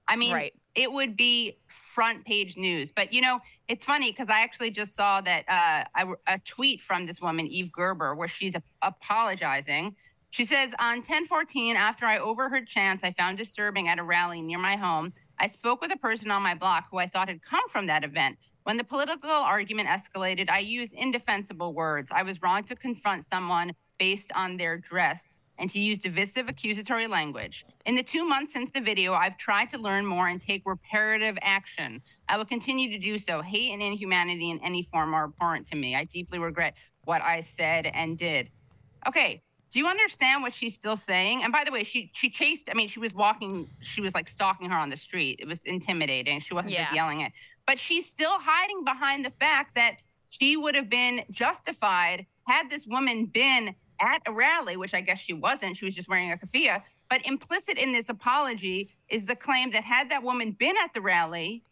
i 0.06 0.14
mean 0.14 0.32
Right. 0.32 0.54
It 0.74 0.90
would 0.90 1.16
be 1.16 1.58
front 1.66 2.24
page 2.24 2.56
news. 2.56 2.92
But 2.92 3.12
you 3.12 3.20
know, 3.22 3.40
it's 3.68 3.84
funny 3.84 4.10
because 4.10 4.28
I 4.28 4.40
actually 4.40 4.70
just 4.70 4.94
saw 4.94 5.20
that 5.20 5.44
uh, 5.48 6.14
a 6.26 6.38
tweet 6.40 6.80
from 6.80 7.06
this 7.06 7.20
woman, 7.20 7.46
Eve 7.46 7.70
Gerber, 7.72 8.14
where 8.14 8.28
she's 8.28 8.54
a- 8.54 8.62
apologizing. 8.82 9.94
She 10.30 10.44
says, 10.44 10.74
on 10.80 10.96
1014, 10.96 11.76
after 11.76 12.06
I 12.06 12.18
overheard 12.18 12.66
chants 12.66 13.04
I 13.04 13.12
found 13.12 13.38
disturbing 13.38 13.86
at 13.88 14.00
a 14.00 14.02
rally 14.02 14.42
near 14.42 14.58
my 14.58 14.74
home, 14.74 15.12
I 15.38 15.46
spoke 15.46 15.80
with 15.80 15.92
a 15.92 15.96
person 15.96 16.30
on 16.32 16.42
my 16.42 16.56
block 16.56 16.86
who 16.90 16.98
I 16.98 17.06
thought 17.06 17.28
had 17.28 17.40
come 17.44 17.68
from 17.68 17.86
that 17.86 18.02
event. 18.02 18.36
When 18.64 18.76
the 18.76 18.82
political 18.82 19.30
argument 19.30 19.88
escalated, 19.88 20.50
I 20.50 20.58
used 20.58 20.92
indefensible 20.92 21.72
words. 21.72 22.10
I 22.12 22.24
was 22.24 22.42
wrong 22.42 22.64
to 22.64 22.74
confront 22.74 23.24
someone 23.24 23.74
based 23.98 24.32
on 24.34 24.56
their 24.56 24.76
dress 24.76 25.38
and 25.58 25.70
to 25.70 25.80
use 25.80 25.98
divisive 25.98 26.48
accusatory 26.48 27.06
language. 27.06 27.64
In 27.86 27.94
the 27.94 28.02
two 28.02 28.24
months 28.24 28.52
since 28.52 28.70
the 28.70 28.80
video, 28.80 29.14
I've 29.14 29.36
tried 29.38 29.70
to 29.70 29.78
learn 29.78 30.04
more 30.04 30.28
and 30.28 30.40
take 30.40 30.62
reparative 30.64 31.38
action. 31.42 32.02
I 32.28 32.36
will 32.36 32.44
continue 32.44 32.90
to 32.90 32.98
do 32.98 33.18
so. 33.18 33.40
Hate 33.40 33.72
and 33.72 33.82
inhumanity 33.82 34.50
in 34.50 34.58
any 34.60 34.82
form 34.82 35.14
are 35.14 35.24
abhorrent 35.24 35.66
to 35.68 35.76
me. 35.76 35.94
I 35.94 36.04
deeply 36.04 36.38
regret 36.38 36.74
what 37.04 37.22
I 37.22 37.40
said 37.40 37.86
and 37.86 38.18
did. 38.18 38.50
Okay. 39.06 39.42
Do 39.70 39.80
you 39.80 39.86
understand 39.86 40.42
what 40.42 40.52
she's 40.52 40.76
still 40.76 40.96
saying? 40.96 41.42
And 41.42 41.52
by 41.52 41.64
the 41.64 41.72
way, 41.72 41.82
she 41.82 42.08
she 42.14 42.30
chased. 42.30 42.70
I 42.70 42.74
mean, 42.74 42.86
she 42.86 43.00
was 43.00 43.12
walking. 43.12 43.68
She 43.80 44.00
was 44.00 44.14
like 44.14 44.28
stalking 44.28 44.70
her 44.70 44.76
on 44.76 44.88
the 44.88 44.96
street. 44.96 45.40
It 45.40 45.48
was 45.48 45.64
intimidating. 45.64 46.38
She 46.38 46.54
wasn't 46.54 46.74
just 46.74 46.94
yelling 46.94 47.22
it, 47.22 47.32
but 47.66 47.76
she's 47.76 48.08
still 48.08 48.38
hiding 48.38 48.84
behind 48.84 49.24
the 49.24 49.30
fact 49.30 49.74
that 49.74 49.96
she 50.28 50.56
would 50.56 50.76
have 50.76 50.88
been 50.88 51.24
justified 51.30 52.24
had 52.46 52.70
this 52.70 52.86
woman 52.86 53.26
been 53.26 53.74
at 54.00 54.22
a 54.26 54.32
rally, 54.32 54.76
which 54.76 54.94
I 54.94 55.00
guess 55.00 55.18
she 55.18 55.32
wasn't. 55.32 55.76
She 55.76 55.84
was 55.84 55.94
just 55.94 56.08
wearing 56.08 56.32
a 56.32 56.36
keffiyeh. 56.36 56.82
But 57.10 57.26
implicit 57.26 57.78
in 57.78 57.92
this 57.92 58.08
apology 58.08 58.90
is 59.08 59.26
the 59.26 59.36
claim 59.36 59.70
that 59.72 59.84
had 59.84 60.10
that 60.10 60.22
woman 60.22 60.52
been 60.52 60.74
at 60.82 60.92
the 60.94 61.00
rally 61.00 61.62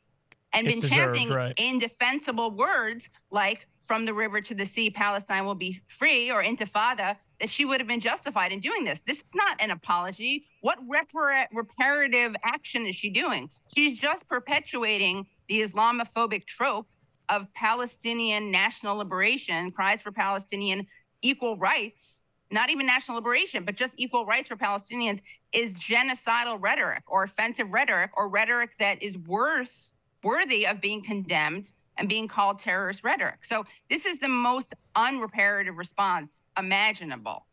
and 0.53 0.67
It's 0.67 0.75
been 0.75 0.81
deserved, 0.83 1.17
chanting 1.17 1.31
right. 1.31 1.59
indefensible 1.59 2.51
words 2.51 3.09
like 3.31 3.67
"From 3.81 4.05
the 4.05 4.15
river 4.15 4.41
to 4.43 4.55
the 4.55 4.67
sea, 4.67 4.91
Palestine 4.91 5.45
will 5.47 5.55
be 5.55 5.81
free" 5.89 6.31
or 6.31 6.43
"Intifada," 6.43 7.17
that 7.41 7.51
she 7.51 7.65
would 7.65 7.81
have 7.81 7.89
been 7.89 8.01
justified 8.01 8.53
in 8.53 8.61
doing 8.61 8.85
this. 8.85 9.01
This 9.01 9.23
is 9.23 9.35
not 9.35 9.61
an 9.63 9.71
apology. 9.71 10.45
What 10.61 10.79
repara- 10.87 11.49
reparative 11.53 12.37
action 12.45 12.87
is 12.87 12.95
she 12.95 13.09
doing? 13.09 13.49
She's 13.75 13.99
just 13.99 14.29
perpetuating 14.29 15.27
the 15.49 15.63
Islamophobic 15.63 16.47
trope 16.47 16.87
of 17.29 17.53
Palestinian 17.55 18.51
national 18.51 18.97
liberation, 18.97 19.71
cries 19.71 20.03
for 20.03 20.13
Palestinian 20.13 20.87
equal 21.23 21.57
rights, 21.57 22.21
not 22.51 22.69
even 22.71 22.87
national 22.87 23.17
liberation, 23.17 23.65
but 23.65 23.77
just 23.77 23.95
equal 23.99 24.27
rights 24.27 24.49
for 24.49 24.57
Palestinians, 24.57 25.21
is 25.53 25.75
genocidal 25.75 26.59
rhetoric 26.61 27.03
or 27.07 27.23
offensive 27.25 27.71
rhetoric 27.71 28.11
or 28.17 28.29
rhetoric 28.29 28.71
that 28.79 29.03
is 29.03 29.17
worth 29.19 29.95
worthy 30.23 30.67
of 30.67 30.81
being 30.81 31.03
condemned 31.03 31.73
and 31.99 32.09
being 32.09 32.29
called 32.29 32.59
terrorist 32.59 33.05
rhetoric. 33.05 33.45
So 33.45 33.65
this 33.91 34.07
is 34.07 34.19
the 34.19 34.29
most 34.29 34.75
unreparative 34.97 35.77
response 35.77 36.43
imaginable. 36.59 37.47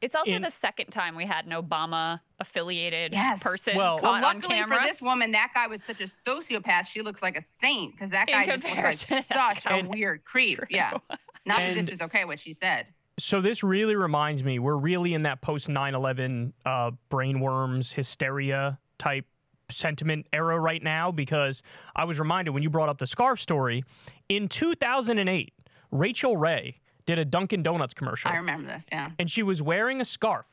It's 0.00 0.14
also 0.14 0.30
In- 0.32 0.42
the 0.42 0.50
second 0.50 0.90
time 0.90 1.16
we 1.16 1.24
had 1.24 1.46
an 1.46 1.52
Obama 1.52 2.20
affiliated 2.38 3.12
Yes. 3.14 3.42
person 3.42 3.76
Well- 3.76 3.96
caught 3.98 4.02
well, 4.02 4.14
on 4.14 4.22
luckily 4.22 4.56
camera. 4.56 4.76
for 4.76 4.82
this 4.86 5.00
woman, 5.00 5.32
that 5.32 5.52
guy 5.54 5.66
was 5.66 5.82
such 5.82 6.00
a 6.00 6.04
sociopath. 6.04 6.86
She 6.88 7.00
looks 7.00 7.22
like 7.22 7.36
a 7.36 7.42
saint 7.42 7.92
because 7.92 8.10
that 8.10 8.26
guy 8.28 8.44
just 8.46 8.64
looked 8.64 8.76
like 8.76 8.98
such 9.24 9.64
a 9.66 9.70
And- 9.72 9.88
weird 9.88 10.24
creep. 10.24 10.60
Yeah. 10.68 10.98
Not 11.46 11.58
that 11.58 11.74
this 11.74 11.88
is 11.88 12.00
okay 12.02 12.24
what 12.24 12.40
she 12.40 12.52
said. 12.52 12.86
So 13.18 13.40
this 13.40 13.62
really 13.62 13.94
reminds 13.94 14.42
me, 14.42 14.58
we're 14.58 14.76
really 14.76 15.14
in 15.14 15.22
that 15.22 15.40
post 15.40 15.68
9/11 15.68 16.52
uh, 16.64 16.90
brainworms 17.10 17.92
hysteria 17.92 18.78
type 18.98 19.26
sentiment 19.70 20.26
era 20.32 20.58
right 20.58 20.82
now 20.82 21.10
because 21.10 21.62
I 21.96 22.04
was 22.04 22.18
reminded 22.18 22.50
when 22.52 22.62
you 22.62 22.70
brought 22.70 22.88
up 22.88 22.98
the 22.98 23.06
scarf 23.06 23.40
story 23.40 23.84
in 24.28 24.48
2008, 24.48 25.52
Rachael 25.90 26.36
Ray 26.36 26.80
did 27.06 27.18
a 27.18 27.24
Dunkin' 27.24 27.62
Donuts 27.62 27.94
commercial, 27.94 28.30
I 28.30 28.36
remember 28.36 28.66
this. 28.66 28.84
Yeah. 28.90 29.10
and 29.18 29.30
she 29.30 29.42
was 29.42 29.62
wearing 29.62 30.00
a 30.00 30.04
scarf 30.04 30.46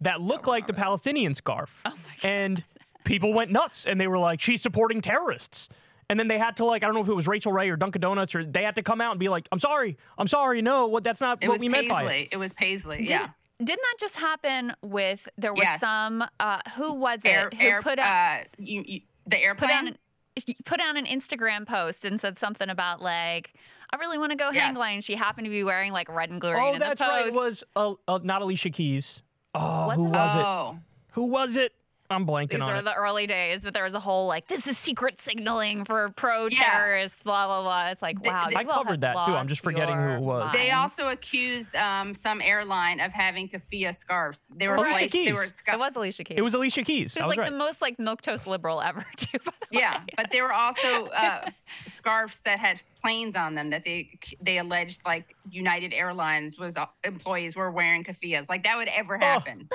that 0.00 0.20
looked 0.20 0.46
like 0.46 0.66
the 0.66 0.72
Palestinian 0.72 1.34
scarf, 1.34 1.70
oh 1.84 1.90
my 1.90 1.96
God. 2.22 2.28
and 2.28 2.64
people 3.04 3.32
went 3.32 3.50
nuts 3.50 3.86
and 3.86 4.00
they 4.00 4.06
were 4.08 4.18
like, 4.18 4.40
"She's 4.40 4.62
supporting 4.62 5.00
terrorists." 5.00 5.68
And 6.08 6.20
then 6.20 6.28
they 6.28 6.38
had 6.38 6.56
to 6.58 6.64
like 6.64 6.82
I 6.82 6.86
don't 6.86 6.94
know 6.94 7.02
if 7.02 7.08
it 7.08 7.14
was 7.14 7.26
Rachael 7.26 7.52
Ray 7.52 7.68
or 7.68 7.76
Dunkin' 7.76 8.00
Donuts 8.00 8.34
or 8.34 8.44
they 8.44 8.62
had 8.62 8.76
to 8.76 8.82
come 8.82 9.00
out 9.00 9.10
and 9.12 9.18
be 9.20 9.28
like, 9.28 9.48
"I'm 9.50 9.58
sorry, 9.58 9.96
I'm 10.18 10.28
sorry, 10.28 10.62
no, 10.62 10.86
what 10.86 11.02
that's 11.04 11.20
not 11.20 11.38
It 11.42 11.48
what 11.48 11.54
was 11.54 11.60
we 11.60 11.68
meant 11.68 11.88
by 11.88 12.02
it." 12.02 12.06
Paisley. 12.06 12.28
It 12.32 12.36
was 12.36 12.52
Paisley. 12.52 12.98
Did- 12.98 13.08
yeah. 13.10 13.28
Didn't 13.58 13.80
that 13.80 13.96
just 13.98 14.14
happen 14.16 14.74
with 14.82 15.26
there 15.38 15.52
was 15.54 15.62
Yes. 15.62 15.80
some 15.80 16.22
uh, 16.38 16.60
who 16.76 16.92
was 16.92 17.20
it 17.24 17.28
Air, 17.28 17.50
who 17.50 17.58
air, 17.58 17.80
put 17.82 17.98
out 17.98 18.40
uh, 18.42 18.44
you, 18.58 18.84
you, 18.86 19.00
the 19.26 19.36
put 19.36 19.42
airplane. 19.42 19.70
out 19.70 19.86
an, 19.86 20.54
put 20.66 20.78
out 20.78 20.96
an 20.98 21.06
Instagram 21.06 21.66
post 21.66 22.04
and 22.04 22.20
said 22.20 22.38
something 22.38 22.68
about 22.68 23.00
like 23.00 23.54
I 23.90 23.96
really 23.96 24.18
want 24.18 24.30
to 24.32 24.36
go 24.36 24.46
hang 24.46 24.54
Yes. 24.56 24.74
gliding. 24.76 25.00
She 25.00 25.14
happened 25.16 25.46
to 25.46 25.50
be 25.50 25.64
wearing 25.64 25.92
like 25.92 26.08
red 26.14 26.28
and 26.30 26.38
green. 26.40 26.54
Oh, 26.54 26.68
in 26.74 26.78
the 26.78 26.80
that's 26.80 27.00
right. 27.00 27.28
It 27.28 27.32
was 27.32 27.64
uh, 27.76 27.94
uh, 28.06 28.18
not 28.22 28.42
Alicia 28.42 28.68
Keys. 28.70 29.22
Oh, 29.54 29.86
Was 29.88 29.96
who 29.96 30.06
it? 30.06 30.10
was 30.10 30.36
it? 30.36 30.44
Oh, 30.44 30.78
Who 31.12 31.22
was 31.24 31.56
it? 31.56 31.72
I'm 32.10 32.26
blanking 32.26 32.50
These 32.50 32.60
on 32.60 32.70
are 32.70 32.76
it. 32.76 32.84
the 32.84 32.94
early 32.94 33.26
days, 33.26 33.60
but 33.62 33.74
there 33.74 33.84
was 33.84 33.94
a 33.94 34.00
whole 34.00 34.26
like, 34.26 34.48
this 34.48 34.66
is 34.66 34.76
secret 34.78 35.20
signaling 35.20 35.84
for 35.84 36.10
pro 36.16 36.48
terrorists, 36.48 37.22
blah 37.22 37.46
blah 37.46 37.62
blah. 37.62 37.88
It's 37.90 38.02
like, 38.02 38.24
wow, 38.24 38.46
the- 38.46 38.52
you 38.52 38.56
I 38.58 38.64
covered 38.64 39.00
that, 39.02 39.12
too. 39.26 39.32
I'm 39.32 39.48
just 39.48 39.62
forgetting 39.62 39.96
who 39.96 40.02
it 40.02 40.10
your 40.12 40.20
was. 40.20 40.52
they 40.52 40.70
also 40.72 41.08
accused 41.08 41.74
um, 41.76 42.14
some 42.14 42.40
airline 42.40 43.00
of 43.00 43.12
having 43.12 43.48
keffiyeh 43.48 43.94
scarves. 43.96 44.42
They 44.54 44.68
were 44.68 44.76
Alicia 44.76 44.92
like, 44.92 45.10
they 45.12 45.26
Keys. 45.26 45.34
were 45.34 45.46
sca- 45.46 45.74
It 45.74 45.78
was 45.78 45.94
Alicia 45.96 46.24
Keys. 46.24 46.38
It 46.38 46.42
was 46.42 46.54
Alicia 46.54 46.82
Keys. 46.82 47.12
She 47.12 47.20
was 47.20 47.26
was 47.26 47.36
like 47.36 47.38
right. 47.38 47.50
the 47.50 47.56
most 47.56 47.80
like 47.82 47.96
milquetoast 47.98 48.46
liberal 48.46 48.80
ever, 48.80 49.04
too. 49.16 49.38
Yeah, 49.70 50.00
but 50.16 50.30
they 50.30 50.42
were 50.42 50.52
also 50.52 51.06
uh, 51.16 51.50
scarves 51.86 52.40
that 52.44 52.58
had 52.58 52.80
planes 53.02 53.36
on 53.36 53.54
them 53.54 53.70
that 53.70 53.84
they 53.84 54.10
they 54.40 54.58
alleged 54.58 55.00
like 55.04 55.34
United 55.50 55.92
Airlines 55.92 56.58
was 56.58 56.76
uh, 56.76 56.86
employees 57.04 57.54
were 57.56 57.70
wearing 57.70 58.04
keffiyehs. 58.04 58.48
Like 58.48 58.62
that 58.64 58.76
would 58.76 58.88
Oh, 58.88 58.92
ever 58.96 59.18
happen. 59.18 59.68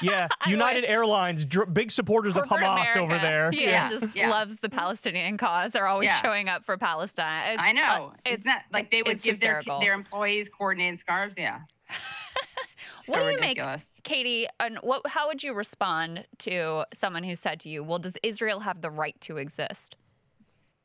yeah, 0.00 0.28
United 0.46 0.82
wish. 0.82 0.90
Airlines, 0.90 1.44
dr- 1.44 1.71
big 1.72 1.90
supporters 1.90 2.36
of 2.36 2.46
Corporate 2.48 2.68
Hamas 2.68 2.96
over 2.96 3.18
there. 3.18 3.50
Yeah, 3.52 3.60
Yeah, 3.70 3.90
just 3.90 4.06
yeah. 4.16 4.28
loves 4.30 4.56
the 4.60 4.68
Palestinian 4.68 5.36
cause. 5.38 5.72
They're 5.72 5.86
always 5.86 6.06
Yeah. 6.06 6.20
showing 6.22 6.48
up 6.48 6.64
for 6.64 6.76
Palestine. 6.76 7.54
It's, 7.54 7.62
I 7.62 7.72
know. 7.72 8.12
uh, 8.12 8.16
it's, 8.26 8.44
not 8.44 8.62
like 8.72 8.90
they 8.90 9.02
would 9.02 9.22
give 9.22 9.40
their 9.40 9.56
hysterical. 9.56 9.80
their 9.80 9.94
employees 9.94 10.48
coordinated 10.48 10.98
scarves. 10.98 11.34
Yeah. 11.38 11.60
What 13.06 13.16
so 13.16 13.24
do 13.24 13.30
you 13.32 13.40
make- 13.40 13.48
ridiculous. 13.58 14.00
Katie, 14.04 14.46
and 14.60 14.78
what? 14.78 15.04
How 15.08 15.26
would 15.26 15.42
you 15.42 15.54
respond 15.54 16.24
to 16.38 16.84
someone 16.94 17.24
who 17.24 17.34
said 17.34 17.58
to 17.60 17.68
you, 17.68 17.82
"Well, 17.82 17.98
does 17.98 18.14
Israel 18.22 18.60
have 18.60 18.80
the 18.80 18.90
right 18.90 19.20
to 19.22 19.38
exist?" 19.38 19.96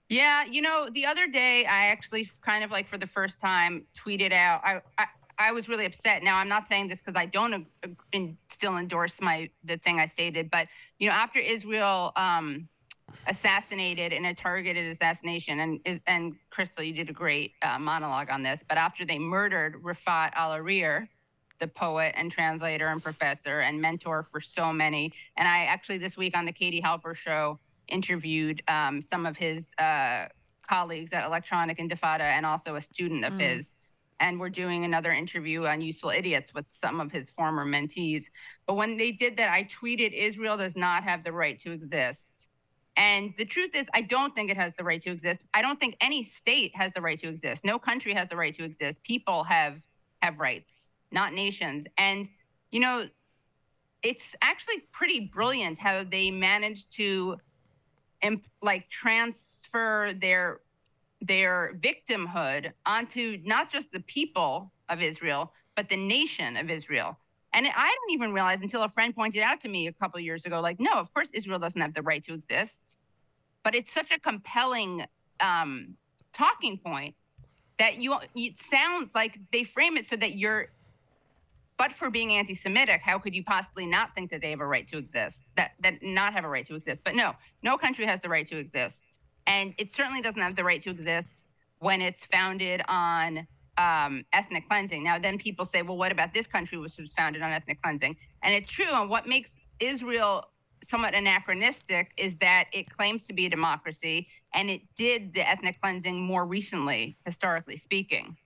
Yeah, 0.09 0.43
you 0.45 0.63
know, 0.63 0.87
the 0.91 1.05
other 1.05 1.27
day 1.27 1.65
I 1.65 1.87
actually 1.87 2.27
kind 2.41 2.63
of 2.63 2.71
like 2.71 2.87
for 2.87 2.97
the 2.97 3.05
first 3.05 3.39
time 3.39 3.85
tweeted 3.95 4.31
out. 4.33 4.61
I 4.63 4.81
I, 4.97 5.05
I 5.39 5.51
was 5.51 5.69
really 5.69 5.85
upset. 5.85 6.23
Now 6.23 6.37
I'm 6.37 6.49
not 6.49 6.67
saying 6.67 6.87
this 6.87 6.99
because 6.99 7.15
I 7.15 7.25
don't 7.25 7.67
in, 8.11 8.37
still 8.49 8.77
endorse 8.77 9.21
my 9.21 9.49
the 9.63 9.77
thing 9.77 9.99
I 9.99 10.05
stated, 10.05 10.49
but 10.49 10.67
you 10.99 11.07
know, 11.07 11.13
after 11.13 11.39
Israel 11.39 12.11
um, 12.15 12.67
assassinated 13.27 14.13
in 14.13 14.25
a 14.25 14.33
targeted 14.33 14.87
assassination, 14.87 15.59
and 15.59 16.01
and 16.07 16.35
Krystal, 16.51 16.85
you 16.85 16.93
did 16.93 17.09
a 17.09 17.13
great 17.13 17.53
uh, 17.61 17.77
monologue 17.77 18.29
on 18.29 18.43
this. 18.43 18.63
But 18.67 18.77
after 18.77 19.05
they 19.05 19.19
murdered 19.19 19.75
Refaat 19.83 20.33
Alareer, 20.33 21.07
the 21.59 21.67
poet 21.67 22.13
and 22.17 22.31
translator 22.31 22.87
and 22.87 23.01
professor 23.01 23.61
and 23.61 23.79
mentor 23.79 24.23
for 24.23 24.41
so 24.41 24.73
many, 24.73 25.13
and 25.37 25.47
I 25.47 25.65
actually 25.65 25.99
this 25.99 26.17
week 26.17 26.35
on 26.35 26.45
the 26.45 26.51
Katie 26.51 26.81
Halper 26.81 27.15
show 27.15 27.59
interviewed 27.87 28.61
um, 28.67 29.01
some 29.01 29.25
of 29.25 29.37
his 29.37 29.71
uh, 29.77 30.25
colleagues 30.67 31.13
at 31.13 31.25
Electronic 31.25 31.77
Intifada 31.77 32.21
and 32.21 32.45
also 32.45 32.75
a 32.75 32.81
student 32.81 33.23
of 33.23 33.33
Mm. 33.33 33.41
his. 33.41 33.75
And 34.19 34.39
we're 34.39 34.49
doing 34.49 34.83
another 34.83 35.11
interview 35.11 35.65
on 35.65 35.81
Useful 35.81 36.09
Idiots 36.09 36.53
with 36.53 36.65
some 36.69 36.99
of 36.99 37.11
his 37.11 37.29
former 37.29 37.65
mentees. 37.65 38.25
But 38.65 38.75
when 38.75 38.97
they 38.97 39.11
did 39.11 39.37
that, 39.37 39.51
I 39.51 39.63
tweeted 39.63 40.11
Israel 40.11 40.57
does 40.57 40.75
not 40.75 41.03
have 41.03 41.23
the 41.23 41.31
right 41.31 41.59
to 41.59 41.71
exist. 41.71 42.47
And 42.97 43.35
the 43.37 43.45
truth 43.45 43.75
is, 43.75 43.87
I 43.93 44.01
don't 44.01 44.33
think 44.33 44.49
it 44.49 44.57
has 44.57 44.73
the 44.73 44.83
right 44.83 45.01
to 45.03 45.11
exist. 45.11 45.45
I 45.53 45.61
don't 45.61 45.79
think 45.79 45.95
any 46.01 46.23
state 46.23 46.75
has 46.75 46.91
the 46.93 47.01
right 47.01 47.19
to 47.19 47.27
exist. 47.27 47.63
No 47.63 47.77
country 47.77 48.13
has 48.13 48.29
the 48.29 48.35
right 48.35 48.53
to 48.55 48.63
exist. 48.63 49.03
People 49.03 49.43
have 49.43 49.79
have 50.23 50.39
rights, 50.39 50.89
not 51.11 51.31
nations. 51.33 51.85
And 51.99 52.27
you 52.71 52.79
know, 52.79 53.07
it's 54.01 54.35
actually 54.41 54.81
pretty 54.91 55.29
brilliant 55.31 55.77
how 55.77 56.03
they 56.03 56.31
managed 56.31 56.91
to 56.93 57.37
imp- 58.21 58.47
like 58.61 58.89
transfer 58.89 60.13
their 60.19 60.61
their 61.21 61.73
victimhood 61.79 62.71
onto 62.85 63.39
not 63.43 63.71
just 63.71 63.91
the 63.91 64.01
people 64.01 64.71
of 64.89 65.01
Israel, 65.01 65.53
but 65.75 65.89
the 65.89 65.97
nation 65.97 66.57
of 66.57 66.69
Israel. 66.69 67.17
And 67.53 67.65
I 67.65 67.87
didn't 67.89 68.13
even 68.13 68.33
realize 68.33 68.61
until 68.61 68.83
a 68.83 68.89
friend 68.89 69.15
pointed 69.15 69.41
out 69.41 69.61
to 69.61 69.69
me 69.69 69.87
a 69.87 69.93
couple 69.93 70.19
years 70.19 70.45
ago, 70.45 70.59
like, 70.59 70.79
no, 70.79 70.93
of 70.93 71.13
course 71.13 71.29
Israel 71.33 71.59
doesn't 71.59 71.79
have 71.79 71.93
the 71.93 72.01
right 72.01 72.23
to 72.25 72.33
exist. 72.33 72.97
But 73.63 73.73
it's 73.75 73.91
such 73.91 74.11
a 74.11 74.19
compelling 74.19 75.05
um, 75.39 75.95
talking 76.33 76.77
point 76.77 77.15
that 77.79 77.99
you 77.99 78.15
it 78.35 78.57
sounds 78.57 79.13
like 79.13 79.39
they 79.51 79.63
frame 79.63 79.97
it 79.97 80.05
so 80.05 80.15
that 80.15 80.35
you're 80.35 80.67
but 81.77 81.93
for 81.93 82.09
being 82.09 82.33
anti-Semitic, 82.33 83.01
how 83.01 83.19
could 83.19 83.35
you 83.35 83.43
possibly 83.43 83.85
not 83.85 84.15
think 84.15 84.31
that 84.31 84.41
they 84.41 84.49
have 84.49 84.61
a 84.61 84.65
right 84.65 84.87
to 84.87 84.97
exist? 84.97 85.43
That 85.55 85.71
that 85.81 86.01
not 86.01 86.33
have 86.33 86.43
a 86.43 86.49
right 86.49 86.65
to 86.65 86.75
exist? 86.75 87.03
But 87.03 87.15
no, 87.15 87.33
no 87.61 87.77
country 87.77 88.05
has 88.05 88.19
the 88.19 88.29
right 88.29 88.47
to 88.47 88.57
exist, 88.57 89.06
and 89.47 89.73
it 89.77 89.91
certainly 89.91 90.21
doesn't 90.21 90.41
have 90.41 90.55
the 90.55 90.63
right 90.63 90.81
to 90.81 90.89
exist 90.89 91.45
when 91.79 92.01
it's 92.01 92.25
founded 92.25 92.81
on 92.87 93.47
um, 93.77 94.25
ethnic 94.33 94.67
cleansing. 94.67 95.03
Now, 95.03 95.17
then 95.17 95.37
people 95.37 95.65
say, 95.65 95.81
well, 95.81 95.97
what 95.97 96.11
about 96.11 96.33
this 96.33 96.47
country, 96.47 96.77
which 96.77 96.97
was 96.97 97.13
founded 97.13 97.41
on 97.41 97.51
ethnic 97.51 97.81
cleansing? 97.81 98.17
And 98.43 98.53
it's 98.53 98.71
true. 98.71 98.85
And 98.89 99.09
what 99.09 99.27
makes 99.27 99.59
Israel 99.79 100.45
somewhat 100.83 101.15
anachronistic 101.15 102.11
is 102.17 102.37
that 102.37 102.65
it 102.71 102.89
claims 102.95 103.25
to 103.27 103.33
be 103.33 103.45
a 103.45 103.49
democracy, 103.49 104.27
and 104.53 104.69
it 104.69 104.81
did 104.95 105.33
the 105.33 105.47
ethnic 105.47 105.81
cleansing 105.81 106.21
more 106.21 106.45
recently, 106.45 107.17
historically 107.25 107.77
speaking, 107.77 108.37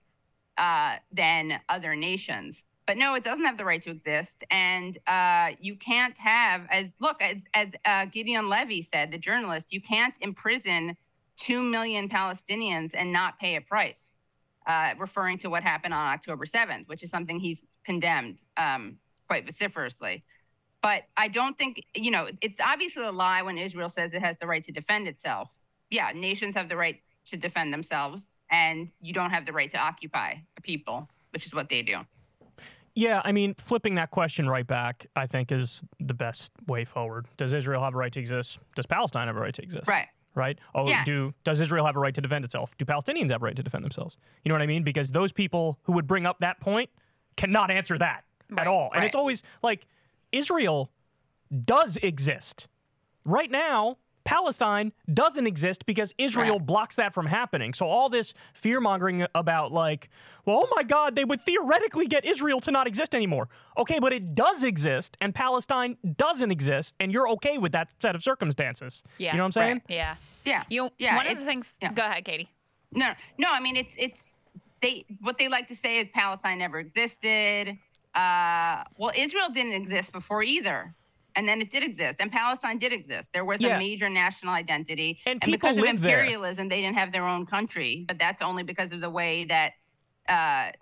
uh, 0.58 0.96
than 1.12 1.58
other 1.68 1.94
nations. 1.94 2.64
But 2.86 2.96
no, 2.96 3.14
it 3.14 3.22
doesn't 3.22 3.44
have 3.44 3.58
the 3.58 3.64
right 3.64 3.80
to 3.82 3.90
exist, 3.90 4.42
and 4.50 4.98
uh, 5.06 5.52
you 5.60 5.76
can't 5.76 6.18
have 6.18 6.66
as 6.70 6.96
look 7.00 7.22
as 7.22 7.44
as 7.54 7.68
uh, 7.84 8.06
Gideon 8.06 8.48
Levy 8.48 8.82
said, 8.82 9.12
the 9.12 9.18
journalist, 9.18 9.72
you 9.72 9.80
can't 9.80 10.16
imprison 10.20 10.96
two 11.36 11.62
million 11.62 12.08
Palestinians 12.08 12.92
and 12.94 13.12
not 13.12 13.38
pay 13.38 13.54
a 13.54 13.60
price, 13.60 14.16
uh, 14.66 14.94
referring 14.98 15.38
to 15.38 15.48
what 15.48 15.62
happened 15.62 15.94
on 15.94 16.12
October 16.12 16.44
seventh, 16.44 16.88
which 16.88 17.04
is 17.04 17.10
something 17.10 17.38
he's 17.38 17.66
condemned 17.84 18.40
um, 18.56 18.98
quite 19.28 19.46
vociferously. 19.46 20.24
But 20.82 21.04
I 21.16 21.28
don't 21.28 21.56
think 21.56 21.84
you 21.94 22.10
know 22.10 22.28
it's 22.40 22.60
obviously 22.60 23.04
a 23.04 23.12
lie 23.12 23.42
when 23.42 23.58
Israel 23.58 23.90
says 23.90 24.12
it 24.12 24.22
has 24.22 24.38
the 24.38 24.48
right 24.48 24.64
to 24.64 24.72
defend 24.72 25.06
itself. 25.06 25.56
Yeah, 25.90 26.10
nations 26.12 26.56
have 26.56 26.68
the 26.68 26.76
right 26.76 27.00
to 27.26 27.36
defend 27.36 27.72
themselves, 27.72 28.36
and 28.50 28.88
you 29.00 29.12
don't 29.12 29.30
have 29.30 29.46
the 29.46 29.52
right 29.52 29.70
to 29.70 29.78
occupy 29.78 30.34
a 30.56 30.60
people, 30.60 31.08
which 31.30 31.46
is 31.46 31.54
what 31.54 31.68
they 31.68 31.82
do. 31.82 31.98
Yeah, 32.94 33.22
I 33.24 33.32
mean, 33.32 33.54
flipping 33.58 33.94
that 33.94 34.10
question 34.10 34.48
right 34.48 34.66
back, 34.66 35.06
I 35.16 35.26
think, 35.26 35.50
is 35.50 35.82
the 35.98 36.14
best 36.14 36.52
way 36.66 36.84
forward. 36.84 37.26
Does 37.38 37.52
Israel 37.52 37.82
have 37.82 37.94
a 37.94 37.96
right 37.96 38.12
to 38.12 38.20
exist? 38.20 38.58
Does 38.76 38.86
Palestine 38.86 39.28
have 39.28 39.36
a 39.36 39.40
right 39.40 39.54
to 39.54 39.62
exist? 39.62 39.88
Right. 39.88 40.08
Right. 40.34 40.58
Oh, 40.74 40.88
Yeah. 40.88 41.04
do 41.04 41.34
does 41.44 41.60
Israel 41.60 41.84
have 41.86 41.96
a 41.96 41.98
right 41.98 42.14
to 42.14 42.20
defend 42.20 42.44
itself? 42.44 42.76
Do 42.78 42.84
Palestinians 42.84 43.30
have 43.30 43.42
a 43.42 43.44
right 43.46 43.56
to 43.56 43.62
defend 43.62 43.84
themselves? 43.84 44.16
You 44.44 44.48
know 44.50 44.54
what 44.54 44.62
I 44.62 44.66
mean? 44.66 44.82
Because 44.82 45.10
those 45.10 45.32
people 45.32 45.78
who 45.84 45.92
would 45.92 46.06
bring 46.06 46.26
up 46.26 46.38
that 46.40 46.60
point 46.60 46.90
cannot 47.36 47.70
answer 47.70 47.96
that 47.98 48.24
Right, 48.50 48.60
at 48.62 48.66
all. 48.66 48.90
And 48.92 49.00
right. 49.00 49.06
it's 49.06 49.14
always 49.14 49.42
like 49.62 49.86
Israel 50.30 50.90
does 51.64 51.96
exist. 51.98 52.68
Right 53.24 53.50
now, 53.50 53.98
Palestine 54.24 54.92
doesn't 55.12 55.46
exist 55.46 55.84
because 55.86 56.14
Israel 56.18 56.58
Right. 56.58 56.66
blocks 56.66 56.96
that 56.96 57.12
from 57.14 57.26
happening. 57.26 57.74
So 57.74 57.86
all 57.86 58.08
this 58.08 58.34
fear 58.54 58.80
mongering 58.80 59.26
about 59.34 59.72
like, 59.72 60.08
well, 60.46 60.62
oh 60.64 60.72
my 60.76 60.82
God, 60.82 61.14
they 61.16 61.24
would 61.24 61.42
theoretically 61.44 62.06
get 62.06 62.24
Israel 62.24 62.60
to 62.62 62.70
not 62.70 62.86
exist 62.86 63.14
anymore. 63.14 63.48
Okay, 63.78 63.98
but 63.98 64.12
it 64.12 64.34
does 64.34 64.62
exist, 64.64 65.16
and 65.20 65.34
Palestine 65.34 65.96
doesn't 66.16 66.50
exist, 66.50 66.94
and 67.00 67.12
you're 67.12 67.28
okay 67.30 67.58
with 67.58 67.72
that 67.72 67.88
set 68.00 68.14
of 68.14 68.22
circumstances. 68.22 69.02
Yeah. 69.18 69.32
You 69.32 69.38
know 69.38 69.44
what 69.44 69.46
I'm 69.46 69.52
saying? 69.52 69.72
Right. 69.74 69.82
Yeah. 69.88 70.14
Yeah. 70.44 70.64
You. 70.68 70.90
Yeah, 70.98 71.16
one 71.16 71.26
of 71.28 71.38
the 71.38 71.44
things. 71.44 71.72
yeah. 71.80 71.92
Go 71.92 72.02
ahead, 72.02 72.24
Katie. 72.24 72.48
No, 72.92 73.12
no. 73.38 73.48
I 73.50 73.60
mean, 73.60 73.76
it's 73.76 73.94
it's 73.98 74.34
they 74.80 75.04
what 75.20 75.38
they 75.38 75.48
like 75.48 75.68
to 75.68 75.76
say 75.76 75.98
is 75.98 76.08
Palestine 76.12 76.58
never 76.58 76.78
existed. 76.78 77.78
Uh, 78.14 78.82
well, 78.98 79.12
Israel 79.16 79.48
didn't 79.50 79.72
exist 79.72 80.12
before 80.12 80.42
either, 80.42 80.94
and 81.36 81.48
then 81.48 81.60
it 81.60 81.70
did 81.70 81.82
exist, 81.82 82.18
and 82.20 82.30
Palestine 82.30 82.78
did 82.78 82.92
exist. 82.92 83.32
There 83.32 83.44
was 83.44 83.60
Yeah. 83.60 83.76
a 83.76 83.78
major 83.78 84.08
national 84.08 84.54
identity, 84.54 85.20
And 85.26 85.40
people 85.40 85.52
because 85.52 85.76
of 85.76 85.82
live 85.84 86.00
there. 86.00 86.20
imperialism, 86.20 86.68
they 86.68 86.80
didn't 86.80 86.98
have 86.98 87.12
their 87.12 87.26
own 87.26 87.46
country. 87.46 88.04
But 88.08 88.18
that's 88.18 88.42
only 88.42 88.62
because 88.62 88.92
of 88.92 89.00
the 89.00 89.10
way 89.10 89.44
that, 89.44 89.72
uh, 90.28 90.72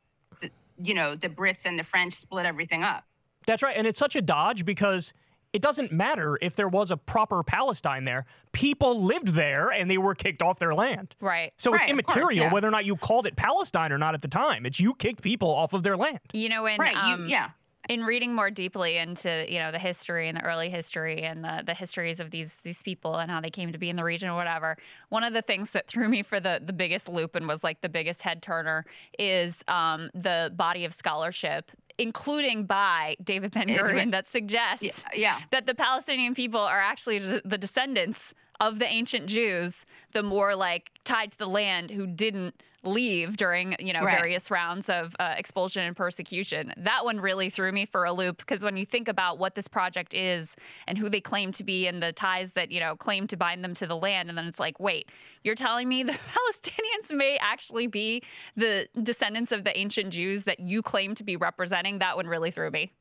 the, 0.41 0.51
you 0.83 0.95
know, 0.95 1.15
the 1.15 1.29
Brits 1.29 1.67
and 1.67 1.79
the 1.79 1.85
French 1.85 2.15
split 2.15 2.47
everything 2.47 2.83
up. 2.83 3.05
That's 3.47 3.63
right. 3.63 3.77
And 3.77 3.87
it's 3.87 3.99
such 3.99 4.17
a 4.17 4.23
dodge 4.23 4.65
because 4.65 5.13
it 5.53 5.63
doesn't 5.63 5.91
matter 5.91 6.39
if 6.41 6.55
there 6.55 6.69
was 6.69 6.93
a 6.93 6.97
proper 6.97 7.43
Palestine 7.43 8.05
there. 8.05 8.25
People 8.53 9.03
lived 9.03 9.29
there 9.29 9.71
and 9.71 9.91
they 9.91 9.99
were 9.99 10.15
kicked 10.15 10.43
off 10.43 10.61
their 10.61 10.75
land. 10.75 11.15
Right. 11.21 11.53
So 11.57 11.73
Right, 11.73 11.89
it's 11.89 11.99
of 11.99 12.05
course, 12.07 12.17
immaterial 12.19 12.45
yeah. 12.47 12.53
whether 12.53 12.69
or 12.69 12.71
not 12.71 12.85
you 12.85 12.95
called 12.97 13.27
it 13.27 13.35
Palestine 13.35 13.91
or 13.91 13.99
not 13.99 14.15
at 14.15 14.23
the 14.23 14.29
time. 14.29 14.65
It's 14.67 14.79
you 14.79 14.95
kicked 14.95 15.23
people 15.23 15.49
off 15.53 15.73
of 15.73 15.83
their 15.83 15.97
land. 15.97 16.21
You 16.33 16.49
know, 16.51 16.67
and 16.67 16.79
right? 16.79 16.95
um, 16.97 17.23
you, 17.25 17.31
yeah. 17.31 17.51
In 17.91 18.05
reading 18.05 18.33
more 18.33 18.51
deeply 18.53 18.99
into 18.99 19.45
you 19.49 19.59
know 19.59 19.73
the 19.73 19.79
history 19.79 20.29
and 20.29 20.37
the 20.39 20.43
early 20.43 20.71
history 20.71 21.23
and 21.23 21.43
the, 21.43 21.63
the 21.67 21.75
histories 21.75 22.21
of 22.21 22.31
these 22.31 22.61
these 22.63 22.81
people 22.83 23.17
and 23.17 23.31
how 23.31 23.41
they 23.41 23.51
came 23.51 23.73
to 23.73 23.79
be 23.79 23.91
in 23.91 23.97
the 23.97 24.05
region 24.05 24.29
or 24.29 24.37
whatever 24.37 24.79
one 25.09 25.25
of 25.25 25.33
the 25.33 25.43
things 25.43 25.73
that 25.73 25.89
threw 25.89 26.09
me 26.09 26.23
for 26.23 26.39
the 26.39 26.63
the 26.65 26.73
biggest 26.73 27.09
loop 27.09 27.35
and 27.35 27.49
was 27.49 27.65
like 27.65 27.81
the 27.81 27.89
biggest 27.89 28.23
head 28.23 28.41
turner 28.43 28.87
is 29.19 29.57
um, 29.67 30.09
the 30.15 30.53
body 30.55 30.85
of 30.85 30.95
scholarship 30.95 31.73
including 31.99 32.65
by 32.65 33.17
david 33.25 33.51
Ben 33.51 33.67
Gurion, 33.67 34.13
that 34.13 34.29
suggests 34.29 34.85
Yeah, 34.85 34.93
yeah. 35.15 35.39
that 35.51 35.67
the 35.67 35.75
palestinian 35.75 36.35
people 36.35 36.61
are 36.61 36.81
actually 36.81 37.19
the, 37.19 37.43
the 37.45 37.59
descendants 37.59 38.33
of 38.61 38.79
the 38.79 38.87
ancient 38.87 39.27
jews 39.27 39.85
the 40.13 40.23
more 40.23 40.55
like 40.55 40.93
tied 41.05 41.33
to 41.33 41.39
the 41.39 41.49
land 41.49 41.91
who 41.91 42.07
didn't 42.07 42.55
leave 42.83 43.37
during 43.37 43.77
you 43.79 43.93
know 43.93 44.03
Right. 44.03 44.17
various 44.17 44.51
rounds 44.51 44.89
of 44.89 45.15
uh, 45.19 45.35
expulsion 45.37 45.83
and 45.83 45.97
persecution. 45.97 46.73
That 46.77 47.05
one 47.05 47.21
really 47.21 47.51
threw 47.51 47.73
me 47.73 47.87
for 47.87 48.05
a 48.05 48.13
loop 48.13 48.39
because 48.39 48.63
when 48.63 48.77
you 48.77 48.87
think 48.87 49.09
about 49.09 49.39
what 49.39 49.55
this 49.55 49.69
project 49.69 50.15
is 50.15 50.57
and 50.87 50.97
who 50.97 51.09
they 51.11 51.21
claim 51.21 51.53
to 51.53 51.65
be 51.65 51.87
and 51.87 52.03
the 52.03 52.13
ties 52.13 52.53
that 52.53 52.71
you 52.71 52.81
know 52.81 52.97
claim 52.97 53.27
to 53.29 53.37
bind 53.37 53.63
them 53.63 53.75
to 53.75 53.87
the 53.87 53.97
land, 53.97 54.29
and 54.29 54.39
then 54.39 54.47
it's 54.47 54.61
like, 54.61 54.81
wait, 54.81 55.11
you're 55.45 55.55
telling 55.55 55.89
me 55.89 56.03
the 56.03 56.13
Palestinians 56.63 57.15
may 57.15 57.37
actually 57.41 57.87
be 57.87 58.23
the 58.57 58.89
descendants 59.03 59.53
of 59.53 59.65
the 59.65 59.77
ancient 59.79 60.11
Jews 60.11 60.45
that 60.45 60.61
you 60.61 60.83
claim 60.83 61.15
to 61.17 61.25
be 61.25 61.37
representing? 61.37 61.99
That 61.99 62.17
one 62.17 62.27
really 62.27 62.51
threw 62.51 62.71
me. 62.71 62.93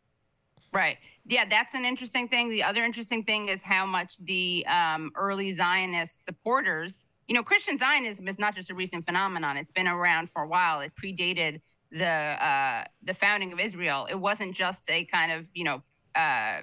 Right. 0.72 0.98
Yeah, 1.26 1.46
that's 1.50 1.74
an 1.74 1.84
interesting 1.86 2.28
thing. 2.28 2.50
The 2.50 2.64
other 2.64 2.84
interesting 2.84 3.24
thing 3.24 3.50
is 3.50 3.62
how 3.64 3.86
much 3.86 4.18
the 4.18 4.66
um, 4.68 5.12
early 5.16 5.52
Zionist 5.54 6.26
supporters, 6.26 7.06
you 7.30 7.36
know, 7.36 7.44
Christian 7.44 7.78
Zionism 7.78 8.28
is 8.28 8.40
not 8.40 8.56
just 8.56 8.72
a 8.72 8.74
recent 8.74 9.06
phenomenon. 9.06 9.56
It's 9.56 9.70
been 9.72 9.88
around 9.88 10.32
for 10.32 10.42
a 10.42 10.48
while. 10.48 10.82
It 10.82 10.92
predated 10.96 11.62
the 11.92 12.08
uh, 12.08 12.86
the 13.04 13.14
founding 13.14 13.54
of 13.54 13.60
Israel. 13.60 14.08
It 14.10 14.16
wasn't 14.16 14.56
just 14.56 14.90
a 14.90 15.06
kind 15.06 15.32
of, 15.32 15.48
you 15.54 15.64
know, 15.64 15.84
uh, 16.16 16.62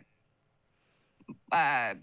uh, 1.52 1.94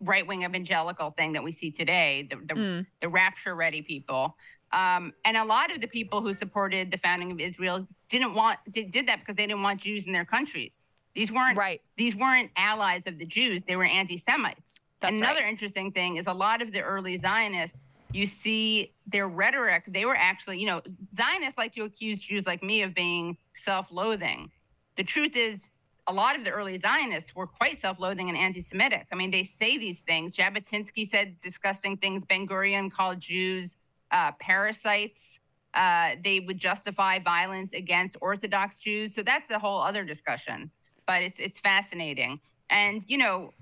right 0.00 0.26
wing 0.26 0.42
evangelical 0.42 1.12
thing 1.12 1.32
that 1.34 1.44
we 1.44 1.52
see 1.52 1.70
today. 1.70 2.26
The 2.28 2.36
the, 2.36 2.54
Mm. 2.54 2.86
the 3.00 3.08
rapture 3.08 3.54
ready 3.54 3.80
people. 3.82 4.36
Um, 4.72 5.14
and 5.24 5.36
a 5.36 5.44
lot 5.44 5.70
of 5.72 5.80
the 5.80 5.86
people 5.86 6.20
who 6.20 6.34
supported 6.34 6.90
the 6.90 6.98
founding 6.98 7.30
of 7.30 7.38
Israel 7.38 7.86
didn't 8.08 8.34
want 8.34 8.58
did, 8.68 8.90
did 8.90 9.06
that 9.06 9.20
because 9.20 9.36
they 9.36 9.46
didn't 9.46 9.62
want 9.62 9.80
Jews 9.80 10.08
in 10.08 10.12
their 10.12 10.24
countries. 10.24 10.92
These 11.14 11.30
weren't 11.30 11.56
Right. 11.56 11.80
these 11.96 12.16
weren't 12.16 12.50
allies 12.56 13.06
of 13.06 13.18
the 13.18 13.24
Jews. 13.24 13.62
They 13.62 13.76
were 13.76 13.84
anti-Semites. 13.84 14.77
That's 15.00 15.12
another 15.14 15.40
right. 15.40 15.50
interesting 15.50 15.92
thing 15.92 16.16
is 16.16 16.26
a 16.26 16.32
lot 16.32 16.62
of 16.62 16.72
the 16.72 16.80
early 16.80 17.16
Zionists, 17.18 17.82
you 18.12 18.26
see 18.26 18.94
their 19.06 19.28
rhetoric, 19.28 19.84
they 19.88 20.04
were 20.04 20.16
actually, 20.16 20.58
you 20.58 20.66
know, 20.66 20.80
Zionists 21.12 21.58
like 21.58 21.72
to 21.74 21.82
accuse 21.82 22.20
Jews 22.20 22.46
like 22.46 22.62
me 22.62 22.82
of 22.82 22.94
being 22.94 23.36
self-loathing. 23.54 24.50
The 24.96 25.04
truth 25.04 25.36
is 25.36 25.70
a 26.08 26.12
lot 26.12 26.36
of 26.36 26.44
the 26.44 26.50
early 26.50 26.78
Zionists 26.78 27.36
were 27.36 27.46
quite 27.46 27.78
self-loathing 27.78 28.28
and 28.28 28.36
anti-Semitic. 28.36 29.06
I 29.12 29.14
mean, 29.14 29.30
they 29.30 29.44
say 29.44 29.76
these 29.76 30.00
things. 30.00 30.34
Jabotinsky 30.34 31.06
said 31.06 31.36
disgusting 31.42 31.98
things. 31.98 32.24
Ben 32.24 32.48
Gurion 32.48 32.90
called 32.90 33.20
Jews 33.20 33.76
uh, 34.10 34.32
parasites. 34.40 35.38
Uh, 35.74 36.12
they 36.24 36.40
would 36.40 36.58
justify 36.58 37.18
violence 37.18 37.74
against 37.74 38.16
Orthodox 38.22 38.78
Jews. 38.78 39.14
So 39.14 39.22
that's 39.22 39.50
a 39.50 39.58
whole 39.58 39.80
other 39.82 40.02
discussion. 40.02 40.70
But 41.06 41.22
it's 41.22 41.38
it's 41.38 41.60
fascinating. 41.60 42.40
And 42.70 43.04
you 43.06 43.18
know, 43.18 43.52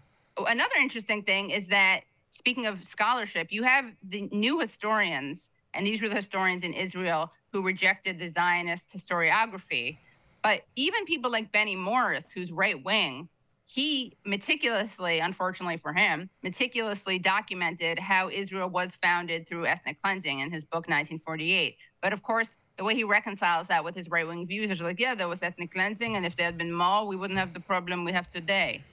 another 0.45 0.75
interesting 0.81 1.23
thing 1.23 1.51
is 1.51 1.67
that 1.69 2.01
speaking 2.31 2.67
of 2.67 2.85
scholarship, 2.85 3.49
you 3.51 3.63
have 3.63 3.87
the 4.03 4.29
new 4.33 4.61
historians, 4.61 5.51
and 5.75 5.87
these 5.87 6.03
were 6.03 6.09
the 6.09 6.17
historians 6.17 6.63
in 6.63 6.73
Israel 6.73 7.33
who 7.53 7.63
rejected 7.63 8.19
the 8.19 8.29
Zionist 8.29 8.95
historiography. 8.95 9.99
But 10.43 10.63
even 10.77 11.05
people 11.07 11.31
like 11.31 11.51
Benny 11.53 11.77
Morris, 11.77 12.31
who's 12.31 12.53
right 12.53 12.83
wing, 12.85 13.29
he 13.65 14.17
meticulously, 14.25 15.19
unfortunately 15.19 15.77
for 15.77 15.93
him, 15.93 16.31
meticulously 16.43 17.19
documented 17.19 17.99
how 17.99 18.31
Israel 18.31 18.69
was 18.69 18.95
founded 18.95 19.49
through 19.49 19.67
ethnic 19.67 20.01
cleansing 20.01 20.39
in 20.39 20.53
his 20.53 20.65
book 20.65 20.87
1948. 20.89 21.77
But 22.01 22.13
of 22.13 22.23
course, 22.23 22.59
the 22.77 22.85
way 22.85 22.95
he 22.95 23.03
reconciles 23.03 23.67
that 23.69 23.83
with 23.83 23.97
his 23.97 24.09
right 24.09 24.27
wing 24.27 24.47
views 24.47 24.71
is 24.71 24.81
like, 24.81 25.01
yeah, 25.01 25.15
there 25.15 25.29
was 25.29 25.43
ethnic 25.43 25.73
cleansing, 25.73 26.15
and 26.15 26.25
if 26.25 26.37
there 26.37 26.47
had 26.47 26.59
been 26.59 26.73
more, 26.73 27.07
we 27.07 27.17
wouldn't 27.17 27.39
have 27.39 27.55
the 27.55 27.61
problem 27.61 28.05
we 28.05 28.13
have 28.13 28.31
today. 28.31 28.85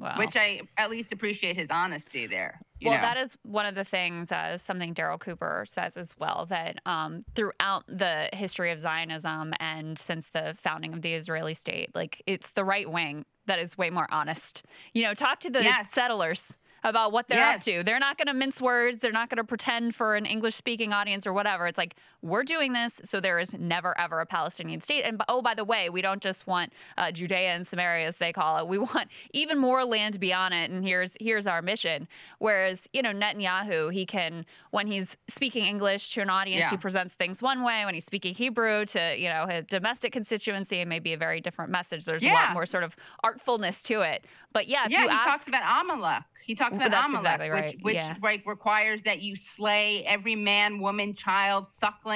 Wow. 0.00 0.14
Which 0.16 0.36
I 0.36 0.62
at 0.76 0.90
least 0.90 1.12
appreciate 1.12 1.56
his 1.56 1.68
honesty 1.70 2.26
there. 2.26 2.60
you 2.80 2.88
well, 2.88 2.98
know? 2.98 3.02
that 3.02 3.16
is 3.18 3.36
one 3.42 3.66
of 3.66 3.74
the 3.74 3.84
things, 3.84 4.32
uh, 4.32 4.56
something 4.58 4.94
Daryl 4.94 5.20
Cooper 5.20 5.64
says 5.68 5.96
as 5.96 6.14
well, 6.18 6.46
that 6.48 6.78
um, 6.86 7.24
throughout 7.34 7.84
the 7.86 8.28
history 8.32 8.70
of 8.72 8.80
Zionism 8.80 9.52
and 9.60 9.98
since 9.98 10.28
the 10.32 10.56
founding 10.62 10.94
of 10.94 11.02
the 11.02 11.12
Israeli 11.14 11.54
state, 11.54 11.94
like 11.94 12.22
it's 12.26 12.52
the 12.52 12.64
right 12.64 12.90
wing 12.90 13.24
that 13.46 13.58
is 13.58 13.76
way 13.76 13.90
more 13.90 14.06
honest. 14.10 14.62
You 14.94 15.02
know, 15.02 15.14
talk 15.14 15.40
to 15.40 15.50
the 15.50 15.62
Yes. 15.62 15.90
settlers 15.90 16.44
about 16.82 17.12
what 17.12 17.28
they're 17.28 17.36
Yes. 17.38 17.58
up 17.58 17.64
to. 17.64 17.82
They're 17.82 17.98
not 17.98 18.16
going 18.16 18.28
to 18.28 18.32
mince 18.34 18.58
words. 18.58 19.00
They're 19.00 19.12
not 19.12 19.28
going 19.28 19.36
to 19.36 19.44
pretend 19.44 19.94
for 19.94 20.16
an 20.16 20.24
English 20.24 20.54
speaking 20.54 20.94
audience 20.94 21.26
or 21.26 21.32
whatever. 21.34 21.66
It's 21.66 21.76
like, 21.76 21.94
we're 22.22 22.44
doing 22.44 22.72
this, 22.72 22.92
so 23.04 23.20
there 23.20 23.38
is 23.38 23.52
never, 23.52 23.98
ever 23.98 24.20
a 24.20 24.26
Palestinian 24.26 24.80
state. 24.80 25.02
And 25.02 25.22
oh, 25.28 25.42
by 25.42 25.54
the 25.54 25.64
way, 25.64 25.88
we 25.90 26.02
don't 26.02 26.22
just 26.22 26.46
want 26.46 26.72
uh, 26.98 27.10
Judea 27.12 27.54
and 27.54 27.66
Samaria, 27.66 28.06
as 28.06 28.16
they 28.16 28.32
call 28.32 28.58
it. 28.58 28.68
We 28.68 28.78
want 28.78 29.08
even 29.32 29.58
more 29.58 29.84
land 29.84 30.20
beyond 30.20 30.54
it. 30.54 30.70
And 30.70 30.84
here's 30.84 31.12
here's 31.20 31.46
our 31.46 31.62
mission. 31.62 32.08
Whereas, 32.38 32.88
you 32.92 33.02
know, 33.02 33.12
Netanyahu, 33.12 33.92
he 33.92 34.06
can, 34.06 34.44
when 34.70 34.86
he's 34.86 35.16
speaking 35.28 35.64
English 35.64 36.12
to 36.14 36.20
an 36.20 36.30
audience, 36.30 36.60
Yeah. 36.60 36.70
he 36.70 36.76
presents 36.76 37.14
things 37.14 37.42
one 37.42 37.62
way. 37.62 37.84
When 37.84 37.94
he's 37.94 38.04
speaking 38.06 38.34
Hebrew 38.34 38.84
to, 38.86 39.16
you 39.16 39.28
know, 39.28 39.46
his 39.46 39.66
domestic 39.66 40.12
constituency, 40.12 40.76
it 40.76 40.88
may 40.88 40.98
be 40.98 41.12
a 41.12 41.18
very 41.18 41.40
different 41.40 41.70
message. 41.70 42.04
There's 42.04 42.22
a 42.24 42.28
lot 42.28 42.52
more 42.52 42.66
sort 42.66 42.84
of 42.84 42.94
artfulness 43.24 43.82
to 43.84 44.02
it. 44.02 44.24
But 44.52 44.66
yeah, 44.66 44.86
if 44.86 44.90
yeah, 44.90 45.04
he 45.04 45.08
ask, 45.08 45.26
talks 45.26 45.48
about 45.48 45.62
Amalek. 45.80 46.24
He 46.42 46.54
talks 46.54 46.76
about 46.76 46.88
Amalek, 46.88 47.20
exactly 47.20 47.50
right, 47.50 47.74
which, 47.76 47.84
which 47.84 47.94
yeah. 47.94 48.16
like 48.22 48.44
requires 48.46 49.02
that 49.04 49.22
you 49.22 49.36
slay 49.36 50.04
every 50.04 50.34
man, 50.34 50.80
woman, 50.80 51.14
child, 51.14 51.68
suckling, 51.68 52.09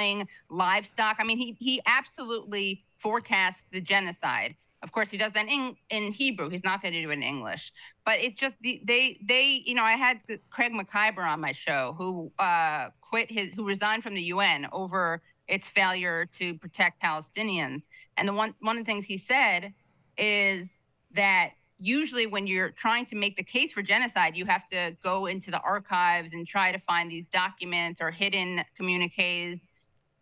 livestock. 0.49 1.17
I 1.19 1.23
mean, 1.23 1.37
he 1.37 1.55
he 1.59 1.81
absolutely 1.85 2.83
forecasts 2.97 3.65
the 3.71 3.81
genocide. 3.81 4.55
Of 4.83 4.91
course, 4.91 5.09
he 5.09 5.17
does 5.17 5.31
that 5.33 5.47
in 5.47 5.75
in 5.89 6.11
Hebrew. 6.11 6.49
He's 6.49 6.63
not 6.63 6.81
going 6.81 6.93
to 6.93 7.01
do 7.01 7.09
it 7.09 7.13
in 7.13 7.23
English. 7.23 7.73
But 8.05 8.19
it's 8.19 8.39
just 8.39 8.55
the, 8.61 8.81
they 8.85 9.19
they 9.23 9.63
you 9.65 9.75
know 9.75 9.83
I 9.83 9.93
had 9.93 10.21
Craig 10.49 10.73
Mokhiber 10.73 11.25
on 11.25 11.39
my 11.39 11.51
show 11.51 11.95
who 11.97 12.31
uh, 12.39 12.89
quit 13.01 13.31
his 13.31 13.51
who 13.53 13.65
resigned 13.65 14.03
from 14.03 14.15
the 14.15 14.23
UN 14.23 14.67
over 14.71 15.21
its 15.47 15.67
failure 15.67 16.25
to 16.33 16.55
protect 16.55 17.01
Palestinians. 17.01 17.87
And 18.17 18.27
the 18.27 18.33
one 18.33 18.53
one 18.59 18.77
of 18.77 18.85
the 18.85 18.91
things 18.91 19.05
he 19.05 19.17
said 19.17 19.73
is 20.17 20.79
that 21.11 21.51
usually 21.79 22.25
when 22.25 22.47
you're 22.47 22.71
trying 22.71 23.05
to 23.07 23.15
make 23.15 23.35
the 23.37 23.43
case 23.43 23.71
for 23.71 23.81
genocide, 23.81 24.35
you 24.35 24.45
have 24.45 24.67
to 24.67 24.95
go 25.03 25.25
into 25.25 25.51
the 25.51 25.59
archives 25.61 26.33
and 26.33 26.47
try 26.47 26.71
to 26.71 26.79
find 26.79 27.09
these 27.09 27.25
documents 27.25 28.01
or 28.01 28.11
hidden 28.11 28.63
communiques 28.77 29.69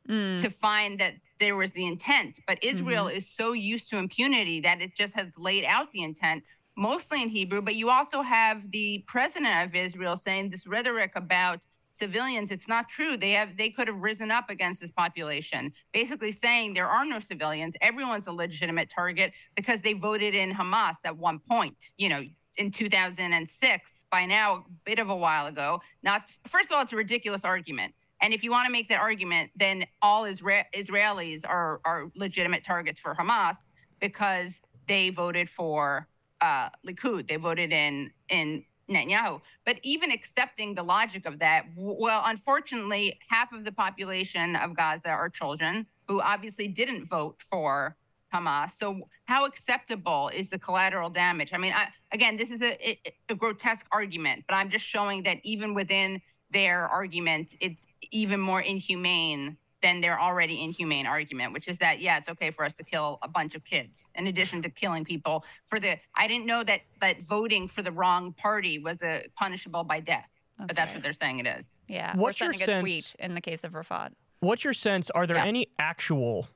Mm. 0.10 0.42
to 0.42 0.50
find 0.50 1.00
that 1.00 1.14
there 1.40 1.56
was 1.56 1.72
the 1.72 1.86
intent. 1.86 2.40
But 2.46 2.62
Israel 2.62 3.08
is 3.08 3.30
so 3.30 3.54
used 3.54 3.90
to 3.90 3.98
impunity 3.98 4.60
that 4.60 4.82
it 4.82 4.96
just 4.96 5.14
has 5.14 5.38
laid 5.38 5.64
out 5.64 5.92
the 5.92 6.04
intent, 6.04 6.44
mostly 6.76 7.22
in 7.24 7.30
Hebrew. 7.30 7.62
But 7.62 7.76
you 7.76 7.90
also 7.90 8.22
have 8.22 8.70
the 8.72 9.04
president 9.08 9.66
of 9.66 9.76
Israel 9.76 10.18
saying 10.18 10.50
this 10.50 10.68
rhetoric 10.68 11.14
about 11.16 11.66
civilians 11.94 12.50
it's 12.50 12.68
not 12.68 12.90
true 12.90 13.16
they 13.16 13.30
have 13.32 13.56
they 13.56 13.70
could 13.70 13.88
have 13.88 14.02
risen 14.02 14.32
up 14.32 14.50
against 14.50 14.82
this 14.82 14.90
population 14.90 15.72
basically 15.94 16.32
saying 16.32 16.74
there 16.74 16.88
are 16.88 17.06
no 17.06 17.20
civilians 17.20 17.78
everyone's 17.82 18.26
a 18.26 18.32
legitimate 18.32 18.90
target 18.90 19.32
because 19.56 19.80
they 19.82 19.94
voted 19.94 20.34
in 20.34 20.52
hamas 20.52 20.96
at 21.06 21.16
one 21.16 21.38
point 21.38 21.94
you 21.98 22.10
know 22.10 22.24
in 22.58 22.72
2006 22.72 24.06
by 24.12 24.26
now 24.26 24.56
a 24.56 24.64
bit 24.86 24.98
of 24.98 25.10
a 25.10 25.16
while 25.16 25.46
ago 25.46 25.80
not 26.02 26.24
first 26.48 26.72
of 26.72 26.76
all 26.76 26.82
it's 26.82 26.94
a 26.94 26.96
ridiculous 26.96 27.46
argument 27.46 27.94
and 28.24 28.34
if 28.34 28.44
you 28.44 28.50
want 28.50 28.66
to 28.66 28.72
make 28.72 28.90
that 28.90 29.00
argument 29.00 29.52
then 29.56 29.86
all 30.02 30.24
Isra- 30.24 30.66
israelis 30.74 31.42
are 31.48 31.80
are 31.86 32.12
legitimate 32.16 32.64
targets 32.64 33.00
for 33.00 33.14
hamas 33.14 33.70
because 34.00 34.62
they 34.88 35.12
voted 35.12 35.50
for 35.50 36.08
uh, 36.42 36.70
likud 36.88 37.28
they 37.28 37.36
voted 37.36 37.72
in 37.72 38.12
in 38.30 38.66
Netanyahu. 38.90 39.42
But 39.66 39.80
even 39.84 40.12
accepting 40.12 40.76
the 40.76 40.84
logic 40.84 41.26
of 41.26 41.40
that, 41.40 41.66
well, 41.76 42.22
unfortunately, 42.26 43.20
half 43.30 43.52
of 43.54 43.64
the 43.64 43.72
population 43.72 44.56
of 44.58 44.76
Gaza 44.76 45.10
are 45.10 45.30
children 45.30 45.86
who 46.08 46.22
obviously 46.22 46.68
didn't 46.68 47.10
vote 47.10 47.42
for 47.42 47.96
Hamas. 48.34 48.72
So, 48.72 49.08
how 49.26 49.46
acceptable 49.46 50.30
is 50.34 50.50
the 50.50 50.60
collateral 50.60 51.10
damage? 51.10 51.54
I 51.54 51.58
mean, 51.58 51.74
I, 51.74 51.88
again, 52.12 52.36
this 52.36 52.52
is 52.52 52.62
a, 52.62 52.74
a, 52.88 53.00
a 53.30 53.36
grotesque 53.36 53.86
argument, 53.92 54.44
but 54.48 54.56
I'm 54.56 54.70
just 54.70 54.86
showing 54.86 55.24
that 55.24 55.38
even 55.44 55.74
within 55.74 56.22
their 56.54 56.88
argument, 56.88 57.56
it's 57.60 57.86
even 58.12 58.40
more 58.40 58.62
inhumane 58.62 59.58
than 59.82 60.00
their 60.00 60.18
already 60.20 60.64
inhumane 60.64 61.06
argument, 61.06 61.52
which 61.52 61.68
is 61.68 61.78
that 61.80 62.00
yeah, 62.00 62.18
it's 62.18 62.30
okay 62.30 62.52
for 62.52 62.64
us 62.64 62.76
to 62.76 62.84
kill 62.84 63.20
a 63.22 63.28
bunch 63.28 63.54
of 63.56 63.66
kids 63.66 64.10
in 64.16 64.28
addition 64.28 64.62
to 64.62 64.70
killing 64.70 65.04
people 65.04 65.44
for 65.66 65.80
the. 65.80 65.98
I 66.16 66.28
didn't 66.28 66.46
know 66.46 66.64
that 66.64 66.82
that 67.02 67.22
voting 67.24 67.68
for 67.68 67.82
the 67.82 67.92
wrong 67.92 68.32
party 68.34 68.80
was 68.80 69.02
a 69.02 69.24
punishable 69.36 69.84
by 69.84 70.00
death, 70.00 70.30
but 70.58 70.68
That's 70.68 70.78
that's 70.78 70.88
right. 70.90 70.96
what 70.96 71.04
they're 71.04 71.12
saying 71.14 71.40
it 71.40 71.48
is. 71.48 71.82
Yeah, 71.90 72.16
What's 72.16 72.40
or 72.42 72.46
your 72.46 72.54
sending 72.54 72.70
a 72.70 72.72
sense- 72.74 72.82
tweet 72.84 73.16
in 73.20 73.36
the 73.36 73.42
case 73.42 73.64
of 73.66 73.74
Refaat. 73.74 74.12
What's 74.40 74.64
your 74.64 74.74
sense? 74.74 75.10
Are 75.10 75.28
there 75.28 75.38
Yeah. 75.38 75.46
any 75.46 75.68
actual 75.80 76.48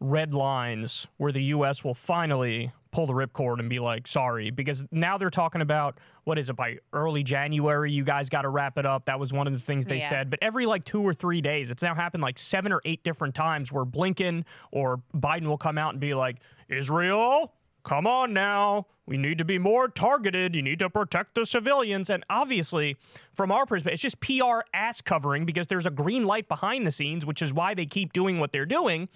red 0.00 0.34
lines 0.34 1.06
where 1.18 1.32
the 1.32 1.42
U.S. 1.44 1.82
will 1.84 1.94
finally 1.94 2.72
pull 2.92 3.06
the 3.06 3.12
ripcord 3.12 3.58
and 3.60 3.68
be 3.68 3.78
like, 3.78 4.06
sorry? 4.06 4.50
Because 4.50 4.82
now 4.90 5.16
they're 5.16 5.30
talking 5.30 5.60
about, 5.60 5.98
what 6.24 6.38
is 6.38 6.48
it, 6.48 6.56
by 6.56 6.76
early 6.92 7.22
January, 7.22 7.92
you 7.92 8.04
guys 8.04 8.28
got 8.28 8.42
to 8.42 8.48
wrap 8.48 8.78
it 8.78 8.86
up. 8.86 9.04
That 9.06 9.18
was 9.20 9.32
one 9.32 9.46
of 9.46 9.52
the 9.52 9.58
things 9.60 9.84
they 9.86 9.98
Yeah. 9.98 10.08
said. 10.10 10.30
But 10.30 10.40
every 10.42 10.66
like 10.66 10.84
two 10.84 11.00
or 11.02 11.14
three 11.14 11.40
days, 11.40 11.70
it's 11.70 11.82
now 11.82 11.94
happened 11.94 12.22
like 12.22 12.38
seven 12.38 12.72
or 12.72 12.80
eight 12.84 13.04
different 13.04 13.34
times 13.34 13.70
where 13.72 13.84
Blinken 13.84 14.44
or 14.72 15.00
Biden 15.14 15.46
will 15.46 15.58
come 15.58 15.78
out 15.78 15.92
and 15.92 16.00
be 16.00 16.14
like, 16.14 16.36
Israel, 16.68 17.52
come 17.84 18.06
on 18.06 18.32
now. 18.32 18.86
We 19.06 19.16
need 19.16 19.38
to 19.38 19.44
be 19.44 19.58
more 19.58 19.88
targeted. 19.88 20.54
You 20.54 20.62
need 20.62 20.78
to 20.80 20.90
protect 20.90 21.34
the 21.34 21.44
civilians. 21.44 22.10
And 22.10 22.24
obviously, 22.30 22.96
from 23.34 23.50
our 23.50 23.66
perspective, 23.66 23.94
it's 23.94 24.02
just 24.02 24.20
PR 24.20 24.60
ass 24.72 25.00
covering 25.00 25.44
because 25.44 25.66
there's 25.66 25.86
a 25.86 25.90
green 25.90 26.24
light 26.24 26.46
behind 26.48 26.86
the 26.86 26.92
scenes, 26.92 27.26
which 27.26 27.42
is 27.42 27.52
why 27.52 27.74
they 27.74 27.86
keep 27.86 28.12
doing 28.12 28.38
what 28.38 28.52
they're 28.52 28.66
doing. 28.66 29.08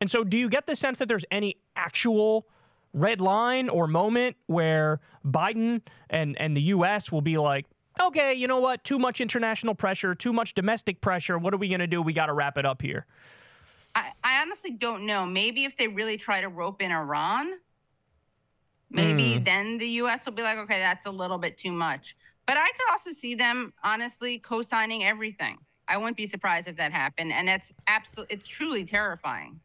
And 0.00 0.10
so, 0.10 0.24
do 0.24 0.36
you 0.36 0.48
get 0.48 0.66
the 0.66 0.74
sense 0.74 0.98
that 0.98 1.06
there's 1.06 1.24
any 1.30 1.56
actual 1.76 2.48
red 2.96 3.20
line 3.20 3.68
or 3.68 3.86
moment 3.86 4.36
where 4.46 5.00
Biden 5.24 5.82
and, 6.10 6.36
and 6.40 6.56
the 6.56 6.62
U.S. 6.62 7.12
will 7.12 7.20
be 7.20 7.36
like, 7.36 7.66
okay, 8.02 8.34
you 8.34 8.48
know 8.48 8.58
what? 8.58 8.82
Too 8.82 8.98
much 8.98 9.20
international 9.20 9.74
pressure, 9.74 10.14
too 10.14 10.32
much 10.32 10.54
domestic 10.54 11.00
pressure. 11.00 11.38
What 11.38 11.54
are 11.54 11.58
we 11.58 11.68
going 11.68 11.80
to 11.80 11.86
do? 11.86 12.02
We 12.02 12.12
got 12.14 12.26
to 12.26 12.32
wrap 12.32 12.58
it 12.58 12.66
up 12.66 12.82
here. 12.82 13.06
I, 13.94 14.12
I 14.24 14.42
honestly 14.42 14.72
don't 14.72 15.04
know. 15.06 15.26
Maybe 15.26 15.64
if 15.64 15.76
they 15.76 15.88
really 15.88 16.16
try 16.16 16.40
to 16.40 16.48
rope 16.48 16.82
in 16.82 16.90
Iran, 16.90 17.52
maybe 18.90 19.38
Mm. 19.38 19.44
then 19.44 19.78
the 19.78 19.88
U.S. 20.00 20.24
will 20.24 20.32
be 20.32 20.42
like, 20.42 20.58
okay, 20.58 20.78
that's 20.78 21.06
a 21.06 21.10
little 21.10 21.38
bit 21.38 21.58
too 21.58 21.72
much. 21.72 22.16
But 22.46 22.56
I 22.56 22.66
could 22.66 22.92
also 22.92 23.10
see 23.10 23.34
them 23.34 23.72
honestly 23.84 24.38
co-signing 24.38 25.04
everything. 25.04 25.58
I 25.88 25.98
wouldn't 25.98 26.16
be 26.16 26.26
surprised 26.26 26.66
if 26.66 26.76
that 26.76 26.92
happened, 26.92 27.32
and 27.32 27.46
that's 27.46 27.72
absolutely 27.86 28.34
it's 28.36 28.46
truly 28.46 28.84
terrifying. 28.84 29.60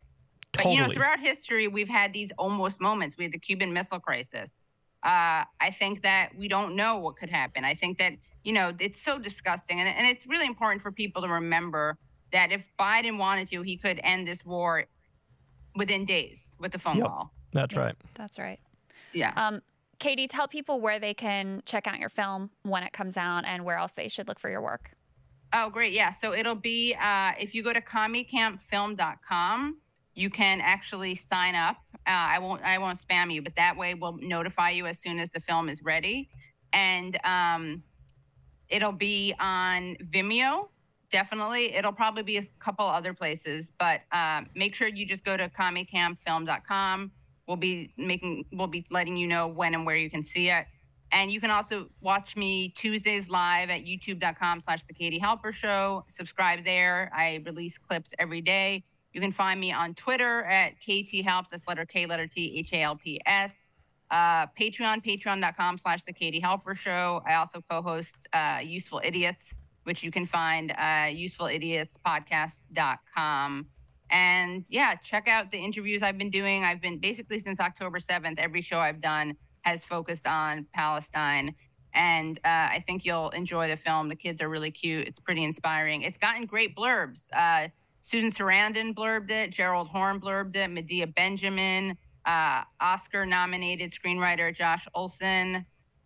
But 0.53 0.71
you 0.71 0.81
know, 0.81 0.91
throughout 0.91 1.19
history, 1.19 1.67
we've 1.67 1.89
had 1.89 2.13
these 2.13 2.31
almost 2.37 2.81
moments. 2.81 3.17
We 3.17 3.23
had 3.25 3.31
the 3.33 3.39
Cuban 3.39 3.71
Missile 3.71 3.99
Crisis. 3.99 4.67
Uh, 5.03 5.45
I 5.59 5.71
think 5.77 6.03
that 6.03 6.29
we 6.37 6.47
don't 6.47 6.75
know 6.75 6.97
what 6.99 7.15
could 7.15 7.29
happen. 7.29 7.63
I 7.65 7.73
think 7.73 7.97
that 7.99 8.13
you 8.43 8.53
know 8.53 8.71
it's 8.79 9.01
so 9.01 9.17
disgusting, 9.17 9.79
and, 9.79 9.87
and 9.87 10.05
it's 10.07 10.27
really 10.27 10.45
important 10.45 10.81
for 10.81 10.91
people 10.91 11.21
to 11.21 11.29
remember 11.29 11.97
that 12.31 12.51
if 12.51 12.69
Biden 12.79 13.17
wanted 13.17 13.47
to, 13.49 13.61
he 13.61 13.77
could 13.77 13.99
end 14.03 14.27
this 14.27 14.45
war 14.45 14.85
within 15.75 16.05
days 16.05 16.55
with 16.59 16.75
a 16.75 16.79
phone 16.79 16.97
Yep. 16.97 17.07
call. 17.07 17.33
That's 17.53 17.75
right. 17.75 17.95
That's 18.15 18.37
right. 18.39 18.59
Yeah. 19.13 19.33
Um, 19.35 19.61
Katie, 19.99 20.27
tell 20.27 20.47
people 20.47 20.81
where 20.81 20.99
they 20.99 21.13
can 21.13 21.61
check 21.65 21.87
out 21.87 21.99
your 21.99 22.09
film 22.09 22.49
when 22.63 22.83
it 22.83 22.93
comes 22.93 23.17
out 23.17 23.43
and 23.45 23.63
where 23.65 23.77
else 23.77 23.91
they 23.95 24.07
should 24.07 24.27
look 24.27 24.39
for 24.39 24.49
your 24.49 24.61
work. 24.61 24.91
Oh, 25.53 25.69
great. 25.69 25.91
Yeah. 25.93 26.09
So 26.09 26.33
it'll 26.33 26.55
be 26.55 26.95
uh, 26.99 27.33
if 27.39 27.53
you 27.53 27.61
go 27.63 27.73
to 27.73 27.81
commiecampfilm.com, 27.81 29.77
you 30.13 30.29
can 30.29 30.61
actually 30.61 31.15
sign 31.15 31.55
up. 31.55 31.77
Uh, 32.07 32.33
I 32.35 32.39
won't 32.39 32.61
I 32.63 32.77
won't 32.77 32.99
spam 32.99 33.31
you, 33.33 33.41
but 33.41 33.55
that 33.55 33.75
way 33.77 33.93
we'll 33.93 34.17
notify 34.21 34.71
you 34.71 34.85
as 34.85 34.99
soon 34.99 35.19
as 35.19 35.29
the 35.31 35.39
film 35.39 35.69
is 35.69 35.83
ready. 35.83 36.29
And 36.73 37.17
um, 37.23 37.83
it'll 38.69 38.91
be 38.91 39.33
on 39.39 39.95
Vimeo. 40.11 40.69
Definitely. 41.11 41.73
It'll 41.73 41.91
probably 41.91 42.23
be 42.23 42.37
a 42.37 42.43
couple 42.59 42.85
other 42.85 43.13
places, 43.13 43.71
but 43.77 44.01
um, 44.13 44.47
make 44.55 44.73
sure 44.73 44.87
you 44.87 45.05
just 45.05 45.25
go 45.25 45.35
to 45.35 45.49
commiecampfilm.com. 45.49 47.11
We'll 47.47 47.57
be 47.57 47.93
making 47.97 48.45
we'll 48.53 48.67
be 48.67 48.85
letting 48.89 49.17
you 49.17 49.27
know 49.27 49.47
when 49.47 49.73
and 49.73 49.85
where 49.85 49.97
you 49.97 50.09
can 50.09 50.23
see 50.23 50.49
it. 50.49 50.65
And 51.13 51.29
you 51.29 51.41
can 51.41 51.51
also 51.51 51.89
watch 51.99 52.37
me 52.37 52.69
Tuesdays 52.69 53.29
live 53.29 53.69
at 53.69 53.81
youtube.com 53.83 54.61
slash 54.61 54.83
the 54.85 54.93
Katie 54.93 55.19
Halper 55.19 55.53
Show. 55.53 56.05
Subscribe 56.07 56.63
there. 56.63 57.11
I 57.13 57.43
release 57.45 57.77
clips 57.77 58.11
every 58.17 58.39
day. 58.39 58.85
You 59.13 59.21
can 59.21 59.31
find 59.31 59.59
me 59.59 59.71
on 59.71 59.93
Twitter 59.93 60.43
at 60.43 60.73
KT 60.79 61.23
Halps. 61.23 61.49
That's 61.49 61.67
letter 61.67 61.85
K, 61.85 62.05
letter 62.05 62.27
T, 62.27 62.57
H 62.59 62.73
A 62.73 62.81
L 62.81 62.95
P 62.95 63.19
S. 63.25 63.67
Uh, 64.09 64.47
Patreon, 64.59 65.05
patreon.com 65.05 65.77
slash 65.77 66.03
the 66.03 66.11
Katie 66.11 66.41
Halper 66.41 66.75
Show. 66.75 67.21
I 67.25 67.35
also 67.35 67.61
co-host 67.69 68.27
uh, 68.33 68.59
Useful 68.61 68.99
Idiots, 69.03 69.53
which 69.83 70.03
you 70.03 70.11
can 70.11 70.25
find 70.25 70.71
uh, 70.71 71.07
usefulidiotspodcast.com. 71.07 73.67
And 74.09 74.65
yeah, 74.67 74.95
check 74.95 75.29
out 75.29 75.51
the 75.51 75.57
interviews 75.57 76.03
I've 76.03 76.17
been 76.17 76.29
doing. 76.29 76.65
I've 76.65 76.81
been 76.81 76.99
basically 76.99 77.39
since 77.39 77.61
October 77.61 77.99
7th, 77.99 78.37
every 78.37 78.61
show 78.61 78.79
I've 78.79 78.99
done 78.99 79.37
has 79.61 79.85
focused 79.85 80.27
on 80.27 80.65
Palestine. 80.73 81.55
And 81.93 82.37
uh, 82.39 82.67
I 82.71 82.83
think 82.85 83.05
you'll 83.05 83.29
enjoy 83.29 83.69
the 83.69 83.77
film. 83.77 84.09
The 84.09 84.15
kids 84.15 84.41
are 84.41 84.49
really 84.49 84.71
cute. 84.71 85.07
It's 85.07 85.19
pretty 85.19 85.45
inspiring. 85.45 86.01
It's 86.01 86.17
gotten 86.17 86.45
great 86.45 86.75
blurbs. 86.75 87.29
Uh, 87.33 87.69
Susan 88.01 88.31
Sarandon 88.31 88.93
blurbed 88.93 89.29
it, 89.29 89.51
Gerald 89.51 89.87
Horne 89.87 90.19
blurbed 90.19 90.55
it, 90.55 90.69
Medea 90.69 91.07
Benjamin, 91.07 91.97
uh, 92.25 92.63
Oscar 92.79 93.25
nominated 93.25 93.91
screenwriter 93.91 94.55
Josh 94.55 94.87
Olson. 94.93 95.65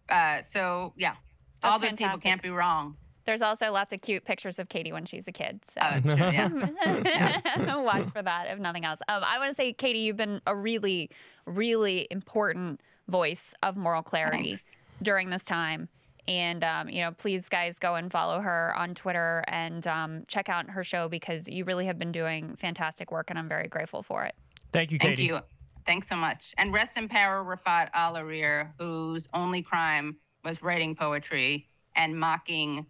Uh, 0.10 0.42
so, 0.42 0.94
yeah, 0.98 1.16
all 1.64 1.80
That's 1.80 1.92
those 1.92 1.98
people 1.98 2.20
can't 2.20 2.42
be 2.42 2.50
wrong. 2.50 2.98
There's 3.26 3.42
also 3.42 3.72
lots 3.72 3.92
of 3.92 4.02
cute 4.02 4.24
pictures 4.24 4.60
of 4.60 4.70
Katie 4.70 4.92
when 4.92 5.06
she's 5.06 5.28
a 5.28 5.32
kid. 5.32 5.60
So. 5.74 5.82
Uh, 5.82 6.02
yeah. 6.06 7.76
Watch 7.82 8.08
for 8.14 8.22
that, 8.22 8.48
if 8.50 8.60
nothing 8.60 8.86
else. 8.86 9.00
Um, 9.08 9.24
I 9.26 9.40
want 9.40 9.50
to 9.50 9.56
say, 9.56 9.74
Katie, 9.74 10.00
you've 10.00 10.18
been 10.18 10.42
a 10.46 10.56
really, 10.56 11.10
really 11.46 12.08
important 12.12 12.82
voice 13.08 13.54
of 13.64 13.76
moral 13.76 14.04
clarity 14.04 14.56
Thanks. 14.56 14.64
during 15.02 15.32
this 15.32 15.44
time. 15.44 15.90
And, 16.28 16.64
um, 16.64 16.90
you 16.90 17.02
know, 17.02 17.12
please, 17.12 17.48
guys, 17.48 17.78
go 17.78 17.96
and 17.96 18.12
follow 18.12 18.40
her 18.40 18.74
on 18.76 18.96
Twitter 18.96 19.44
and 19.48 19.86
um, 19.86 20.24
check 20.28 20.50
out 20.50 20.70
her 20.70 20.84
show 20.84 21.08
because 21.08 21.48
you 21.48 21.66
really 21.66 21.86
have 21.86 22.00
been 22.00 22.12
doing 22.12 22.56
fantastic 22.60 23.12
work, 23.12 23.30
and 23.30 23.38
I'm 23.38 23.48
very 23.48 23.68
grateful 23.68 24.02
for 24.02 24.24
it. 24.24 24.34
Thank 24.74 24.92
you, 24.92 25.00
Katie. 25.00 25.28
Thank 25.28 25.30
you. 25.30 25.40
Thanks 25.86 26.08
so 26.08 26.16
much. 26.16 26.54
And 26.58 26.74
rest 26.74 26.98
in 26.98 27.08
power, 27.08 27.44
Rafat 27.44 27.90
Al 27.94 28.16
Arir, 28.16 28.72
whose 28.80 29.28
only 29.34 29.62
crime 29.62 30.18
was 30.44 30.64
writing 30.64 30.96
poetry 30.96 31.70
and 31.96 32.20
mocking 32.20 32.88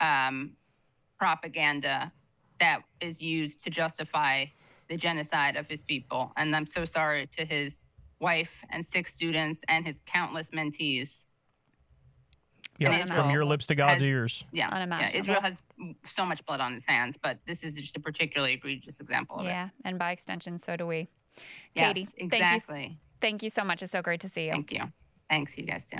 um, 0.00 0.52
propaganda 1.18 2.10
that 2.60 2.80
is 3.00 3.20
used 3.20 3.62
to 3.64 3.70
justify 3.70 4.46
the 4.88 4.96
genocide 4.96 5.56
of 5.56 5.68
his 5.68 5.82
people. 5.82 6.32
And 6.36 6.56
I'm 6.56 6.66
so 6.66 6.84
sorry 6.84 7.26
to 7.36 7.44
his 7.44 7.86
wife 8.20 8.64
and 8.70 8.84
six 8.84 9.14
students 9.14 9.62
and 9.68 9.86
his 9.86 10.00
countless 10.06 10.50
mentees. 10.50 11.26
Yep, 12.80 12.92
And 12.92 13.08
from 13.08 13.30
your 13.30 13.44
lips 13.44 13.66
to 13.66 13.74
God's 13.74 14.02
has- 14.02 14.02
ears. 14.02 14.44
Yeah, 14.52 14.68
yeah. 14.68 14.74
Unimaginable. 14.74 15.18
Israel 15.18 15.40
has 15.42 15.62
so 16.04 16.24
much 16.24 16.44
blood 16.46 16.60
on 16.60 16.72
its 16.74 16.86
hands, 16.86 17.16
but 17.20 17.38
this 17.46 17.62
is 17.62 17.76
just 17.76 17.96
a 17.96 18.00
particularly 18.00 18.54
egregious 18.54 19.00
example 19.00 19.36
of 19.36 19.44
it. 19.46 19.50
Yeah, 19.50 19.68
and 19.84 19.98
by 19.98 20.12
extension, 20.12 20.58
so 20.60 20.76
do 20.76 20.86
we. 20.86 21.08
Yes, 21.74 21.88
Katie, 21.94 22.04
thank 22.06 22.18
you, 22.20 22.26
exactly. 22.38 22.98
thank 23.20 23.42
you 23.42 23.50
so 23.50 23.64
much. 23.64 23.82
It's 23.82 23.92
so 23.92 24.02
great 24.02 24.20
to 24.22 24.28
see 24.28 24.46
you. 24.46 24.52
Thank 24.52 24.72
you. 24.72 24.90
Thanks, 25.28 25.56
you 25.56 25.64
guys 25.64 25.84
too. 25.84 25.98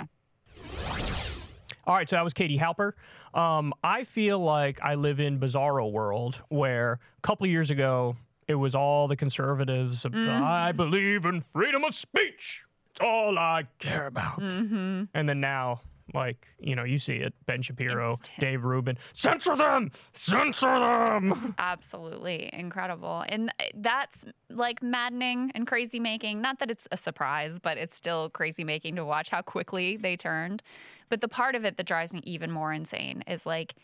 All 1.87 1.95
right, 1.95 2.09
so 2.09 2.15
that 2.15 2.23
was 2.23 2.33
Katie 2.33 2.57
Halper. 2.59 2.93
Um, 3.33 3.73
I 3.83 4.03
feel 4.03 4.39
like 4.39 4.79
I 4.83 4.95
live 4.95 5.19
in 5.19 5.39
bizarro 5.39 5.91
world 5.91 6.39
where 6.49 6.99
a 7.17 7.21
couple 7.21 7.47
years 7.47 7.69
ago 7.69 8.15
it 8.47 8.55
was 8.55 8.75
all 8.75 9.07
the 9.07 9.15
conservatives. 9.15 10.03
Mm-hmm. 10.03 10.43
I 10.43 10.71
believe 10.73 11.25
in 11.25 11.43
freedom 11.53 11.83
of 11.83 11.93
speech. 11.95 12.63
It's 12.91 13.01
all 13.01 13.37
I 13.37 13.63
care 13.79 14.07
about. 14.07 14.39
Mm-hmm. 14.39 15.03
And 15.13 15.29
then 15.29 15.39
now, 15.39 15.81
like 16.13 16.47
you 16.59 16.75
know, 16.75 16.83
you 16.83 16.97
see 16.99 17.15
it: 17.15 17.33
Ben 17.45 17.61
Shapiro, 17.61 18.17
Dave 18.39 18.63
Rubin, 18.63 18.97
censor 19.13 19.55
them, 19.55 19.91
censor 20.13 20.79
them. 20.79 21.55
Absolutely 21.57 22.49
incredible. 22.53 23.23
And 23.27 23.49
uh, 23.59 23.63
that's 23.75 24.25
like 24.49 24.81
maddening 24.81 25.51
and 25.55 25.65
crazy 25.67 25.99
making. 25.99 26.41
Not 26.41 26.59
that 26.59 26.71
it's 26.71 26.87
a 26.91 26.97
surprise, 26.97 27.59
but 27.61 27.77
it's 27.77 27.95
still 27.97 28.29
crazy 28.29 28.63
making 28.63 28.95
to 28.95 29.05
watch 29.05 29.29
how 29.29 29.41
quickly 29.41 29.97
they 29.97 30.15
turned. 30.15 30.63
But 31.09 31.21
the 31.21 31.27
part 31.27 31.55
of 31.55 31.65
it 31.65 31.77
that 31.77 31.85
drives 31.85 32.13
me 32.13 32.21
even 32.23 32.51
more 32.51 32.71
insane 32.71 33.23
is 33.27 33.45
like 33.45 33.75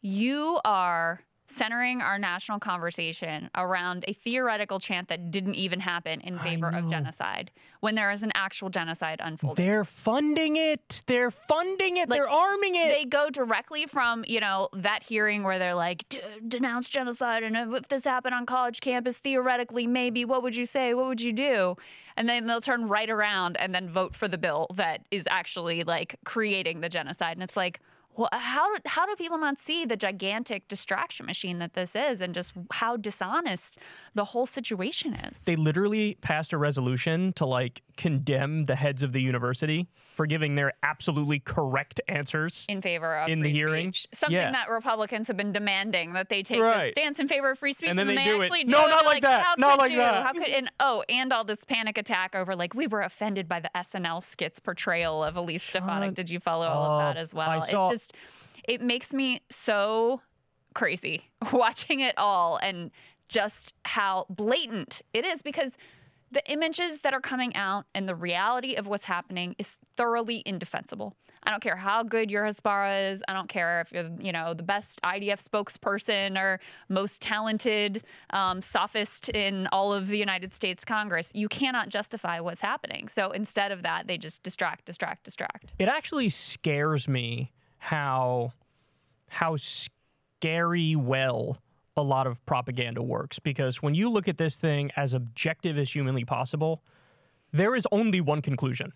you 0.00 0.60
are 0.64 1.20
centering 1.48 2.00
our 2.02 2.18
national 2.18 2.58
conversation 2.58 3.50
around 3.54 4.04
a 4.08 4.12
theoretical 4.12 4.78
chant 4.80 5.08
that 5.08 5.30
didn't 5.30 5.54
even 5.54 5.80
happen 5.80 6.20
in 6.22 6.38
favor 6.40 6.68
of 6.68 6.88
genocide 6.90 7.50
when 7.80 7.94
there 7.94 8.10
is 8.10 8.22
an 8.22 8.32
actual 8.34 8.68
genocide 8.68 9.20
unfolding. 9.22 9.64
They're 9.64 9.84
funding 9.84 10.56
it. 10.56 11.02
They're 11.06 11.30
funding 11.30 11.98
it. 11.98 12.08
Like, 12.08 12.18
They're 12.20 12.28
arming 12.28 12.74
it. 12.74 12.88
they 12.88 13.04
go 13.04 13.30
directly 13.30 13.86
from 13.86 14.24
you 14.26 14.40
know 14.40 14.68
that 14.72 15.02
hearing 15.02 15.42
where 15.42 15.58
they're 15.58 15.74
like 15.74 16.08
"D- 16.08 16.20
denounce 16.48 16.88
genocide 16.88 17.42
and 17.42 17.56
if- 17.56 17.82
if 17.82 17.88
this 17.88 18.04
happened 18.04 18.34
on 18.34 18.46
college 18.46 18.80
campus 18.80 19.16
theoretically 19.18 19.86
maybe 19.86 20.24
what 20.24 20.42
would 20.42 20.56
you 20.56 20.66
say 20.66 20.94
what 20.94 21.06
would 21.06 21.20
you 21.20 21.32
do 21.32 21.76
and 22.16 22.28
then 22.28 22.46
they'll 22.46 22.60
turn 22.60 22.88
right 22.88 23.10
around 23.10 23.56
and 23.58 23.74
then 23.74 23.88
vote 23.88 24.14
for 24.16 24.26
the 24.28 24.38
bill 24.38 24.66
that 24.74 25.02
is 25.10 25.24
actually 25.30 25.84
like 25.84 26.16
creating 26.24 26.80
the 26.80 26.88
genocide 26.88 27.36
and 27.36 27.42
it's 27.42 27.56
like 27.56 27.80
well, 28.16 28.28
uh, 28.32 28.38
how 28.38 28.66
how 28.86 29.06
do 29.06 29.14
people 29.16 29.38
not 29.38 29.58
see 29.58 29.84
the 29.84 29.96
gigantic 29.96 30.68
distraction 30.68 31.26
machine 31.26 31.58
that 31.58 31.74
this 31.74 31.94
is, 31.94 32.20
and 32.20 32.34
just 32.34 32.52
how 32.72 32.96
dishonest 32.96 33.78
the 34.14 34.24
whole 34.24 34.46
situation 34.46 35.14
is? 35.14 35.40
they 35.42 35.56
literally 35.56 36.16
passed 36.20 36.52
a 36.52 36.58
resolution 36.58 37.32
to 37.34 37.44
like 37.46 37.82
condemn 37.96 38.64
the 38.64 38.76
heads 38.76 39.02
of 39.02 39.12
the 39.12 39.20
university 39.20 39.86
for 40.16 40.24
giving 40.26 40.54
their 40.54 40.72
absolutely 40.82 41.38
correct 41.40 42.00
answers. 42.08 42.64
in 42.70 42.80
favor 42.80 43.16
of 43.18 43.28
in 43.28 43.40
the 43.40 43.50
hearing? 43.50 43.92
speech. 43.92 44.06
Something 44.14 44.36
Yeah. 44.36 44.50
that 44.52 44.70
Republicans 44.70 45.26
have 45.28 45.36
been 45.36 45.52
demanding 45.52 46.14
that 46.14 46.30
they 46.30 46.42
take 46.42 46.60
Right. 46.60 46.94
the 46.94 47.00
stance 47.02 47.18
in 47.18 47.28
favor 47.28 47.50
of 47.50 47.58
free 47.58 47.74
speech, 47.74 47.90
And 47.90 47.98
then 47.98 48.06
they 48.06 48.16
they, 48.16 48.24
do 48.24 48.40
it. 48.40 48.48
do 48.50 48.64
No, 48.64 48.86
it. 48.86 48.88
not 48.90 49.00
They're 49.00 49.08
like 49.12 49.22
that. 49.24 49.42
How 49.42 49.54
Not 49.58 49.72
could 49.72 49.78
like 49.80 49.92
you? 49.92 49.98
that." 49.98 50.22
How 50.22 50.32
could 50.32 50.42
and 50.48 50.70
oh, 50.80 51.04
and 51.10 51.32
all 51.34 51.44
this 51.44 51.64
panic 51.66 51.98
attack 51.98 52.34
over 52.34 52.56
like 52.56 52.72
we 52.74 52.86
were 52.86 53.02
offended 53.02 53.46
by 53.46 53.60
the 53.60 53.70
SNL 53.76 54.22
skits 54.22 54.58
portrayal 54.58 55.22
of 55.22 55.36
Elise 55.36 55.62
Stefanik. 55.62 56.14
Did 56.14 56.30
you 56.30 56.40
follow 56.40 56.66
all 56.66 56.92
of 56.92 57.00
that 57.00 57.18
as 57.20 57.34
well? 57.34 57.50
I 57.50 57.60
saw- 57.70 57.90
just 58.06 58.12
it 58.64 58.80
makes 58.80 59.12
me 59.12 59.42
so 59.50 60.20
crazy 60.74 61.30
watching 61.52 62.00
it 62.00 62.16
all 62.18 62.58
and 62.58 62.90
just 63.28 63.72
how 63.84 64.26
blatant 64.28 65.02
it 65.12 65.24
is 65.24 65.42
because 65.42 65.72
the 66.32 66.48
images 66.50 67.00
that 67.00 67.14
are 67.14 67.20
coming 67.20 67.54
out 67.54 67.86
and 67.94 68.08
the 68.08 68.14
reality 68.14 68.74
of 68.74 68.86
what's 68.86 69.04
happening 69.04 69.54
is 69.58 69.78
thoroughly 69.96 70.42
indefensible. 70.44 71.14
I 71.44 71.50
don't 71.50 71.62
care 71.62 71.76
how 71.76 72.02
good 72.02 72.28
your 72.28 72.44
Hasbara 72.44 73.14
is. 73.14 73.22
I 73.28 73.32
don't 73.32 73.48
care 73.48 73.80
if 73.80 73.92
you're, 73.92 74.10
you 74.18 74.32
know, 74.32 74.52
the 74.52 74.64
best 74.64 75.00
IDF 75.02 75.40
spokesperson 75.40 76.36
or 76.36 76.58
most 76.88 77.22
talented 77.22 78.02
um, 78.30 78.60
sophist 78.60 79.28
in 79.28 79.68
all 79.70 79.94
of 79.94 80.08
the 80.08 80.18
United 80.18 80.52
States 80.52 80.84
Congress. 80.84 81.30
You 81.34 81.48
cannot 81.48 81.88
justify 81.88 82.40
what's 82.40 82.60
happening. 82.60 83.08
So 83.08 83.30
instead 83.30 83.70
of 83.70 83.82
that, 83.84 84.08
they 84.08 84.18
just 84.18 84.42
distract, 84.42 84.86
distract, 84.86 85.22
distract. 85.22 85.72
It 85.78 85.86
actually 85.86 86.30
scares 86.30 87.06
me 87.06 87.52
how 87.86 88.52
how 89.28 89.56
scary 89.56 90.96
well 90.96 91.56
a 91.96 92.02
lot 92.02 92.26
of 92.26 92.44
propaganda 92.44 93.00
works 93.00 93.38
because 93.38 93.80
when 93.80 93.94
you 93.94 94.10
look 94.10 94.26
at 94.26 94.36
this 94.36 94.56
thing 94.56 94.90
as 94.96 95.14
objective 95.14 95.78
as 95.78 95.88
humanly 95.88 96.24
possible, 96.24 96.82
there 97.52 97.76
is 97.76 97.86
only 97.92 98.20
one 98.20 98.42
conclusion. 98.42 98.92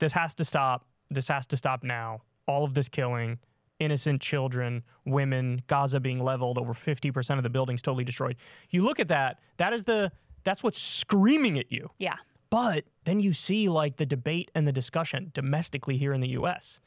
This 0.00 0.12
has 0.12 0.34
to 0.34 0.44
stop. 0.44 0.84
This 1.08 1.28
has 1.28 1.46
to 1.46 1.56
stop 1.56 1.84
now. 1.84 2.20
All 2.48 2.64
of 2.64 2.74
this 2.74 2.88
killing, 2.88 3.38
innocent 3.78 4.20
children, 4.20 4.82
women, 5.04 5.62
Gaza 5.68 6.00
being 6.00 6.18
leveled, 6.18 6.58
over 6.58 6.74
50% 6.74 7.36
of 7.36 7.44
the 7.44 7.48
buildings 7.48 7.80
totally 7.80 8.04
destroyed. 8.04 8.36
You 8.70 8.82
look 8.82 8.98
at 8.98 9.08
that, 9.08 9.38
that 9.58 9.72
is 9.72 9.84
the 9.84 10.10
that's 10.42 10.64
what's 10.64 10.82
screaming 10.82 11.60
at 11.60 11.70
you. 11.70 11.90
Yeah. 11.98 12.16
But 12.50 12.84
then 13.04 13.20
you 13.20 13.32
see 13.32 13.68
like 13.68 13.96
the 13.96 14.06
debate 14.06 14.50
and 14.56 14.66
the 14.66 14.72
discussion 14.72 15.30
domestically 15.32 15.96
here 15.96 16.12
in 16.12 16.20
the 16.20 16.30
US. 16.40 16.80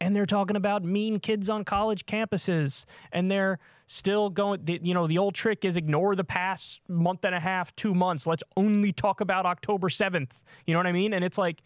And 0.00 0.14
they're 0.14 0.26
talking 0.26 0.56
about 0.56 0.84
mean 0.84 1.18
kids 1.20 1.48
on 1.48 1.64
college 1.64 2.04
campuses. 2.06 2.84
And 3.12 3.30
they're 3.30 3.58
still 3.86 4.28
going, 4.30 4.60
you 4.82 4.92
know, 4.94 5.06
the 5.06 5.18
old 5.18 5.34
trick 5.34 5.64
is 5.64 5.76
ignore 5.76 6.14
the 6.14 6.24
past 6.24 6.80
month 6.88 7.24
and 7.24 7.34
a 7.34 7.40
half, 7.40 7.74
two 7.76 7.94
months. 7.94 8.26
Let's 8.26 8.42
only 8.56 8.92
talk 8.92 9.20
about 9.20 9.46
October 9.46 9.88
7th. 9.88 10.30
You 10.66 10.74
know 10.74 10.78
what 10.80 10.86
I 10.86 10.92
mean? 10.92 11.12
And 11.14 11.24
it's 11.24 11.38
like 11.38 11.62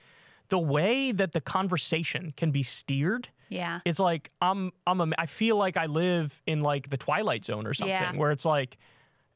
the 0.48 0.58
way 0.58 1.12
that 1.12 1.32
the 1.32 1.40
conversation 1.40 2.32
can 2.36 2.50
be 2.50 2.62
steered. 2.62 3.28
Yeah. 3.48 3.80
It's 3.84 3.98
like 3.98 4.30
I'm 4.40 4.72
I'm 4.86 5.00
a, 5.00 5.08
I 5.18 5.26
feel 5.26 5.56
like 5.56 5.76
I 5.76 5.86
live 5.86 6.40
in 6.46 6.60
like 6.60 6.88
the 6.90 6.96
twilight 6.96 7.44
zone 7.44 7.66
or 7.66 7.74
something 7.74 7.90
Yeah. 7.92 8.14
where 8.14 8.30
it's 8.30 8.44
like 8.44 8.76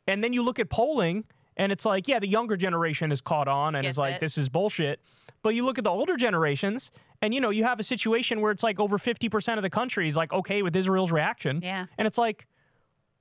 and 0.06 0.22
then 0.22 0.32
you 0.32 0.42
look 0.42 0.58
at 0.60 0.70
polling 0.70 1.24
and 1.56 1.72
it's 1.72 1.84
like 1.84 2.06
yeah 2.06 2.18
the 2.20 2.28
younger 2.28 2.56
generation 2.56 3.10
is 3.10 3.20
caught 3.20 3.48
on 3.48 3.74
and 3.74 3.82
Gets 3.84 3.94
is 3.94 3.98
like 3.98 4.14
it. 4.16 4.20
this 4.20 4.38
is 4.38 4.48
bullshit 4.48 5.00
but 5.44 5.54
you 5.54 5.64
look 5.64 5.78
at 5.78 5.84
the 5.84 5.90
older 5.90 6.16
generations 6.16 6.90
and 7.22 7.32
you 7.32 7.40
know 7.40 7.50
you 7.50 7.62
have 7.62 7.78
a 7.78 7.84
situation 7.84 8.40
where 8.40 8.50
it's 8.50 8.64
like 8.64 8.80
over 8.80 8.98
50% 8.98 9.56
of 9.56 9.62
the 9.62 9.70
country 9.70 10.08
is 10.08 10.16
like 10.16 10.32
okay 10.32 10.62
with 10.62 10.74
Israel's 10.74 11.12
reaction 11.12 11.60
Yeah. 11.62 11.86
and 11.98 12.06
it's 12.08 12.18
like 12.18 12.48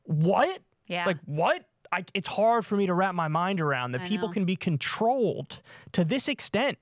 what 0.06 0.60
Yeah. 0.88 1.06
like 1.06 1.18
what 1.26 1.66
I, 1.91 2.04
it's 2.16 2.28
hard 2.28 2.66
for 2.66 2.76
me 2.76 2.88
to 2.88 2.94
wrap 2.95 3.14
my 3.14 3.28
mind 3.28 3.62
around 3.62 3.91
that 3.91 4.02
I 4.02 4.08
people 4.08 4.30
know. 4.30 4.34
can 4.34 4.45
be 4.45 4.56
controlled 4.56 5.60
to 5.91 6.04
this 6.04 6.28
extent 6.28 6.80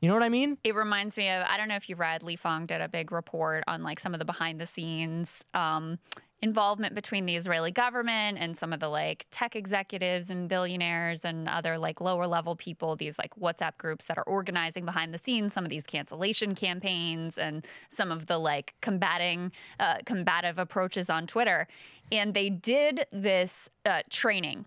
you 0.00 0.08
know 0.08 0.14
what 0.14 0.22
I 0.22 0.30
mean 0.30 0.56
It 0.64 0.74
reminds 0.74 1.16
me 1.18 1.28
of 1.28 1.44
I 1.46 1.58
don't 1.58 1.68
know 1.68 1.76
if 1.76 1.88
you 1.90 1.96
read 1.96 2.22
Lee 2.22 2.36
Fang 2.36 2.64
did 2.64 2.80
a 2.80 2.88
big 2.88 3.12
report 3.12 3.64
on 3.66 3.82
like 3.82 4.00
some 4.00 4.14
of 4.14 4.18
the 4.18 4.24
behind 4.24 4.58
the 4.60 4.66
scenes 4.66 5.44
um, 5.52 5.98
involvement 6.42 6.94
between 6.94 7.24
the 7.24 7.34
Israeli 7.36 7.70
government 7.70 8.36
and 8.38 8.56
some 8.56 8.72
of 8.72 8.80
the 8.80 8.88
like 8.88 9.26
tech 9.30 9.56
executives 9.56 10.28
and 10.30 10.48
billionaires 10.48 11.24
and 11.24 11.48
other 11.48 11.78
like 11.78 12.00
lower 12.00 12.26
level 12.26 12.54
people. 12.54 12.94
These 12.94 13.18
like 13.18 13.34
WhatsApp 13.36 13.78
groups 13.78 14.04
that 14.06 14.18
are 14.18 14.24
organizing 14.24 14.84
behind 14.84 15.14
the 15.14 15.18
scenes 15.18 15.54
some 15.54 15.64
of 15.64 15.70
these 15.70 15.86
cancellation 15.86 16.54
campaigns 16.54 17.38
and 17.38 17.66
some 17.90 18.12
of 18.12 18.26
the 18.26 18.38
like 18.38 18.74
combating 18.82 19.50
uh, 19.80 19.98
combative 20.04 20.58
approaches 20.58 21.08
on 21.08 21.26
Twitter. 21.26 21.66
And 22.12 22.34
they 22.34 22.50
did 22.50 23.06
this 23.12 23.68
uh, 23.84 24.02
training 24.10 24.66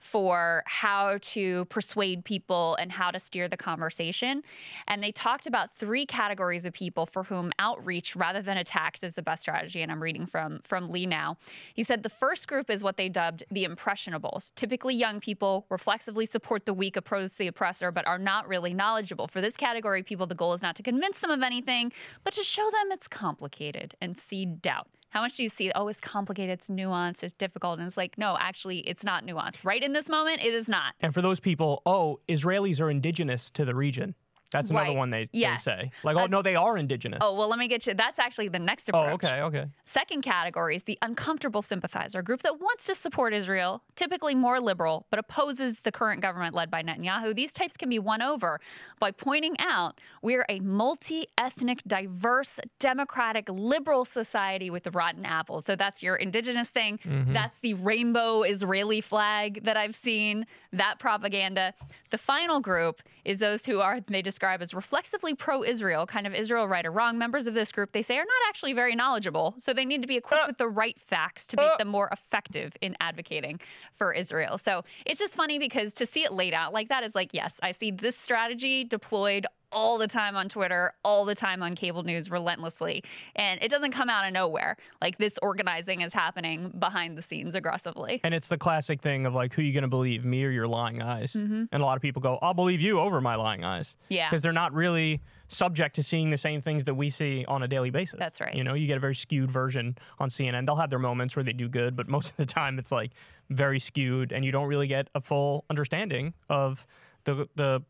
for 0.00 0.62
how 0.66 1.18
to 1.20 1.64
persuade 1.66 2.24
people 2.24 2.74
and 2.76 2.90
how 2.90 3.10
to 3.10 3.20
steer 3.20 3.48
the 3.48 3.56
conversation. 3.56 4.42
And 4.88 5.02
they 5.02 5.12
talked 5.12 5.46
about 5.46 5.76
three 5.76 6.06
categories 6.06 6.64
of 6.64 6.72
people 6.72 7.06
for 7.06 7.22
whom 7.22 7.52
outreach 7.58 8.16
rather 8.16 8.42
than 8.42 8.56
attacks 8.56 9.00
is 9.02 9.14
the 9.14 9.22
best 9.22 9.42
strategy. 9.42 9.82
And 9.82 9.92
I'm 9.92 10.02
reading 10.02 10.26
from, 10.26 10.60
from 10.64 10.90
Lee 10.90 11.06
now. 11.06 11.36
He 11.74 11.84
said 11.84 12.02
the 12.02 12.08
first 12.08 12.48
group 12.48 12.70
is 12.70 12.82
what 12.82 12.96
they 12.96 13.08
dubbed 13.08 13.44
the 13.50 13.64
impressionables, 13.64 14.52
typically 14.56 14.94
young 14.94 15.20
people, 15.20 15.66
reflexively 15.70 16.26
support 16.26 16.66
the 16.66 16.74
weak, 16.74 16.96
oppose 16.96 17.32
the 17.32 17.46
oppressor, 17.46 17.92
but 17.92 18.06
are 18.06 18.18
not 18.18 18.48
really 18.48 18.74
knowledgeable. 18.74 19.28
For 19.28 19.40
this 19.40 19.56
category 19.56 20.00
of 20.00 20.06
people, 20.06 20.26
the 20.26 20.34
goal 20.34 20.54
is 20.54 20.62
not 20.62 20.76
to 20.76 20.82
convince 20.82 21.20
them 21.20 21.30
of 21.30 21.42
anything, 21.42 21.92
but 22.24 22.32
to 22.34 22.42
show 22.42 22.70
them 22.70 22.90
it's 22.90 23.08
complicated 23.08 23.94
and 24.00 24.16
seed 24.18 24.62
doubt. 24.62 24.88
How 25.10 25.22
much 25.22 25.36
do 25.36 25.42
you 25.42 25.48
see? 25.48 25.72
Oh, 25.74 25.88
it's 25.88 26.00
complicated, 26.00 26.58
it's 26.58 26.68
nuanced, 26.68 27.24
it's 27.24 27.34
difficult. 27.34 27.78
And 27.78 27.86
it's 27.86 27.96
like, 27.96 28.16
no, 28.16 28.36
actually, 28.38 28.78
it's 28.80 29.02
not 29.02 29.26
nuanced. 29.26 29.64
Right 29.64 29.82
in 29.82 29.92
this 29.92 30.08
moment, 30.08 30.40
it 30.40 30.54
is 30.54 30.68
not. 30.68 30.94
And 31.00 31.12
for 31.12 31.20
those 31.20 31.40
people, 31.40 31.82
oh, 31.84 32.20
Israelis 32.28 32.80
are 32.80 32.88
indigenous 32.88 33.50
to 33.52 33.64
the 33.64 33.74
region. 33.74 34.14
That's 34.50 34.70
another 34.70 34.88
Right. 34.88 34.96
one 34.96 35.10
they, 35.10 35.28
Yes. 35.32 35.64
they 35.64 35.70
say. 35.70 35.92
Like, 36.02 36.16
oh, 36.16 36.20
Uh, 36.20 36.26
no, 36.26 36.42
they 36.42 36.56
are 36.56 36.76
indigenous. 36.76 37.18
Oh, 37.20 37.34
well, 37.36 37.48
let 37.48 37.58
me 37.58 37.68
get 37.68 37.86
you. 37.86 37.94
That's 37.94 38.18
actually 38.18 38.48
the 38.48 38.58
next 38.58 38.88
approach. 38.88 39.10
Oh, 39.10 39.14
okay, 39.28 39.40
okay. 39.42 39.64
Second 39.84 40.22
category 40.22 40.74
is 40.76 40.84
the 40.84 40.98
uncomfortable 41.02 41.62
sympathizer, 41.62 42.18
a 42.18 42.22
group 42.22 42.42
that 42.42 42.60
wants 42.60 42.86
to 42.86 42.94
support 42.94 43.32
Israel, 43.32 43.82
typically 43.96 44.34
more 44.34 44.60
liberal, 44.60 45.06
but 45.10 45.18
opposes 45.18 45.78
the 45.80 45.92
current 45.92 46.20
government 46.20 46.54
led 46.54 46.70
by 46.70 46.82
Netanyahu. 46.82 47.34
These 47.34 47.52
types 47.52 47.76
can 47.76 47.88
be 47.88 47.98
won 47.98 48.22
over 48.22 48.60
by 48.98 49.10
pointing 49.12 49.56
out 49.60 50.00
we're 50.22 50.44
a 50.48 50.60
multi 50.60 51.26
ethnic, 51.38 51.82
diverse, 51.86 52.58
democratic, 52.80 53.48
liberal 53.48 54.04
society 54.04 54.70
with 54.70 54.82
the 54.84 54.90
rotten 54.90 55.24
apples. 55.24 55.64
So 55.64 55.76
that's 55.76 56.02
your 56.02 56.16
indigenous 56.16 56.68
thing. 56.70 56.98
Mhm. 57.04 57.32
That's 57.32 57.58
the 57.60 57.74
rainbow 57.74 58.42
Israeli 58.42 59.00
flag 59.00 59.64
that 59.64 59.76
I've 59.76 59.96
seen, 59.96 60.46
that 60.72 60.98
propaganda. 60.98 61.74
The 62.10 62.18
final 62.18 62.60
group 62.60 63.02
is 63.24 63.38
those 63.38 63.66
who 63.66 63.80
are, 63.80 64.00
they 64.00 64.22
describe 64.22 64.62
as 64.62 64.74
reflexively 64.74 65.34
pro 65.34 65.62
Israel, 65.62 66.06
kind 66.06 66.26
of 66.26 66.34
Israel 66.34 66.66
right 66.68 66.84
or 66.84 66.90
wrong. 66.90 67.18
Members 67.18 67.46
of 67.46 67.54
this 67.54 67.72
group, 67.72 67.92
they 67.92 68.02
say, 68.02 68.16
are 68.16 68.24
not 68.24 68.48
actually 68.48 68.72
very 68.72 68.94
knowledgeable. 68.94 69.54
So 69.58 69.72
they 69.72 69.84
need 69.84 70.02
to 70.02 70.08
be 70.08 70.16
equipped 70.16 70.44
uh, 70.44 70.46
with 70.48 70.58
the 70.58 70.68
right 70.68 70.98
facts 71.00 71.46
to 71.48 71.56
make 71.56 71.70
uh. 71.70 71.76
them 71.76 71.88
more 71.88 72.08
effective 72.12 72.72
in 72.80 72.96
advocating 73.00 73.60
for 73.96 74.12
Israel. 74.12 74.58
So 74.58 74.84
it's 75.06 75.18
just 75.18 75.34
funny 75.34 75.58
because 75.58 75.92
to 75.94 76.06
see 76.06 76.24
it 76.24 76.32
laid 76.32 76.54
out 76.54 76.72
like 76.72 76.88
that 76.88 77.04
is 77.04 77.14
like, 77.14 77.30
yes, 77.32 77.54
I 77.62 77.72
see 77.72 77.90
this 77.90 78.16
strategy 78.16 78.84
deployed 78.84 79.46
all 79.72 79.98
the 79.98 80.08
time 80.08 80.36
on 80.36 80.48
Twitter, 80.48 80.92
all 81.04 81.24
the 81.24 81.34
time 81.34 81.62
on 81.62 81.74
cable 81.74 82.02
news 82.02 82.30
relentlessly. 82.30 83.02
And 83.36 83.62
it 83.62 83.70
doesn't 83.70 83.92
come 83.92 84.08
out 84.10 84.26
of 84.26 84.32
nowhere. 84.32 84.76
Like 85.00 85.18
this 85.18 85.38
organizing 85.42 86.00
is 86.00 86.12
happening 86.12 86.72
behind 86.78 87.16
the 87.16 87.22
scenes 87.22 87.54
aggressively. 87.54 88.20
And 88.24 88.34
it's 88.34 88.48
the 88.48 88.58
classic 88.58 89.00
thing 89.00 89.26
of 89.26 89.34
like, 89.34 89.52
who 89.54 89.62
are 89.62 89.64
you 89.64 89.72
going 89.72 89.82
to 89.82 89.88
believe, 89.88 90.24
me 90.24 90.44
or 90.44 90.50
your 90.50 90.68
lying 90.68 91.02
eyes? 91.02 91.32
Mhm. 91.32 91.68
And 91.70 91.82
a 91.82 91.84
lot 91.84 91.96
of 91.96 92.02
people 92.02 92.20
go, 92.22 92.38
I'll 92.42 92.54
believe 92.54 92.80
you 92.80 93.00
over 93.00 93.20
my 93.20 93.34
lying 93.36 93.64
eyes. 93.64 93.96
Yeah. 94.08 94.28
Because 94.28 94.42
they're 94.42 94.52
not 94.52 94.72
really 94.72 95.20
subject 95.48 95.96
to 95.96 96.02
seeing 96.02 96.30
the 96.30 96.36
same 96.36 96.62
things 96.62 96.84
that 96.84 96.94
we 96.94 97.10
see 97.10 97.44
on 97.48 97.64
a 97.64 97.68
daily 97.68 97.90
basis. 97.90 98.18
That's 98.18 98.40
right. 98.40 98.54
You 98.54 98.62
know, 98.62 98.74
you 98.74 98.86
get 98.86 98.96
a 98.96 99.00
very 99.00 99.16
skewed 99.16 99.50
version 99.50 99.98
on 100.20 100.28
CNN. 100.30 100.64
They'll 100.64 100.76
have 100.76 100.90
their 100.90 101.00
moments 101.00 101.34
where 101.34 101.42
they 101.44 101.52
do 101.52 101.68
good, 101.68 101.96
but 101.96 102.08
most 102.16 102.30
of 102.30 102.36
the 102.36 102.46
time 102.46 102.78
it's 102.78 102.92
like 102.92 103.12
very 103.50 103.80
skewed 103.80 104.32
and 104.32 104.44
you 104.44 104.52
don't 104.52 104.66
really 104.68 104.86
get 104.86 105.08
a 105.14 105.20
full 105.20 105.64
understanding 105.68 106.34
of 106.48 106.86
the 107.24 107.48
the 107.56 107.82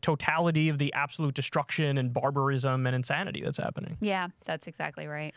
totality 0.00 0.68
of 0.68 0.78
the 0.78 0.92
absolute 0.92 1.34
destruction 1.34 1.98
and 1.98 2.12
barbarism 2.12 2.86
and 2.86 2.94
insanity 2.94 3.42
that's 3.42 3.58
happening. 3.58 3.96
Yeah, 4.00 4.28
that's 4.44 4.66
exactly 4.66 5.06
right. 5.06 5.34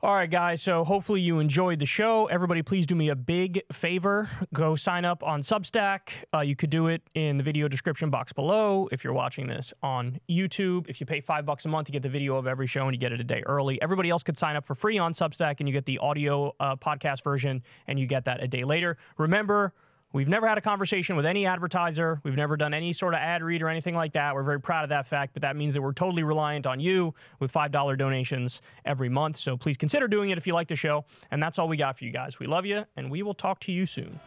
All 0.00 0.14
right, 0.14 0.30
guys. 0.30 0.62
So 0.62 0.84
hopefully 0.84 1.20
you 1.20 1.40
enjoyed 1.40 1.80
the 1.80 1.86
show. 1.86 2.26
Everybody, 2.26 2.62
please 2.62 2.86
do 2.86 2.94
me 2.94 3.08
a 3.08 3.16
big 3.16 3.62
favor. 3.72 4.30
Go 4.54 4.76
sign 4.76 5.04
up 5.04 5.24
on 5.24 5.42
Substack. 5.42 6.10
Uh, 6.32 6.38
you 6.38 6.54
could 6.54 6.70
do 6.70 6.86
it 6.86 7.02
in 7.14 7.36
the 7.36 7.42
video 7.42 7.66
description 7.66 8.08
box 8.08 8.32
below 8.32 8.88
if 8.92 9.02
you're 9.02 9.12
watching 9.12 9.48
this 9.48 9.74
on 9.82 10.20
YouTube. 10.30 10.88
If 10.88 11.00
you 11.00 11.06
pay 11.06 11.20
five 11.20 11.44
bucks 11.44 11.64
a 11.64 11.68
month, 11.68 11.88
you 11.88 11.92
get 11.92 12.04
the 12.04 12.08
video 12.08 12.36
of 12.36 12.46
every 12.46 12.68
show 12.68 12.82
and 12.84 12.94
you 12.94 13.00
get 13.00 13.10
it 13.10 13.20
a 13.20 13.24
day 13.24 13.42
early. 13.44 13.82
Everybody 13.82 14.08
else 14.08 14.22
could 14.22 14.38
sign 14.38 14.54
up 14.54 14.64
for 14.64 14.76
free 14.76 14.98
on 14.98 15.14
Substack 15.14 15.56
and 15.58 15.68
you 15.68 15.72
get 15.72 15.84
the 15.84 15.98
audio 15.98 16.54
uh, 16.60 16.76
podcast 16.76 17.24
version 17.24 17.60
and 17.88 17.98
you 17.98 18.06
get 18.06 18.24
that 18.26 18.40
a 18.40 18.46
day 18.46 18.62
later. 18.62 18.98
Remember, 19.16 19.72
We've 20.14 20.28
never 20.28 20.48
had 20.48 20.56
a 20.56 20.62
conversation 20.62 21.16
with 21.16 21.26
any 21.26 21.44
advertiser. 21.44 22.18
We've 22.24 22.34
never 22.34 22.56
done 22.56 22.72
any 22.72 22.94
sort 22.94 23.12
of 23.12 23.18
ad 23.18 23.42
read 23.42 23.60
or 23.60 23.68
anything 23.68 23.94
like 23.94 24.14
that. 24.14 24.34
We're 24.34 24.42
very 24.42 24.60
proud 24.60 24.82
of 24.84 24.88
that 24.88 25.06
fact, 25.06 25.34
but 25.34 25.42
that 25.42 25.54
means 25.54 25.74
that 25.74 25.82
we're 25.82 25.92
totally 25.92 26.22
reliant 26.22 26.66
on 26.66 26.80
you 26.80 27.14
with 27.40 27.52
$5 27.52 27.98
donations 27.98 28.62
every 28.86 29.10
month. 29.10 29.36
So 29.36 29.58
please 29.58 29.76
consider 29.76 30.08
doing 30.08 30.30
it 30.30 30.38
if 30.38 30.46
you 30.46 30.54
like 30.54 30.68
the 30.68 30.76
show. 30.76 31.04
And 31.30 31.42
that's 31.42 31.58
all 31.58 31.68
we 31.68 31.76
got 31.76 31.98
for 31.98 32.04
you 32.04 32.10
guys. 32.10 32.38
We 32.38 32.46
love 32.46 32.64
you, 32.64 32.86
and 32.96 33.10
we 33.10 33.22
will 33.22 33.34
talk 33.34 33.60
to 33.60 33.72
you 33.72 33.84
soon. 33.84 34.18